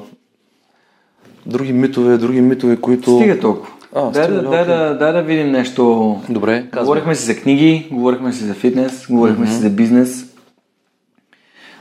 други 1.45 1.73
митове, 1.73 2.17
други 2.17 2.41
митове, 2.41 2.77
които... 2.77 3.15
Стига 3.15 3.39
толкова. 3.39 3.73
А, 3.95 4.09
дай, 4.09 4.23
стига, 4.23 4.41
да, 4.41 4.49
дай, 4.49 4.65
да, 4.65 4.97
дай 4.97 5.13
да 5.13 5.21
видим 5.21 5.51
нещо. 5.51 6.17
Добре, 6.29 6.67
казвай. 6.71 6.85
Говорихме 6.85 7.15
си 7.15 7.25
за 7.25 7.35
книги, 7.35 7.87
говорихме 7.91 8.33
си 8.33 8.43
за 8.43 8.53
фитнес, 8.53 9.07
говорихме 9.09 9.47
си 9.47 9.53
за 9.53 9.69
бизнес. 9.69 10.25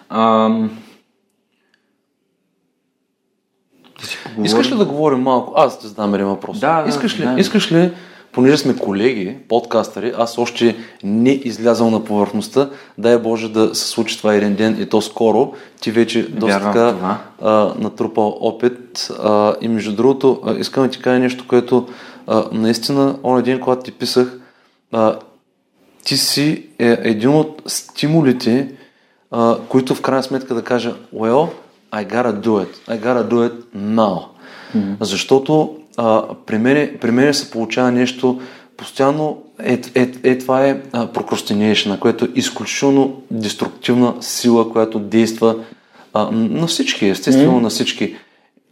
Ам... 0.08 0.70
Да. 4.38 4.44
Искаш 4.44 4.72
ли 4.72 4.76
да 4.76 4.84
говорим 4.84 5.18
малко? 5.18 5.52
Аз 5.56 5.78
ще 5.78 5.86
задам 5.86 6.14
един 6.14 6.26
въпрос. 6.26 6.60
Да, 6.60 6.82
да, 6.82 6.88
искаш 6.88 7.20
ли, 7.20 7.24
да. 7.24 7.34
искаш 7.38 7.72
ли, 7.72 7.92
понеже 8.32 8.56
сме 8.56 8.76
колеги, 8.76 9.36
подкастъри, 9.48 10.12
аз 10.16 10.38
още 10.38 10.76
не 11.04 11.30
излязал 11.30 11.90
на 11.90 12.04
повърхността, 12.04 12.70
дай 12.98 13.18
Боже 13.18 13.48
да 13.48 13.74
се 13.74 13.88
случи 13.88 14.18
това 14.18 14.34
един 14.34 14.54
ден 14.54 14.76
и 14.80 14.86
то 14.86 15.02
скоро, 15.02 15.52
ти 15.80 15.90
вече 15.90 16.28
доста 16.28 16.58
Вярвам 16.58 16.72
в 16.72 16.74
така 16.74 17.18
а, 17.42 17.74
натрупал 17.78 18.36
опит 18.40 19.10
а, 19.22 19.54
и 19.60 19.68
между 19.68 19.92
другото 19.92 20.40
а, 20.44 20.54
искам 20.54 20.84
да 20.84 20.90
ти 20.90 21.02
кажа 21.02 21.18
нещо, 21.18 21.44
което 21.48 21.88
а, 22.26 22.44
наистина 22.52 23.18
онен 23.24 23.44
ден, 23.44 23.60
когато 23.60 23.82
ти 23.82 23.92
писах, 23.92 24.40
а, 24.92 25.18
ти 26.04 26.16
си 26.16 26.66
е 26.78 26.98
един 27.02 27.30
от 27.30 27.62
стимулите, 27.66 28.72
а, 29.30 29.56
които 29.68 29.94
в 29.94 30.02
крайна 30.02 30.22
сметка 30.22 30.54
да 30.54 30.62
кажа, 30.62 30.94
well, 31.14 31.48
I 31.92 32.06
gotta 32.06 32.32
do 32.40 32.64
it. 32.64 32.72
I 32.88 32.96
gotta 32.98 33.28
do 33.28 33.48
it 33.48 33.54
now. 33.74 34.18
Mm-hmm. 34.76 34.96
Защото 35.00 35.79
а, 36.02 36.34
при, 36.46 36.58
мене, 36.58 36.98
при 37.00 37.10
мене 37.10 37.34
се 37.34 37.50
получава 37.50 37.92
нещо 37.92 38.40
постоянно, 38.76 39.42
е, 39.62 39.80
е, 39.94 40.12
е 40.22 40.38
това 40.38 40.66
е 40.66 40.82
а, 40.92 41.06
procrastination, 41.06 41.98
което 41.98 42.24
е 42.24 42.28
изключително 42.34 43.22
деструктивна 43.30 44.14
сила, 44.20 44.72
която 44.72 44.98
действа 44.98 45.56
а, 46.12 46.30
на 46.30 46.66
всички, 46.66 47.06
естествено 47.06 47.58
mm-hmm. 47.58 47.62
на 47.62 47.68
всички. 47.68 48.16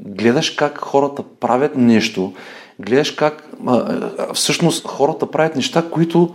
Гледаш 0.01 0.51
как 0.51 0.79
хората 0.79 1.23
правят 1.41 1.77
нещо, 1.77 2.33
гледаш 2.79 3.11
как 3.11 3.49
а, 3.67 4.03
всъщност 4.35 4.87
хората 4.87 5.31
правят 5.31 5.57
неща, 5.57 5.85
които 5.91 6.35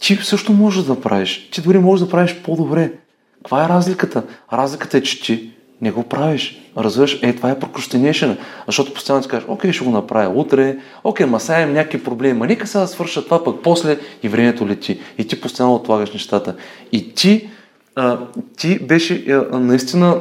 ти 0.00 0.18
също 0.22 0.52
можеш 0.52 0.84
да 0.84 1.00
правиш. 1.00 1.48
Ти 1.52 1.60
дори 1.60 1.78
можеш 1.78 2.04
да 2.04 2.10
правиш 2.10 2.36
по-добре. 2.44 2.92
Каква 3.36 3.64
е 3.64 3.68
разликата? 3.68 4.22
Разликата 4.52 4.98
е, 4.98 5.02
че 5.02 5.22
ти 5.22 5.53
не 5.80 5.90
го 5.90 6.02
правиш. 6.02 6.60
Разбираш? 6.76 7.18
Е, 7.22 7.32
това 7.32 7.50
е 7.50 7.58
procrastination. 7.58 8.36
Защото 8.66 8.94
постоянно 8.94 9.22
ти 9.22 9.28
кажеш, 9.28 9.48
окей, 9.48 9.72
ще 9.72 9.84
го 9.84 9.90
направя 9.90 10.40
утре, 10.40 10.76
окей, 11.04 11.26
ма 11.26 11.40
сега 11.40 11.60
имам 11.60 11.74
някакви 11.74 12.04
проблеми, 12.04 12.38
ма 12.38 12.46
нека 12.46 12.66
сега 12.66 12.80
да 12.80 12.88
свърша 12.88 13.24
това, 13.24 13.44
пък 13.44 13.56
после 13.62 13.98
и 14.22 14.28
времето 14.28 14.68
лети. 14.68 15.00
И 15.18 15.26
ти 15.26 15.40
постоянно 15.40 15.74
отлагаш 15.74 16.12
нещата. 16.12 16.54
И 16.92 17.14
ти, 17.14 17.48
а, 17.96 18.18
ти 18.56 18.78
беше 18.78 19.24
а, 19.28 19.58
наистина 19.58 20.20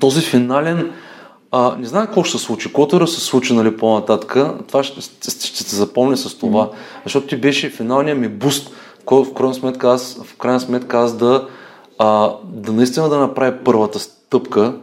този 0.00 0.20
финален 0.20 0.92
а, 1.50 1.76
не 1.78 1.86
знам 1.86 2.06
какво 2.06 2.24
ще 2.24 2.38
се 2.38 2.44
случи. 2.44 2.68
Каквото 2.68 2.96
и 2.96 2.98
да 2.98 3.06
се 3.06 3.20
случи 3.20 3.54
нали, 3.54 3.76
по-нататък, 3.76 4.36
това 4.68 4.82
ще, 4.82 5.00
ще, 5.00 5.46
ще 5.46 5.62
се 5.62 5.76
запомня 5.76 6.16
с 6.16 6.38
това. 6.38 6.66
Mm-hmm. 6.66 7.02
Защото 7.04 7.26
ти 7.26 7.36
беше 7.36 7.70
финалният 7.70 8.18
ми 8.18 8.28
буст, 8.28 8.70
който 9.04 9.30
в 9.30 9.34
крайна 9.34 9.54
сметка 9.54 9.88
аз, 9.88 10.20
в 10.24 10.36
крайна 10.36 10.60
сметка 10.60 10.98
аз 10.98 11.16
да, 11.16 11.48
а, 11.98 12.32
да 12.44 12.72
наистина 12.72 13.08
да 13.08 13.18
направя 13.18 13.54
първата 13.64 13.98
стъпка 14.28 14.74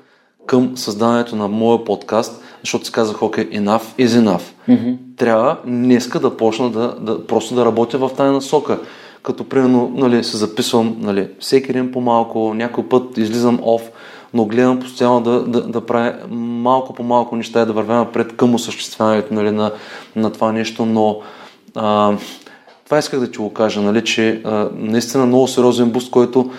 към 0.45 0.77
създаването 0.77 1.35
на 1.35 1.47
моя 1.47 1.83
подкаст, 1.83 2.43
защото 2.61 2.85
си 2.85 2.91
казах, 2.91 3.23
окей, 3.23 3.49
enough 3.49 3.99
is 3.99 4.07
enough. 4.07 4.41
Mm-hmm. 4.69 4.97
Трябва 5.17 5.57
днеска 5.65 6.19
да 6.19 6.37
почна 6.37 6.69
да, 6.69 6.95
да, 6.99 7.27
просто 7.27 7.55
да 7.55 7.65
работя 7.65 7.97
в 7.97 8.09
тази 8.17 8.31
насока. 8.31 8.79
Като 9.23 9.49
примерно 9.49 9.91
нали, 9.95 10.23
се 10.23 10.37
записвам 10.37 10.95
нали, 10.99 11.27
всеки 11.39 11.73
ден 11.73 11.91
по-малко, 11.91 12.53
някой 12.53 12.89
път 12.89 13.17
излизам 13.17 13.59
оф, 13.63 13.81
но 14.33 14.45
гледам 14.45 14.79
постоянно 14.79 15.21
да, 15.21 15.43
да, 15.43 15.61
да 15.61 15.85
правя 15.85 16.15
малко 16.37 16.93
по 16.93 17.03
малко 17.03 17.35
неща 17.35 17.61
и 17.61 17.65
да 17.65 17.73
вървя 17.73 17.95
напред 17.95 18.37
към 18.37 18.55
осъществяването 18.55 19.33
нали, 19.33 19.51
на, 19.51 19.71
на 20.15 20.31
това 20.31 20.51
нещо, 20.51 20.85
но 20.85 21.19
а, 21.75 22.13
това 22.85 22.97
исках 22.97 23.19
да 23.19 23.31
ти 23.31 23.37
го 23.37 23.53
кажа, 23.53 23.81
нали, 23.81 24.03
че 24.03 24.41
а, 24.43 24.69
наистина 24.75 25.25
много 25.25 25.47
сериозен 25.47 25.89
буст, 25.89 26.11
който 26.11 26.51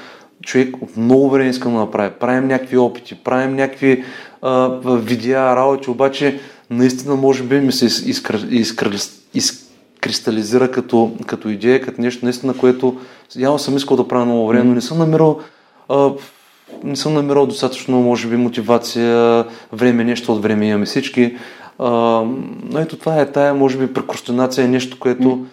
човек 0.43 0.83
от 0.83 0.97
много 0.97 1.31
време 1.31 1.51
искам 1.51 1.73
да 1.73 1.79
направя. 1.79 2.11
Правим 2.11 2.49
някакви 2.49 2.77
опити, 2.77 3.15
правим 3.15 3.57
някакви 3.57 4.05
а, 4.43 4.69
видеа, 4.85 5.57
работи, 5.57 5.91
обаче 5.91 6.41
наистина 6.71 7.17
може 7.17 7.43
би 7.43 7.61
ми 7.61 7.73
се 7.73 7.85
изкр... 8.11 8.35
изкр... 8.51 8.91
изкристализира 9.35 10.71
като, 10.71 11.13
като 11.27 11.49
идея, 11.49 11.81
като 11.81 12.01
нещо 12.01 12.25
наистина, 12.25 12.55
което 12.57 12.97
явно 13.37 13.59
съм 13.59 13.77
искал 13.77 13.97
да 13.97 14.09
правя 14.09 14.25
много 14.25 14.49
време, 14.49 14.65
но 14.65 14.75
не 14.75 14.81
съм 14.81 14.99
намирал 14.99 15.41
а, 15.89 16.11
не 16.85 16.97
съм 16.97 17.15
намирал 17.15 17.47
достатъчно, 17.47 18.01
може 18.01 18.29
би, 18.29 18.37
мотивация, 18.37 19.45
време, 19.73 20.05
нещо 20.05 20.33
от 20.33 20.43
време 20.43 20.67
имаме 20.67 20.87
всички. 20.87 21.37
А, 21.79 21.91
но 22.63 22.79
ето 22.79 22.97
това 22.97 23.21
е 23.21 23.33
тая, 23.33 23.55
може 23.55 23.79
би, 23.79 23.93
прекрастинация 23.93 24.65
е 24.65 24.69
нещо, 24.69 24.99
което 24.99 25.47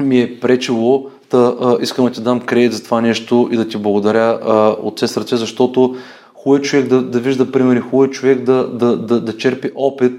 ми 0.00 0.20
е 0.20 0.40
пречило 0.40 1.10
да 1.36 1.56
а, 1.60 1.82
искам 1.82 2.04
да 2.04 2.10
ти 2.10 2.20
дам 2.20 2.40
кредит 2.40 2.72
за 2.72 2.84
това 2.84 3.00
нещо 3.00 3.48
и 3.52 3.56
да 3.56 3.68
ти 3.68 3.76
благодаря 3.76 4.40
а, 4.42 4.76
от 4.82 4.96
все 4.96 5.08
сърце, 5.08 5.36
защото 5.36 5.96
хубаво 6.34 6.56
е 6.56 6.62
човек 6.62 6.86
да, 6.86 7.02
да 7.02 7.20
вижда 7.20 7.52
примери, 7.52 7.80
хубаво 7.80 8.04
е 8.04 8.10
човек 8.10 8.42
да, 8.42 8.68
да, 8.68 8.96
да, 8.96 9.20
да 9.20 9.36
черпи 9.36 9.70
опит. 9.74 10.12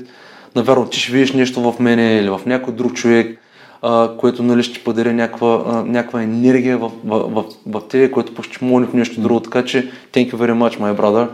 Навярно, 0.55 0.85
ти 0.85 0.99
ще 0.99 1.11
видиш 1.11 1.31
нещо 1.31 1.71
в 1.71 1.79
мене 1.79 2.17
или 2.17 2.29
в 2.29 2.41
някой 2.45 2.73
друг 2.73 2.93
човек, 2.93 3.39
а, 3.81 4.11
което 4.17 4.43
нали, 4.43 4.63
ще 4.63 4.73
ти 4.73 4.83
подари 4.83 5.13
някаква, 5.13 5.63
а, 5.67 5.83
някаква 5.83 6.23
енергия 6.23 6.77
в, 6.77 6.91
в, 7.05 7.19
в, 7.19 7.45
в 7.65 7.81
тебе, 7.89 8.11
което 8.11 8.35
пък 8.35 8.45
ще 8.45 8.65
моли 8.65 8.85
в 8.85 8.93
нещо 8.93 9.21
друго. 9.21 9.39
Така 9.39 9.65
че, 9.65 9.91
thank 10.13 10.33
you 10.33 10.35
very 10.35 10.53
much, 10.53 10.79
my 10.79 10.99
brother. 10.99 11.27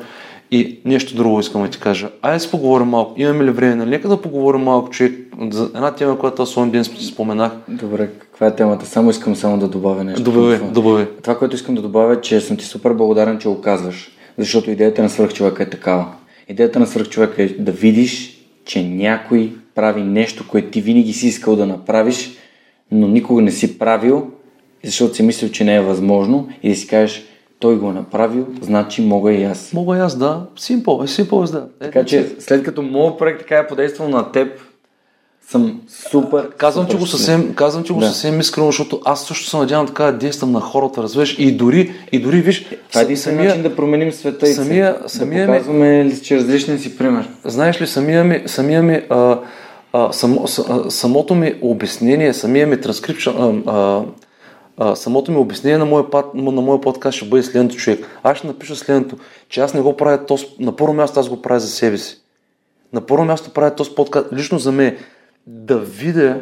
И 0.51 0.79
нещо 0.85 1.15
друго 1.15 1.39
искам 1.39 1.61
да 1.61 1.69
ти 1.69 1.79
кажа. 1.79 2.09
Айде 2.21 2.45
да 2.45 2.51
поговорим 2.51 2.87
малко. 2.87 3.13
Имаме 3.17 3.45
ли 3.45 3.51
време? 3.51 3.75
Нали? 3.75 3.89
Нека 3.89 4.07
да 4.07 4.21
поговорим 4.21 4.61
малко, 4.61 4.89
човек, 4.89 5.13
за 5.51 5.63
една 5.63 5.95
тема, 5.95 6.19
която 6.19 6.41
аз 6.41 6.69
ден 6.69 6.83
споменах. 6.83 7.51
Добре, 7.67 8.09
каква 8.39 8.47
е 8.47 8.55
темата? 8.55 8.85
Само 8.85 9.09
искам 9.09 9.35
само 9.35 9.57
да 9.57 9.67
добавя 9.67 10.03
нещо. 10.03 10.23
Добави, 10.23 10.57
това. 10.57 10.71
добави. 10.71 11.07
Това, 11.23 11.37
което 11.37 11.55
искам 11.55 11.75
да 11.75 11.81
добавя 11.81 12.13
е, 12.13 12.21
че 12.21 12.41
съм 12.41 12.57
ти 12.57 12.65
супер 12.65 12.93
благодарен, 12.93 13.39
че 13.39 13.47
го 13.47 13.61
казваш. 13.61 14.11
Защото 14.37 14.71
идеята 14.71 15.03
на 15.03 15.09
свръхчовека 15.09 15.63
е 15.63 15.69
такава. 15.69 16.05
Идеята 16.49 16.79
на 16.79 16.87
свръхчовека 16.87 17.43
е 17.43 17.47
да 17.47 17.71
видиш, 17.71 18.37
че 18.65 18.83
някой 18.83 19.53
прави 19.75 20.01
нещо, 20.01 20.47
което 20.47 20.69
ти 20.69 20.81
винаги 20.81 21.13
си 21.13 21.27
искал 21.27 21.55
да 21.55 21.65
направиш, 21.65 22.37
но 22.91 23.07
никога 23.07 23.41
не 23.41 23.51
си 23.51 23.79
правил, 23.79 24.27
защото 24.83 25.15
си 25.15 25.23
мислил, 25.23 25.49
че 25.49 25.63
не 25.63 25.75
е 25.75 25.81
възможно 25.81 26.49
и 26.63 26.69
да 26.69 26.75
си 26.75 26.87
кажеш, 26.87 27.23
той 27.59 27.77
го 27.77 27.89
е 27.89 27.93
направил, 27.93 28.47
значи 28.61 29.01
мога 29.01 29.33
и 29.33 29.43
аз. 29.43 29.73
Мога 29.73 29.97
и 29.97 29.99
аз, 29.99 30.17
да. 30.17 30.45
Simple, 30.57 31.03
е 31.03 31.07
simple 31.07 31.45
as 31.45 31.45
that. 31.45 31.65
Е, 31.65 31.85
Така 31.85 32.05
че 32.05 32.27
след 32.39 32.63
като 32.63 32.81
моят 32.81 33.17
проект 33.17 33.39
така 33.39 33.57
е 33.57 33.67
подействал 33.67 34.09
на 34.09 34.31
теб, 34.31 34.59
съм 35.51 35.81
супер. 36.11 36.49
Казвам, 36.57 36.83
супер 36.85 36.93
че 36.93 36.99
го 36.99 37.05
съвсем, 37.05 37.53
казвам, 37.55 37.83
че 37.83 37.93
го 37.93 37.99
Да. 37.99 38.07
съвсем 38.07 38.39
искрено, 38.39 38.67
защото 38.67 39.01
аз 39.05 39.25
също 39.25 39.49
се 39.49 39.57
надявам 39.57 39.87
така 39.87 40.03
да 40.03 40.11
действам 40.13 40.51
на 40.51 40.59
хората, 40.61 41.03
разбираш, 41.03 41.35
и 41.39 41.51
дори, 41.51 41.91
и 42.11 42.19
дори 42.19 42.41
виж, 42.41 42.65
Това 42.89 43.01
е 43.01 43.03
един 43.03 43.35
начин 43.37 43.61
да 43.63 43.75
променим 43.75 44.11
света 44.11 44.49
и 44.49 44.53
самия- 44.53 44.99
да 45.03 45.09
самия 45.09 45.47
ми- 45.47 45.53
показваме 45.53 46.05
ли 46.05 46.21
чрез 46.21 46.47
личния 46.47 46.79
си 46.79 46.97
пример. 46.97 47.29
знаеш 47.45 47.81
ли, 47.81 47.87
самия 47.87 48.23
ми, 48.23 48.43
самия 48.45 48.83
ми 48.83 49.01
а, 49.09 49.39
а, 49.93 50.13
само, 50.13 50.45
а, 50.69 50.89
самото 50.91 51.35
ми 51.35 51.53
обяснение, 51.61 52.33
самия 52.33 52.67
ми 52.67 52.81
транскрипшн, 52.81 53.29
а, 53.67 54.01
самото 54.95 55.31
ми 55.31 55.37
обяснение 55.37 55.77
на 55.77 55.85
моя, 55.85 56.09
пат, 56.09 56.25
на 56.33 56.61
моя 56.61 56.81
подкаст 56.81 57.17
ще 57.17 57.25
бъде 57.25 57.43
следното 57.43 57.75
човек. 57.75 58.05
Аз 58.23 58.37
ще 58.37 58.47
напиша 58.47 58.75
следното, 58.75 59.15
че 59.49 59.61
аз 59.61 59.73
не 59.73 59.81
го 59.81 59.97
правя 59.97 60.25
този, 60.25 60.45
на 60.59 60.75
първо 60.75 60.93
място 60.93 61.19
аз 61.19 61.29
го 61.29 61.41
правя 61.41 61.59
за 61.59 61.67
себе 61.67 61.97
си. 61.97 62.17
На 62.93 63.01
първо 63.01 63.25
място 63.25 63.49
правя 63.49 63.75
този 63.75 63.91
подкаст 63.91 64.25
лично 64.33 64.59
за 64.59 64.71
мен. 64.71 64.97
Да 65.51 65.77
видя, 65.77 66.41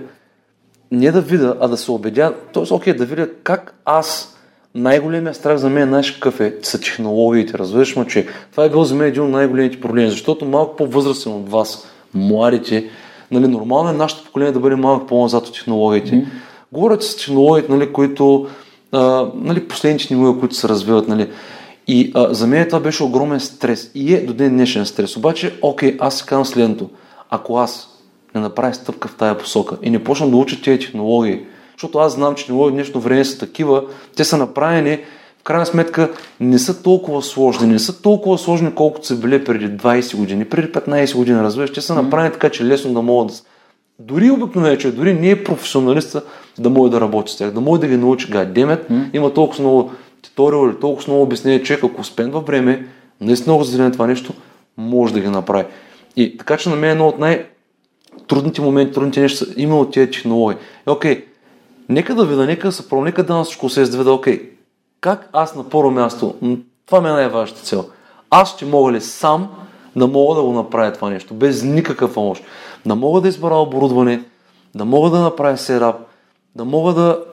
не 0.92 1.12
да 1.12 1.22
видя, 1.22 1.58
а 1.60 1.68
да 1.68 1.78
се 1.78 1.92
убедя, 1.92 2.34
т.е. 2.54 2.74
окей, 2.74 2.94
да 2.94 3.06
видя 3.06 3.30
как 3.44 3.76
аз 3.86 4.38
най-големия 4.76 5.34
страх 5.34 5.58
за 5.58 5.70
мен, 5.70 5.88
знаеш 5.88 6.12
какъв 6.12 6.40
е, 6.40 6.56
са 6.62 6.82
технологиите, 6.82 7.58
разбираш 7.58 7.96
ме, 7.96 8.08
че 8.08 8.28
това 8.52 8.66
е 8.66 8.70
бил 8.70 8.84
за 8.84 8.96
мен 8.96 9.08
един 9.08 9.24
от 9.24 9.30
най-големите 9.30 9.82
проблеми, 9.82 10.10
защото 10.10 10.46
малко 10.46 10.76
по-възрастен 10.76 11.34
от 11.34 11.50
вас, 11.50 11.88
младите, 12.14 12.90
нали, 13.32 13.48
нормално 13.48 13.90
е 13.90 13.94
нашето 13.94 14.24
поколение 14.24 14.52
да 14.52 14.60
бъде 14.60 14.76
малко 14.76 15.08
по-назад 15.08 15.48
от 15.48 15.54
технологиите. 15.54 16.12
Mm-hmm. 16.12 16.26
Говорят 16.72 17.04
с 17.04 17.16
технологиите, 17.16 17.72
нали, 17.72 17.94
които, 17.94 18.48
а, 18.92 19.28
нали, 19.36 19.68
последните 19.68 20.08
технологии, 20.08 20.40
които 20.40 20.56
се 20.56 20.70
развиват, 20.70 21.08
нали, 21.08 21.30
и 21.88 22.12
а, 22.16 22.34
за 22.34 22.48
мен 22.48 22.68
това 22.68 22.80
беше 22.80 23.04
огромен 23.04 23.40
стрес. 23.40 23.92
И 23.96 24.14
е 24.14 24.26
до 24.26 24.34
ден 24.34 24.50
днешен 24.50 24.86
стрес. 24.86 25.18
Обаче, 25.18 25.60
окей, 25.62 25.98
аз 26.00 26.18
се 26.18 26.26
казвам 26.26 26.46
следното. 26.46 26.90
Ако 27.30 27.58
аз 27.58 27.87
не 28.38 28.44
направя 28.44 28.74
стъпка 28.74 29.08
в 29.08 29.16
тая 29.16 29.38
посока 29.38 29.78
и 29.82 29.90
не 29.90 30.04
почна 30.04 30.30
да 30.30 30.38
уча 30.38 30.62
тези 30.62 30.80
технологии, 30.80 31.40
защото 31.74 31.98
аз 31.98 32.14
знам, 32.14 32.36
че 32.36 32.46
технологии 32.46 32.72
в 32.72 32.76
днешно 32.76 33.02
време 33.02 33.26
са 33.26 33.40
такива, 33.40 33.84
те 34.16 34.24
са 34.24 34.38
направени, 34.38 35.00
в 35.40 35.44
крайна 35.44 35.66
сметка 35.66 36.10
не 36.40 36.60
са 36.60 36.84
толкова 36.84 37.22
сложни, 37.22 37.68
не 37.68 37.80
са 37.80 38.02
толкова 38.02 38.38
сложни, 38.38 38.76
колкото 38.76 39.08
са 39.08 39.16
били 39.16 39.44
преди 39.44 39.70
20 39.70 40.18
години, 40.18 40.46
преди 40.46 40.72
15 40.72 41.16
години, 41.16 41.40
разбираш, 41.40 41.74
те 41.74 41.82
са 41.82 41.96
направени 41.96 42.32
така, 42.32 42.50
че 42.50 42.66
лесно 42.66 42.94
да 42.94 43.02
могат 43.02 43.28
да 43.28 43.34
дори 44.00 44.32
обикновено 44.32 44.78
човек, 44.78 44.96
дори 44.96 45.14
не 45.14 45.30
е 45.30 45.44
професионалиста 45.44 46.24
да 46.60 46.70
може 46.70 46.92
да 46.92 47.02
работи 47.02 47.32
с 47.32 47.38
тях, 47.38 47.52
да 47.52 47.62
може 47.62 47.82
да 47.82 47.88
ги 47.88 47.98
научи. 47.98 48.32
Гадемет, 48.32 48.88
има 49.14 49.34
толкова 49.34 49.64
много 49.64 49.92
туториал 50.22 50.68
или 50.68 50.80
толкова 50.80 51.08
много 51.08 51.24
обяснение, 51.24 51.64
човек, 51.64 51.84
ако 51.84 52.04
спендва 52.04 52.40
време, 52.40 52.88
наистина 53.22 53.54
много 53.54 53.64
зрение 53.64 53.92
това 53.92 54.08
нещо, 54.08 54.34
може 54.78 55.14
да 55.14 55.20
ги 55.20 55.28
направи. 55.28 55.66
И 56.16 56.38
така 56.38 56.58
че 56.58 56.70
на 56.70 56.76
мен 56.76 56.90
е 56.90 56.92
едно 56.92 57.08
от 57.08 57.20
най- 57.20 57.46
трудните 58.28 58.62
моменти, 58.62 58.94
трудните 58.94 59.22
неща 59.22 59.46
са 59.46 59.54
именно 59.58 59.86
тези 59.86 60.12
технологии. 60.12 60.60
И, 60.88 60.90
окей, 60.90 61.26
нека 61.90 62.16
да 62.16 62.26
видя, 62.26 62.46
нека 62.46 62.68
да 62.68 62.72
се 62.72 62.90
пробвам, 62.90 63.06
нека 63.06 63.24
да 63.24 63.36
на 63.36 63.44
всичко 63.44 63.70
се 63.70 63.84
да 63.84 64.14
окей, 64.14 64.50
как 65.02 65.30
аз 65.34 65.56
на 65.56 65.70
първо 65.70 65.92
място, 65.92 66.36
това 66.86 67.02
ми 67.02 67.08
е 67.08 67.12
най-важната 67.12 67.62
цел, 67.62 67.86
аз 68.30 68.54
ще 68.54 68.66
мога 68.66 68.92
ли 68.92 69.02
сам 69.02 69.50
да 69.96 70.08
мога 70.08 70.36
да 70.36 70.42
го 70.42 70.52
направя 70.52 70.94
това 70.94 71.10
нещо, 71.10 71.34
без 71.34 71.64
никакъв 71.64 72.14
помощ. 72.14 72.44
Да 72.86 72.96
мога 72.96 73.22
да 73.22 73.28
избера 73.28 73.56
оборудване, 73.56 74.24
да 74.76 74.86
мога 74.86 75.10
да 75.10 75.20
направя 75.20 75.58
серап, 75.58 75.96
да 76.56 76.66
мога 76.66 76.94
да, 76.94 77.24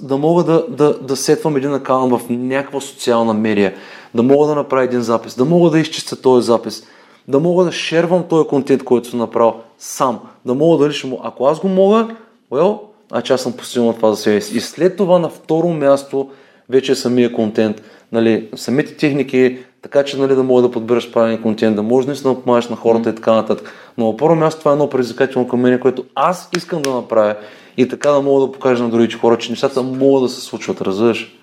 да, 0.00 0.16
мога 0.16 0.44
да, 0.44 0.66
да, 0.68 0.98
да 0.98 1.16
сетвам 1.16 1.56
един 1.56 1.74
акаунт 1.74 2.12
в 2.12 2.28
някаква 2.28 2.80
социална 2.80 3.34
медия, 3.34 3.74
да 4.14 4.22
мога 4.22 4.46
да 4.46 4.54
направя 4.54 4.84
един 4.84 5.00
запис, 5.00 5.34
да 5.34 5.44
мога 5.44 5.70
да 5.70 5.78
изчистя 5.78 6.22
този 6.22 6.46
запис, 6.46 6.82
да 7.28 7.40
мога 7.40 7.64
да 7.64 7.72
шервам 7.72 8.24
този 8.28 8.48
контент, 8.48 8.84
който 8.84 9.08
съм 9.08 9.18
направил 9.18 9.54
сам, 9.78 10.20
да 10.44 10.54
мога 10.54 10.84
да 10.84 10.88
лично 10.88 11.10
му. 11.10 11.20
Ако 11.22 11.46
аз 11.46 11.60
го 11.60 11.68
мога, 11.68 12.08
well, 12.52 12.78
значи 13.08 13.32
аз 13.32 13.40
съм 13.40 13.52
постигнал 13.52 13.92
това 13.92 14.10
за 14.10 14.16
себе 14.16 14.40
си. 14.40 14.56
И 14.56 14.60
след 14.60 14.96
това 14.96 15.18
на 15.18 15.28
второ 15.28 15.68
място 15.68 16.30
вече 16.68 16.92
е 16.92 16.94
самия 16.94 17.32
контент, 17.32 17.82
нали, 18.12 18.48
самите 18.56 18.96
техники, 18.96 19.58
така 19.82 20.04
че 20.04 20.18
нали, 20.18 20.34
да 20.34 20.42
мога 20.42 20.62
да 20.62 20.70
подбираш 20.70 21.12
правилен 21.12 21.42
контент, 21.42 21.76
да 21.76 21.82
можеш 21.82 22.06
наистина 22.06 22.34
да 22.34 22.42
помагаш 22.42 22.68
на 22.68 22.76
хората 22.76 23.10
и 23.10 23.14
така 23.14 23.32
нататък. 23.32 23.72
Но 23.98 24.06
на 24.06 24.16
първо 24.16 24.34
място 24.34 24.58
това 24.58 24.70
е 24.70 24.74
едно 24.74 24.90
предизвикателно 24.90 25.48
към 25.48 25.60
мен, 25.60 25.80
което 25.80 26.04
аз 26.14 26.48
искам 26.56 26.82
да 26.82 26.90
направя 26.90 27.36
и 27.76 27.88
така 27.88 28.10
да 28.10 28.22
мога 28.22 28.46
да 28.46 28.52
покажа 28.52 28.82
на 28.82 28.90
другите 28.90 29.16
хора, 29.16 29.38
че 29.38 29.50
нещата 29.50 29.82
могат 29.82 30.22
да 30.22 30.28
се 30.28 30.40
случват, 30.40 30.80
разбираш? 30.80 31.38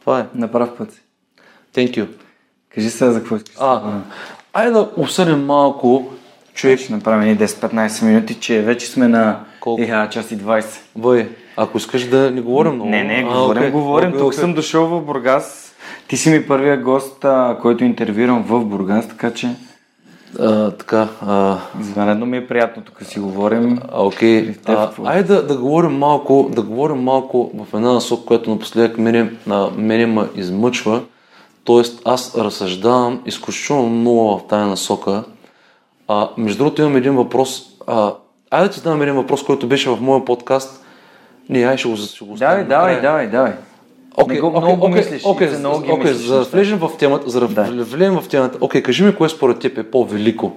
Това 0.00 0.20
е. 0.20 0.26
На 0.34 0.52
прав 0.52 0.76
път. 0.78 0.88
Thank 1.74 1.90
you. 1.90 2.06
Кажи 2.74 2.90
сега 2.90 3.10
за 3.10 3.18
какво 3.18 3.36
искаш. 3.36 3.54
А, 3.60 4.00
айде 4.54 4.70
да 4.70 4.88
обсъдим 4.96 5.44
малко, 5.46 6.06
човек, 6.54 6.80
Ще 6.80 6.92
направим 6.92 7.30
едни 7.30 7.46
10-15 7.46 8.04
минути, 8.04 8.34
че 8.34 8.62
вече 8.62 8.86
сме 8.86 9.08
на 9.08 9.40
Колко? 9.60 9.82
Еха, 9.82 10.08
час 10.10 10.30
и 10.30 10.38
20. 10.38 10.64
Бой, 10.96 11.28
ако 11.56 11.78
искаш 11.78 12.04
да 12.04 12.30
не 12.30 12.40
говорим 12.40 12.72
много. 12.74 12.90
Не, 12.90 13.04
не, 13.04 13.26
А, 13.30 13.34
говорим, 13.34 13.62
окей, 13.62 13.70
говорим. 13.70 14.08
окей, 14.08 14.20
Тук 14.20 14.34
съм 14.34 14.54
дошъл 14.54 14.86
в 14.86 15.00
Бургас. 15.00 15.74
Ти 16.08 16.16
си 16.16 16.30
ми 16.30 16.46
първия 16.46 16.76
гост, 16.76 17.24
а, 17.24 17.58
който 17.62 17.84
интервюирам 17.84 18.42
в 18.42 18.64
Бургас, 18.64 19.08
така 19.08 19.30
че 19.30 19.50
А, 20.40 20.70
така, 20.70 21.08
а, 21.26 21.58
извънредно 21.80 22.26
ми 22.26 22.36
е 22.36 22.46
приятно 22.46 22.82
тук 22.82 23.02
си 23.02 23.20
говорим. 23.20 23.78
а, 23.92 24.02
окей. 24.02 24.54
А, 24.64 24.76
какво? 24.76 25.06
айде 25.06 25.34
да, 25.34 25.46
да, 25.46 25.56
говорим 25.56 25.92
малко, 25.98 26.50
да 26.52 26.62
говорим 26.62 26.96
малко 26.96 27.50
в 27.54 27.76
една 27.76 27.92
насока, 27.92 28.26
която 28.26 28.50
напоследък 28.50 28.98
мене, 28.98 29.30
мене 29.76 30.06
ме 30.06 30.22
измъчва. 30.36 31.00
Тоест, 31.64 32.02
аз 32.04 32.38
разсъждавам 32.38 33.22
изключително 33.26 33.88
много 33.88 34.38
в 34.38 34.46
тая 34.48 34.66
насока. 34.66 35.24
А, 36.08 36.28
между 36.36 36.58
другото 36.58 36.82
имам 36.82 36.96
един 36.96 37.14
въпрос. 37.14 37.62
А, 37.86 38.14
айде 38.50 38.68
да 38.68 38.74
ти 38.74 38.80
задам 38.80 39.02
един 39.02 39.14
въпрос, 39.14 39.44
който 39.44 39.68
беше 39.68 39.90
в 39.90 39.98
моя 40.00 40.24
подкаст. 40.24 40.84
Не, 41.48 41.64
ай 41.64 41.76
ще 41.76 41.88
го, 41.88 41.96
ще 41.96 42.24
го 42.24 42.34
Давай, 42.34 42.64
давай, 42.64 43.00
давай, 43.00 43.26
давай. 43.26 43.52
Окей, 44.16 44.40
много 44.42 44.88
мислиш, 44.88 45.22
окей, 45.24 45.48
за 46.12 46.38
да 46.38 46.44
влезем 46.44 46.78
в 46.78 46.90
темата, 46.98 47.30
за 47.30 47.48
Да. 47.48 47.64
влезем 47.64 48.20
в 48.20 48.28
темата, 48.28 48.58
окей, 48.60 48.82
кажи 48.82 49.04
ми 49.04 49.14
кое 49.14 49.28
според 49.28 49.58
теб 49.58 49.78
е 49.78 49.90
по-велико 49.90 50.52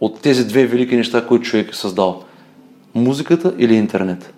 от 0.00 0.20
тези 0.20 0.46
две 0.46 0.66
велики 0.66 0.96
неща, 0.96 1.26
които 1.26 1.44
човек 1.44 1.70
е 1.70 1.76
създал. 1.76 2.22
Музиката 2.94 3.54
или 3.58 3.74
интернет? 3.74 4.34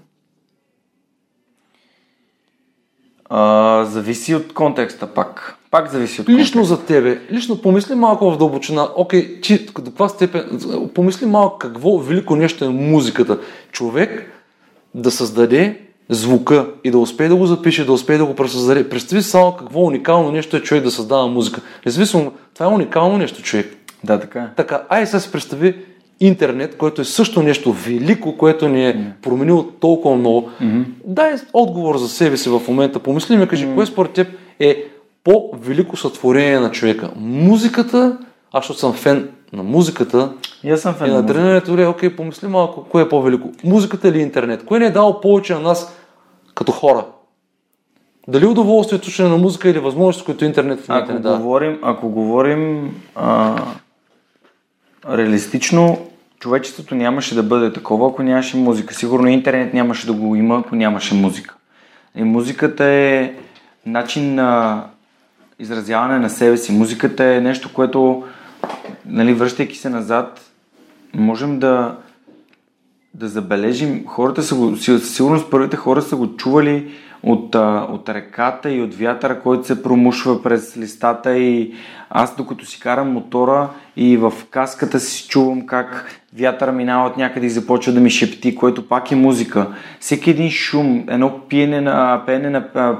А, 3.30 3.84
зависи 3.84 4.34
от 4.34 4.54
контекста 4.54 5.06
пак. 5.06 5.56
Пак 5.70 5.90
зависи 5.90 6.20
от 6.20 6.26
контекста. 6.26 6.42
Лично 6.42 6.64
за 6.64 6.84
тебе, 6.84 7.20
лично 7.32 7.62
помисли 7.62 7.94
малко 7.94 8.30
в 8.30 8.38
дълбочина, 8.38 8.88
окей, 8.96 9.40
ти 9.40 9.58
до 9.58 9.72
каква 9.72 10.08
степен, 10.08 10.60
помисли 10.94 11.26
малко 11.26 11.58
какво 11.58 11.98
велико 11.98 12.36
нещо 12.36 12.64
е 12.64 12.68
музиката. 12.68 13.38
Човек 13.72 14.32
да 14.94 15.10
създаде 15.10 15.80
звука 16.08 16.66
и 16.84 16.90
да 16.90 16.98
успее 16.98 17.28
да 17.28 17.36
го 17.36 17.46
запише, 17.46 17.86
да 17.86 17.92
успее 17.92 18.18
да 18.18 18.24
го 18.24 18.34
пресъздаде. 18.34 18.88
Представи 18.88 19.22
само 19.22 19.56
какво 19.56 19.80
уникално 19.80 20.32
нещо 20.32 20.56
е 20.56 20.60
човек 20.60 20.84
да 20.84 20.90
създава 20.90 21.26
музика. 21.26 21.60
Независимо, 21.86 22.32
това 22.54 22.66
е 22.66 22.74
уникално 22.74 23.18
нещо 23.18 23.42
човек. 23.42 23.74
Да, 24.04 24.20
така 24.20 24.38
е. 24.40 24.48
Така, 24.56 24.82
ай 24.88 25.06
сега 25.06 25.20
си 25.20 25.32
представи 25.32 25.74
интернет, 26.20 26.76
което 26.76 27.00
е 27.00 27.04
също 27.04 27.42
нещо 27.42 27.72
велико, 27.72 28.36
което 28.36 28.68
ни 28.68 28.88
е 28.88 29.12
променило 29.22 29.62
толкова 29.62 30.16
много. 30.16 30.50
Дай 31.04 31.34
отговор 31.52 31.96
за 31.96 32.08
себе 32.08 32.36
си 32.36 32.48
в 32.48 32.62
момента. 32.68 32.98
Помисли 32.98 33.36
ми, 33.36 33.48
кажи, 33.48 33.68
кое 33.74 33.86
според 33.86 34.12
теб 34.12 34.28
е 34.60 34.84
по-велико 35.24 35.96
сътворение 35.96 36.60
на 36.60 36.70
човека? 36.70 37.10
Музиката, 37.16 38.18
аз 38.52 38.64
защото 38.64 38.80
съм 38.80 38.92
фен 38.92 39.28
на 39.52 39.62
музиката 39.62 40.32
И 40.64 40.70
аз 40.70 40.80
съм 40.80 40.94
и 40.94 40.98
фен 40.98 41.10
на 41.10 41.22
на 41.22 41.26
тренирането, 41.26 41.70
добре, 41.70 41.86
окей, 41.86 42.16
помисли 42.16 42.48
малко, 42.48 42.84
кое 42.84 43.02
е 43.02 43.08
по-велико? 43.08 43.48
Музиката 43.64 44.08
или 44.08 44.20
интернет? 44.20 44.64
Кое 44.64 44.78
не 44.78 44.86
е 44.86 44.90
дало 44.90 45.20
повече 45.20 45.54
на 45.54 45.60
нас 45.60 45.96
като 46.54 46.72
хора? 46.72 47.04
Дали 48.28 48.46
удоволствието 48.46 49.04
слушане 49.04 49.28
на 49.28 49.36
музика 49.36 49.68
или 49.68 49.78
възможности, 49.78 50.24
които 50.24 50.44
интернет 50.44 50.80
в 50.80 50.84
Ако 50.88 51.12
дава? 51.12 51.38
говорим, 51.38 51.78
ако 51.82 52.08
говорим 52.08 52.94
а, 53.14 53.56
реалистично, 55.10 56.08
човечеството 56.40 56.94
нямаше 56.94 57.34
да 57.34 57.42
бъде 57.42 57.72
такова, 57.72 58.08
ако 58.08 58.22
нямаше 58.22 58.56
музика. 58.56 58.94
Сигурно 58.94 59.28
интернет 59.28 59.74
нямаше 59.74 60.06
да 60.06 60.12
го 60.12 60.36
има, 60.36 60.58
ако 60.58 60.76
нямаше 60.76 61.14
музика. 61.14 61.54
И 62.16 62.22
музиката 62.22 62.84
е 62.84 63.34
начин 63.86 64.34
на 64.34 64.84
изразяване 65.58 66.18
на 66.18 66.30
себе 66.30 66.56
си. 66.56 66.72
Музиката 66.72 67.24
е 67.24 67.40
нещо, 67.40 67.72
което, 67.74 68.24
нали, 69.06 69.34
връщайки 69.34 69.76
се 69.76 69.88
назад, 69.88 70.40
можем 71.14 71.58
да, 71.58 71.96
да 73.14 73.28
забележим, 73.28 74.04
хората 74.06 74.42
са 74.42 74.54
го, 74.54 74.76
със 74.76 75.14
сигурност 75.14 75.50
първите 75.50 75.76
хора 75.76 76.02
са 76.02 76.16
го 76.16 76.36
чували 76.36 76.90
от, 77.22 77.54
от 77.88 78.08
реката 78.08 78.70
и 78.70 78.82
от 78.82 78.94
вятъра, 78.94 79.40
който 79.40 79.66
се 79.66 79.82
промушва 79.82 80.42
през 80.42 80.76
листата 80.76 81.38
и 81.38 81.74
аз 82.10 82.36
докато 82.36 82.66
си 82.66 82.80
карам 82.80 83.12
мотора 83.12 83.68
и 83.96 84.16
в 84.16 84.32
каската 84.50 85.00
си 85.00 85.28
чувам 85.28 85.66
как 85.66 86.20
вятъра 86.38 86.72
минава 86.72 87.06
от 87.06 87.16
някъде 87.16 87.46
и 87.46 87.50
започва 87.50 87.92
да 87.92 88.00
ми 88.00 88.10
шепти, 88.10 88.54
което 88.54 88.88
пак 88.88 89.12
е 89.12 89.16
музика. 89.16 89.66
Всеки 90.00 90.30
един 90.30 90.50
шум, 90.50 91.04
едно 91.08 91.40
пиене 91.48 91.80
на, 91.80 92.22
пеене 92.26 92.50
на 92.50 92.96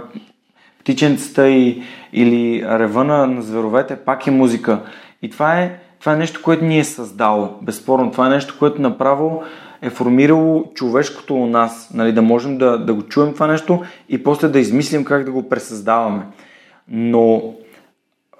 птиченцата 0.80 1.48
и, 1.48 1.82
или 2.12 2.64
рева 2.68 3.04
на, 3.04 3.26
на 3.26 3.42
зверовете 3.42 3.96
пак 3.96 4.26
е 4.26 4.30
музика. 4.30 4.80
И 5.22 5.30
това 5.30 5.60
е, 5.60 5.78
това 6.00 6.12
е 6.12 6.16
нещо, 6.16 6.42
което 6.42 6.64
ни 6.64 6.78
е 6.78 6.84
създало. 6.84 7.50
Безспорно, 7.62 8.10
това 8.10 8.26
е 8.26 8.30
нещо, 8.30 8.56
което 8.58 8.82
направо 8.82 9.42
е 9.82 9.90
формирало 9.90 10.64
човешкото 10.74 11.34
у 11.34 11.46
нас. 11.46 11.90
Нали, 11.94 12.12
да 12.12 12.22
можем 12.22 12.58
да, 12.58 12.78
да 12.78 12.94
го 12.94 13.02
чуем 13.02 13.34
това 13.34 13.46
нещо 13.46 13.82
и 14.08 14.22
после 14.22 14.48
да 14.48 14.58
измислим 14.58 15.04
как 15.04 15.24
да 15.24 15.32
го 15.32 15.48
пресъздаваме. 15.48 16.22
Но 16.88 17.54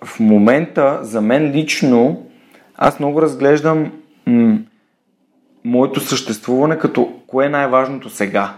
в 0.05 0.21
момента, 0.21 0.99
за 1.03 1.21
мен 1.21 1.51
лично, 1.51 2.27
аз 2.77 3.01
много 3.01 3.23
разглеждам 3.23 3.93
м- 4.27 4.59
моето 5.65 6.01
съществуване 6.01 6.79
като 6.79 7.13
кое 7.27 7.47
е 7.47 7.49
най-важното 7.49 8.11
сега. 8.11 8.55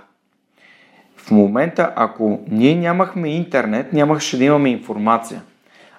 В 1.17 1.31
момента, 1.31 1.93
ако 1.97 2.41
ние 2.51 2.75
нямахме 2.75 3.29
интернет, 3.29 3.93
нямаше 3.93 4.39
да 4.39 4.45
имаме 4.45 4.71
информация. 4.71 5.43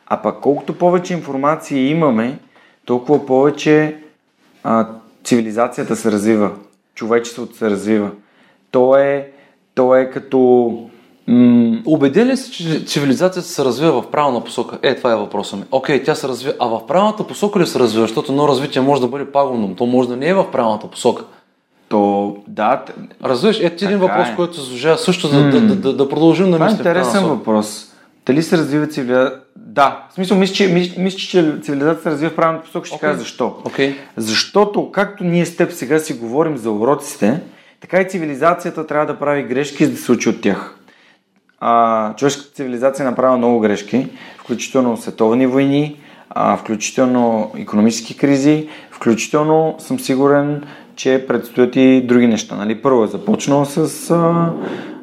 А 0.06 0.22
пък 0.22 0.40
колкото 0.41 0.78
повече 0.78 1.14
информация 1.14 1.90
имаме, 1.90 2.40
толкова 2.86 3.26
повече 3.26 3.98
а, 4.64 4.88
цивилизацията 5.24 5.95
се 5.95 6.12
развива, 6.12 6.52
човечеството 7.02 7.57
се 7.57 7.69
развива. 7.69 8.10
То 8.72 8.95
е, 8.95 9.32
то 9.76 9.95
е 9.95 10.10
като 10.10 10.40
М- 11.28 11.78
убеден 11.86 12.28
ли 12.28 12.38
си, 12.38 12.52
че 12.52 12.86
цивилизацията 12.86 13.49
се 13.49 13.65
развива 13.65 14.02
в 14.02 14.11
правилна 14.11 14.44
посока? 14.44 14.78
Е, 14.82 14.95
това 14.95 15.11
е 15.11 15.15
въпросът 15.15 15.60
ми. 15.60 15.65
Окей, 15.72 16.03
тя 16.03 16.15
се 16.15 16.28
развива. 16.28 16.53
А 16.60 16.68
в 16.68 16.88
правилната 16.88 17.28
посока 17.28 17.60
ли 17.60 17.68
се 17.68 17.80
развива? 17.80 18.03
Защото 18.03 18.32
едно 18.32 18.48
развитие 18.48 18.82
може 18.82 19.02
да 19.02 19.07
бъде 19.07 19.26
пагубно, 19.26 19.76
то 19.76 19.86
може 19.86 20.10
да 20.10 20.18
не 20.18 20.28
е 20.28 20.34
в 20.34 20.52
правилната 20.52 20.88
посока. 20.88 21.23
То, 21.90 22.36
да. 22.48 22.86
Разбираш, 23.23 23.60
е 23.60 23.76
ти 23.76 23.86
един 23.86 23.99
въпрос, 23.99 24.28
е. 24.28 24.36
който 24.36 24.56
се 24.56 24.61
заслужава 24.61 24.98
също 24.98 25.28
за 25.28 25.44
да, 25.44 25.61
да, 25.61 25.76
да, 25.76 25.94
да 25.94 26.10
продължим 26.10 26.52
да 26.52 26.57
Това 26.57 26.68
е 26.68 26.72
интересен 26.72 27.23
въпрос. 27.23 27.90
Дали 28.26 28.43
се 28.43 28.57
развива 28.57 28.88
цивилизация? 28.88 29.39
Да. 29.56 30.07
В 30.10 30.14
смисъл, 30.14 30.38
мисля, 30.38 30.56
че, 30.56 30.68
мисля, 30.68 31.02
мисля, 31.02 31.18
че 31.18 31.56
цивилизацията 31.61 32.03
се 32.03 32.10
развива 32.10 32.31
в 32.31 32.35
правилната 32.35 32.65
посока. 32.65 32.88
Ще 32.88 32.95
okay. 32.95 32.99
кажа 32.99 33.19
защо. 33.19 33.61
Okay. 33.65 33.95
Защото, 34.18 34.91
както 34.91 35.23
ние 35.23 35.45
с 35.45 35.56
теб 35.56 35.72
сега 35.72 35.99
си 35.99 36.14
говорим 36.14 36.57
за 36.57 36.72
уроците, 36.72 37.41
така 37.81 38.02
и 38.02 38.10
цивилизацията 38.10 38.88
трябва 38.88 39.06
да 39.06 39.19
прави 39.19 39.43
грешки, 39.43 39.85
за 39.85 39.91
да 39.91 39.98
се 39.98 40.11
учи 40.11 40.30
от 40.30 40.41
тях 40.41 40.77
а, 41.61 42.15
човешката 42.15 42.53
цивилизация 42.53 43.03
е 43.03 43.10
направила 43.10 43.38
много 43.38 43.60
грешки, 43.60 44.07
включително 44.38 44.98
световни 44.98 45.48
войни, 45.48 45.98
а, 46.30 46.57
включително 46.57 47.52
економически 47.57 48.18
кризи, 48.18 48.69
включително 48.91 49.76
съм 49.80 49.99
сигурен, 49.99 50.64
че 50.95 51.26
предстоят 51.27 51.76
и 51.76 52.02
други 52.02 52.27
неща. 52.27 52.56
Нали? 52.56 52.81
Първо 52.81 53.03
е 53.03 53.07
започнал 53.07 53.65
с 53.65 54.11
а, 54.11 54.53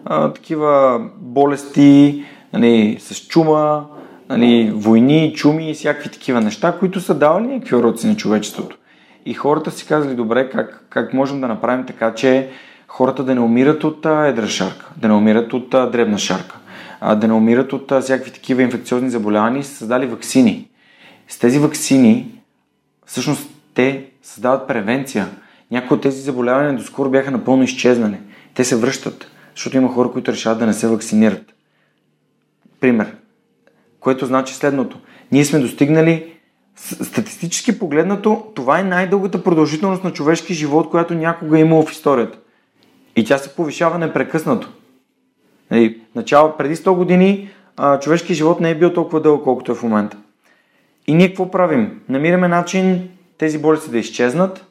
а, 0.05 0.33
такива 0.33 1.01
болести, 1.17 2.25
нали, 2.53 2.97
с 3.01 3.27
чума, 3.27 3.87
нали, 4.29 4.73
войни, 4.75 5.33
чуми 5.37 5.71
и 5.71 5.75
всякакви 5.75 6.11
такива 6.11 6.41
неща, 6.41 6.77
които 6.79 7.01
са 7.01 7.15
давали 7.15 7.47
някакви 7.47 7.77
уроци 7.77 8.07
на 8.07 8.17
човечеството. 8.17 8.77
И 9.27 9.35
хората 9.35 9.71
си 9.71 9.87
казали, 9.87 10.15
добре, 10.15 10.51
как, 10.51 10.87
как 10.91 11.15
можем 11.15 11.41
да 11.41 11.49
направим 11.49 11.87
така, 11.87 12.15
че 12.15 12.49
хората 12.89 13.25
да 13.25 13.35
не 13.35 13.41
умират 13.41 13.85
от 13.85 14.07
едра 14.07 14.47
шарка, 14.47 14.91
да 14.97 15.09
не 15.09 15.15
умират 15.15 15.53
от 15.53 15.71
дребна 15.71 16.19
шарка, 16.19 16.59
да 17.17 17.29
не 17.29 17.35
умират 17.35 17.73
от 17.73 17.93
всякакви 18.03 18.31
такива 18.31 18.63
инфекциозни 18.63 19.11
заболявания 19.11 19.61
и 19.61 19.65
са 19.65 19.75
създали 19.75 20.07
вакцини. 20.07 20.69
С 21.29 21.39
тези 21.39 21.59
вакцини, 21.59 22.31
всъщност, 23.07 23.51
те 23.75 24.05
създават 24.23 24.69
превенция. 24.69 25.29
Някои 25.71 25.97
от 25.97 26.03
тези 26.03 26.21
заболявания 26.21 26.77
доскоро 26.77 27.11
бяха 27.11 27.31
напълно 27.31 27.63
изчезнали. 27.63 28.17
Те 28.55 28.65
се 28.65 28.77
връщат, 28.77 29.31
защото 29.55 29.77
има 29.77 29.89
хора, 29.89 30.11
които 30.11 30.33
решават 30.33 30.59
да 30.59 30.67
не 30.67 30.73
се 30.73 30.89
вакцинират. 30.89 31.55
Пример. 32.81 33.17
Което 34.01 34.27
значи 34.27 34.55
следното. 34.55 34.99
Ние 35.33 35.45
сме 35.45 35.59
достигнали 35.59 36.35
статистически 36.77 37.79
погледнато, 37.79 38.47
това 38.55 38.81
е 38.81 38.85
най-дългата 38.85 39.45
продължителност 39.45 40.05
на 40.05 40.13
човешки 40.13 40.55
живот, 40.55 40.91
която 40.91 41.15
някога 41.15 41.59
е 41.59 41.61
имало 41.61 41.87
в 41.87 41.93
историята. 41.93 42.39
И 43.17 43.25
тя 43.25 43.39
се 43.39 43.57
повишава 43.57 43.99
непрекъснато. 43.99 44.73
Нали, 45.71 46.01
начало, 46.15 46.57
преди 46.57 46.77
100 46.77 46.95
години 46.95 47.51
а, 47.77 48.01
човешки 48.01 48.35
живот 48.35 48.61
не 48.61 48.71
е 48.71 48.79
бил 48.79 48.93
толкова 48.93 49.21
дълъг, 49.21 49.45
колкото 49.45 49.73
е 49.73 49.75
в 49.75 49.83
момента. 49.83 50.17
И 51.07 51.15
ние 51.15 51.29
какво 51.29 51.51
правим? 51.51 52.01
Намираме 52.09 52.49
начин 52.49 53.09
тези 53.39 53.59
болести 53.59 53.91
да 53.91 53.99
изчезнат 53.99 54.67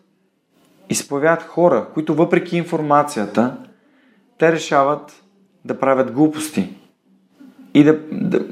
и 0.89 0.95
се 0.95 1.07
появяват 1.07 1.43
хора, 1.43 1.87
които 1.93 2.15
въпреки 2.15 2.57
информацията, 2.57 3.57
те 4.37 4.51
решават 4.51 5.23
да 5.65 5.79
правят 5.79 6.11
глупости 6.11 6.69
и 7.77 7.83
да, 7.83 7.99
да, 8.11 8.45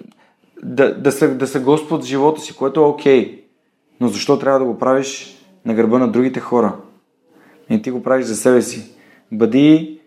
да, 0.64 0.96
да, 0.96 1.12
са, 1.12 1.36
да 1.36 1.48
са 1.48 1.60
Господ 1.60 2.04
в 2.04 2.08
живота 2.08 2.42
си, 2.42 2.56
което 2.56 2.80
е 2.80 2.84
окей. 2.84 3.44
Но 4.00 4.08
защо 4.08 4.40
трябва 4.40 4.60
да 4.60 4.66
го 4.66 4.78
правиш 4.80 5.38
на 5.66 5.74
гърба 5.74 6.00
на 6.00 6.12
другите 6.12 6.40
хора? 6.40 6.76
И 7.70 7.82
ти 7.82 7.92
го 7.92 8.04
правиш 8.04 8.26
за 8.26 8.36
себе 8.36 8.62
си. 8.62 8.92
Бъди 9.32 10.00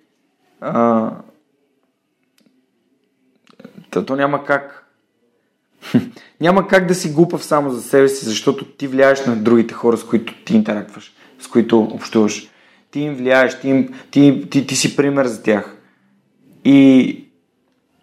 а, 0.60 1.10
то 3.90 4.16
няма 4.16 4.44
как. 4.44 4.86
няма 6.40 6.68
как 6.68 6.86
да 6.86 6.94
си 6.94 7.12
глупав 7.12 7.44
само 7.44 7.70
за 7.70 7.82
себе 7.82 8.08
си, 8.08 8.24
защото 8.24 8.64
ти 8.64 8.86
влияеш 8.86 9.26
на 9.26 9.36
другите 9.36 9.74
хора, 9.74 9.96
с 9.96 10.04
които 10.04 10.34
ти 10.44 10.56
интерактваш, 10.56 11.12
с 11.38 11.48
които 11.48 11.80
общуваш. 11.80 12.50
Ти 12.90 13.00
им 13.00 13.14
влияеш, 13.14 13.60
ти, 13.60 13.68
им, 13.68 13.94
ти, 14.10 14.46
ти, 14.50 14.66
ти 14.66 14.76
си 14.76 14.96
пример 14.96 15.26
за 15.26 15.42
тях. 15.42 15.76
И 16.64 17.27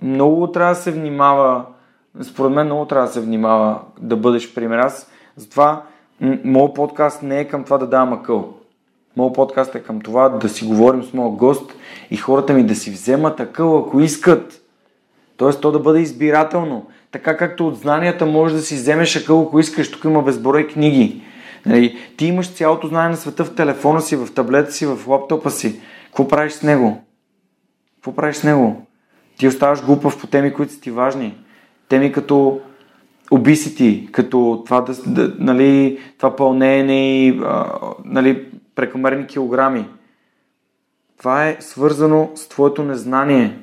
много 0.01 0.51
трябва 0.51 0.73
да 0.73 0.79
се 0.79 0.91
внимава, 0.91 1.65
според 2.23 2.51
мен 2.51 2.65
много 2.65 2.85
трябва 2.85 3.07
да 3.07 3.13
се 3.13 3.21
внимава 3.21 3.79
да 4.01 4.15
бъдеш 4.17 4.53
пример. 4.53 4.77
Аз 4.77 5.11
затова 5.35 5.83
моят 6.43 6.75
подкаст 6.75 7.23
не 7.23 7.39
е 7.39 7.47
към 7.47 7.63
това 7.63 7.77
да 7.77 7.87
давам 7.87 8.13
акъл. 8.13 8.53
Моят 9.17 9.35
подкаст 9.35 9.75
е 9.75 9.83
към 9.83 10.01
това 10.01 10.29
да 10.29 10.49
си 10.49 10.65
говорим 10.65 11.03
с 11.03 11.13
моят 11.13 11.35
гост 11.35 11.73
и 12.11 12.17
хората 12.17 12.53
ми 12.53 12.63
да 12.63 12.75
си 12.75 12.91
вземат 12.91 13.39
акъл, 13.39 13.77
ако 13.77 13.99
искат. 13.99 14.61
Тоест 15.37 15.61
то 15.61 15.71
да 15.71 15.79
бъде 15.79 15.99
избирателно. 15.99 16.85
Така 17.11 17.37
както 17.37 17.67
от 17.67 17.77
знанията 17.77 18.25
можеш 18.25 18.57
да 18.57 18.63
си 18.63 18.75
вземеш 18.75 19.15
акъл, 19.15 19.41
ако 19.41 19.59
искаш. 19.59 19.91
Тук 19.91 20.03
има 20.03 20.21
безброй 20.21 20.67
книги. 20.67 21.21
Нали, 21.65 21.97
ти 22.17 22.25
имаш 22.25 22.53
цялото 22.53 22.87
знание 22.87 23.09
на 23.09 23.17
света 23.17 23.45
в 23.45 23.55
телефона 23.55 24.01
си, 24.01 24.15
в 24.15 24.33
таблета 24.33 24.71
си, 24.71 24.85
в 24.85 25.07
лаптопа 25.07 25.51
си. 25.51 25.81
Какво 26.05 26.27
правиш 26.27 26.53
с 26.53 26.63
него? 26.63 27.01
Какво 27.95 28.15
правиш 28.15 28.35
с 28.35 28.43
него? 28.43 28.84
Ти 29.37 29.47
оставаш 29.47 29.85
глупав 29.85 30.21
по 30.21 30.27
теми, 30.27 30.53
които 30.53 30.73
са 30.73 30.81
ти 30.81 30.91
важни. 30.91 31.37
Теми 31.89 32.11
като 32.11 32.61
обисити, 33.31 34.09
като 34.11 34.63
това, 34.65 34.81
да, 34.81 34.93
да, 34.93 35.35
нали, 35.39 35.99
това 36.17 36.35
пълнение 36.35 37.27
и 37.27 37.41
нали, 38.05 38.45
прекомерни 38.75 39.27
килограми. 39.27 39.85
Това 41.17 41.47
е 41.47 41.57
свързано 41.59 42.31
с 42.35 42.47
твоето 42.47 42.83
незнание. 42.83 43.59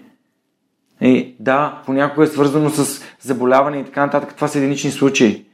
И, 1.00 1.34
да, 1.40 1.82
понякога 1.86 2.24
е 2.24 2.28
свързано 2.28 2.70
с 2.70 3.02
заболяване 3.20 3.78
и 3.78 3.84
така 3.84 4.04
нататък. 4.04 4.34
Това 4.34 4.48
са 4.48 4.58
единични 4.58 4.90
случаи. 4.90 5.44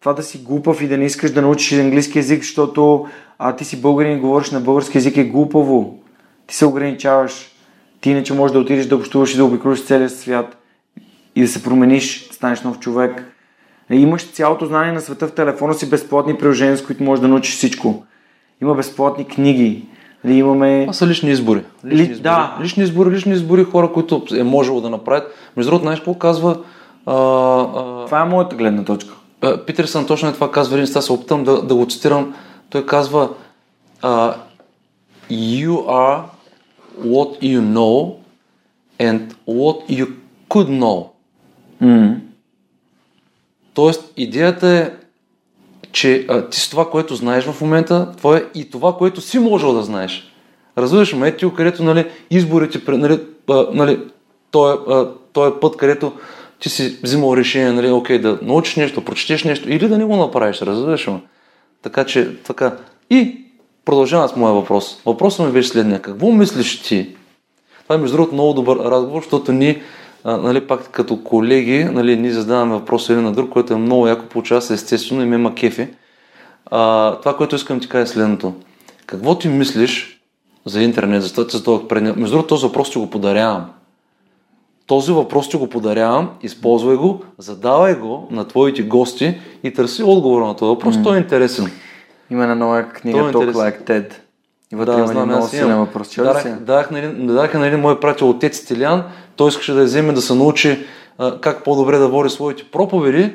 Това 0.00 0.12
да 0.12 0.22
си 0.22 0.38
глупав 0.38 0.82
и 0.82 0.88
да 0.88 0.98
не 0.98 1.04
искаш 1.04 1.30
да 1.30 1.42
научиш 1.42 1.78
английски 1.78 2.18
язик, 2.18 2.42
защото 2.42 3.06
а, 3.38 3.56
ти 3.56 3.64
си 3.64 3.80
българин 3.80 4.16
и 4.16 4.20
говориш 4.20 4.50
на 4.50 4.60
български 4.60 4.98
язик 4.98 5.16
е 5.16 5.24
глупаво. 5.24 5.98
Ти 6.46 6.54
се 6.54 6.66
ограничаваш. 6.66 7.49
Ти 8.00 8.10
иначе 8.10 8.34
можеш 8.34 8.52
да 8.52 8.60
отидеш 8.60 8.86
да 8.86 8.96
общуваш 8.96 9.34
и 9.34 9.36
да 9.36 9.44
обиколиш 9.44 9.84
целия 9.84 10.10
свят 10.10 10.56
и 11.36 11.42
да 11.42 11.48
се 11.48 11.62
промениш, 11.62 12.28
да 12.28 12.34
станеш 12.34 12.62
нов 12.62 12.78
човек. 12.78 13.36
И 13.90 13.96
имаш 13.96 14.30
цялото 14.30 14.66
знание 14.66 14.92
на 14.92 15.00
света 15.00 15.26
в 15.26 15.32
телефона 15.32 15.74
си, 15.74 15.90
безплатни 15.90 16.36
приложения, 16.36 16.76
с 16.76 16.86
които 16.86 17.02
можеш 17.02 17.20
да 17.20 17.28
научиш 17.28 17.54
всичко. 17.54 18.04
Има 18.62 18.74
безплатни 18.74 19.24
книги. 19.24 19.84
Ли 20.26 20.34
имаме... 20.34 20.80
Това 20.80 20.92
са 20.92 21.06
лични 21.06 21.30
избори. 21.30 21.62
Лични, 21.84 21.98
Ли... 21.98 22.02
избори. 22.02 22.22
Да. 22.22 22.56
лични 22.62 22.82
избори, 22.82 23.10
лични 23.10 23.32
избори, 23.32 23.64
хора, 23.64 23.92
които 23.92 24.22
е 24.36 24.42
можело 24.42 24.80
да 24.80 24.90
направят. 24.90 25.34
Между 25.56 25.70
другото, 25.70 25.84
знаеш 25.84 25.98
какво 25.98 26.14
казва... 26.14 26.58
А, 27.06 27.14
а... 27.14 28.04
Това 28.06 28.20
е 28.20 28.24
моята 28.24 28.56
гледна 28.56 28.84
точка. 28.84 29.14
Питерсън 29.66 30.06
точно 30.06 30.28
е 30.28 30.32
това 30.32 30.50
казва, 30.50 30.76
един 30.76 30.86
сега 30.86 31.00
се 31.00 31.12
опитам 31.12 31.44
да, 31.44 31.62
да 31.62 31.74
го 31.74 31.86
цитирам. 31.86 32.34
Той 32.70 32.86
казва 32.86 33.28
uh, 34.02 34.34
You 35.30 35.70
are 35.70 36.20
what 36.98 37.42
you 37.42 37.60
know 37.60 38.16
and 38.98 39.34
what 39.48 39.88
you 39.88 40.06
could 40.48 40.68
know. 40.68 41.06
Mm. 41.82 42.16
Тоест, 43.74 44.12
идеята 44.16 44.68
е 44.68 44.90
че 45.92 46.26
а, 46.28 46.48
ти 46.48 46.60
с 46.60 46.70
това, 46.70 46.90
което 46.90 47.14
знаеш 47.14 47.44
в 47.44 47.60
момента, 47.60 48.12
това 48.16 48.36
е 48.36 48.42
и 48.54 48.70
това, 48.70 48.96
което 48.96 49.20
си 49.20 49.38
можел 49.38 49.72
да 49.72 49.82
знаеш. 49.82 50.32
Разбираш 50.78 51.12
ме, 51.12 51.28
Етио, 51.28 51.54
където 51.54 51.84
нали, 51.84 52.06
изборите, 52.30 52.80
нали, 52.88 53.20
а, 53.50 53.66
нали, 53.72 54.00
той, 54.50 54.78
а, 54.88 55.08
той 55.32 55.48
е 55.48 55.60
път, 55.60 55.76
където 55.76 56.12
ти 56.60 56.68
си 56.68 56.98
взимал 57.02 57.36
решение, 57.36 57.72
нали, 57.72 57.90
окей, 57.90 58.18
да 58.18 58.38
научиш 58.42 58.76
нещо, 58.76 59.04
прочетеш 59.04 59.44
нещо 59.44 59.70
или 59.70 59.88
да 59.88 59.98
не 59.98 60.04
го 60.04 60.16
направиш, 60.16 60.62
разбираш 60.62 61.06
ме. 61.06 61.20
Така 61.82 62.04
че, 62.04 62.42
така. 62.42 62.76
И 63.10 63.44
продължавам 63.84 64.28
с 64.28 64.36
моя 64.36 64.54
въпрос. 64.54 65.02
Въпросът 65.06 65.46
ми 65.46 65.52
беше 65.52 65.68
следния. 65.68 66.02
Какво 66.02 66.32
мислиш 66.32 66.82
ти? 66.82 67.16
Това 67.82 67.94
е 67.94 67.98
между 67.98 68.16
другото 68.16 68.34
много 68.34 68.52
добър 68.52 68.76
разговор, 68.76 69.22
защото 69.22 69.52
ние 69.52 69.82
а, 70.24 70.36
нали, 70.36 70.66
пак 70.66 70.88
като 70.90 71.24
колеги, 71.24 71.84
нали, 71.84 72.16
ние 72.16 72.32
задаваме 72.32 72.74
въпроса 72.74 73.12
един 73.12 73.24
на 73.24 73.32
друг, 73.32 73.50
което 73.50 73.72
е 73.72 73.76
много 73.76 74.06
яко 74.06 74.26
получава 74.26 74.62
се 74.62 74.74
естествено 74.74 75.22
и 75.22 75.26
ме 75.26 75.36
има 75.36 75.54
кефи. 75.54 75.88
А, 76.66 77.16
това, 77.16 77.36
което 77.36 77.56
искам 77.56 77.80
ти 77.80 77.88
кажа 77.88 78.02
е 78.02 78.06
следното. 78.06 78.52
Какво 79.06 79.38
ти 79.38 79.48
мислиш 79.48 80.20
за 80.64 80.82
интернет, 80.82 81.22
за 81.22 81.34
това, 81.34 81.76
за 81.76 81.88
предния... 81.88 82.14
Между 82.16 82.36
другото, 82.36 82.48
този 82.48 82.66
въпрос 82.66 82.90
ти 82.90 82.98
го 82.98 83.10
подарявам. 83.10 83.70
Този 84.86 85.12
въпрос 85.12 85.48
ти 85.48 85.56
го 85.56 85.68
подарявам, 85.68 86.30
използвай 86.42 86.96
го, 86.96 87.20
задавай 87.38 87.94
го 87.94 88.28
на 88.30 88.48
твоите 88.48 88.82
гости 88.82 89.34
и 89.64 89.72
търси 89.72 90.02
отговора 90.02 90.46
на 90.46 90.56
този 90.56 90.68
въпрос. 90.68 90.96
Mm. 90.96 91.04
Той 91.04 91.16
е 91.16 91.20
интересен. 91.20 91.70
Има 92.30 92.42
една 92.42 92.54
нова 92.54 92.88
книга, 92.88 93.18
е 93.18 93.22
Talk. 93.22 93.52
Like 93.52 93.86
TED. 93.86 94.12
И 94.72 94.76
вътре 94.76 94.92
Да, 94.92 94.98
има 94.98 95.06
знам, 95.06 95.28
много 95.28 95.46
силен 95.46 95.78
въпрос. 95.78 96.08
Си? 96.08 96.20
дадах, 96.60 96.90
на 96.90 96.98
един, 96.98 97.26
дадах 97.26 97.54
на 97.54 97.66
един 97.66 97.80
мой 97.80 98.00
приятел 98.00 98.30
отец 98.30 98.64
Тилян, 98.64 99.04
той 99.36 99.48
искаше 99.48 99.72
да 99.72 99.80
я 99.80 99.84
вземе 99.84 100.12
да 100.12 100.22
се 100.22 100.34
научи 100.34 100.86
а, 101.18 101.40
как 101.40 101.64
по-добре 101.64 101.98
да 101.98 102.08
води 102.08 102.30
своите 102.30 102.64
проповеди 102.64 103.32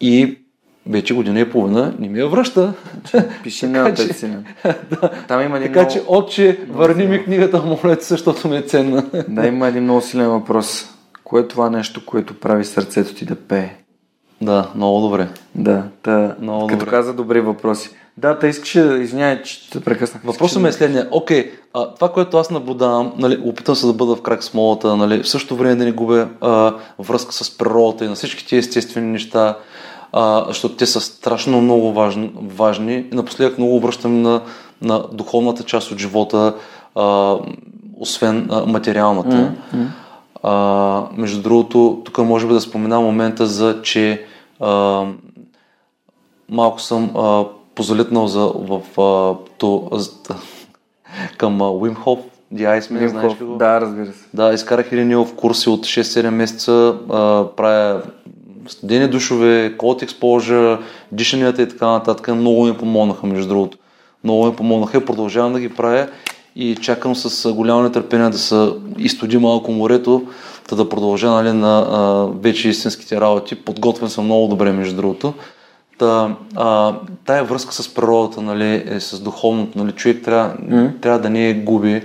и 0.00 0.38
вече 0.86 1.14
година 1.14 1.40
и 1.40 1.50
половина 1.50 1.94
не 1.98 2.08
ми 2.08 2.18
я 2.18 2.28
връща. 2.28 2.72
Пиши 3.42 3.66
на 3.66 3.88
отец 3.88 4.16
си. 4.16 4.30
Там 5.28 5.42
има 5.42 5.60
Така 5.60 5.80
много... 5.80 5.92
че, 5.92 6.02
отче, 6.06 6.60
върни 6.70 7.06
ми 7.06 7.24
книгата, 7.24 7.62
моля 7.62 7.96
ти, 7.96 8.04
защото 8.04 8.48
ми 8.48 8.56
е 8.56 8.62
ценна. 8.62 9.04
Да, 9.28 9.46
има 9.46 9.68
един 9.68 9.82
много 9.82 10.00
силен 10.00 10.28
въпрос. 10.28 10.88
Кое 11.24 11.40
е 11.40 11.48
това 11.48 11.70
нещо, 11.70 12.06
което 12.06 12.40
прави 12.40 12.64
сърцето 12.64 13.14
ти 13.14 13.24
да 13.24 13.34
пее? 13.34 13.83
Да, 14.40 14.68
много 14.74 15.00
добре. 15.00 15.28
Да, 15.54 15.82
та, 16.02 16.34
Много 16.40 16.66
като 16.66 16.78
добре. 16.78 16.90
каза 16.90 17.14
добри 17.14 17.40
въпроси. 17.40 17.90
Да, 18.16 18.38
та 18.38 18.48
искаше, 18.48 18.82
да- 18.82 18.98
извинявай, 18.98 19.42
че 19.42 19.70
те 19.70 19.80
прекъснах. 19.80 20.22
Въпросът 20.24 20.62
ми 20.62 20.68
е 20.68 20.72
следния. 20.72 21.08
Окей, 21.10 21.50
а, 21.74 21.88
това, 21.88 22.12
което 22.12 22.36
аз 22.36 22.50
наблюдавам, 22.50 23.12
нали, 23.18 23.42
опитам 23.44 23.74
се 23.74 23.86
да 23.86 23.92
бъда 23.92 24.16
в 24.16 24.22
крак 24.22 24.44
с 24.44 24.54
молата, 24.54 24.96
нали, 24.96 25.22
в 25.22 25.28
същото 25.28 25.56
време 25.56 25.74
да 25.74 25.84
не 25.84 25.92
губя 25.92 26.28
а, 26.40 26.74
връзка 26.98 27.32
с 27.32 27.58
природата 27.58 28.04
и 28.04 28.08
на 28.08 28.14
всички 28.14 28.46
тези 28.46 28.58
естествени 28.58 29.12
неща, 29.12 29.56
а, 30.12 30.44
защото 30.48 30.76
те 30.76 30.86
са 30.86 31.00
страшно 31.00 31.60
много 31.60 31.92
важни. 31.92 32.32
важни. 32.36 32.94
И 33.12 33.14
напоследък 33.14 33.58
много 33.58 33.76
обръщам 33.76 34.22
на, 34.22 34.40
на 34.82 35.02
духовната 35.12 35.62
част 35.62 35.90
от 35.90 35.98
живота, 35.98 36.54
а, 36.94 37.36
освен 37.96 38.48
а, 38.50 38.66
материалната. 38.66 39.52
А, 40.46 41.06
между 41.16 41.42
другото, 41.42 42.02
тук 42.04 42.18
може 42.18 42.46
би 42.46 42.52
да 42.52 42.60
спомена 42.60 43.00
момента 43.00 43.46
за, 43.46 43.82
че 43.82 44.24
а, 44.60 45.04
малко 46.48 46.80
съм 46.80 47.16
а, 47.16 47.44
позалитнал 47.74 48.26
за, 48.26 48.52
в, 48.54 49.00
а, 49.00 49.34
то, 49.58 49.88
а, 49.92 50.34
към 51.36 51.62
а, 51.62 51.64
Wim 51.64 51.96
Hof, 51.96 52.18
The 52.54 52.80
Iceman, 52.80 52.98
Вим 52.98 53.08
знаеш 53.08 53.40
ли 53.40 53.44
го? 53.44 53.56
Да, 53.56 53.80
разбира 53.80 54.06
се. 54.06 54.24
Да, 54.34 54.52
изкарах 54.52 54.92
един 54.92 55.16
в 55.24 55.34
курси 55.36 55.68
от 55.68 55.80
6-7 55.80 56.30
месеца, 56.30 56.98
а, 57.10 57.46
правя 57.56 58.02
студени 58.68 59.08
душове, 59.08 59.76
cold 59.78 60.08
exposure, 60.08 60.78
дишанията 61.12 61.62
и 61.62 61.68
така 61.68 61.86
нататък. 61.86 62.28
Много 62.28 62.64
ми 62.64 62.76
помогнаха, 62.76 63.26
между 63.26 63.48
другото. 63.48 63.78
Много 64.24 64.46
ми 64.46 64.56
помогнаха 64.56 64.96
и 64.98 65.04
продължавам 65.04 65.52
да 65.52 65.60
ги 65.60 65.68
правя 65.68 66.08
и 66.56 66.76
чакам 66.76 67.16
с 67.16 67.52
голямо 67.52 67.82
нетърпение 67.82 68.30
да 68.30 68.38
се 68.38 68.68
изтоди 68.98 69.38
малко 69.38 69.72
морето, 69.72 70.22
та 70.68 70.76
да 70.76 70.88
продължа 70.88 71.30
нали, 71.30 71.52
на 71.52 71.78
а, 71.78 72.26
вече 72.40 72.68
истинските 72.68 73.20
работи. 73.20 73.54
Подготвен 73.54 74.08
съм 74.08 74.24
много 74.24 74.48
добре, 74.48 74.72
между 74.72 74.96
другото. 74.96 75.34
Та, 75.98 76.36
а, 76.54 76.94
тая 77.24 77.44
връзка 77.44 77.74
с 77.74 77.94
природата, 77.94 78.42
нали, 78.42 78.84
е, 78.86 79.00
с 79.00 79.20
духовното, 79.20 79.78
нали, 79.78 79.92
човек 79.92 80.24
трябва, 80.24 80.54
mm. 80.54 81.00
трябва 81.00 81.20
да 81.20 81.30
не 81.30 81.48
я 81.48 81.64
губи. 81.64 82.02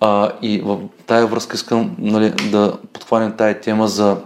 А, 0.00 0.30
и 0.42 0.58
в 0.58 0.78
тая 1.06 1.26
връзка 1.26 1.54
искам 1.54 1.96
нали, 1.98 2.30
да 2.50 2.72
подхванем 2.92 3.32
тая 3.36 3.60
тема 3.60 3.88
за 3.88 4.16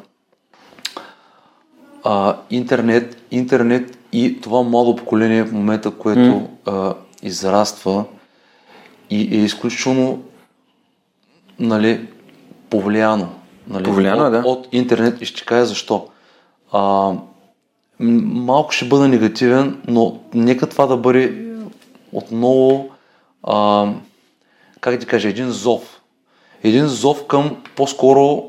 а, 2.05 2.37
интернет, 2.51 3.23
интернет 3.31 3.99
и 4.13 4.41
това 4.41 4.63
младо 4.63 4.97
поколение 4.97 5.45
в 5.45 5.53
момента, 5.53 5.91
което 5.91 6.21
mm. 6.21 6.47
а, 6.67 6.95
израства 7.23 8.05
и 9.11 9.41
е 9.41 9.45
изключително 9.45 10.23
нали, 11.59 12.07
повлияно. 12.71 13.29
Нали, 13.69 13.85
Повлияно 13.85 14.23
е, 14.23 14.27
от, 14.27 14.33
да. 14.33 14.43
от 14.47 14.69
интернет 14.73 15.21
и 15.21 15.25
ще 15.25 15.45
кажа 15.45 15.67
защо. 15.67 16.09
А, 16.73 17.13
малко 18.01 18.73
ще 18.73 18.85
бъда 18.85 19.09
негативен, 19.09 19.83
но 19.89 20.19
нека 20.35 20.69
това 20.69 20.87
да 20.87 20.97
бъде 20.97 21.47
отново 22.13 22.89
а, 23.43 23.87
как 24.81 25.01
ти 25.01 25.07
кажа, 25.07 25.29
един 25.29 25.51
зов. 25.51 26.01
Един 26.63 26.87
зов 26.87 27.27
към 27.27 27.57
по-скоро 27.77 28.45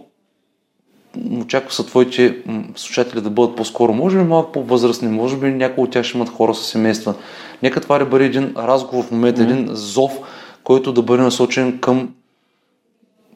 очаква 1.42 1.74
са 1.74 1.86
твоите 1.86 2.38
слушатели 2.76 3.22
да 3.22 3.30
бъдат 3.30 3.56
по-скоро, 3.56 3.94
може 3.94 4.18
би 4.18 4.24
малко 4.24 4.52
по-възрастни, 4.52 5.08
може 5.08 5.38
би 5.38 5.52
някои 5.52 5.84
от 5.84 5.92
тях 5.92 6.06
ще 6.06 6.18
имат 6.18 6.30
хора 6.30 6.56
с 6.56 6.66
семейства. 6.66 7.14
Нека 7.64 7.82
това 7.82 8.00
да 8.00 8.06
бъде 8.06 8.26
един 8.26 8.54
разговор 8.58 9.04
в 9.04 9.12
момента, 9.12 9.42
един 9.42 9.70
зов, 9.72 10.20
който 10.64 10.94
да 10.94 11.02
бъде 11.02 11.24
насочен 11.24 11.80
към 11.80 12.10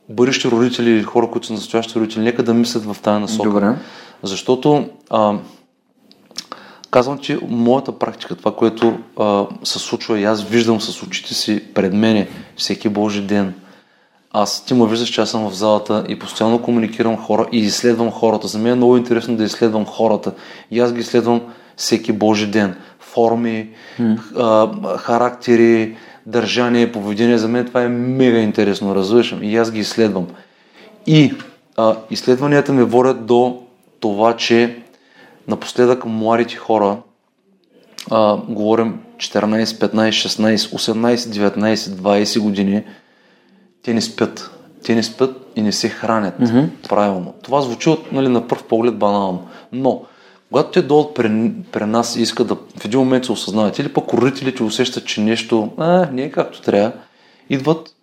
бъдещи 0.09 0.47
родители 0.47 0.89
или 0.89 1.03
хора, 1.03 1.29
които 1.31 1.47
са 1.47 1.53
настоящи 1.53 1.99
родители. 1.99 2.23
Нека 2.23 2.43
да 2.43 2.53
мислят 2.53 2.83
в 2.85 2.97
тази 3.01 3.21
насока. 3.21 3.49
Добре. 3.49 3.75
Защото 4.23 4.89
а, 5.09 5.37
казвам, 6.91 7.17
че 7.17 7.39
моята 7.49 7.99
практика, 7.99 8.35
това, 8.35 8.55
което 8.55 8.97
а, 9.19 9.45
се 9.63 9.79
случва 9.79 10.19
и 10.19 10.23
аз 10.23 10.43
виждам 10.43 10.81
с 10.81 11.03
очите 11.03 11.33
си 11.33 11.63
пред 11.73 11.93
мене 11.93 12.27
всеки 12.55 12.89
Божи 12.89 13.21
ден. 13.21 13.53
Аз, 14.31 14.65
ти 14.65 14.73
ме 14.73 14.87
виждаш, 14.87 15.09
че 15.09 15.21
аз 15.21 15.29
съм 15.29 15.49
в 15.49 15.53
залата 15.53 16.05
и 16.07 16.19
постоянно 16.19 16.61
комуникирам 16.61 17.17
хора 17.17 17.47
и 17.51 17.57
изследвам 17.57 18.11
хората. 18.11 18.47
За 18.47 18.59
мен 18.59 18.71
е 18.71 18.75
много 18.75 18.97
интересно 18.97 19.37
да 19.37 19.43
изследвам 19.43 19.85
хората. 19.85 20.33
И 20.71 20.79
аз 20.79 20.93
ги 20.93 20.99
изследвам 20.99 21.41
всеки 21.77 22.11
Божи 22.11 22.47
ден. 22.47 22.75
Форми, 22.99 23.69
а, 24.37 24.97
характери, 24.97 25.97
държание, 26.25 26.91
поведение. 26.91 27.37
За 27.37 27.47
мен 27.47 27.65
това 27.65 27.83
е 27.83 27.87
мега 27.87 28.39
интересно, 28.39 28.95
разбираш? 28.95 29.35
И 29.41 29.57
аз 29.57 29.71
ги 29.71 29.79
изследвам. 29.79 30.27
И 31.07 31.33
а, 31.77 31.95
изследванията 32.11 32.73
ме 32.73 32.83
водят 32.83 33.25
до 33.25 33.61
това, 33.99 34.35
че 34.35 34.83
напоследък 35.47 36.05
младите 36.05 36.55
хора, 36.55 36.97
а, 38.11 38.37
говорим 38.37 38.99
14, 39.17 39.63
15, 39.63 40.09
16, 40.09 40.55
18, 40.55 41.15
19, 41.15 41.75
20 41.75 42.39
години, 42.39 42.83
те 43.83 43.93
не 43.93 44.01
спят. 44.01 44.51
Те 44.83 44.95
не 44.95 45.03
спят 45.03 45.51
и 45.55 45.61
не 45.61 45.71
се 45.71 45.89
хранят 45.89 46.39
mm-hmm. 46.39 46.67
правилно. 46.89 47.33
Това 47.43 47.61
звучи 47.61 47.89
от, 47.89 48.11
нали, 48.11 48.27
на 48.27 48.47
пръв 48.47 48.63
поглед 48.63 48.97
банално. 48.97 49.47
Но, 49.71 50.01
когато 50.55 50.71
те 50.71 50.81
дойдат 50.81 51.13
при, 51.13 51.51
при 51.71 51.85
нас 51.85 52.15
и 52.15 52.21
искат 52.21 52.47
да 52.47 52.55
в 52.55 52.85
един 52.85 52.99
момент 52.99 53.25
се 53.25 53.31
осъзнават, 53.31 53.79
или 53.79 53.93
пък 53.93 54.13
родителите 54.13 54.63
усещат, 54.63 55.05
че 55.05 55.21
нещо 55.21 55.71
а, 55.77 56.09
не 56.11 56.23
е 56.23 56.31
както 56.31 56.61
трябва, 56.61 56.91
идват 57.49 57.95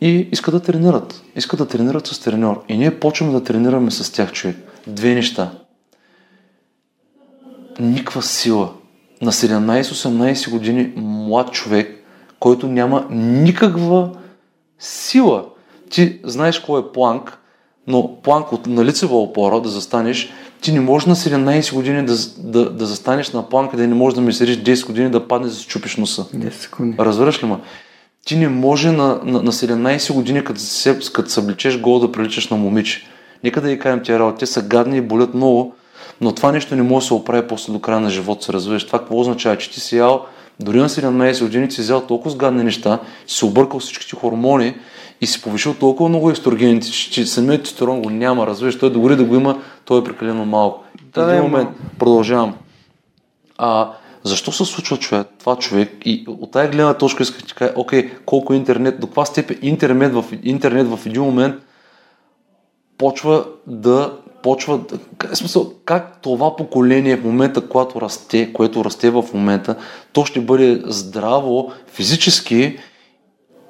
и 0.00 0.28
искат 0.32 0.54
да 0.54 0.60
тренират. 0.60 1.22
Искат 1.36 1.58
да 1.58 1.68
тренират 1.68 2.06
с 2.06 2.18
треньор. 2.18 2.62
И 2.68 2.78
ние 2.78 3.00
почваме 3.00 3.32
да 3.32 3.44
тренираме 3.44 3.90
с 3.90 4.12
тях 4.12 4.32
човек. 4.32 4.56
Две 4.86 5.14
неща. 5.14 5.50
Никаква 7.80 8.22
сила. 8.22 8.72
На 9.22 9.32
17-18 9.32 10.50
години 10.50 10.92
млад 10.96 11.52
човек, 11.52 12.04
който 12.40 12.66
няма 12.66 13.06
никаква 13.10 14.10
сила. 14.78 15.44
Ти 15.90 16.20
знаеш 16.24 16.58
кой 16.58 16.80
е 16.80 16.92
планк, 16.92 17.38
но 17.86 18.16
планк 18.22 18.52
от 18.52 18.66
на 18.66 18.84
лицева 18.84 19.16
опора 19.22 19.60
да 19.60 19.68
застанеш, 19.68 20.32
ти 20.64 20.72
не 20.72 20.80
можеш 20.80 21.06
на 21.06 21.16
17 21.16 21.74
години 21.74 22.06
да, 22.06 22.14
да, 22.38 22.70
да 22.70 22.86
застанеш 22.86 23.32
на 23.32 23.48
планка, 23.48 23.76
да 23.76 23.86
не 23.86 23.94
можеш 23.94 24.14
да 24.14 24.20
ми 24.20 24.32
седиш 24.32 24.56
10 24.56 24.86
години 24.86 25.10
да 25.10 25.28
паднеш 25.28 25.52
да 25.52 25.58
си 25.58 25.66
чупиш 25.66 25.96
носа. 25.96 26.24
10 26.34 26.50
секунди. 26.50 26.96
Разбираш 26.98 27.42
ли 27.42 27.46
ма? 27.46 27.60
Ти 28.26 28.36
не 28.36 28.48
може 28.48 28.92
на, 28.92 29.20
на, 29.24 29.42
на 29.42 29.52
17 29.52 30.12
години, 30.12 30.44
като 30.44 30.60
се, 30.60 30.98
като 31.12 31.30
се 31.30 31.40
обличеш 31.40 31.80
гол 31.80 31.98
да 31.98 32.12
приличаш 32.12 32.48
на 32.48 32.56
момиче. 32.56 33.02
Нека 33.44 33.60
да 33.60 33.68
ги 33.68 33.78
кажем 33.78 34.02
тия 34.02 34.18
работи. 34.18 34.38
Те 34.38 34.46
са 34.46 34.62
гадни 34.62 34.96
и 34.96 35.00
болят 35.00 35.34
много, 35.34 35.74
но 36.20 36.32
това 36.32 36.52
нещо 36.52 36.76
не 36.76 36.82
може 36.82 37.04
да 37.04 37.06
се 37.06 37.14
оправи 37.14 37.46
после 37.48 37.72
до 37.72 37.80
края 37.80 38.00
на 38.00 38.10
живота 38.10 38.44
се 38.44 38.52
развиваш. 38.52 38.86
Това 38.86 38.98
какво 38.98 39.20
означава? 39.20 39.58
Че 39.58 39.70
ти 39.70 39.80
си 39.80 39.96
ял, 39.96 40.26
дори 40.60 40.78
на 40.78 40.88
17 40.88 41.42
години 41.42 41.70
си 41.70 41.80
взял 41.80 42.00
толкова 42.00 42.30
сгадни 42.30 42.64
неща, 42.64 42.98
си 43.26 43.44
объркал 43.44 43.80
всичките 43.80 44.16
хормони 44.16 44.74
и 45.24 45.26
си 45.26 45.42
повишил 45.42 45.74
толкова 45.74 46.08
много 46.08 46.30
естрогените, 46.30 46.90
че, 46.90 47.10
че 47.10 47.26
самият 47.26 47.62
тестостерон 47.62 48.02
го 48.02 48.10
няма, 48.10 48.46
развиваш. 48.46 48.78
Той 48.78 48.92
дори 48.92 49.16
да 49.16 49.24
го 49.24 49.34
има, 49.34 49.62
той 49.84 50.00
е 50.00 50.04
прекалено 50.04 50.44
малко. 50.44 50.84
Да, 51.14 51.24
В 51.24 51.30
един 51.30 51.42
момент, 51.42 51.68
продължавам. 51.98 52.54
А, 53.58 53.92
защо 54.24 54.52
се 54.52 54.64
случва 54.64 54.96
човек, 54.96 55.26
това 55.38 55.56
човек? 55.56 55.92
И 56.04 56.24
от 56.28 56.50
тази 56.50 56.68
гледна 56.68 56.94
точка 56.94 57.22
исках 57.22 57.42
да 57.42 57.54
кажа, 57.54 57.72
окей, 57.76 58.10
колко 58.26 58.52
е 58.52 58.56
интернет, 58.56 59.00
до 59.00 59.06
каква 59.06 59.24
степен 59.24 59.58
интернет 59.62 60.14
в, 60.14 60.24
интернет 60.42 60.86
в 60.88 61.06
един 61.06 61.22
момент 61.22 61.54
почва 62.98 63.44
да 63.66 64.12
почва, 64.42 64.80
в 65.32 65.36
смисъл, 65.36 65.72
как 65.84 66.22
това 66.22 66.56
поколение 66.56 67.16
в 67.16 67.24
момента, 67.24 67.68
когато 67.68 68.00
расте, 68.00 68.52
което 68.52 68.84
расте 68.84 69.10
в 69.10 69.24
момента, 69.34 69.76
то 70.12 70.24
ще 70.24 70.40
бъде 70.40 70.82
здраво, 70.86 71.72
физически, 71.86 72.78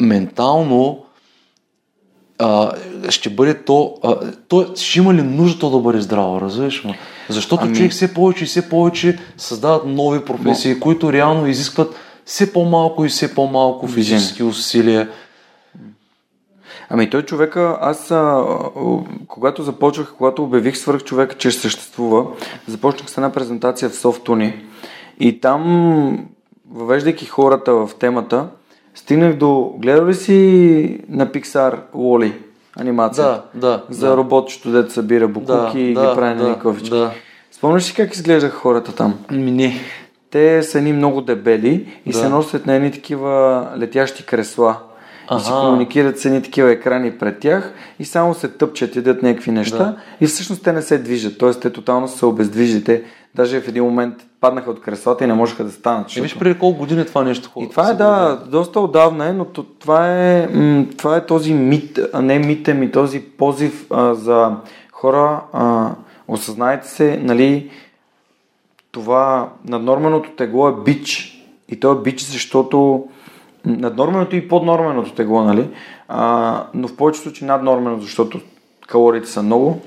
ментално 0.01 1.05
а, 2.39 2.73
ще 3.09 3.31
бъде 3.31 3.55
то, 3.55 3.94
а, 4.02 4.16
то, 4.48 4.66
ще 4.77 4.98
има 4.98 5.15
ли 5.15 5.23
нужда 5.23 5.59
то 5.59 5.70
да 5.70 5.78
бъде 5.78 6.01
здраво, 6.01 6.40
разбираш 6.40 6.85
ме? 6.85 6.98
Защото 7.28 7.65
ами... 7.65 7.77
човек 7.77 7.93
все 7.93 8.15
повече 8.15 8.44
и 8.44 8.47
все 8.47 8.69
повече 8.69 9.19
създават 9.36 9.86
нови 9.86 10.24
професии, 10.24 10.74
Но... 10.74 10.81
които 10.81 11.12
реално 11.12 11.47
изискват 11.47 11.94
все 12.24 12.52
по-малко 12.52 13.05
и 13.05 13.09
все 13.09 13.35
по-малко 13.35 13.89
физически 13.89 14.43
усилия. 14.43 15.09
Ами 16.89 17.11
той 17.11 17.23
човека, 17.23 17.78
аз 17.81 18.11
а, 18.11 18.44
когато 19.28 19.62
започвах, 19.62 20.15
когато 20.19 20.43
обявих 20.43 20.77
свърх 20.77 21.05
човека, 21.05 21.35
че 21.35 21.51
съществува, 21.51 22.27
започнах 22.66 23.11
с 23.11 23.16
една 23.16 23.32
презентация 23.32 23.89
в 23.90 23.97
Софтуни 23.97 24.55
и 25.20 25.40
там, 25.40 26.27
въвеждайки 26.70 27.27
хората 27.27 27.73
в 27.73 27.90
темата, 27.98 28.48
стигнах 28.94 29.36
до... 29.36 29.74
Гледал 29.78 30.06
ли 30.06 30.14
си 30.14 31.00
на 31.08 31.26
Pixar 31.26 31.78
Wall-E? 31.94 32.32
Анимация. 32.76 33.24
Да, 33.24 33.42
да. 33.54 33.84
За 33.90 34.08
да. 34.08 34.16
робот, 34.16 34.50
дето 34.66 34.92
събира 34.92 35.28
букуки 35.28 35.78
да, 35.78 35.80
и 35.80 35.94
да, 35.94 36.10
ги 36.10 36.16
прави 36.16 36.38
да, 36.38 36.48
на 36.48 36.58
кофички. 36.58 36.90
Да. 36.90 37.10
Спомняш 37.52 37.90
ли 37.90 37.94
как 37.94 38.14
изглеждаха 38.14 38.56
хората 38.56 38.94
там? 38.94 39.14
Ми 39.30 39.50
не. 39.50 39.80
Те 40.30 40.62
са 40.62 40.78
едни 40.78 40.92
много 40.92 41.20
дебели 41.20 41.88
и 42.06 42.12
да. 42.12 42.18
се 42.18 42.28
носят 42.28 42.66
на 42.66 42.74
едни 42.74 42.92
такива 42.92 43.66
летящи 43.78 44.26
кресла. 44.26 44.76
Ага. 45.28 45.40
И 45.40 45.44
се 45.44 45.50
комуникират 45.50 46.18
с 46.18 46.24
едни 46.24 46.42
такива 46.42 46.70
екрани 46.70 47.18
пред 47.18 47.38
тях 47.38 47.72
и 47.98 48.04
само 48.04 48.34
се 48.34 48.48
тъпчат, 48.48 48.96
ядат 48.96 49.22
някакви 49.22 49.50
неща 49.50 49.78
да. 49.78 49.96
и 50.20 50.26
всъщност 50.26 50.62
те 50.62 50.72
не 50.72 50.82
се 50.82 50.98
движат. 50.98 51.38
Тоест 51.38 51.60
те 51.60 51.70
тотално 51.70 52.08
са 52.08 52.26
обездвижите. 52.26 53.02
Даже 53.34 53.60
в 53.60 53.68
един 53.68 53.84
момент 53.84 54.14
паднаха 54.44 54.70
от 54.70 54.80
креслата 54.80 55.24
и 55.24 55.26
не 55.26 55.34
можеха 55.34 55.64
да 55.64 55.70
станат. 55.70 56.08
Защото... 56.08 56.22
виж 56.22 56.38
преди 56.38 56.58
колко 56.58 56.78
години 56.78 57.06
това 57.06 57.24
нещо 57.24 57.50
хубаво. 57.50 57.70
И 57.70 57.70
това 57.70 57.90
е, 57.90 57.94
да, 57.94 58.42
доста 58.46 58.80
отдавна 58.80 59.28
е, 59.28 59.32
но 59.32 59.44
това 59.44 60.08
е, 60.10 60.48
това 60.96 61.16
е 61.16 61.26
този 61.26 61.54
мит, 61.54 61.98
а 62.12 62.22
не 62.22 62.38
мите 62.38 62.74
ми, 62.74 62.92
този 62.92 63.20
позив 63.20 63.86
а, 63.90 64.14
за 64.14 64.56
хора, 64.92 65.40
а, 65.52 65.90
осъзнайте 66.28 66.88
се, 66.88 67.20
нали, 67.22 67.70
това 68.92 69.48
наднорменото 69.64 70.30
тегло 70.30 70.68
е 70.68 70.74
бич. 70.84 71.38
И 71.68 71.80
то 71.80 71.92
е 71.92 72.02
бич, 72.02 72.22
защото 72.22 73.04
наднорменото 73.64 74.36
и 74.36 74.48
поднорменото 74.48 75.12
тегло, 75.12 75.42
нали? 75.42 75.68
А, 76.08 76.66
но 76.74 76.88
в 76.88 76.96
повечето 76.96 77.22
случаи 77.22 77.46
наднормено, 77.46 78.00
защото 78.00 78.40
калориите 78.86 79.28
са 79.28 79.42
много. 79.42 79.80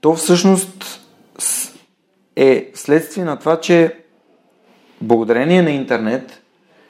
То 0.00 0.14
всъщност 0.14 0.99
е 2.40 2.70
следствие 2.74 3.24
на 3.24 3.38
това, 3.38 3.60
че 3.60 3.96
благодарение 5.00 5.62
на 5.62 5.70
интернет 5.70 6.42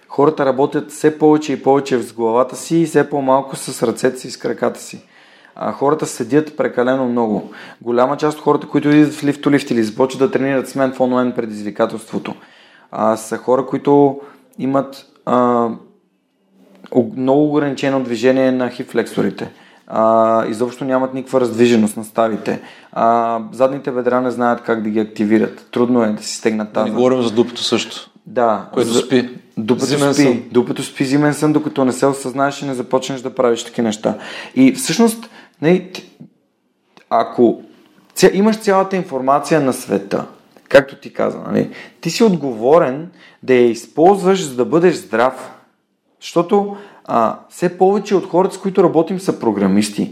хората 0.09 0.47
работят 0.47 0.91
все 0.91 1.19
повече 1.19 1.53
и 1.53 1.63
повече 1.63 1.97
в 1.97 2.15
главата 2.15 2.57
си 2.57 2.77
и 2.77 2.87
все 2.87 3.11
по-малко 3.11 3.57
с 3.57 3.83
ръцете 3.83 4.19
си 4.19 4.29
и 4.29 4.31
с 4.31 4.37
краката 4.37 4.81
си. 4.81 5.03
А, 5.55 5.73
хората 5.73 6.07
седят 6.07 6.57
прекалено 6.57 7.09
много. 7.09 7.51
Голяма 7.81 8.17
част 8.17 8.39
от 8.39 8.45
хората, 8.45 8.67
които 8.67 8.89
идват 8.89 9.15
в 9.15 9.25
лифтолифт 9.25 9.71
или 9.71 9.83
започват 9.83 10.19
да 10.19 10.31
тренират 10.31 10.69
с 10.69 10.75
мен 10.75 10.93
в 10.93 11.01
онлайн 11.01 11.33
предизвикателството, 11.33 12.35
а, 12.91 13.17
са 13.17 13.37
хора, 13.37 13.67
които 13.67 14.21
имат 14.59 15.07
а, 15.27 15.69
много 17.17 17.49
ограничено 17.49 18.03
движение 18.03 18.53
на 18.53 18.71
хипфлексорите 18.71 19.51
а, 19.93 20.47
изобщо 20.47 20.85
нямат 20.85 21.15
никаква 21.15 21.41
раздвиженост 21.41 21.97
на 21.97 22.05
ставите. 22.05 22.61
А, 22.93 23.39
задните 23.53 23.91
бедра 23.91 24.21
не 24.21 24.31
знаят 24.31 24.63
как 24.63 24.83
да 24.83 24.91
ги 24.91 25.01
активират. 25.01 25.67
Трудно 25.71 26.03
е 26.03 26.09
да 26.09 26.23
си 26.23 26.37
стегнат 26.37 26.73
тази. 26.73 26.91
Не 26.91 26.97
говорим 26.97 27.23
за 27.23 27.31
дупето 27.31 27.63
също. 27.63 28.11
Да. 28.27 28.69
Което 28.73 28.91
за... 28.91 29.01
спи. 29.01 29.31
Дупето 29.59 29.87
зимен 29.87 30.15
спи. 30.15 30.23
Сън. 30.23 30.43
Дупето 30.53 30.83
спи 30.83 31.05
зимен 31.05 31.35
сън, 31.35 31.53
докато 31.53 31.85
не 31.85 31.93
се 31.93 32.07
осъзнаеш 32.07 32.63
и 32.63 32.67
не 32.67 32.75
започнеш 32.75 33.21
да 33.21 33.35
правиш 33.35 33.65
такива 33.65 33.87
неща. 33.87 34.15
И 34.55 34.73
всъщност, 34.73 35.31
не, 35.63 35.91
ако 37.11 37.63
ця, 38.15 38.31
имаш 38.33 38.57
цялата 38.57 38.97
информация 38.97 39.61
на 39.61 39.73
света, 39.73 40.27
както 40.69 40.97
ти 40.97 41.13
каза, 41.13 41.39
нали, 41.39 41.71
ти 42.01 42.11
си 42.11 42.25
отговорен 42.25 43.11
да 43.43 43.55
я 43.55 43.71
използваш, 43.71 44.45
за 44.45 44.55
да 44.55 44.65
бъдеш 44.65 44.95
здрав. 44.95 45.51
Защото 46.21 46.77
а, 47.05 47.39
все 47.49 47.79
повече 47.79 48.15
от 48.15 48.27
хората, 48.27 48.55
с 48.55 48.59
които 48.59 48.83
работим, 48.83 49.21
са 49.21 49.41
програмисти. 49.41 50.11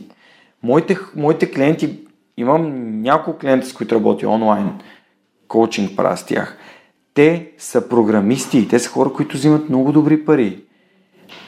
Моите, 0.62 0.98
моите 1.16 1.51
клиенти, 1.51 1.98
имам 2.36 2.90
няколко 3.02 3.39
клиента, 3.39 3.66
с 3.66 3.73
които 3.73 3.94
работя 3.94 4.28
онлайн, 4.28 4.70
коучинг 5.48 5.97
правя 5.97 6.16
с 6.16 6.27
тях. 6.27 6.59
Те 7.15 7.51
са 7.59 7.89
програмисти, 7.89 8.69
те 8.69 8.78
са 8.78 8.90
хора, 8.90 9.12
които 9.12 9.36
взимат 9.36 9.69
много 9.69 9.93
добри 9.93 10.24
пари. 10.24 10.65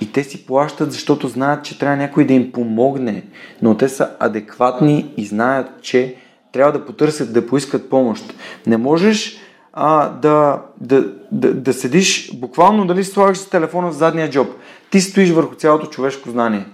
И 0.00 0.12
те 0.12 0.24
си 0.24 0.46
плащат, 0.46 0.92
защото 0.92 1.28
знаят, 1.28 1.64
че 1.64 1.78
трябва 1.78 1.96
някой 1.96 2.26
да 2.26 2.32
им 2.32 2.52
помогне. 2.52 3.22
Но 3.62 3.76
те 3.76 3.88
са 3.88 4.10
адекватни 4.18 5.14
и 5.16 5.26
знаят, 5.26 5.82
че 5.82 6.16
трябва 6.52 6.72
да 6.72 6.86
потърсят, 6.86 7.32
да 7.32 7.46
поискат 7.46 7.90
помощ. 7.90 8.34
Не 8.66 8.76
можеш 8.76 9.40
а, 9.72 10.08
да, 10.08 10.62
да, 10.80 11.12
да, 11.32 11.54
да 11.54 11.72
седиш, 11.72 12.32
буквално 12.34 12.86
дали 12.86 13.04
слагаш 13.04 13.38
с 13.38 13.50
телефона 13.50 13.90
в 13.90 13.94
задния 13.94 14.30
джоб. 14.30 14.48
Ти 14.90 15.00
стоиш 15.00 15.30
върху 15.30 15.54
цялото 15.54 15.86
човешко 15.86 16.30
знание. 16.30 16.66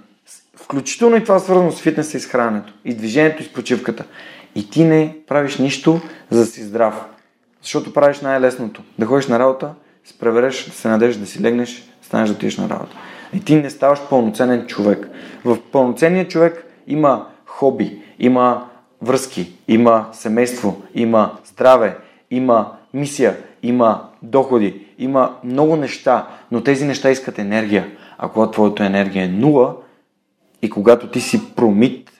Включително 0.56 1.16
и 1.16 1.22
това 1.22 1.38
свързано 1.38 1.72
с 1.72 1.80
фитнеса 1.80 2.16
и 2.16 2.20
с 2.20 2.26
храненето. 2.26 2.72
И 2.84 2.94
движението 2.94 3.42
и 3.42 3.46
с 3.46 3.52
почивката. 3.52 4.04
И 4.54 4.70
ти 4.70 4.84
не 4.84 5.16
правиш 5.26 5.58
нищо, 5.58 6.00
за 6.30 6.40
да 6.40 6.46
си 6.46 6.62
здрав. 6.62 7.04
Защото 7.62 7.92
правиш 7.92 8.20
най-лесното. 8.20 8.82
Да 8.98 9.06
ходиш 9.06 9.26
на 9.26 9.38
работа, 9.38 9.70
се 10.04 10.18
пребереш, 10.18 10.64
да 10.64 10.72
се 10.72 10.88
надежда 10.88 11.20
да 11.20 11.26
си 11.26 11.42
легнеш, 11.42 11.82
станеш 12.02 12.28
да 12.28 12.34
отидеш 12.34 12.56
на 12.56 12.68
работа. 12.68 12.96
И 13.34 13.40
ти 13.40 13.56
не 13.56 13.70
ставаш 13.70 13.98
пълноценен 14.10 14.66
човек. 14.66 15.08
В 15.44 15.58
пълноценния 15.72 16.28
човек 16.28 16.66
има 16.86 17.26
хоби, 17.46 18.02
има 18.18 18.68
връзки, 19.02 19.52
има 19.68 20.08
семейство, 20.12 20.82
има 20.94 21.32
здраве, 21.44 21.96
има 22.30 22.72
мисия, 22.94 23.36
има 23.62 24.08
доходи, 24.22 24.86
има 24.98 25.36
много 25.44 25.76
неща, 25.76 26.26
но 26.50 26.62
тези 26.62 26.84
неща 26.84 27.10
искат 27.10 27.38
енергия. 27.38 27.86
А 28.18 28.28
когато 28.28 28.52
твоята 28.52 28.84
енергия 28.84 29.24
е 29.24 29.28
нула 29.28 29.76
и 30.62 30.70
когато 30.70 31.10
ти 31.10 31.20
си 31.20 31.54
промит, 31.54 32.10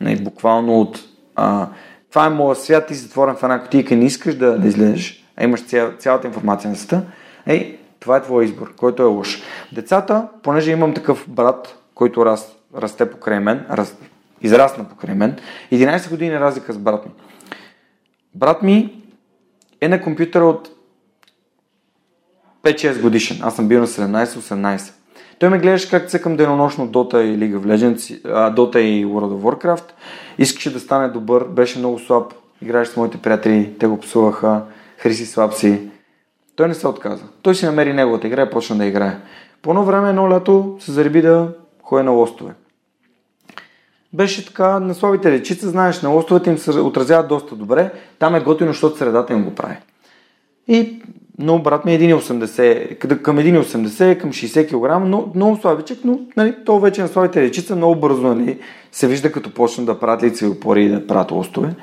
не, 0.00 0.10
нали, 0.10 0.24
буквално 0.24 0.80
от 0.80 1.00
а, 1.36 1.68
това 2.10 2.26
е 2.26 2.30
моят 2.30 2.58
свят, 2.58 2.86
ти 2.86 2.94
си 2.94 3.00
затворен 3.00 3.36
в 3.36 3.42
една 3.42 3.62
кутийка 3.62 3.94
и 3.94 3.96
не 3.96 4.04
искаш 4.04 4.34
да, 4.34 4.58
да 4.58 4.68
излезеш, 4.68 5.24
а 5.36 5.44
имаш 5.44 5.66
ця, 5.66 5.92
цялата 5.98 6.26
информация 6.26 6.70
на 6.70 6.76
света, 6.76 7.02
ей, 7.46 7.78
това 8.00 8.16
е 8.16 8.22
твой 8.22 8.44
избор, 8.44 8.74
който 8.76 9.02
е 9.02 9.06
лош. 9.06 9.42
Децата, 9.72 10.28
понеже 10.42 10.70
имам 10.70 10.94
такъв 10.94 11.26
брат, 11.28 11.78
който 11.94 12.26
раз, 12.26 12.56
расте 12.76 13.10
покрай 13.10 13.40
мен, 13.40 13.66
раз, 13.70 13.96
израсна 14.42 14.88
покрай 14.88 15.14
мен, 15.14 15.36
11 15.72 16.10
години 16.10 16.40
разлика 16.40 16.72
с 16.72 16.78
брат 16.78 17.06
ми. 17.06 17.12
Брат 18.34 18.62
ми 18.62 19.02
е 19.80 19.88
на 19.88 20.02
компютъра 20.02 20.44
от 20.44 20.70
5-6 22.62 23.02
годишен. 23.02 23.38
Аз 23.42 23.56
съм 23.56 23.68
бил 23.68 23.80
на 23.80 23.86
17-18. 23.86 24.92
Той 25.40 25.48
ме 25.48 25.58
гледаше 25.58 25.90
как 25.90 26.08
цъкам 26.08 26.36
денонощно 26.36 26.88
Dota 26.88 27.20
и 27.20 27.38
League 27.38 27.58
of 27.58 27.76
Legends, 27.76 28.20
а, 28.24 28.54
Dota 28.54 28.78
и 28.78 29.06
World 29.06 29.34
of 29.34 29.40
Warcraft. 29.40 29.84
Искаше 30.38 30.72
да 30.72 30.80
стане 30.80 31.08
добър, 31.08 31.44
беше 31.44 31.78
много 31.78 31.98
слаб. 31.98 32.34
Играеше 32.62 32.90
с 32.90 32.96
моите 32.96 33.18
приятели, 33.18 33.74
те 33.78 33.86
го 33.86 34.00
псуваха, 34.00 34.62
хриси 34.98 35.26
слаб 35.26 35.54
си. 35.54 35.90
Той 36.56 36.68
не 36.68 36.74
се 36.74 36.88
отказа. 36.88 37.24
Той 37.42 37.54
си 37.54 37.66
намери 37.66 37.92
неговата 37.92 38.26
игра 38.26 38.42
и 38.42 38.50
почна 38.50 38.76
да 38.76 38.86
играе. 38.86 39.16
По 39.62 39.70
едно 39.70 39.84
време, 39.84 40.08
едно 40.08 40.30
лято, 40.30 40.76
се 40.80 40.92
зареби 40.92 41.22
да 41.22 41.52
ходи 41.82 42.04
на 42.04 42.10
лостове. 42.10 42.54
Беше 44.12 44.46
така, 44.46 44.80
на 44.80 44.94
слабите 44.94 45.30
речица, 45.30 45.68
знаеш, 45.68 46.02
на 46.02 46.08
лостовете 46.08 46.50
им 46.50 46.58
се 46.58 46.70
отразяват 46.70 47.28
доста 47.28 47.56
добре. 47.56 47.92
Там 48.18 48.34
е 48.34 48.40
готино, 48.40 48.70
защото 48.70 48.96
средата 48.96 49.32
им 49.32 49.44
го 49.44 49.54
прави. 49.54 49.76
И 50.68 51.02
но 51.42 51.58
брат 51.58 51.84
ми 51.84 51.94
е 51.94 51.98
1,80, 51.98 53.22
към 53.22 53.36
1,80, 53.36 54.20
към 54.20 54.30
60 54.30 54.68
кг, 54.68 55.08
но 55.08 55.28
много 55.34 55.56
слабичък, 55.56 55.98
но 56.04 56.20
нали, 56.36 56.54
то 56.64 56.80
вече 56.80 57.02
на 57.02 57.08
слабите 57.08 57.42
речица 57.42 57.76
много 57.76 58.00
бързо 58.00 58.22
нали, 58.22 58.58
се 58.92 59.08
вижда 59.08 59.32
като 59.32 59.54
почна 59.54 59.84
да 59.84 59.98
правят 59.98 60.22
лицеви 60.22 60.50
опори 60.50 60.84
и 60.84 60.88
да 60.88 61.06
правят 61.06 61.30
лостове. 61.30 61.74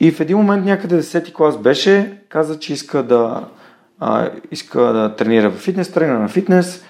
И 0.00 0.10
в 0.10 0.20
един 0.20 0.36
момент 0.36 0.64
някъде 0.64 1.02
10 1.02 1.32
клас 1.32 1.58
беше, 1.58 2.12
каза, 2.28 2.58
че 2.58 2.72
иска 2.72 3.02
да, 3.02 3.44
а, 4.00 4.30
иска 4.50 4.80
да 4.80 5.16
тренира 5.16 5.50
в 5.50 5.58
фитнес, 5.58 5.92
тренира 5.92 6.18
на 6.18 6.28
фитнес. 6.28 6.84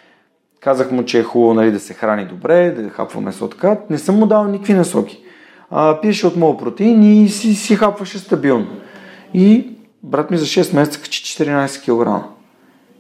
Казах 0.61 0.91
му, 0.91 1.05
че 1.05 1.19
е 1.19 1.23
хубаво 1.23 1.55
нали, 1.55 1.71
да 1.71 1.81
се 1.81 1.95
храни 1.95 2.25
добре, 2.25 2.71
да 2.71 2.89
хапва 2.89 3.21
месо 3.21 3.49
така. 3.49 3.79
Не 3.91 3.99
съм 3.99 4.19
му 4.19 4.27
дал 4.27 4.45
никакви 4.45 4.75
насоки. 4.75 5.23
А, 5.71 6.01
пиеше 6.01 6.27
от 6.27 6.37
моят 6.37 6.59
протеин 6.59 7.23
и 7.23 7.29
си, 7.29 7.55
си 7.55 7.77
хапваше 7.77 8.19
стабилно. 8.19 8.67
И 9.35 9.76
брат 10.07 10.31
ми 10.31 10.39
за 10.39 10.45
6 10.45 10.75
месеца 10.75 11.01
качи 11.01 11.45
14 11.45 11.81
кг. 11.85 12.25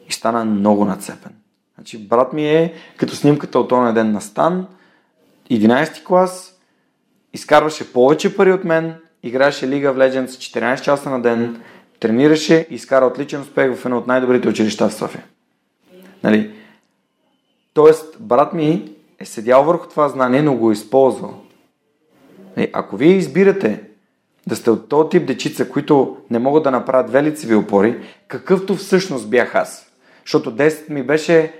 И 0.09 0.13
стана 0.13 0.45
много 0.45 0.85
нацепен. 0.85 1.33
Значи, 1.75 2.09
брат 2.09 2.33
ми 2.33 2.49
е 2.49 2.75
като 2.97 3.17
снимката 3.17 3.59
от 3.59 3.69
този 3.69 3.95
ден 3.95 4.13
на 4.13 4.21
Стан, 4.21 4.67
11 5.51 6.05
клас, 6.05 6.61
изкарваше 7.33 7.93
повече 7.93 8.37
пари 8.37 8.53
от 8.53 8.65
мен, 8.65 8.95
играеше 9.23 9.69
Лига 9.69 9.93
в 9.93 9.97
Legends 9.97 10.27
14 10.27 10.81
часа 10.81 11.11
на 11.11 11.23
ден, 11.23 11.63
тренираше 12.01 12.67
и 12.71 12.75
изкара 12.75 13.07
отличен 13.07 13.41
успех 13.41 13.77
в 13.77 13.85
едно 13.85 13.99
от 13.99 14.07
най-добрите 14.07 14.49
училища 14.49 14.89
в 14.89 14.95
София. 14.95 15.25
Нали? 16.25 16.55
Тоест, 17.75 18.17
брат 18.21 18.53
ми 18.53 18.93
е 19.19 19.25
седял 19.25 19.65
върху 19.65 19.89
това 19.89 20.09
знание, 20.09 20.43
но 20.43 20.57
го 20.57 20.71
е 20.71 20.73
използвал. 20.73 21.43
Е, 22.57 22.71
ако 22.73 22.97
вие 22.97 23.13
избирате 23.13 23.83
да 24.47 24.57
сте 24.57 24.71
от 24.71 24.89
този 24.89 25.09
тип 25.09 25.27
дечица, 25.27 25.69
които 25.69 26.17
не 26.31 26.39
могат 26.39 26.63
да 26.63 26.71
направят 26.71 27.07
две 27.07 27.23
лицеви 27.23 27.55
опори, 27.55 28.01
какъвто 28.29 28.75
всъщност 28.75 29.31
бях 29.31 29.55
аз. 29.55 29.93
Защото 30.25 30.57
10 30.57 30.91
ми 30.91 31.03
беше 31.03 31.53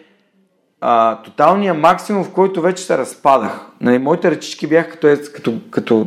а, 0.81 1.23
тоталния 1.23 1.75
максимум, 1.75 2.25
в 2.25 2.33
който 2.33 2.63
вече 2.63 2.85
се 2.85 2.99
разпадах. 2.99 3.67
Нали, 3.81 3.99
моите 3.99 4.31
ръчички 4.31 4.67
бяха 4.67 4.91
като, 4.91 5.19
като, 5.33 5.61
като 5.71 6.07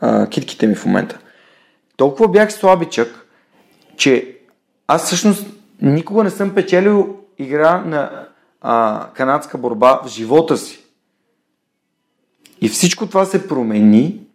а, 0.00 0.26
китките 0.26 0.66
ми 0.66 0.74
в 0.74 0.86
момента. 0.86 1.18
Толкова 1.96 2.28
бях 2.28 2.52
слабичък, 2.52 3.26
че 3.96 4.36
аз 4.86 5.04
всъщност 5.04 5.46
никога 5.82 6.24
не 6.24 6.30
съм 6.30 6.54
печелил 6.54 7.16
игра 7.38 7.78
на 7.80 8.26
а, 8.60 9.06
канадска 9.14 9.58
борба 9.58 10.00
в 10.04 10.08
живота 10.08 10.56
си. 10.56 10.84
И 12.60 12.68
всичко 12.68 13.06
това 13.06 13.24
се 13.24 13.48
промени, 13.48 14.25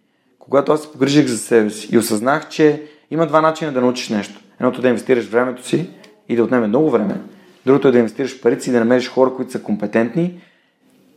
когато 0.51 0.71
аз 0.71 0.81
се 0.81 0.91
погрижих 0.91 1.27
за 1.27 1.37
себе 1.37 1.69
си 1.69 1.95
и 1.95 1.97
осъзнах, 1.97 2.49
че 2.49 2.83
има 3.11 3.27
два 3.27 3.41
начина 3.41 3.71
да 3.71 3.81
научиш 3.81 4.09
нещо. 4.09 4.39
Едното 4.59 4.79
е 4.79 4.81
да 4.81 4.87
инвестираш 4.87 5.25
времето 5.25 5.67
си 5.67 5.89
и 6.29 6.35
да 6.35 6.43
отнеме 6.43 6.67
много 6.67 6.89
време. 6.89 7.21
Другото 7.65 7.87
е 7.87 7.91
да 7.91 7.97
инвестираш 7.97 8.41
парите 8.41 8.69
и 8.69 8.73
да 8.73 8.79
намериш 8.79 9.09
хора, 9.09 9.33
които 9.35 9.51
са 9.51 9.63
компетентни 9.63 10.41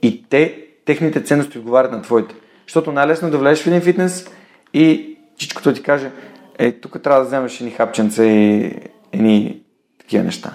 и 0.03 0.25
те, 0.29 0.67
техните 0.85 1.23
ценности 1.23 1.59
отговарят 1.59 1.93
на 1.93 2.03
твоите. 2.03 2.35
Защото 2.67 2.93
най-лесно 2.93 3.29
е 3.29 3.31
да 3.31 3.39
влезеш 3.39 3.65
в 3.65 3.67
един 3.67 3.81
фитнес 3.81 4.31
и 4.75 5.17
всичкото 5.37 5.75
ти 5.75 5.83
каже, 5.83 6.11
е, 6.59 6.73
тук 6.73 7.03
трябва 7.03 7.21
да 7.21 7.27
вземеш 7.27 7.61
едни 7.61 7.73
хапченца 7.73 8.25
и 8.25 8.73
едни 9.13 9.63
такива 9.99 10.25
неща. 10.25 10.55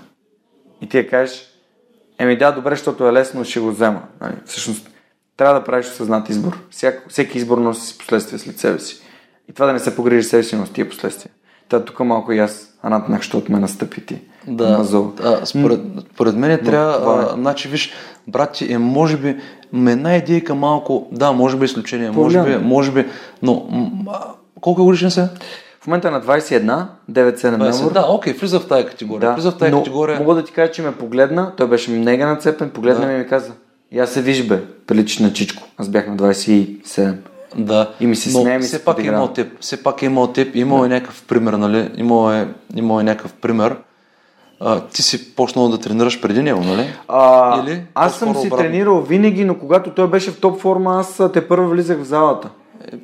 И 0.82 0.90
ти 0.90 0.98
я 0.98 1.10
кажеш, 1.10 1.46
еми 2.20 2.38
да, 2.38 2.52
добре, 2.52 2.70
защото 2.70 3.08
е 3.08 3.14
лесно, 3.14 3.46
ще 3.46 3.60
го 3.60 3.72
взема. 3.72 4.02
Нали? 4.22 4.34
Всъщност, 4.46 4.90
трябва 5.40 5.60
да 5.60 5.66
правиш 5.66 5.86
осъзнат 5.86 6.30
избор. 6.30 6.58
Всяк, 6.70 7.06
всеки 7.10 7.38
избор 7.38 7.58
носи 7.58 7.88
си 7.88 7.98
последствия 7.98 8.40
след 8.40 8.60
себе 8.60 8.80
си. 8.80 9.02
И 9.50 9.54
това 9.54 9.66
да 9.66 9.74
не 9.74 9.80
се 9.80 9.96
погрижи 9.96 10.28
себе 10.28 10.44
си, 10.44 10.56
носи 10.56 10.74
тия 10.74 10.90
последствия. 10.90 11.32
Та 11.70 11.86
тук 11.86 12.00
малко 12.00 12.32
и 12.32 12.40
аз 12.40 12.74
анатнах, 12.84 13.20
защото 13.20 13.52
ме 13.52 13.60
настъпи 13.60 14.06
ти. 14.06 14.22
Да, 14.48 14.86
а, 15.24 15.46
според, 15.46 15.80
според 16.14 16.36
мен 16.36 16.52
е 16.52 16.62
трябва, 16.62 17.30
а, 17.32 17.34
значи 17.34 17.68
виж, 17.68 17.94
брати, 18.28 18.74
е 18.74 18.78
може 18.78 19.18
би, 19.18 19.38
ме 19.74 19.92
една 19.92 20.16
идейка 20.16 20.56
малко, 20.56 21.08
да, 21.12 21.32
може 21.32 21.58
би 21.58 21.66
изключение, 21.66 22.12
може 22.12 22.44
би, 22.44 22.58
може 22.58 22.92
би, 22.92 23.06
но 23.42 23.68
м- 23.70 24.16
колко 24.62 24.82
е 24.82 24.86
годишен 24.86 25.12
се? 25.12 25.30
В 25.82 25.88
момента 25.88 26.08
е 26.08 26.12
на 26.12 26.22
21, 26.22 26.86
9-7 27.12 27.36
20, 27.36 27.94
Да, 27.94 28.06
окей, 28.10 28.34
влиза 28.34 28.60
в 28.60 28.68
тази 28.68 28.86
категория. 28.86 29.30
Да, 29.30 29.36
влиза 29.36 29.52
в 29.52 29.58
тази 29.58 29.72
но 29.72 29.78
категория. 29.78 30.20
Мога 30.20 30.36
да 30.36 30.44
ти 30.44 30.52
кажа, 30.52 30.72
че 30.72 30.82
ме 30.82 30.92
погледна, 30.92 31.54
той 31.58 31.68
беше 31.68 31.92
мега 31.92 32.28
нацепен, 32.28 32.70
погледна 32.70 33.02
да. 33.02 33.08
ми 33.08 33.14
и 33.14 33.18
ми 33.18 33.28
каза, 33.28 33.52
я 33.92 34.08
се 34.08 34.22
виж 34.22 34.48
бе, 34.48 34.64
прилича 34.88 35.24
на 35.24 35.34
Чичко. 35.34 35.64
Аз 35.78 35.90
бях 35.90 36.08
на 36.08 36.18
27. 36.18 37.14
Да, 37.58 37.92
и 38.00 38.08
ми 38.08 38.16
се 38.16 38.44
ми 38.44 38.60
все 38.60 38.70
се 38.70 38.86
пак 38.86 39.00
е 39.00 39.08
имал 39.08 39.28
теб, 39.28 39.48
все 39.60 39.84
пак 39.84 40.02
е 40.02 40.06
имал 40.06 40.28
теб, 40.28 40.56
имал 40.56 40.80
да. 40.80 40.86
е 40.86 40.90
някакъв 40.90 41.24
пример, 41.28 41.54
нали? 41.54 41.92
Имал 41.98 42.34
е, 42.34 42.48
имал 42.76 43.00
е 43.00 43.04
някакъв 43.04 43.34
пример. 43.34 43.76
А, 44.60 44.80
ти 44.80 45.04
си 45.04 45.36
почнал 45.36 45.70
да 45.70 45.78
тренираш 45.78 46.22
преди 46.22 46.42
него, 46.42 46.62
нали? 46.64 46.88
А, 47.08 47.64
Или, 47.64 47.82
аз 47.96 48.20
съм 48.20 48.36
си 48.36 48.48
обратно? 48.48 48.58
тренирал 48.58 49.02
винаги, 49.02 49.46
но 49.46 49.56
когато 49.56 49.90
той 49.90 50.08
беше 50.08 50.32
в 50.32 50.40
топ 50.40 50.60
форма, 50.62 51.00
аз 51.00 51.22
те 51.34 51.48
първо 51.48 51.70
влизах 51.70 52.00
в 52.00 52.04
залата. 52.04 52.50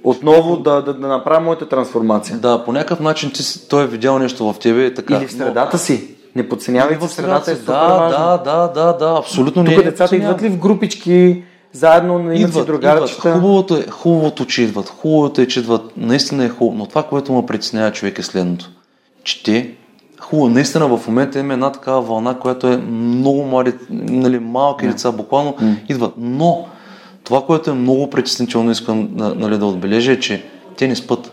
Отново 0.03 0.57
да, 0.57 0.82
да, 0.82 0.94
да 0.94 1.07
направя 1.07 1.40
моята 1.40 1.70
трансформация. 1.70 2.38
Да, 2.38 2.66
по 2.66 2.72
някакъв 2.72 2.99
начин 2.99 3.32
ти, 3.32 3.68
той 3.70 3.84
е 3.84 3.88
видял 3.88 4.20
нещо 4.20 4.53
в 4.53 4.60
тебе. 4.60 4.94
Така, 4.94 5.18
Или 5.18 5.28
в 5.28 5.32
средата 5.32 5.70
но... 5.74 5.80
си. 5.80 6.15
Не 6.36 6.49
подценявай 6.49 6.98
в 6.98 7.07
средата, 7.07 7.52
е 7.52 7.56
супер 7.56 7.74
да. 7.74 8.10
Да, 8.10 8.38
да, 8.38 8.68
да, 8.68 8.94
да, 8.94 9.16
абсолютно 9.20 9.64
Тук 9.64 9.74
не 9.74 9.80
е 9.80 9.84
децата 9.84 10.16
идват 10.16 10.41
ли 10.41 10.49
в 10.49 10.57
групички, 10.57 11.44
заедно 11.74 12.20
на 12.20 12.36
имат 12.36 12.53
си 12.53 12.66
другарчета? 12.66 13.22
Хубавото 13.22 13.78
е, 13.78 13.86
хубавото, 13.90 14.45
че 14.45 14.62
идват. 14.62 14.90
Хубавото 14.90 15.41
е, 15.41 15.48
че 15.48 15.60
идват. 15.60 15.98
Наистина 15.98 16.45
е 16.45 16.49
хубаво. 16.49 16.78
Но 16.78 16.86
това, 16.86 17.03
което 17.03 17.34
ме 17.34 17.45
притеснява 17.45 17.91
човек 17.91 18.20
е 18.20 18.24
следното. 18.24 18.70
Че 19.24 19.44
те 19.44 19.76
Хубаво, 20.20 20.49
наистина 20.49 20.98
в 20.98 21.07
момента 21.07 21.40
има 21.40 21.53
една 21.53 21.72
такава 21.72 22.02
вълна, 22.02 22.40
която 22.40 22.68
е 22.68 22.78
много 22.78 23.45
млади, 23.45 23.74
нали, 23.90 24.40
малки 24.40 24.88
деца, 24.88 25.12
буквално 25.12 25.53
mm. 25.53 25.76
идват. 25.90 26.14
Но 26.18 26.68
това, 27.24 27.45
което 27.45 27.70
е 27.70 27.74
много 27.74 28.10
притеснително, 28.10 28.72
искам 28.72 29.10
нали, 29.16 29.57
да 29.57 29.66
отбележа, 29.66 30.12
е, 30.12 30.20
че 30.20 30.45
те 30.78 30.88
не 30.88 30.95
спът. 30.95 31.32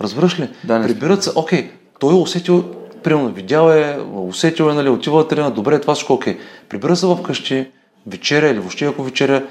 Разбираш 0.00 0.40
ли? 0.40 0.48
Да, 0.64 0.78
не 0.78 0.86
Прибират 0.86 1.22
се, 1.22 1.30
окей, 1.34 1.70
той 1.98 2.14
е 2.14 2.16
усетил, 2.16 2.64
примерно, 3.02 3.32
видял 3.32 3.70
е, 3.70 3.98
усетил 4.14 4.64
е, 4.64 4.74
нали, 4.74 4.88
отива 4.88 5.22
да 5.22 5.28
тренира, 5.28 5.50
добре, 5.50 5.80
това 5.80 5.94
всичко 5.94 6.12
окей. 6.12 6.38
Прибира 6.68 6.96
се 6.96 7.06
вкъщи, 7.06 7.66
вечеря 8.06 8.48
или 8.48 8.58
въобще 8.58 8.84
ако 8.84 9.02
вечеря 9.02 9.42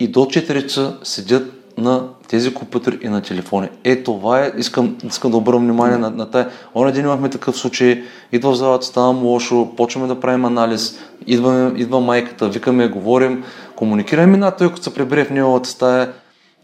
и 0.00 0.08
до 0.08 0.20
4 0.20 0.62
часа 0.62 0.96
седят 1.02 1.54
на 1.78 2.08
тези 2.28 2.54
компютъри 2.54 2.98
и 3.02 3.08
на 3.08 3.22
телефони. 3.22 3.68
Е, 3.84 4.02
това 4.02 4.40
е, 4.40 4.52
искам, 4.58 4.96
искам 5.04 5.30
да 5.30 5.36
обърна 5.36 5.60
внимание 5.60 5.98
на, 5.98 6.10
на 6.10 6.30
тая. 6.30 6.48
Оня 6.74 6.92
ден 6.92 7.04
имахме 7.04 7.30
такъв 7.30 7.56
случай, 7.56 8.02
идва 8.32 8.52
в 8.52 8.56
залата, 8.56 8.86
ставам 8.86 9.22
лошо, 9.22 9.68
почваме 9.76 10.06
да 10.06 10.20
правим 10.20 10.44
анализ, 10.44 10.98
идва, 11.26 11.72
идва 11.76 12.00
майката, 12.00 12.48
викаме, 12.48 12.88
говорим, 12.88 13.44
комуникираме 13.76 14.36
на 14.36 14.50
той, 14.50 14.68
като 14.68 14.82
се 14.82 14.94
прибере 14.94 15.24
в 15.24 15.30
неговата 15.30 15.68
стая, 15.68 16.12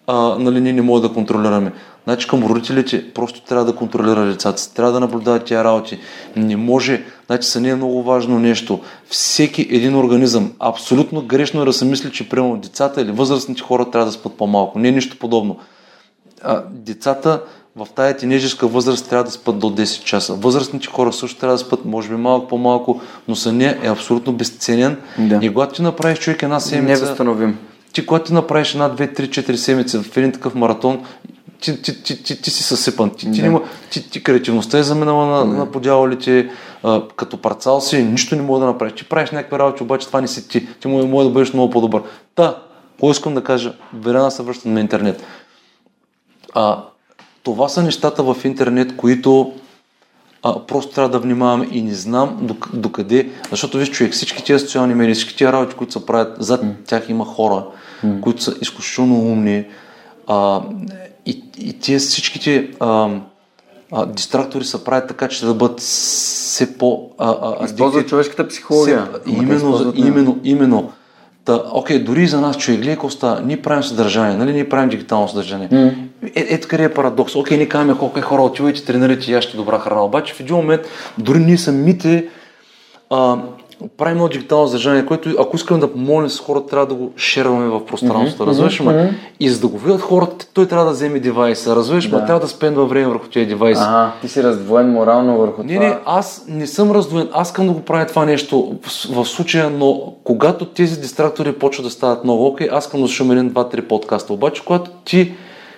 а, 0.06 0.36
нали, 0.38 0.60
ние 0.60 0.72
не 0.72 0.82
можем 0.82 1.08
да 1.08 1.14
контролираме. 1.14 1.72
Значи 2.04 2.28
към 2.28 2.44
родителите 2.44 3.12
просто 3.14 3.40
трябва 3.40 3.64
да 3.64 3.76
контролира 3.76 4.26
децата 4.26 4.60
си, 4.60 4.74
трябва 4.74 4.92
да 4.92 5.00
наблюдават 5.00 5.44
тия 5.44 5.64
работи. 5.64 5.98
Не 6.36 6.56
може, 6.56 7.04
значи 7.26 7.48
са 7.48 7.60
не 7.60 7.68
е 7.68 7.74
много 7.74 8.02
важно 8.02 8.38
нещо. 8.38 8.80
Всеки 9.08 9.68
един 9.70 9.96
организъм, 9.96 10.52
абсолютно 10.58 11.22
грешно 11.22 11.62
е 11.62 11.64
да 11.64 11.72
се 11.72 11.84
мисли, 11.84 12.12
че 12.12 12.28
примерно 12.28 12.56
децата 12.56 13.00
или 13.00 13.12
възрастните 13.12 13.62
хора 13.62 13.90
трябва 13.90 14.06
да 14.06 14.12
спят 14.12 14.32
по-малко. 14.36 14.78
Не 14.78 14.88
е 14.88 14.92
нищо 14.92 15.16
подобно. 15.18 15.58
А, 16.42 16.62
децата 16.70 17.42
в 17.76 17.86
тая 17.94 18.16
тинежерска 18.16 18.66
възраст 18.66 19.08
трябва 19.08 19.24
да 19.24 19.30
спят 19.30 19.58
до 19.58 19.66
10 19.70 20.04
часа. 20.04 20.34
Възрастните 20.34 20.86
хора 20.86 21.12
също 21.12 21.40
трябва 21.40 21.54
да 21.54 21.58
спят, 21.58 21.84
може 21.84 22.08
би 22.08 22.14
малко 22.14 22.48
по-малко, 22.48 23.00
но 23.28 23.36
съня 23.36 23.76
е 23.82 23.88
абсолютно 23.88 24.32
безценен. 24.32 24.96
Да. 25.18 25.38
И 25.42 25.48
когато 25.48 25.74
ти 25.74 25.82
направиш 25.82 26.18
човек 26.18 26.42
една 26.42 26.60
седмица... 26.60 27.02
Не 27.02 27.08
възстановим. 27.08 27.58
Ти, 27.92 28.06
когато 28.06 28.24
ти 28.24 28.32
направиш 28.32 28.72
една, 28.72 28.88
две, 28.88 29.06
три, 29.06 29.30
четири 29.30 29.58
седмици 29.58 29.98
в 29.98 30.16
един 30.16 30.32
такъв 30.32 30.54
маратон, 30.54 31.00
ти, 31.60 31.82
ти, 31.82 32.02
ти, 32.02 32.22
ти, 32.22 32.42
ти 32.42 32.50
си 32.50 32.62
съсипан. 32.62 33.10
Ти, 33.10 33.32
ти, 33.32 33.42
да. 33.42 33.60
ти, 33.90 34.10
ти 34.10 34.22
креативността 34.22 34.78
е 34.78 34.82
заминала 34.82 35.26
на, 35.26 35.38
да. 35.38 35.58
на 35.58 35.70
подявалите, 35.70 36.50
а, 36.82 37.02
като 37.16 37.36
парцал 37.36 37.80
си, 37.80 38.02
нищо 38.02 38.36
не 38.36 38.42
мога 38.42 38.60
да 38.60 38.66
направиш. 38.66 38.92
Ти 38.92 39.04
правиш 39.04 39.30
някакви 39.30 39.58
работи, 39.58 39.82
обаче 39.82 40.06
това 40.06 40.20
не 40.20 40.28
си 40.28 40.48
ти. 40.48 40.66
Ти 40.80 40.88
може 40.88 41.28
да 41.28 41.32
бъдеш 41.32 41.52
много 41.52 41.70
по-добър. 41.70 42.02
Та, 42.34 42.56
кой 43.00 43.10
искам 43.10 43.34
да 43.34 43.44
кажа? 43.44 43.74
Верена 43.94 44.30
се 44.30 44.42
връщам 44.42 44.74
на 44.74 44.80
интернет. 44.80 45.24
А, 46.54 46.84
това 47.42 47.68
са 47.68 47.82
нещата 47.82 48.22
в 48.22 48.36
интернет, 48.44 48.96
които 48.96 49.52
а, 50.42 50.66
просто 50.66 50.94
трябва 50.94 51.10
да 51.10 51.18
внимаваме 51.18 51.68
и 51.72 51.82
не 51.82 51.94
знам 51.94 52.48
докъде, 52.72 53.30
защото 53.50 53.78
виж 53.78 53.90
човек, 53.90 54.12
всички 54.12 54.44
тези 54.44 54.64
социални 54.64 54.94
медии, 54.94 55.14
всички 55.14 55.36
тези 55.36 55.52
работи, 55.52 55.74
които 55.74 55.92
се 55.92 56.06
правят, 56.06 56.36
зад 56.38 56.62
mm. 56.62 56.74
тях 56.86 57.08
има 57.08 57.24
хора, 57.24 57.64
mm. 58.04 58.20
които 58.20 58.42
са 58.42 58.54
изключително 58.60 59.14
умни 59.14 59.64
а, 60.26 60.60
и, 61.30 61.42
и 61.58 61.72
тези 61.72 62.06
всичките 62.06 62.70
а, 62.80 63.10
а, 63.92 64.06
дистрактори 64.06 64.64
се 64.64 64.84
правят 64.84 65.08
така, 65.08 65.28
че 65.28 65.46
да 65.46 65.54
бъдат 65.54 65.80
все 65.80 66.78
по... 66.78 67.10
Използват 67.64 68.08
човешката 68.08 68.48
психология. 68.48 69.08
Все, 69.26 69.34
именно, 69.34 69.92
именно, 69.96 70.38
именно. 70.44 70.92
Та, 71.44 71.62
окей, 71.72 71.98
дори 71.98 72.26
за 72.26 72.40
нас 72.40 72.58
човек, 72.58 72.80
гледай 72.80 72.94
какво 72.94 73.10
става, 73.10 73.40
ние 73.40 73.62
правим 73.62 73.82
съдържание, 73.82 74.36
нали, 74.36 74.52
ние 74.52 74.68
правим 74.68 74.88
дигитално 74.88 75.28
съдържание. 75.28 75.68
Mm. 75.68 75.94
Е, 76.22 76.46
ето 76.48 76.68
къде 76.68 76.84
е 76.84 76.94
парадокс. 76.94 77.36
Окей, 77.36 77.56
ние 77.56 77.68
казваме 77.68 77.98
колко 77.98 78.18
е 78.18 78.22
хора, 78.22 78.42
отивайте, 78.42 78.84
тренирайте 78.84 79.32
ящите 79.32 79.56
добра 79.56 79.78
храна. 79.78 80.04
Обаче 80.04 80.34
в 80.34 80.40
един 80.40 80.56
момент, 80.56 80.82
дори 81.18 81.38
ние 81.38 81.58
самите 81.58 82.28
а, 83.10 83.38
правим 83.96 84.16
едно 84.16 84.28
дигитално 84.28 84.66
съдържание, 84.66 85.06
което 85.06 85.30
ако 85.38 85.56
искаме 85.56 85.80
да 85.80 85.92
помолим 85.92 86.28
с 86.28 86.40
хората, 86.40 86.66
трябва 86.66 86.86
да 86.86 86.94
го 86.94 87.12
шерваме 87.16 87.68
в 87.68 87.84
пространството, 87.86 88.42
mm-hmm, 88.42 88.46
разбираш 88.46 88.80
mm-hmm. 88.80 89.10
И 89.40 89.50
за 89.50 89.60
да 89.60 89.68
го 89.68 89.78
видят 89.78 90.00
хората, 90.00 90.46
той 90.54 90.66
трябва 90.66 90.84
да 90.84 90.90
вземе 90.90 91.20
девайса, 91.20 91.76
разбираш 91.76 92.08
да. 92.08 92.24
трябва 92.24 92.40
да 92.40 92.48
спендва 92.48 92.86
време 92.86 93.06
върху 93.06 93.28
тези 93.28 93.46
девайси. 93.46 93.82
Ага, 93.84 94.12
ти 94.20 94.28
си 94.28 94.42
раздвоен 94.42 94.92
морално 94.92 95.38
върху 95.38 95.62
не, 95.62 95.74
това. 95.74 95.86
Не, 95.86 95.96
аз 96.04 96.44
не 96.48 96.66
съм 96.66 96.90
раздвоен, 96.90 97.28
аз 97.32 97.48
искам 97.48 97.66
да 97.66 97.72
го 97.72 97.80
правя 97.80 98.06
това 98.06 98.24
нещо 98.24 98.78
в, 98.82 99.14
в 99.14 99.28
случая, 99.28 99.70
но 99.70 100.14
когато 100.24 100.64
тези 100.64 101.00
дистрактори 101.00 101.52
почват 101.52 101.86
да 101.86 101.90
стават 101.90 102.24
много, 102.24 102.46
окей, 102.46 102.68
аз 102.72 102.84
искам 102.84 103.02
да 103.02 103.08
слушам 103.08 103.30
един, 103.30 103.48
два, 103.48 103.68
три 103.68 103.82
подкаста, 103.82 104.32
обаче 104.32 104.64
когато 104.64 104.90
ти 105.04 105.32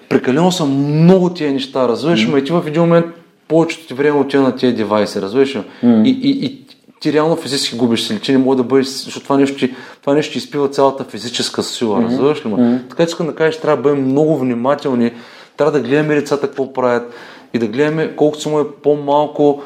прекалено 0.09 0.53
са 0.53 0.65
много 0.65 1.31
тия 1.31 1.53
неща, 1.53 1.89
разбираш, 1.89 2.29
mm-hmm. 2.29 2.41
и 2.41 2.45
ти 2.45 2.53
в 2.53 2.63
един 2.67 2.83
момент 2.83 3.07
повечето 3.49 3.87
ти 3.87 3.95
време 3.95 4.19
отива 4.19 4.43
на 4.43 4.57
тези 4.57 4.75
девайси, 4.75 5.21
разбираш? 5.21 5.55
Mm-hmm. 5.55 6.05
И, 6.05 6.11
и, 6.11 6.47
и, 6.47 6.62
ти 7.03 7.13
реално 7.13 7.37
физически 7.37 7.77
губиш 7.77 8.03
сили, 8.03 8.21
че 8.21 8.33
не 8.33 8.39
може 8.39 8.57
да 8.57 8.63
бъдеш, 8.63 8.87
защото 8.87 9.25
това 9.25 9.37
нещо, 9.37 9.69
това 10.01 10.15
нещо 10.15 10.39
изпива 10.39 10.69
цялата 10.69 11.05
физическа 11.05 11.63
сила, 11.63 11.99
mm-hmm. 11.99 12.07
разбираш 12.07 12.47
ли 12.47 12.51
Mm-hmm. 12.51 12.89
Така 12.89 13.07
че 13.07 13.17
да 13.17 13.35
кажеш, 13.35 13.61
трябва 13.61 13.77
да 13.77 13.83
бъдем 13.83 14.05
много 14.05 14.39
внимателни, 14.39 15.13
трябва 15.57 15.73
да 15.73 15.81
гледаме 15.81 16.17
лицата 16.17 16.47
какво 16.47 16.73
правят 16.73 17.13
и 17.55 17.59
да 17.59 17.67
гледаме 17.67 18.17
колкото 18.17 18.49
му 18.49 18.61
е 18.61 18.65
по-малко 18.83 19.63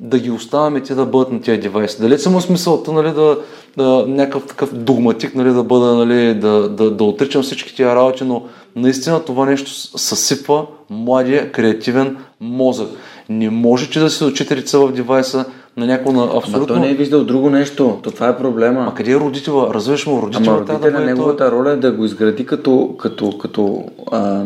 да 0.00 0.18
ги 0.18 0.30
оставяме 0.30 0.82
те 0.82 0.94
да 0.94 1.06
бъдат 1.06 1.32
на 1.32 1.40
тези 1.40 1.60
девайси. 1.60 2.00
Дали 2.00 2.18
съм 2.18 2.40
смисълта 2.40 2.92
нали, 2.92 3.12
да, 3.12 3.38
да, 3.76 4.04
някакъв 4.08 4.46
такъв 4.46 4.74
догматик, 4.74 5.34
нали, 5.34 5.52
да 5.52 5.62
бъда, 5.62 5.94
нали, 5.94 6.34
да, 6.34 6.68
да, 6.68 6.90
да 6.90 7.04
отричам 7.04 7.42
всички 7.42 7.76
тия 7.76 7.94
работи, 7.94 8.24
но 8.24 8.42
наистина 8.76 9.24
това 9.24 9.46
нещо 9.46 9.70
съсипва 9.98 10.66
младия 10.90 11.52
креативен 11.52 12.16
мозък. 12.40 12.88
Не 13.28 13.50
може, 13.50 13.90
че 13.90 14.00
да 14.00 14.10
си 14.10 14.24
учителица 14.24 14.78
в 14.78 14.92
девайса 14.92 15.44
на 15.76 15.86
някакво 15.86 16.12
на 16.12 16.24
абсолютно... 16.24 16.56
Ама 16.56 16.66
той 16.66 16.80
не 16.80 16.90
е 16.90 16.94
виждал 16.94 17.24
друго 17.24 17.50
нещо. 17.50 17.98
То 18.02 18.10
това 18.10 18.28
е 18.28 18.36
проблема. 18.36 18.86
А 18.90 18.94
къде 18.94 19.10
е 19.12 19.16
родителя? 19.16 19.74
Развиваш 19.74 20.06
му 20.06 20.22
родителя? 20.22 20.44
Ама 20.48 20.60
родителя, 20.60 20.90
да 20.90 21.00
неговата 21.00 21.50
роля 21.50 21.70
е 21.70 21.76
да 21.76 21.92
го 21.92 22.04
изгради 22.04 22.46
като, 22.46 22.94
като, 22.98 23.38
като 23.38 23.84
а... 24.12 24.44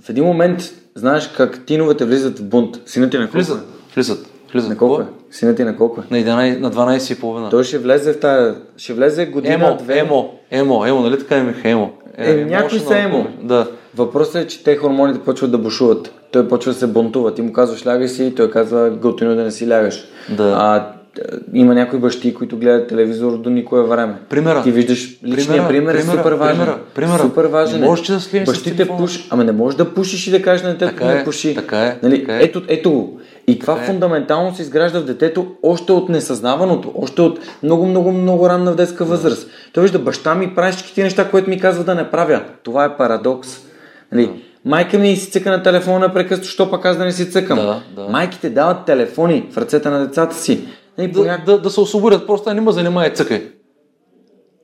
в 0.00 0.08
един 0.08 0.24
момент 0.24 0.62
знаеш 0.94 1.28
как 1.28 1.64
тиновете 1.66 2.04
влизат 2.04 2.38
в 2.38 2.44
бунт. 2.44 2.80
Синът 2.86 3.10
ти 3.10 3.18
на 3.18 3.24
колко 3.24 3.36
Влизат, 3.36 3.58
е? 3.58 3.94
влизат, 3.94 4.26
влизат. 4.52 4.70
На 4.70 4.76
колко 4.76 5.02
е? 5.02 5.06
Синът 5.30 5.56
ти 5.56 5.64
на 5.64 5.76
колко 5.76 6.00
е? 6.00 6.04
На, 6.10 6.18
11, 6.18 6.58
на 6.58 6.70
12 6.70 7.12
и 7.16 7.20
половина. 7.20 7.50
Той 7.50 7.64
ще 7.64 7.78
влезе 7.78 8.12
в 8.12 8.20
тая... 8.20 8.54
Ще 8.76 8.92
влезе 8.92 9.26
година, 9.26 9.54
Емо, 9.54 9.76
две. 9.76 9.98
емо, 9.98 10.34
емо, 10.50 10.86
емо, 10.86 11.00
нали 11.00 11.18
така 11.18 11.38
имаха 11.38 11.68
емо? 11.68 11.92
Е, 12.16 12.44
някои 12.44 12.78
са 12.78 12.84
emotional 12.84 13.04
емо. 13.04 13.26
Да. 13.42 13.66
Въпросът 13.96 14.34
е, 14.34 14.46
че 14.46 14.64
те 14.64 14.76
хормоните 14.76 15.20
почват 15.20 15.50
да 15.50 15.58
бушуват. 15.58 16.12
Той 16.32 16.48
почва 16.48 16.72
да 16.72 16.78
се 16.78 16.86
бунтува. 16.86 17.34
Ти 17.34 17.42
му 17.42 17.52
казваш 17.52 17.86
лягай 17.86 18.08
си 18.08 18.24
и 18.24 18.34
той 18.34 18.50
казва 18.50 18.90
готино 18.90 19.36
да 19.36 19.42
не 19.42 19.50
си 19.50 19.68
лягаш. 19.68 20.04
Да. 20.36 20.54
А, 20.58 20.76
е, 21.18 21.22
има 21.54 21.74
някои 21.74 21.98
бащи, 21.98 22.34
които 22.34 22.56
гледат 22.56 22.88
телевизор 22.88 23.38
до 23.38 23.50
никое 23.50 23.82
време. 23.82 24.14
Примера. 24.28 24.62
Ти 24.62 24.70
виждаш, 24.70 25.20
Примера, 25.20 25.68
пример 25.68 25.94
е 25.94 25.98
примера, 25.98 26.16
супер 26.16 26.32
важен. 26.32 26.56
примера, 26.56 26.78
примера. 26.94 27.18
Супер 27.18 27.44
важен. 27.44 27.80
Не 27.80 27.86
е. 27.86 27.88
можеш 27.88 28.06
да 28.06 28.20
слиеш 28.20 28.46
Бащите 28.46 28.88
пуш... 28.88 29.28
Ами 29.30 29.44
не 29.44 29.52
можеш 29.52 29.76
да 29.76 29.94
пушиш 29.94 30.26
и 30.26 30.30
да 30.30 30.42
кажеш 30.42 30.62
на 30.62 30.72
детето 30.72 30.92
Така 30.92 31.04
да 31.04 31.12
е, 31.12 31.14
не 31.14 31.24
пуши. 31.24 31.54
така 31.54 31.78
е, 31.78 31.98
Нали? 32.02 32.20
така 32.20 32.36
е. 32.36 32.42
Ето, 32.42 32.62
ето 32.68 32.90
го. 32.92 33.20
И 33.46 33.58
това 33.58 33.76
фундаментално 33.76 34.54
се 34.54 34.62
изгражда 34.62 35.00
в 35.00 35.04
детето 35.04 35.46
още 35.62 35.92
от 35.92 36.08
несъзнаваното, 36.08 36.92
още 36.94 37.22
от 37.22 37.38
много, 37.62 37.86
много, 37.86 38.12
много 38.12 38.48
ранна 38.48 38.72
в 38.72 38.76
детска 38.76 39.04
възраст. 39.04 39.48
Той 39.72 39.82
вижда, 39.82 39.98
баща 39.98 40.34
ми 40.34 40.54
прави 40.54 40.72
всички 40.72 41.02
неща, 41.02 41.30
които 41.30 41.50
ми 41.50 41.60
казва 41.60 41.84
да 41.84 41.94
не 41.94 42.10
правя. 42.10 42.42
Това 42.62 42.84
е 42.84 42.96
парадокс. 42.96 43.69
Нали? 44.12 44.30
Майка 44.64 44.98
ми 44.98 45.16
си 45.16 45.30
цъка 45.30 45.50
на 45.50 45.62
телефона 45.62 45.98
непрекъснато, 45.98 46.48
що 46.48 46.70
пък 46.70 46.84
аз 46.84 46.96
да 46.96 47.04
не 47.04 47.12
си 47.12 47.30
цъкам. 47.30 47.58
Да, 47.58 47.82
да. 47.96 48.08
Майките 48.08 48.50
дават 48.50 48.84
телефони 48.86 49.46
в 49.50 49.58
ръцете 49.58 49.90
на 49.90 50.06
децата 50.06 50.36
си. 50.36 50.60
Нали, 50.98 51.08
Да, 51.08 51.38
да, 51.46 51.58
да 51.58 51.70
се 51.70 51.80
освободят, 51.80 52.26
просто 52.26 52.54
не 52.54 52.60
ме 52.60 52.72
занимай 52.72 53.12
цъкай. 53.12 53.42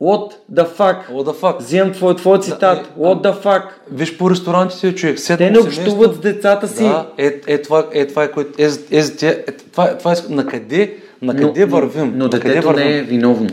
What 0.03 0.33
the 0.53 0.67
fuck? 0.69 0.97
What 1.11 1.25
the 1.25 1.35
fuck? 1.35 1.59
Взимам 1.59 1.93
твой, 1.93 2.17
твой 2.17 2.41
цитат. 2.41 2.79
е, 2.79 3.01
What 3.01 3.23
the 3.23 3.43
fuck? 3.43 3.63
Виж 3.93 4.17
по 4.19 4.31
ресторантите, 4.31 4.95
човек. 4.95 5.19
седмо 5.19 5.39
Те 5.39 5.51
не 5.51 5.59
общуват 5.59 6.15
с 6.15 6.19
децата 6.19 6.69
си. 6.69 6.83
Да, 6.83 7.07
е, 7.19 7.41
е, 7.47 7.63
това, 7.63 7.87
е, 7.93 8.07
това 8.07 8.25
е, 8.25 8.31
което, 8.31 8.63
е, 8.63 8.65
е, 8.91 8.99
е, 9.23 9.29
е, 9.29 9.45
това, 9.47 9.85
е, 9.85 9.99
това 9.99 10.13
е, 10.13 10.17
на 10.29 10.47
къде, 10.47 10.97
на 11.23 11.37
къде 11.37 11.65
вървим? 11.65 12.05
Но, 12.07 12.17
но 12.17 12.29
детето 12.29 12.67
вървим? 12.67 12.85
не 12.89 12.99
е 12.99 13.03
виновно. 13.03 13.49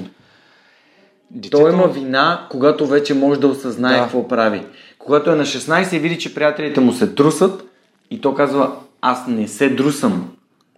Детето- 1.32 1.58
Той 1.58 1.74
има 1.74 1.88
вина, 1.88 2.48
когато 2.52 2.88
вече 2.88 3.14
може 3.14 3.40
да 3.40 3.48
осъзнае 3.48 3.96
Да. 3.96 4.02
какво 4.04 4.28
прави. 4.28 4.62
Когато 5.06 5.32
е 5.32 5.36
на 5.36 5.44
16 5.46 5.96
и 5.96 6.00
види, 6.00 6.20
че 6.20 6.36
приятелите 6.36 6.80
му 6.80 6.94
се 6.94 7.16
трусат 7.16 7.70
и 8.12 8.22
то 8.22 8.34
казва, 8.34 8.72
аз 9.02 9.28
не 9.28 9.48
се 9.48 9.70
друсам. 9.70 10.30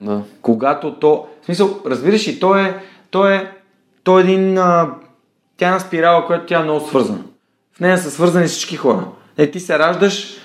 Да. 0.02 0.22
Когато 0.42 0.94
то... 0.94 1.28
В 1.42 1.46
смисъл, 1.46 1.80
разбираш 1.86 2.28
ли, 2.28 2.40
то 2.40 2.56
е, 2.56 2.82
то 3.12 3.28
е, 3.28 3.52
то 4.04 4.20
е 4.20 4.22
един... 4.22 4.58
А, 4.58 4.90
тя 5.58 5.66
е 5.66 5.70
една 5.70 5.80
спирала, 5.80 6.26
която 6.26 6.46
тя 6.46 6.60
е 6.60 6.64
много 6.64 6.88
свързана. 6.88 7.20
В 7.74 7.80
нея 7.80 7.98
са 7.98 8.12
свързани 8.12 8.48
всички 8.48 8.76
хора. 8.76 9.08
Е, 9.38 9.52
ти 9.52 9.60
се 9.60 9.80
раждаш, 9.80 10.38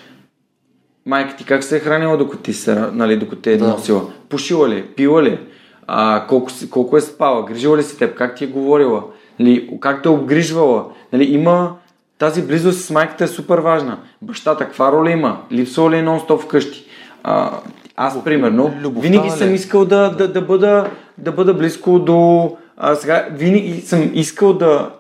майка 1.07 1.37
ти 1.37 1.45
как 1.45 1.65
се 1.65 1.77
е 1.77 1.81
хранила, 1.81 2.17
докато 2.17 2.43
ти 2.43 2.53
се, 2.53 2.75
нали, 2.75 3.17
докато 3.17 3.43
те 3.43 3.53
е 3.53 3.57
Да. 3.57 3.69
носила? 3.69 4.03
Пушила 4.29 4.69
ли, 4.69 4.87
пила 4.87 5.23
ли, 5.23 5.39
а, 5.87 6.27
колко, 6.29 6.51
колко 6.71 6.97
е 6.97 7.01
спала, 7.01 7.45
грижила 7.45 7.77
ли 7.77 7.83
си 7.83 7.99
теб, 7.99 8.15
как 8.15 8.37
ти 8.37 8.45
е 8.45 8.47
говорила, 8.47 9.05
нали, 9.39 9.71
как 9.81 10.03
те 10.03 10.09
е 10.09 10.13
обгрижвала. 10.13 10.85
Нали, 11.13 11.25
има 11.25 11.77
тази 12.21 12.43
близост 12.43 12.85
с 12.85 12.91
майката 12.91 13.25
е 13.25 13.27
супер 13.27 13.59
важна. 13.59 13.99
Бащата 14.23 14.65
каква 14.65 14.93
роля 14.93 15.11
има? 15.11 15.41
Липсва 15.53 15.91
ли 15.91 15.97
е 15.97 16.03
нон-стоп 16.03 16.41
вкъщи? 16.41 16.85
А, 17.23 17.51
аз, 17.97 18.25
примерно, 18.25 18.75
Любовта 18.83 19.09
винаги 19.09 19.31
съм 19.31 19.55
искал 19.55 19.85
да, 19.85 20.11
да, 20.11 20.33
да, 20.33 20.41
бъда, 20.41 20.91
да 21.19 21.33
бъда 21.33 21.55
близко 21.55 21.99
до... 21.99 22.51
А, 22.77 22.95
сега, 22.95 23.29
винаги 23.33 23.81
съм 23.81 24.11
искал 24.15 24.53
да, 24.53 24.91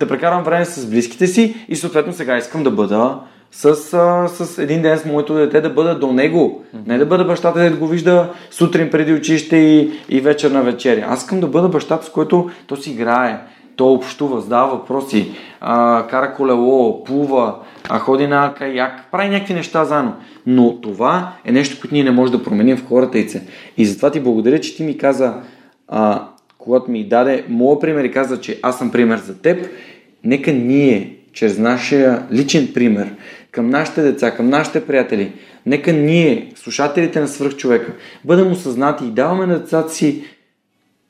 да 0.00 0.08
прекарам 0.08 0.42
време 0.42 0.64
с 0.64 0.86
близките 0.86 1.26
си 1.26 1.66
и 1.68 1.76
съответно 1.76 2.12
сега 2.12 2.38
искам 2.38 2.62
да 2.62 2.70
бъда 2.70 3.18
с, 3.52 3.64
а, 3.94 4.28
с 4.28 4.58
един 4.58 4.82
ден 4.82 4.98
с 4.98 5.04
моето 5.04 5.34
дете, 5.34 5.60
да 5.60 5.70
бъда 5.70 5.98
до 5.98 6.12
него. 6.12 6.64
Не 6.86 6.98
да 6.98 7.06
бъда 7.06 7.24
бащата, 7.24 7.70
да 7.70 7.76
го 7.76 7.86
вижда 7.86 8.30
сутрин 8.50 8.90
преди 8.90 9.12
училище 9.12 9.56
и, 9.56 9.92
и 10.08 10.20
вечер 10.20 10.50
на 10.50 10.62
вечеря. 10.62 11.06
Аз 11.08 11.20
искам 11.20 11.40
да 11.40 11.46
бъда 11.46 11.68
бащата, 11.68 12.06
с 12.06 12.10
който 12.10 12.50
то 12.66 12.76
си 12.76 12.90
играе, 12.90 13.38
то 13.76 13.92
общува, 13.92 14.40
задава 14.40 14.76
въпроси, 14.76 15.30
а, 15.60 16.06
кара 16.10 16.34
колело, 16.34 17.04
плува, 17.04 17.54
а, 17.88 17.98
ходи 17.98 18.26
на 18.26 18.54
каяк, 18.58 19.04
прави 19.12 19.28
някакви 19.28 19.54
неща 19.54 19.84
заедно. 19.84 20.14
Но 20.46 20.80
това 20.80 21.32
е 21.44 21.52
нещо, 21.52 21.80
което 21.80 21.94
ние 21.94 22.04
не 22.04 22.10
можем 22.10 22.36
да 22.36 22.44
променим 22.44 22.76
в 22.76 22.88
хората 22.88 23.18
и 23.18 23.28
се. 23.28 23.46
И 23.76 23.86
затова 23.86 24.10
ти 24.10 24.20
благодаря, 24.20 24.60
че 24.60 24.76
ти 24.76 24.82
ми 24.82 24.98
каза, 24.98 25.34
а, 25.88 26.28
когато 26.58 26.90
ми 26.90 27.08
даде 27.08 27.44
моят 27.48 27.80
пример 27.80 28.04
и 28.04 28.12
каза, 28.12 28.40
че 28.40 28.58
аз 28.62 28.78
съм 28.78 28.90
пример 28.90 29.18
за 29.18 29.38
теб, 29.38 29.66
нека 30.24 30.52
ние, 30.52 31.16
чрез 31.32 31.58
нашия 31.58 32.26
личен 32.32 32.70
пример, 32.74 33.14
към 33.50 33.70
нашите 33.70 34.02
деца, 34.02 34.30
към 34.30 34.48
нашите 34.48 34.86
приятели, 34.86 35.32
нека 35.66 35.92
ние, 35.92 36.52
слушателите 36.54 37.20
на 37.20 37.28
свръхчовека, 37.28 37.92
бъдем 38.24 38.52
осъзнати 38.52 39.04
и 39.04 39.10
даваме 39.10 39.46
на 39.46 39.58
децата 39.58 39.92
си 39.92 40.24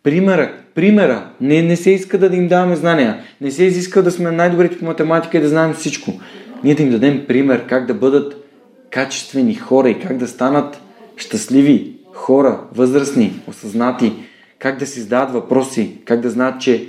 примера. 0.05 0.53
Примера. 0.75 1.31
Не, 1.41 1.63
не 1.63 1.77
се 1.77 1.91
иска 1.91 2.19
да 2.19 2.37
им 2.37 2.49
даваме 2.49 2.77
знания. 2.77 3.25
Не 3.41 3.51
се 3.51 3.65
изиска 3.65 4.03
да 4.03 4.11
сме 4.11 4.31
най-добрите 4.31 4.79
по 4.79 4.85
математика 4.85 5.39
и 5.39 5.41
да 5.41 5.49
знаем 5.49 5.75
всичко. 5.75 6.21
Ние 6.65 6.75
да 6.75 6.83
им 6.83 6.91
дадем 6.91 7.25
пример 7.29 7.67
как 7.67 7.87
да 7.87 7.95
бъдат 7.95 8.45
качествени 8.91 9.55
хора 9.55 9.91
и 9.91 9.99
как 9.99 10.17
да 10.17 10.29
станат 10.29 10.81
щастливи 11.17 11.93
хора, 12.13 12.61
възрастни, 12.75 13.43
осъзнати, 13.47 14.13
как 14.59 14.79
да 14.79 14.87
си 14.87 15.01
задават 15.01 15.33
въпроси, 15.33 15.99
как 16.05 16.21
да 16.21 16.31
знаят, 16.31 16.61
че 16.61 16.87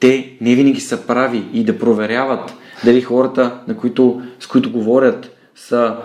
те 0.00 0.32
не 0.40 0.54
винаги 0.54 0.80
са 0.80 1.06
прави 1.06 1.44
и 1.52 1.64
да 1.64 1.78
проверяват 1.78 2.54
дали 2.84 3.00
хората, 3.00 3.60
на 3.68 3.76
които, 3.76 4.22
с 4.40 4.46
които 4.46 4.72
говорят, 4.72 5.36
са 5.54 5.96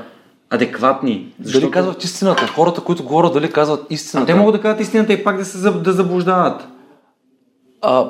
адекватни. 0.56 1.28
Дали 1.40 1.72
казват 1.72 2.04
истината? 2.04 2.48
Хората, 2.48 2.82
които 2.82 3.04
говорят, 3.04 3.34
дали 3.34 3.52
казват 3.52 3.82
А 3.82 3.94
истината? 3.94 4.28
те 4.28 4.36
могат 4.36 4.56
да 4.56 4.62
кажат 4.62 4.80
истината 4.80 5.14
и 5.14 5.24
пак 5.24 5.38
да 5.38 5.46
се 5.46 5.58
да 5.70 5.94
заблуждават. 5.94 6.68
А, 7.82 8.06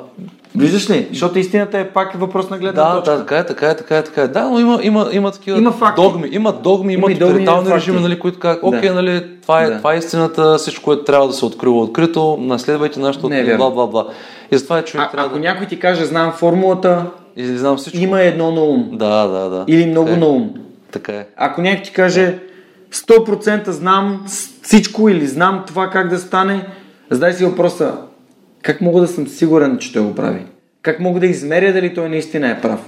Виждаш 0.54 0.90
ли? 0.90 1.08
Защото 1.10 1.38
истината 1.38 1.78
е 1.78 1.88
пак 1.88 2.12
въпрос 2.14 2.50
на 2.50 2.58
гледна 2.58 2.84
да, 2.84 2.96
точка. 2.96 3.12
да, 3.12 3.18
така 3.18 3.38
е, 3.38 3.46
така 3.46 3.68
е, 3.68 3.76
така 3.76 3.96
е, 3.96 4.04
така 4.04 4.22
е. 4.22 4.28
Да, 4.28 4.44
но 4.44 4.58
има, 4.60 4.78
има, 4.82 5.08
има 5.12 5.30
такива 5.30 5.58
Има 5.58 5.72
факти. 5.72 6.02
догми, 6.02 6.28
има 6.32 6.52
догми, 6.54 6.92
има, 6.92 7.00
Има 7.00 7.12
и 7.12 7.14
догми, 7.14 7.32
тоталитарни 7.34 7.66
има 7.66 7.76
режими, 7.76 8.00
нали, 8.00 8.18
които 8.18 8.38
казват, 8.38 8.64
окей, 8.64 8.88
Да. 8.88 8.94
нали, 8.94 9.24
това 9.42 9.62
е, 9.62 9.70
Да. 9.70 9.78
това 9.78 9.94
е 9.94 9.98
истината, 9.98 10.56
всичко, 10.56 10.84
което 10.84 11.04
трябва 11.04 11.26
да 11.26 11.32
се 11.32 11.44
открива 11.44 11.78
открито, 11.78 12.36
наследвайте 12.36 13.00
нашето, 13.00 13.28
Не 13.28 13.40
е 13.40 13.56
бла, 13.56 13.70
бла, 13.70 13.86
бла. 13.86 14.06
И 14.52 14.58
затова 14.58 14.78
е 14.78 14.84
човек 14.84 15.06
А, 15.06 15.10
трябва 15.10 15.26
ако 15.26 15.34
да... 15.34 15.40
някой 15.40 15.66
ти 15.66 15.78
каже, 15.78 16.04
знам 16.04 16.32
формулата, 16.32 17.04
И 17.36 17.46
знам 17.46 17.76
всичко. 17.76 17.98
има 17.98 18.20
едно 18.20 18.50
на 18.50 18.60
ум. 18.60 18.88
Да, 18.92 19.26
да, 19.26 19.48
да. 19.48 19.64
Или 19.68 19.86
много 19.86 20.06
така 20.06 20.16
е. 20.16 20.20
на 20.20 20.26
ум. 20.26 20.50
Така 20.96 21.12
е. 21.12 21.26
Ако 21.36 21.62
някой 21.62 21.82
ти 21.82 21.92
каже 21.92 22.38
100% 22.92 23.70
знам 23.70 24.26
всичко 24.62 25.08
или 25.08 25.26
знам 25.26 25.64
това 25.66 25.90
как 25.90 26.08
да 26.08 26.18
стане, 26.18 26.66
задай 27.10 27.32
си 27.32 27.44
въпроса, 27.44 27.94
как 28.62 28.80
мога 28.80 29.00
да 29.00 29.08
съм 29.08 29.28
сигурен, 29.28 29.78
че 29.78 29.92
той 29.92 30.02
го 30.02 30.14
прави? 30.14 30.46
Как 30.82 31.00
мога 31.00 31.20
да 31.20 31.26
измеря 31.26 31.72
дали 31.72 31.94
той 31.94 32.08
наистина 32.08 32.50
е 32.50 32.60
прав? 32.60 32.80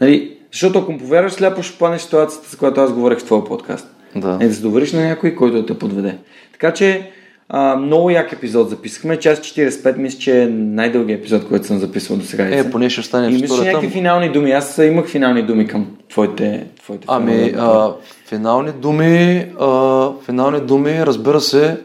Нали? 0.00 0.36
Защото 0.52 0.78
ако 0.78 0.92
му 0.92 0.98
повярваш 0.98 1.32
сляпо, 1.32 1.62
ще 1.62 1.78
паднеш 1.78 2.00
в 2.00 2.04
ситуацията, 2.04 2.50
с 2.50 2.56
която 2.56 2.80
аз 2.80 2.92
говорех 2.92 3.18
в 3.18 3.24
твоя 3.24 3.44
подкаст. 3.44 3.88
Да. 4.16 4.38
Е, 4.40 4.48
да 4.48 4.54
се 4.54 4.62
довериш 4.62 4.92
на 4.92 5.08
някой, 5.08 5.34
който 5.34 5.56
да 5.56 5.66
те 5.66 5.78
подведе. 5.78 6.18
Така 6.52 6.72
че, 6.72 7.10
а, 7.48 7.76
много 7.76 8.10
як 8.10 8.32
епизод 8.32 8.70
записахме. 8.70 9.18
Час 9.18 9.38
45 9.38 9.96
мисля, 9.96 10.18
че 10.18 10.42
е 10.42 10.46
най-дългият 10.46 11.20
епизод, 11.20 11.48
който 11.48 11.66
съм 11.66 11.78
записвал 11.78 12.18
до 12.18 12.24
сега. 12.24 12.44
Е, 12.44 12.70
поне 12.70 12.90
ще 12.90 13.02
стане 13.02 13.28
И 13.28 13.32
мисля, 13.32 13.56
че 13.56 13.64
някакви 13.64 13.88
финални 13.88 14.32
думи. 14.32 14.52
Аз 14.52 14.78
имах 14.78 15.06
финални 15.06 15.42
думи 15.42 15.66
към 15.66 15.86
твоите, 16.10 16.66
твоите 16.82 17.06
Ами, 17.10 17.54
а, 17.58 17.92
финални 18.26 18.72
думи, 18.72 19.46
а, 19.60 20.10
финални 20.24 20.60
думи, 20.60 21.06
разбира 21.06 21.40
се, 21.40 21.76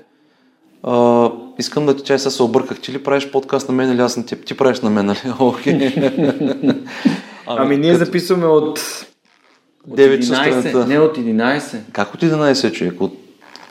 а, 0.84 1.30
искам 1.60 1.85
да 1.85 1.95
ти 1.95 2.03
чай 2.03 2.19
сега 2.19 2.30
се 2.30 2.44
обърках. 2.44 2.80
Ти 2.80 2.91
ли 2.91 3.03
правиш 3.03 3.31
подкаст 3.31 3.69
на 3.69 3.76
мен 3.76 3.91
или 3.91 4.02
аз 4.02 4.18
на 4.18 4.26
теб? 4.26 4.45
Ти 4.45 4.57
правиш 4.57 4.81
на 4.81 4.90
мен, 4.90 5.06
нали? 5.06 5.19
Окей. 5.40 5.95
Ами, 7.48 7.77
ние 7.77 7.95
записваме 7.95 8.45
от, 8.45 8.80
от 9.90 9.98
9 9.99 10.19
часа 10.19 10.34
11, 10.34 10.56
сутринта. 10.56 10.88
не 10.88 10.99
от 10.99 11.18
11. 11.18 11.77
Как 11.91 12.14
от 12.14 12.22
11 12.22 12.72
човек? 12.72 13.02
От... 13.02 13.23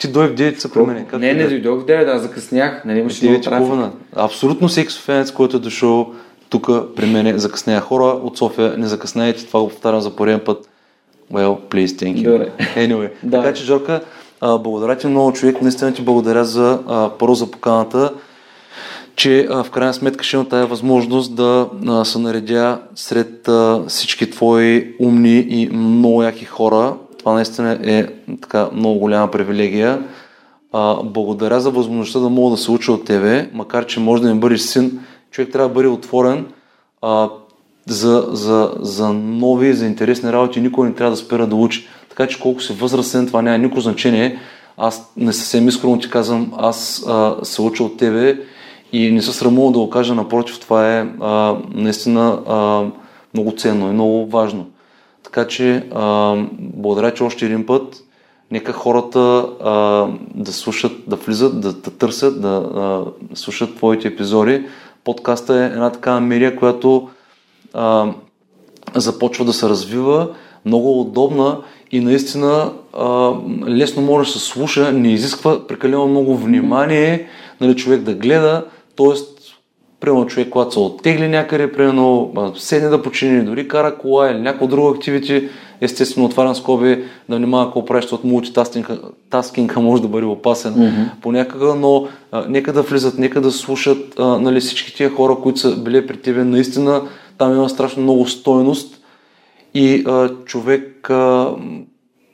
Ти 0.03 0.09
дой 0.09 0.29
в 0.29 0.35
9 0.35 0.59
са 0.59 0.69
при 0.69 0.83
мен. 0.83 1.07
Не, 1.13 1.35
не 1.35 1.47
дойдох 1.47 1.81
в 1.81 1.87
9, 1.87 2.15
аз 2.15 2.23
закъснях. 2.23 2.85
Нали, 2.85 2.99
имаше 2.99 3.25
много 3.25 3.39
9 3.39 3.41
и 3.41 3.45
трафик. 3.45 3.67
половина. 3.67 3.91
Абсолютно 4.17 4.69
всеки 4.69 4.93
софиянец, 4.93 5.31
който 5.31 5.57
е 5.57 5.61
дошъл 5.61 6.13
тук 6.51 6.71
при 6.97 7.07
мен 7.07 7.39
закъснява 7.39 7.81
хора 7.81 8.05
от 8.05 8.39
София. 8.39 8.75
Не 8.79 8.87
закъсняйте, 8.87 9.47
това 9.47 9.61
го 9.61 9.69
повтарям 9.69 10.01
за 10.01 10.17
пореден 10.17 10.41
път. 10.41 10.69
Well, 11.33 11.59
please, 11.71 11.87
thank 11.87 12.15
you. 12.15 12.33
Добре. 12.33 12.51
Anyway. 12.77 13.11
Да. 13.23 13.43
Така 13.43 13.55
че, 13.55 13.65
Жорка, 13.65 14.01
А, 14.41 14.59
благодаря 14.59 14.99
ти 14.99 15.07
много, 15.07 15.33
човек. 15.33 15.63
Наистина 15.63 15.95
ти 15.95 16.03
благодаря 16.03 16.45
за 16.45 16.79
а, 16.89 17.11
първо 17.19 17.35
за 17.35 17.51
поканата, 17.51 18.13
че 19.17 19.47
а, 19.51 19.65
в 19.65 19.71
крайна 19.71 19.95
сметка 19.95 20.25
ще 20.25 20.37
имам 20.37 20.47
тази 20.47 20.69
възможност 20.69 21.35
да 21.35 21.69
а, 21.87 22.05
се 22.05 22.19
наредя 22.19 22.79
сред 22.95 23.49
а, 23.49 23.85
всички 23.89 24.31
твои 24.31 24.95
умни 25.01 25.47
и 25.49 25.69
много 25.73 26.23
яки 26.23 26.45
хора. 26.45 26.95
Това 27.23 27.35
наистина 27.35 27.79
е 27.83 28.07
така 28.41 28.69
много 28.73 28.99
голяма 28.99 29.31
привилегия. 29.31 30.03
А, 30.73 31.03
благодаря 31.03 31.61
за 31.61 31.71
възможността 31.71 32.19
да 32.21 32.29
мога 32.29 32.51
да 32.51 32.57
се 32.57 32.71
уча 32.71 32.93
от 32.93 33.05
тебе, 33.05 33.51
макар 33.53 33.87
че 33.87 34.01
може 34.01 34.23
да 34.23 34.29
не 34.29 34.41
бъдеш 34.41 34.61
син. 34.61 35.01
Човек 35.31 35.53
трябва 35.53 35.69
да 35.69 35.75
бъде 35.75 35.89
отворен 35.89 36.47
а, 37.03 37.29
за, 37.87 38.27
за, 38.31 38.75
за 38.81 39.13
нови, 39.13 39.73
за 39.73 39.87
интересни 39.87 40.33
работи. 40.33 40.61
Никой 40.61 40.89
не 40.89 40.95
трябва 40.95 41.11
да 41.11 41.17
спира 41.17 41.47
да 41.47 41.57
учи. 41.57 41.89
Така 42.09 42.27
че 42.27 42.41
колко 42.41 42.63
си 42.63 42.73
възрастен, 42.73 43.27
това 43.27 43.43
няма 43.43 43.59
никакво 43.59 43.81
значение. 43.81 44.39
Аз 44.77 45.13
не 45.17 45.33
съвсем 45.33 45.69
искрено 45.69 45.99
ти 45.99 46.11
казвам, 46.11 46.53
аз 46.57 47.05
а, 47.09 47.37
се 47.43 47.63
уча 47.63 47.85
от 47.85 47.97
тебе 47.97 48.39
и 48.93 49.11
не 49.11 49.23
се 49.23 49.33
срамувам 49.33 49.73
да 49.73 49.79
го 49.79 49.91
кажа, 49.91 50.15
напротив, 50.15 50.61
това 50.61 50.99
е 50.99 51.09
а, 51.21 51.57
наистина 51.75 52.39
а, 52.49 52.85
много 53.35 53.57
ценно 53.57 53.89
и 53.91 53.93
много 53.93 54.27
важно. 54.27 54.67
Така 55.33 55.49
че, 55.49 55.87
а, 55.95 56.35
благодаря, 56.59 57.15
че 57.15 57.23
още 57.23 57.45
един 57.45 57.67
път 57.67 58.05
нека 58.51 58.73
хората 58.73 59.47
а, 59.61 59.73
да 60.35 60.53
слушат, 60.53 60.93
да 61.07 61.17
влизат, 61.17 61.61
да, 61.61 61.73
да 61.73 61.91
търсят, 61.91 62.43
да 62.43 62.49
а, 62.49 63.05
слушат 63.37 63.77
твоите 63.77 64.09
епизоди. 64.09 64.65
Подкаста 65.05 65.55
е 65.55 65.65
една 65.67 65.91
такава 65.91 66.21
медия, 66.21 66.57
която 66.57 67.09
а, 67.75 68.13
започва 68.95 69.45
да 69.45 69.53
се 69.53 69.69
развива, 69.69 70.29
много 70.65 71.01
удобна 71.01 71.59
и 71.91 72.01
наистина 72.01 72.73
а, 72.93 73.33
лесно 73.69 74.03
може 74.03 74.33
да 74.33 74.39
се 74.39 74.47
слуша, 74.47 74.93
не 74.93 75.13
изисква 75.13 75.67
прекалено 75.67 76.07
много 76.07 76.37
внимание, 76.37 77.29
нали, 77.61 77.77
човек 77.77 78.01
да 78.03 78.15
гледа, 78.15 78.65
т.е. 78.97 79.32
примерно 80.03 80.27
човек, 80.27 80.49
когато 80.51 80.73
се 80.73 80.79
оттегли 80.79 81.29
някъде, 81.29 81.73
примерно 81.73 82.33
седне 82.57 82.89
да 82.89 83.03
почини, 83.03 83.45
дори 83.45 83.69
кара 83.69 83.99
кола 83.99 84.31
или 84.31 84.41
някакво 84.41 84.67
друго 84.67 84.89
активити, 84.89 85.49
естествено 85.81 86.27
отварям 86.27 86.55
скоби, 86.55 87.05
да 87.29 87.37
внимава 87.37 87.65
какво 87.65 87.85
правиш, 87.85 88.13
от 88.13 88.25
мултитаскинга 88.25 89.81
може 89.81 90.03
да 90.03 90.09
бъде 90.09 90.27
опасен 90.27 90.75
mm-hmm. 90.75 91.09
понякога, 91.21 91.75
но 91.75 92.09
а, 92.33 92.45
нека 92.49 92.73
да 92.73 92.83
влизат, 92.83 93.19
нека 93.19 93.41
да 93.41 93.51
слушат 93.51 94.19
а, 94.19 94.39
нали, 94.39 94.61
всички 94.61 94.95
тия 94.95 95.11
хора, 95.11 95.37
които 95.43 95.59
са 95.59 95.77
били 95.77 96.07
при 96.07 96.17
тебе, 96.17 96.45
наистина 96.45 97.03
там 97.39 97.53
има 97.53 97.69
страшно 97.69 98.03
много 98.03 98.29
стойност 98.29 99.01
и 99.75 100.05
а, 100.07 100.29
човек 100.45 101.11
а, 101.11 101.51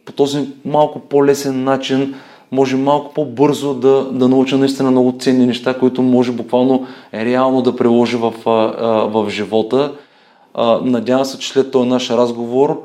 по 0.04 0.12
този 0.12 0.48
малко 0.64 1.00
по-лесен 1.00 1.64
начин 1.64 2.14
може 2.52 2.76
малко 2.76 3.14
по-бързо 3.14 3.74
да, 3.74 4.04
да 4.04 4.28
науча 4.28 4.58
наистина 4.58 4.90
много 4.90 5.14
ценни 5.18 5.46
неща, 5.46 5.78
които 5.78 6.02
може 6.02 6.32
буквално 6.32 6.86
реално 7.14 7.62
да 7.62 7.76
приложи 7.76 8.16
в, 8.16 8.34
в 9.12 9.26
живота. 9.30 9.92
Надявам 10.82 11.24
се, 11.24 11.38
че 11.38 11.48
след 11.48 11.70
този 11.70 11.88
наш 11.88 12.10
разговор 12.10 12.82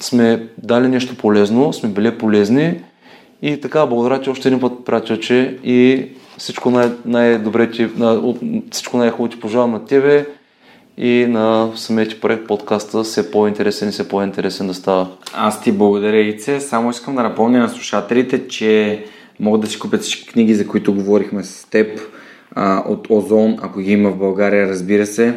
сме 0.00 0.48
дали 0.62 0.88
нещо 0.88 1.16
полезно, 1.16 1.72
сме 1.72 1.88
били 1.88 2.18
полезни 2.18 2.80
и 3.42 3.60
така, 3.60 3.86
благодаря 3.86 4.20
ти 4.20 4.30
още 4.30 4.48
един 4.48 4.60
път, 4.60 4.84
приятелче, 4.84 5.58
и 5.64 6.08
всичко 6.38 6.70
най- 6.70 6.92
най-добре 7.04 7.70
ти, 7.70 7.88
всичко 8.70 8.96
най-хубаво 8.96 9.28
ти 9.28 9.40
пожелавам 9.40 9.72
на 9.72 9.84
тебе 9.84 10.26
и 10.96 11.26
на 11.28 11.72
самия 11.76 12.20
проект 12.20 12.46
подкаста 12.46 13.02
все 13.02 13.30
по-интересен 13.30 13.88
и 13.88 13.92
все 13.92 14.08
по-интересен 14.08 14.66
да 14.66 14.74
става. 14.74 15.08
Аз 15.34 15.62
ти 15.62 15.72
благодаря, 15.72 16.20
Ице. 16.20 16.60
Само 16.60 16.90
искам 16.90 17.16
да 17.16 17.22
напомня 17.22 17.58
на 17.58 17.68
слушателите, 17.68 18.48
че 18.48 19.04
могат 19.40 19.60
да 19.60 19.66
си 19.66 19.78
купят 19.78 20.02
всички 20.02 20.28
книги, 20.28 20.54
за 20.54 20.66
които 20.66 20.94
говорихме 20.94 21.44
с 21.44 21.70
теб 21.70 22.00
от 22.86 23.06
Озон, 23.10 23.56
ако 23.62 23.80
ги 23.80 23.92
има 23.92 24.10
в 24.10 24.18
България, 24.18 24.68
разбира 24.68 25.06
се, 25.06 25.34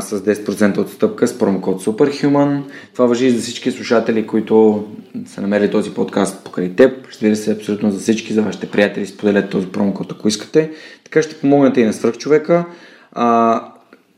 с 0.00 0.20
10% 0.20 0.78
отстъпка 0.78 1.28
с 1.28 1.38
промокод 1.38 1.84
Superhuman. 1.84 2.62
Това 2.94 3.06
въжи 3.06 3.26
и 3.26 3.30
за 3.30 3.42
всички 3.42 3.70
слушатели, 3.70 4.26
които 4.26 4.86
са 5.26 5.40
намерили 5.40 5.70
този 5.70 5.94
подкаст 5.94 6.44
покрай 6.44 6.74
теб. 6.76 7.06
Разбира 7.10 7.36
се, 7.36 7.52
абсолютно 7.52 7.90
за 7.90 7.98
всички, 7.98 8.32
за 8.32 8.42
вашите 8.42 8.66
приятели, 8.66 9.06
споделете 9.06 9.48
този 9.48 9.66
промокод, 9.66 10.12
ако 10.12 10.28
искате. 10.28 10.70
Така 11.04 11.22
ще 11.22 11.34
помогнете 11.34 11.80
и 11.80 11.84
на 11.84 11.92
свръхчовека. 11.92 12.64
А, 13.12 13.60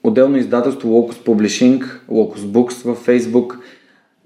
Отделно 0.07 0.37
издателство 0.37 0.89
Locus 0.89 1.27
Publishing, 1.27 1.85
Locus 2.11 2.39
Books 2.39 2.85
във 2.85 3.07
Facebook. 3.07 3.57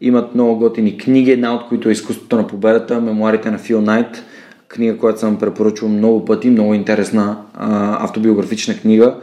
Имат 0.01 0.35
много 0.35 0.59
готини 0.59 0.99
книги, 0.99 1.31
една 1.31 1.55
от 1.55 1.69
които 1.69 1.89
е 1.89 1.93
Изкуството 1.93 2.37
на 2.37 2.47
победата, 2.47 3.01
мемуарите 3.01 3.51
на 3.51 3.59
Фил 3.59 3.81
Найт, 3.81 4.25
книга, 4.69 4.99
която 4.99 5.21
съм 5.21 5.39
препоръчвал 5.39 5.91
много 5.91 6.25
пъти, 6.25 6.51
много 6.51 6.75
интересна 6.75 7.37
а, 7.55 8.05
автобиографична 8.05 8.75
книга 8.75 9.17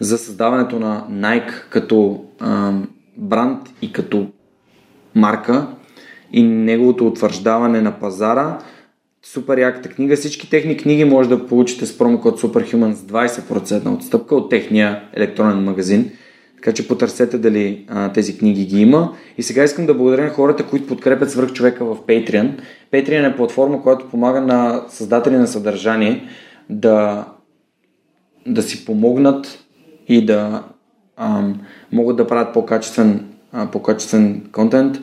за 0.00 0.18
създаването 0.18 0.78
на 0.78 1.04
Nike 1.10 1.52
като 1.70 2.24
а, 2.40 2.72
бранд 3.16 3.60
и 3.82 3.92
като 3.92 4.26
марка 5.14 5.66
и 6.32 6.42
неговото 6.42 7.06
утвърждаване 7.06 7.80
на 7.80 7.92
пазара 7.92 8.58
супер 9.22 9.58
яката 9.58 9.88
книга. 9.88 10.16
Всички 10.16 10.50
техни 10.50 10.76
книги 10.76 11.04
може 11.04 11.28
да 11.28 11.46
получите 11.46 11.86
с 11.86 11.98
промокод 11.98 12.40
Superhuman 12.40 12.92
с 12.92 13.02
20% 13.02 13.98
отстъпка 13.98 14.36
от 14.36 14.50
техния 14.50 15.02
електронен 15.14 15.64
магазин. 15.64 16.10
Така 16.56 16.72
че 16.72 16.88
потърсете 16.88 17.38
дали 17.38 17.84
а, 17.88 18.12
тези 18.12 18.38
книги 18.38 18.66
ги 18.66 18.80
има. 18.80 19.16
И 19.38 19.42
сега 19.42 19.64
искам 19.64 19.86
да 19.86 19.94
благодаря 19.94 20.24
на 20.24 20.30
хората, 20.30 20.66
които 20.66 20.86
подкрепят 20.86 21.30
свърх 21.30 21.52
човека 21.52 21.84
в 21.84 21.96
Patreon. 21.96 22.60
Patreon 22.92 23.32
е 23.32 23.36
платформа, 23.36 23.82
която 23.82 24.08
помага 24.08 24.40
на 24.40 24.84
създатели 24.88 25.36
на 25.36 25.46
съдържание 25.46 26.28
да, 26.70 27.26
да 28.46 28.62
си 28.62 28.84
помогнат 28.84 29.64
и 30.08 30.24
да 30.26 30.62
ам, 31.16 31.60
могат 31.92 32.16
да 32.16 32.26
правят 32.26 32.54
по-качествен, 32.54 33.26
а, 33.52 33.70
по-качествен 33.70 34.48
контент. 34.52 34.96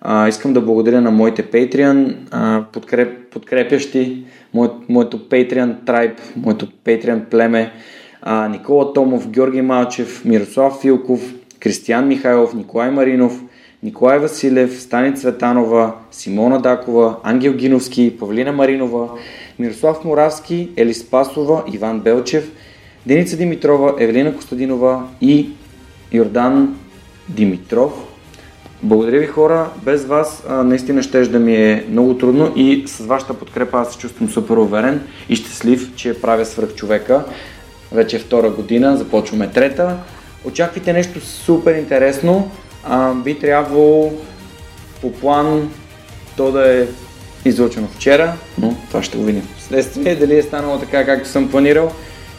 А, 0.00 0.28
искам 0.28 0.52
да 0.52 0.60
благодаря 0.60 1.00
на 1.00 1.10
моите 1.10 1.50
Patreon 1.50 2.16
а, 2.30 2.64
подкреп, 2.72 3.21
подкрепящи, 3.32 4.24
мое, 4.54 4.68
моето 4.88 5.18
Patreon 5.18 5.84
Tribe, 5.84 6.18
моето 6.36 6.66
Patreon 6.84 7.24
племе, 7.24 7.72
а, 8.22 8.48
Никола 8.48 8.92
Томов, 8.92 9.30
Георги 9.30 9.62
Малчев, 9.62 10.24
Мирослав 10.24 10.80
Филков, 10.80 11.34
Кристиян 11.60 12.08
Михайлов, 12.08 12.54
Николай 12.54 12.90
Маринов, 12.90 13.40
Николай 13.82 14.18
Василев, 14.18 14.80
Стани 14.80 15.16
Цветанова, 15.16 15.94
Симона 16.10 16.60
Дакова, 16.60 17.16
Ангел 17.22 17.52
Гиновски, 17.54 18.16
Павлина 18.18 18.52
Маринова, 18.52 19.08
Мирослав 19.58 20.04
Моравски, 20.04 20.70
Елис 20.76 21.10
Пасова, 21.10 21.64
Иван 21.72 22.00
Белчев, 22.00 22.52
Деница 23.06 23.36
Димитрова, 23.36 23.94
Евелина 23.98 24.36
Костадинова 24.36 25.08
и 25.20 25.50
Йордан 26.12 26.76
Димитров. 27.28 28.11
Благодаря 28.84 29.18
ви 29.18 29.26
хора, 29.26 29.70
без 29.82 30.04
вас 30.04 30.42
а, 30.48 30.62
наистина 30.62 31.02
ще 31.02 31.22
да 31.22 31.38
ми 31.38 31.56
е 31.56 31.84
много 31.90 32.18
трудно 32.18 32.52
и 32.56 32.84
с 32.86 33.04
вашата 33.04 33.34
подкрепа 33.34 33.78
аз 33.78 33.92
се 33.92 33.98
чувствам 33.98 34.28
супер 34.28 34.56
уверен 34.56 35.00
и 35.28 35.36
щастлив, 35.36 35.92
че 35.96 36.20
правя 36.20 36.44
свръх 36.44 36.74
човека. 36.74 37.24
Вече 37.92 38.16
е 38.16 38.18
втора 38.18 38.50
година, 38.50 38.96
започваме 38.96 39.50
трета. 39.50 39.96
Очаквайте 40.44 40.92
нещо 40.92 41.20
супер 41.20 41.74
интересно. 41.74 42.50
А, 42.84 43.14
би 43.14 43.38
трябвало 43.38 44.12
по 45.00 45.12
план 45.12 45.70
то 46.36 46.52
да 46.52 46.78
е 46.78 46.86
излучено 47.44 47.88
вчера, 47.88 48.32
но 48.58 48.76
това 48.88 49.02
ще 49.02 49.18
го 49.18 49.24
видим. 49.24 49.48
Следствие 49.68 50.16
дали 50.16 50.38
е 50.38 50.42
станало 50.42 50.78
така, 50.78 51.06
както 51.06 51.28
съм 51.28 51.50
планирал. 51.50 51.92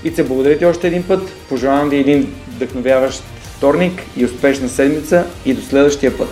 И 0.03 0.11
се 0.11 0.23
благодаря 0.23 0.57
ти 0.57 0.65
още 0.65 0.87
един 0.87 1.03
път. 1.03 1.29
Пожелавам 1.49 1.89
ви 1.89 1.97
един 1.97 2.33
вдъхновяващ 2.47 3.23
вторник 3.57 4.01
и 4.17 4.25
успешна 4.25 4.69
седмица 4.69 5.25
и 5.45 5.53
до 5.53 5.61
следващия 5.61 6.17
път. 6.17 6.29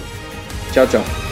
Чао, 0.73 0.87
чао! 0.87 1.30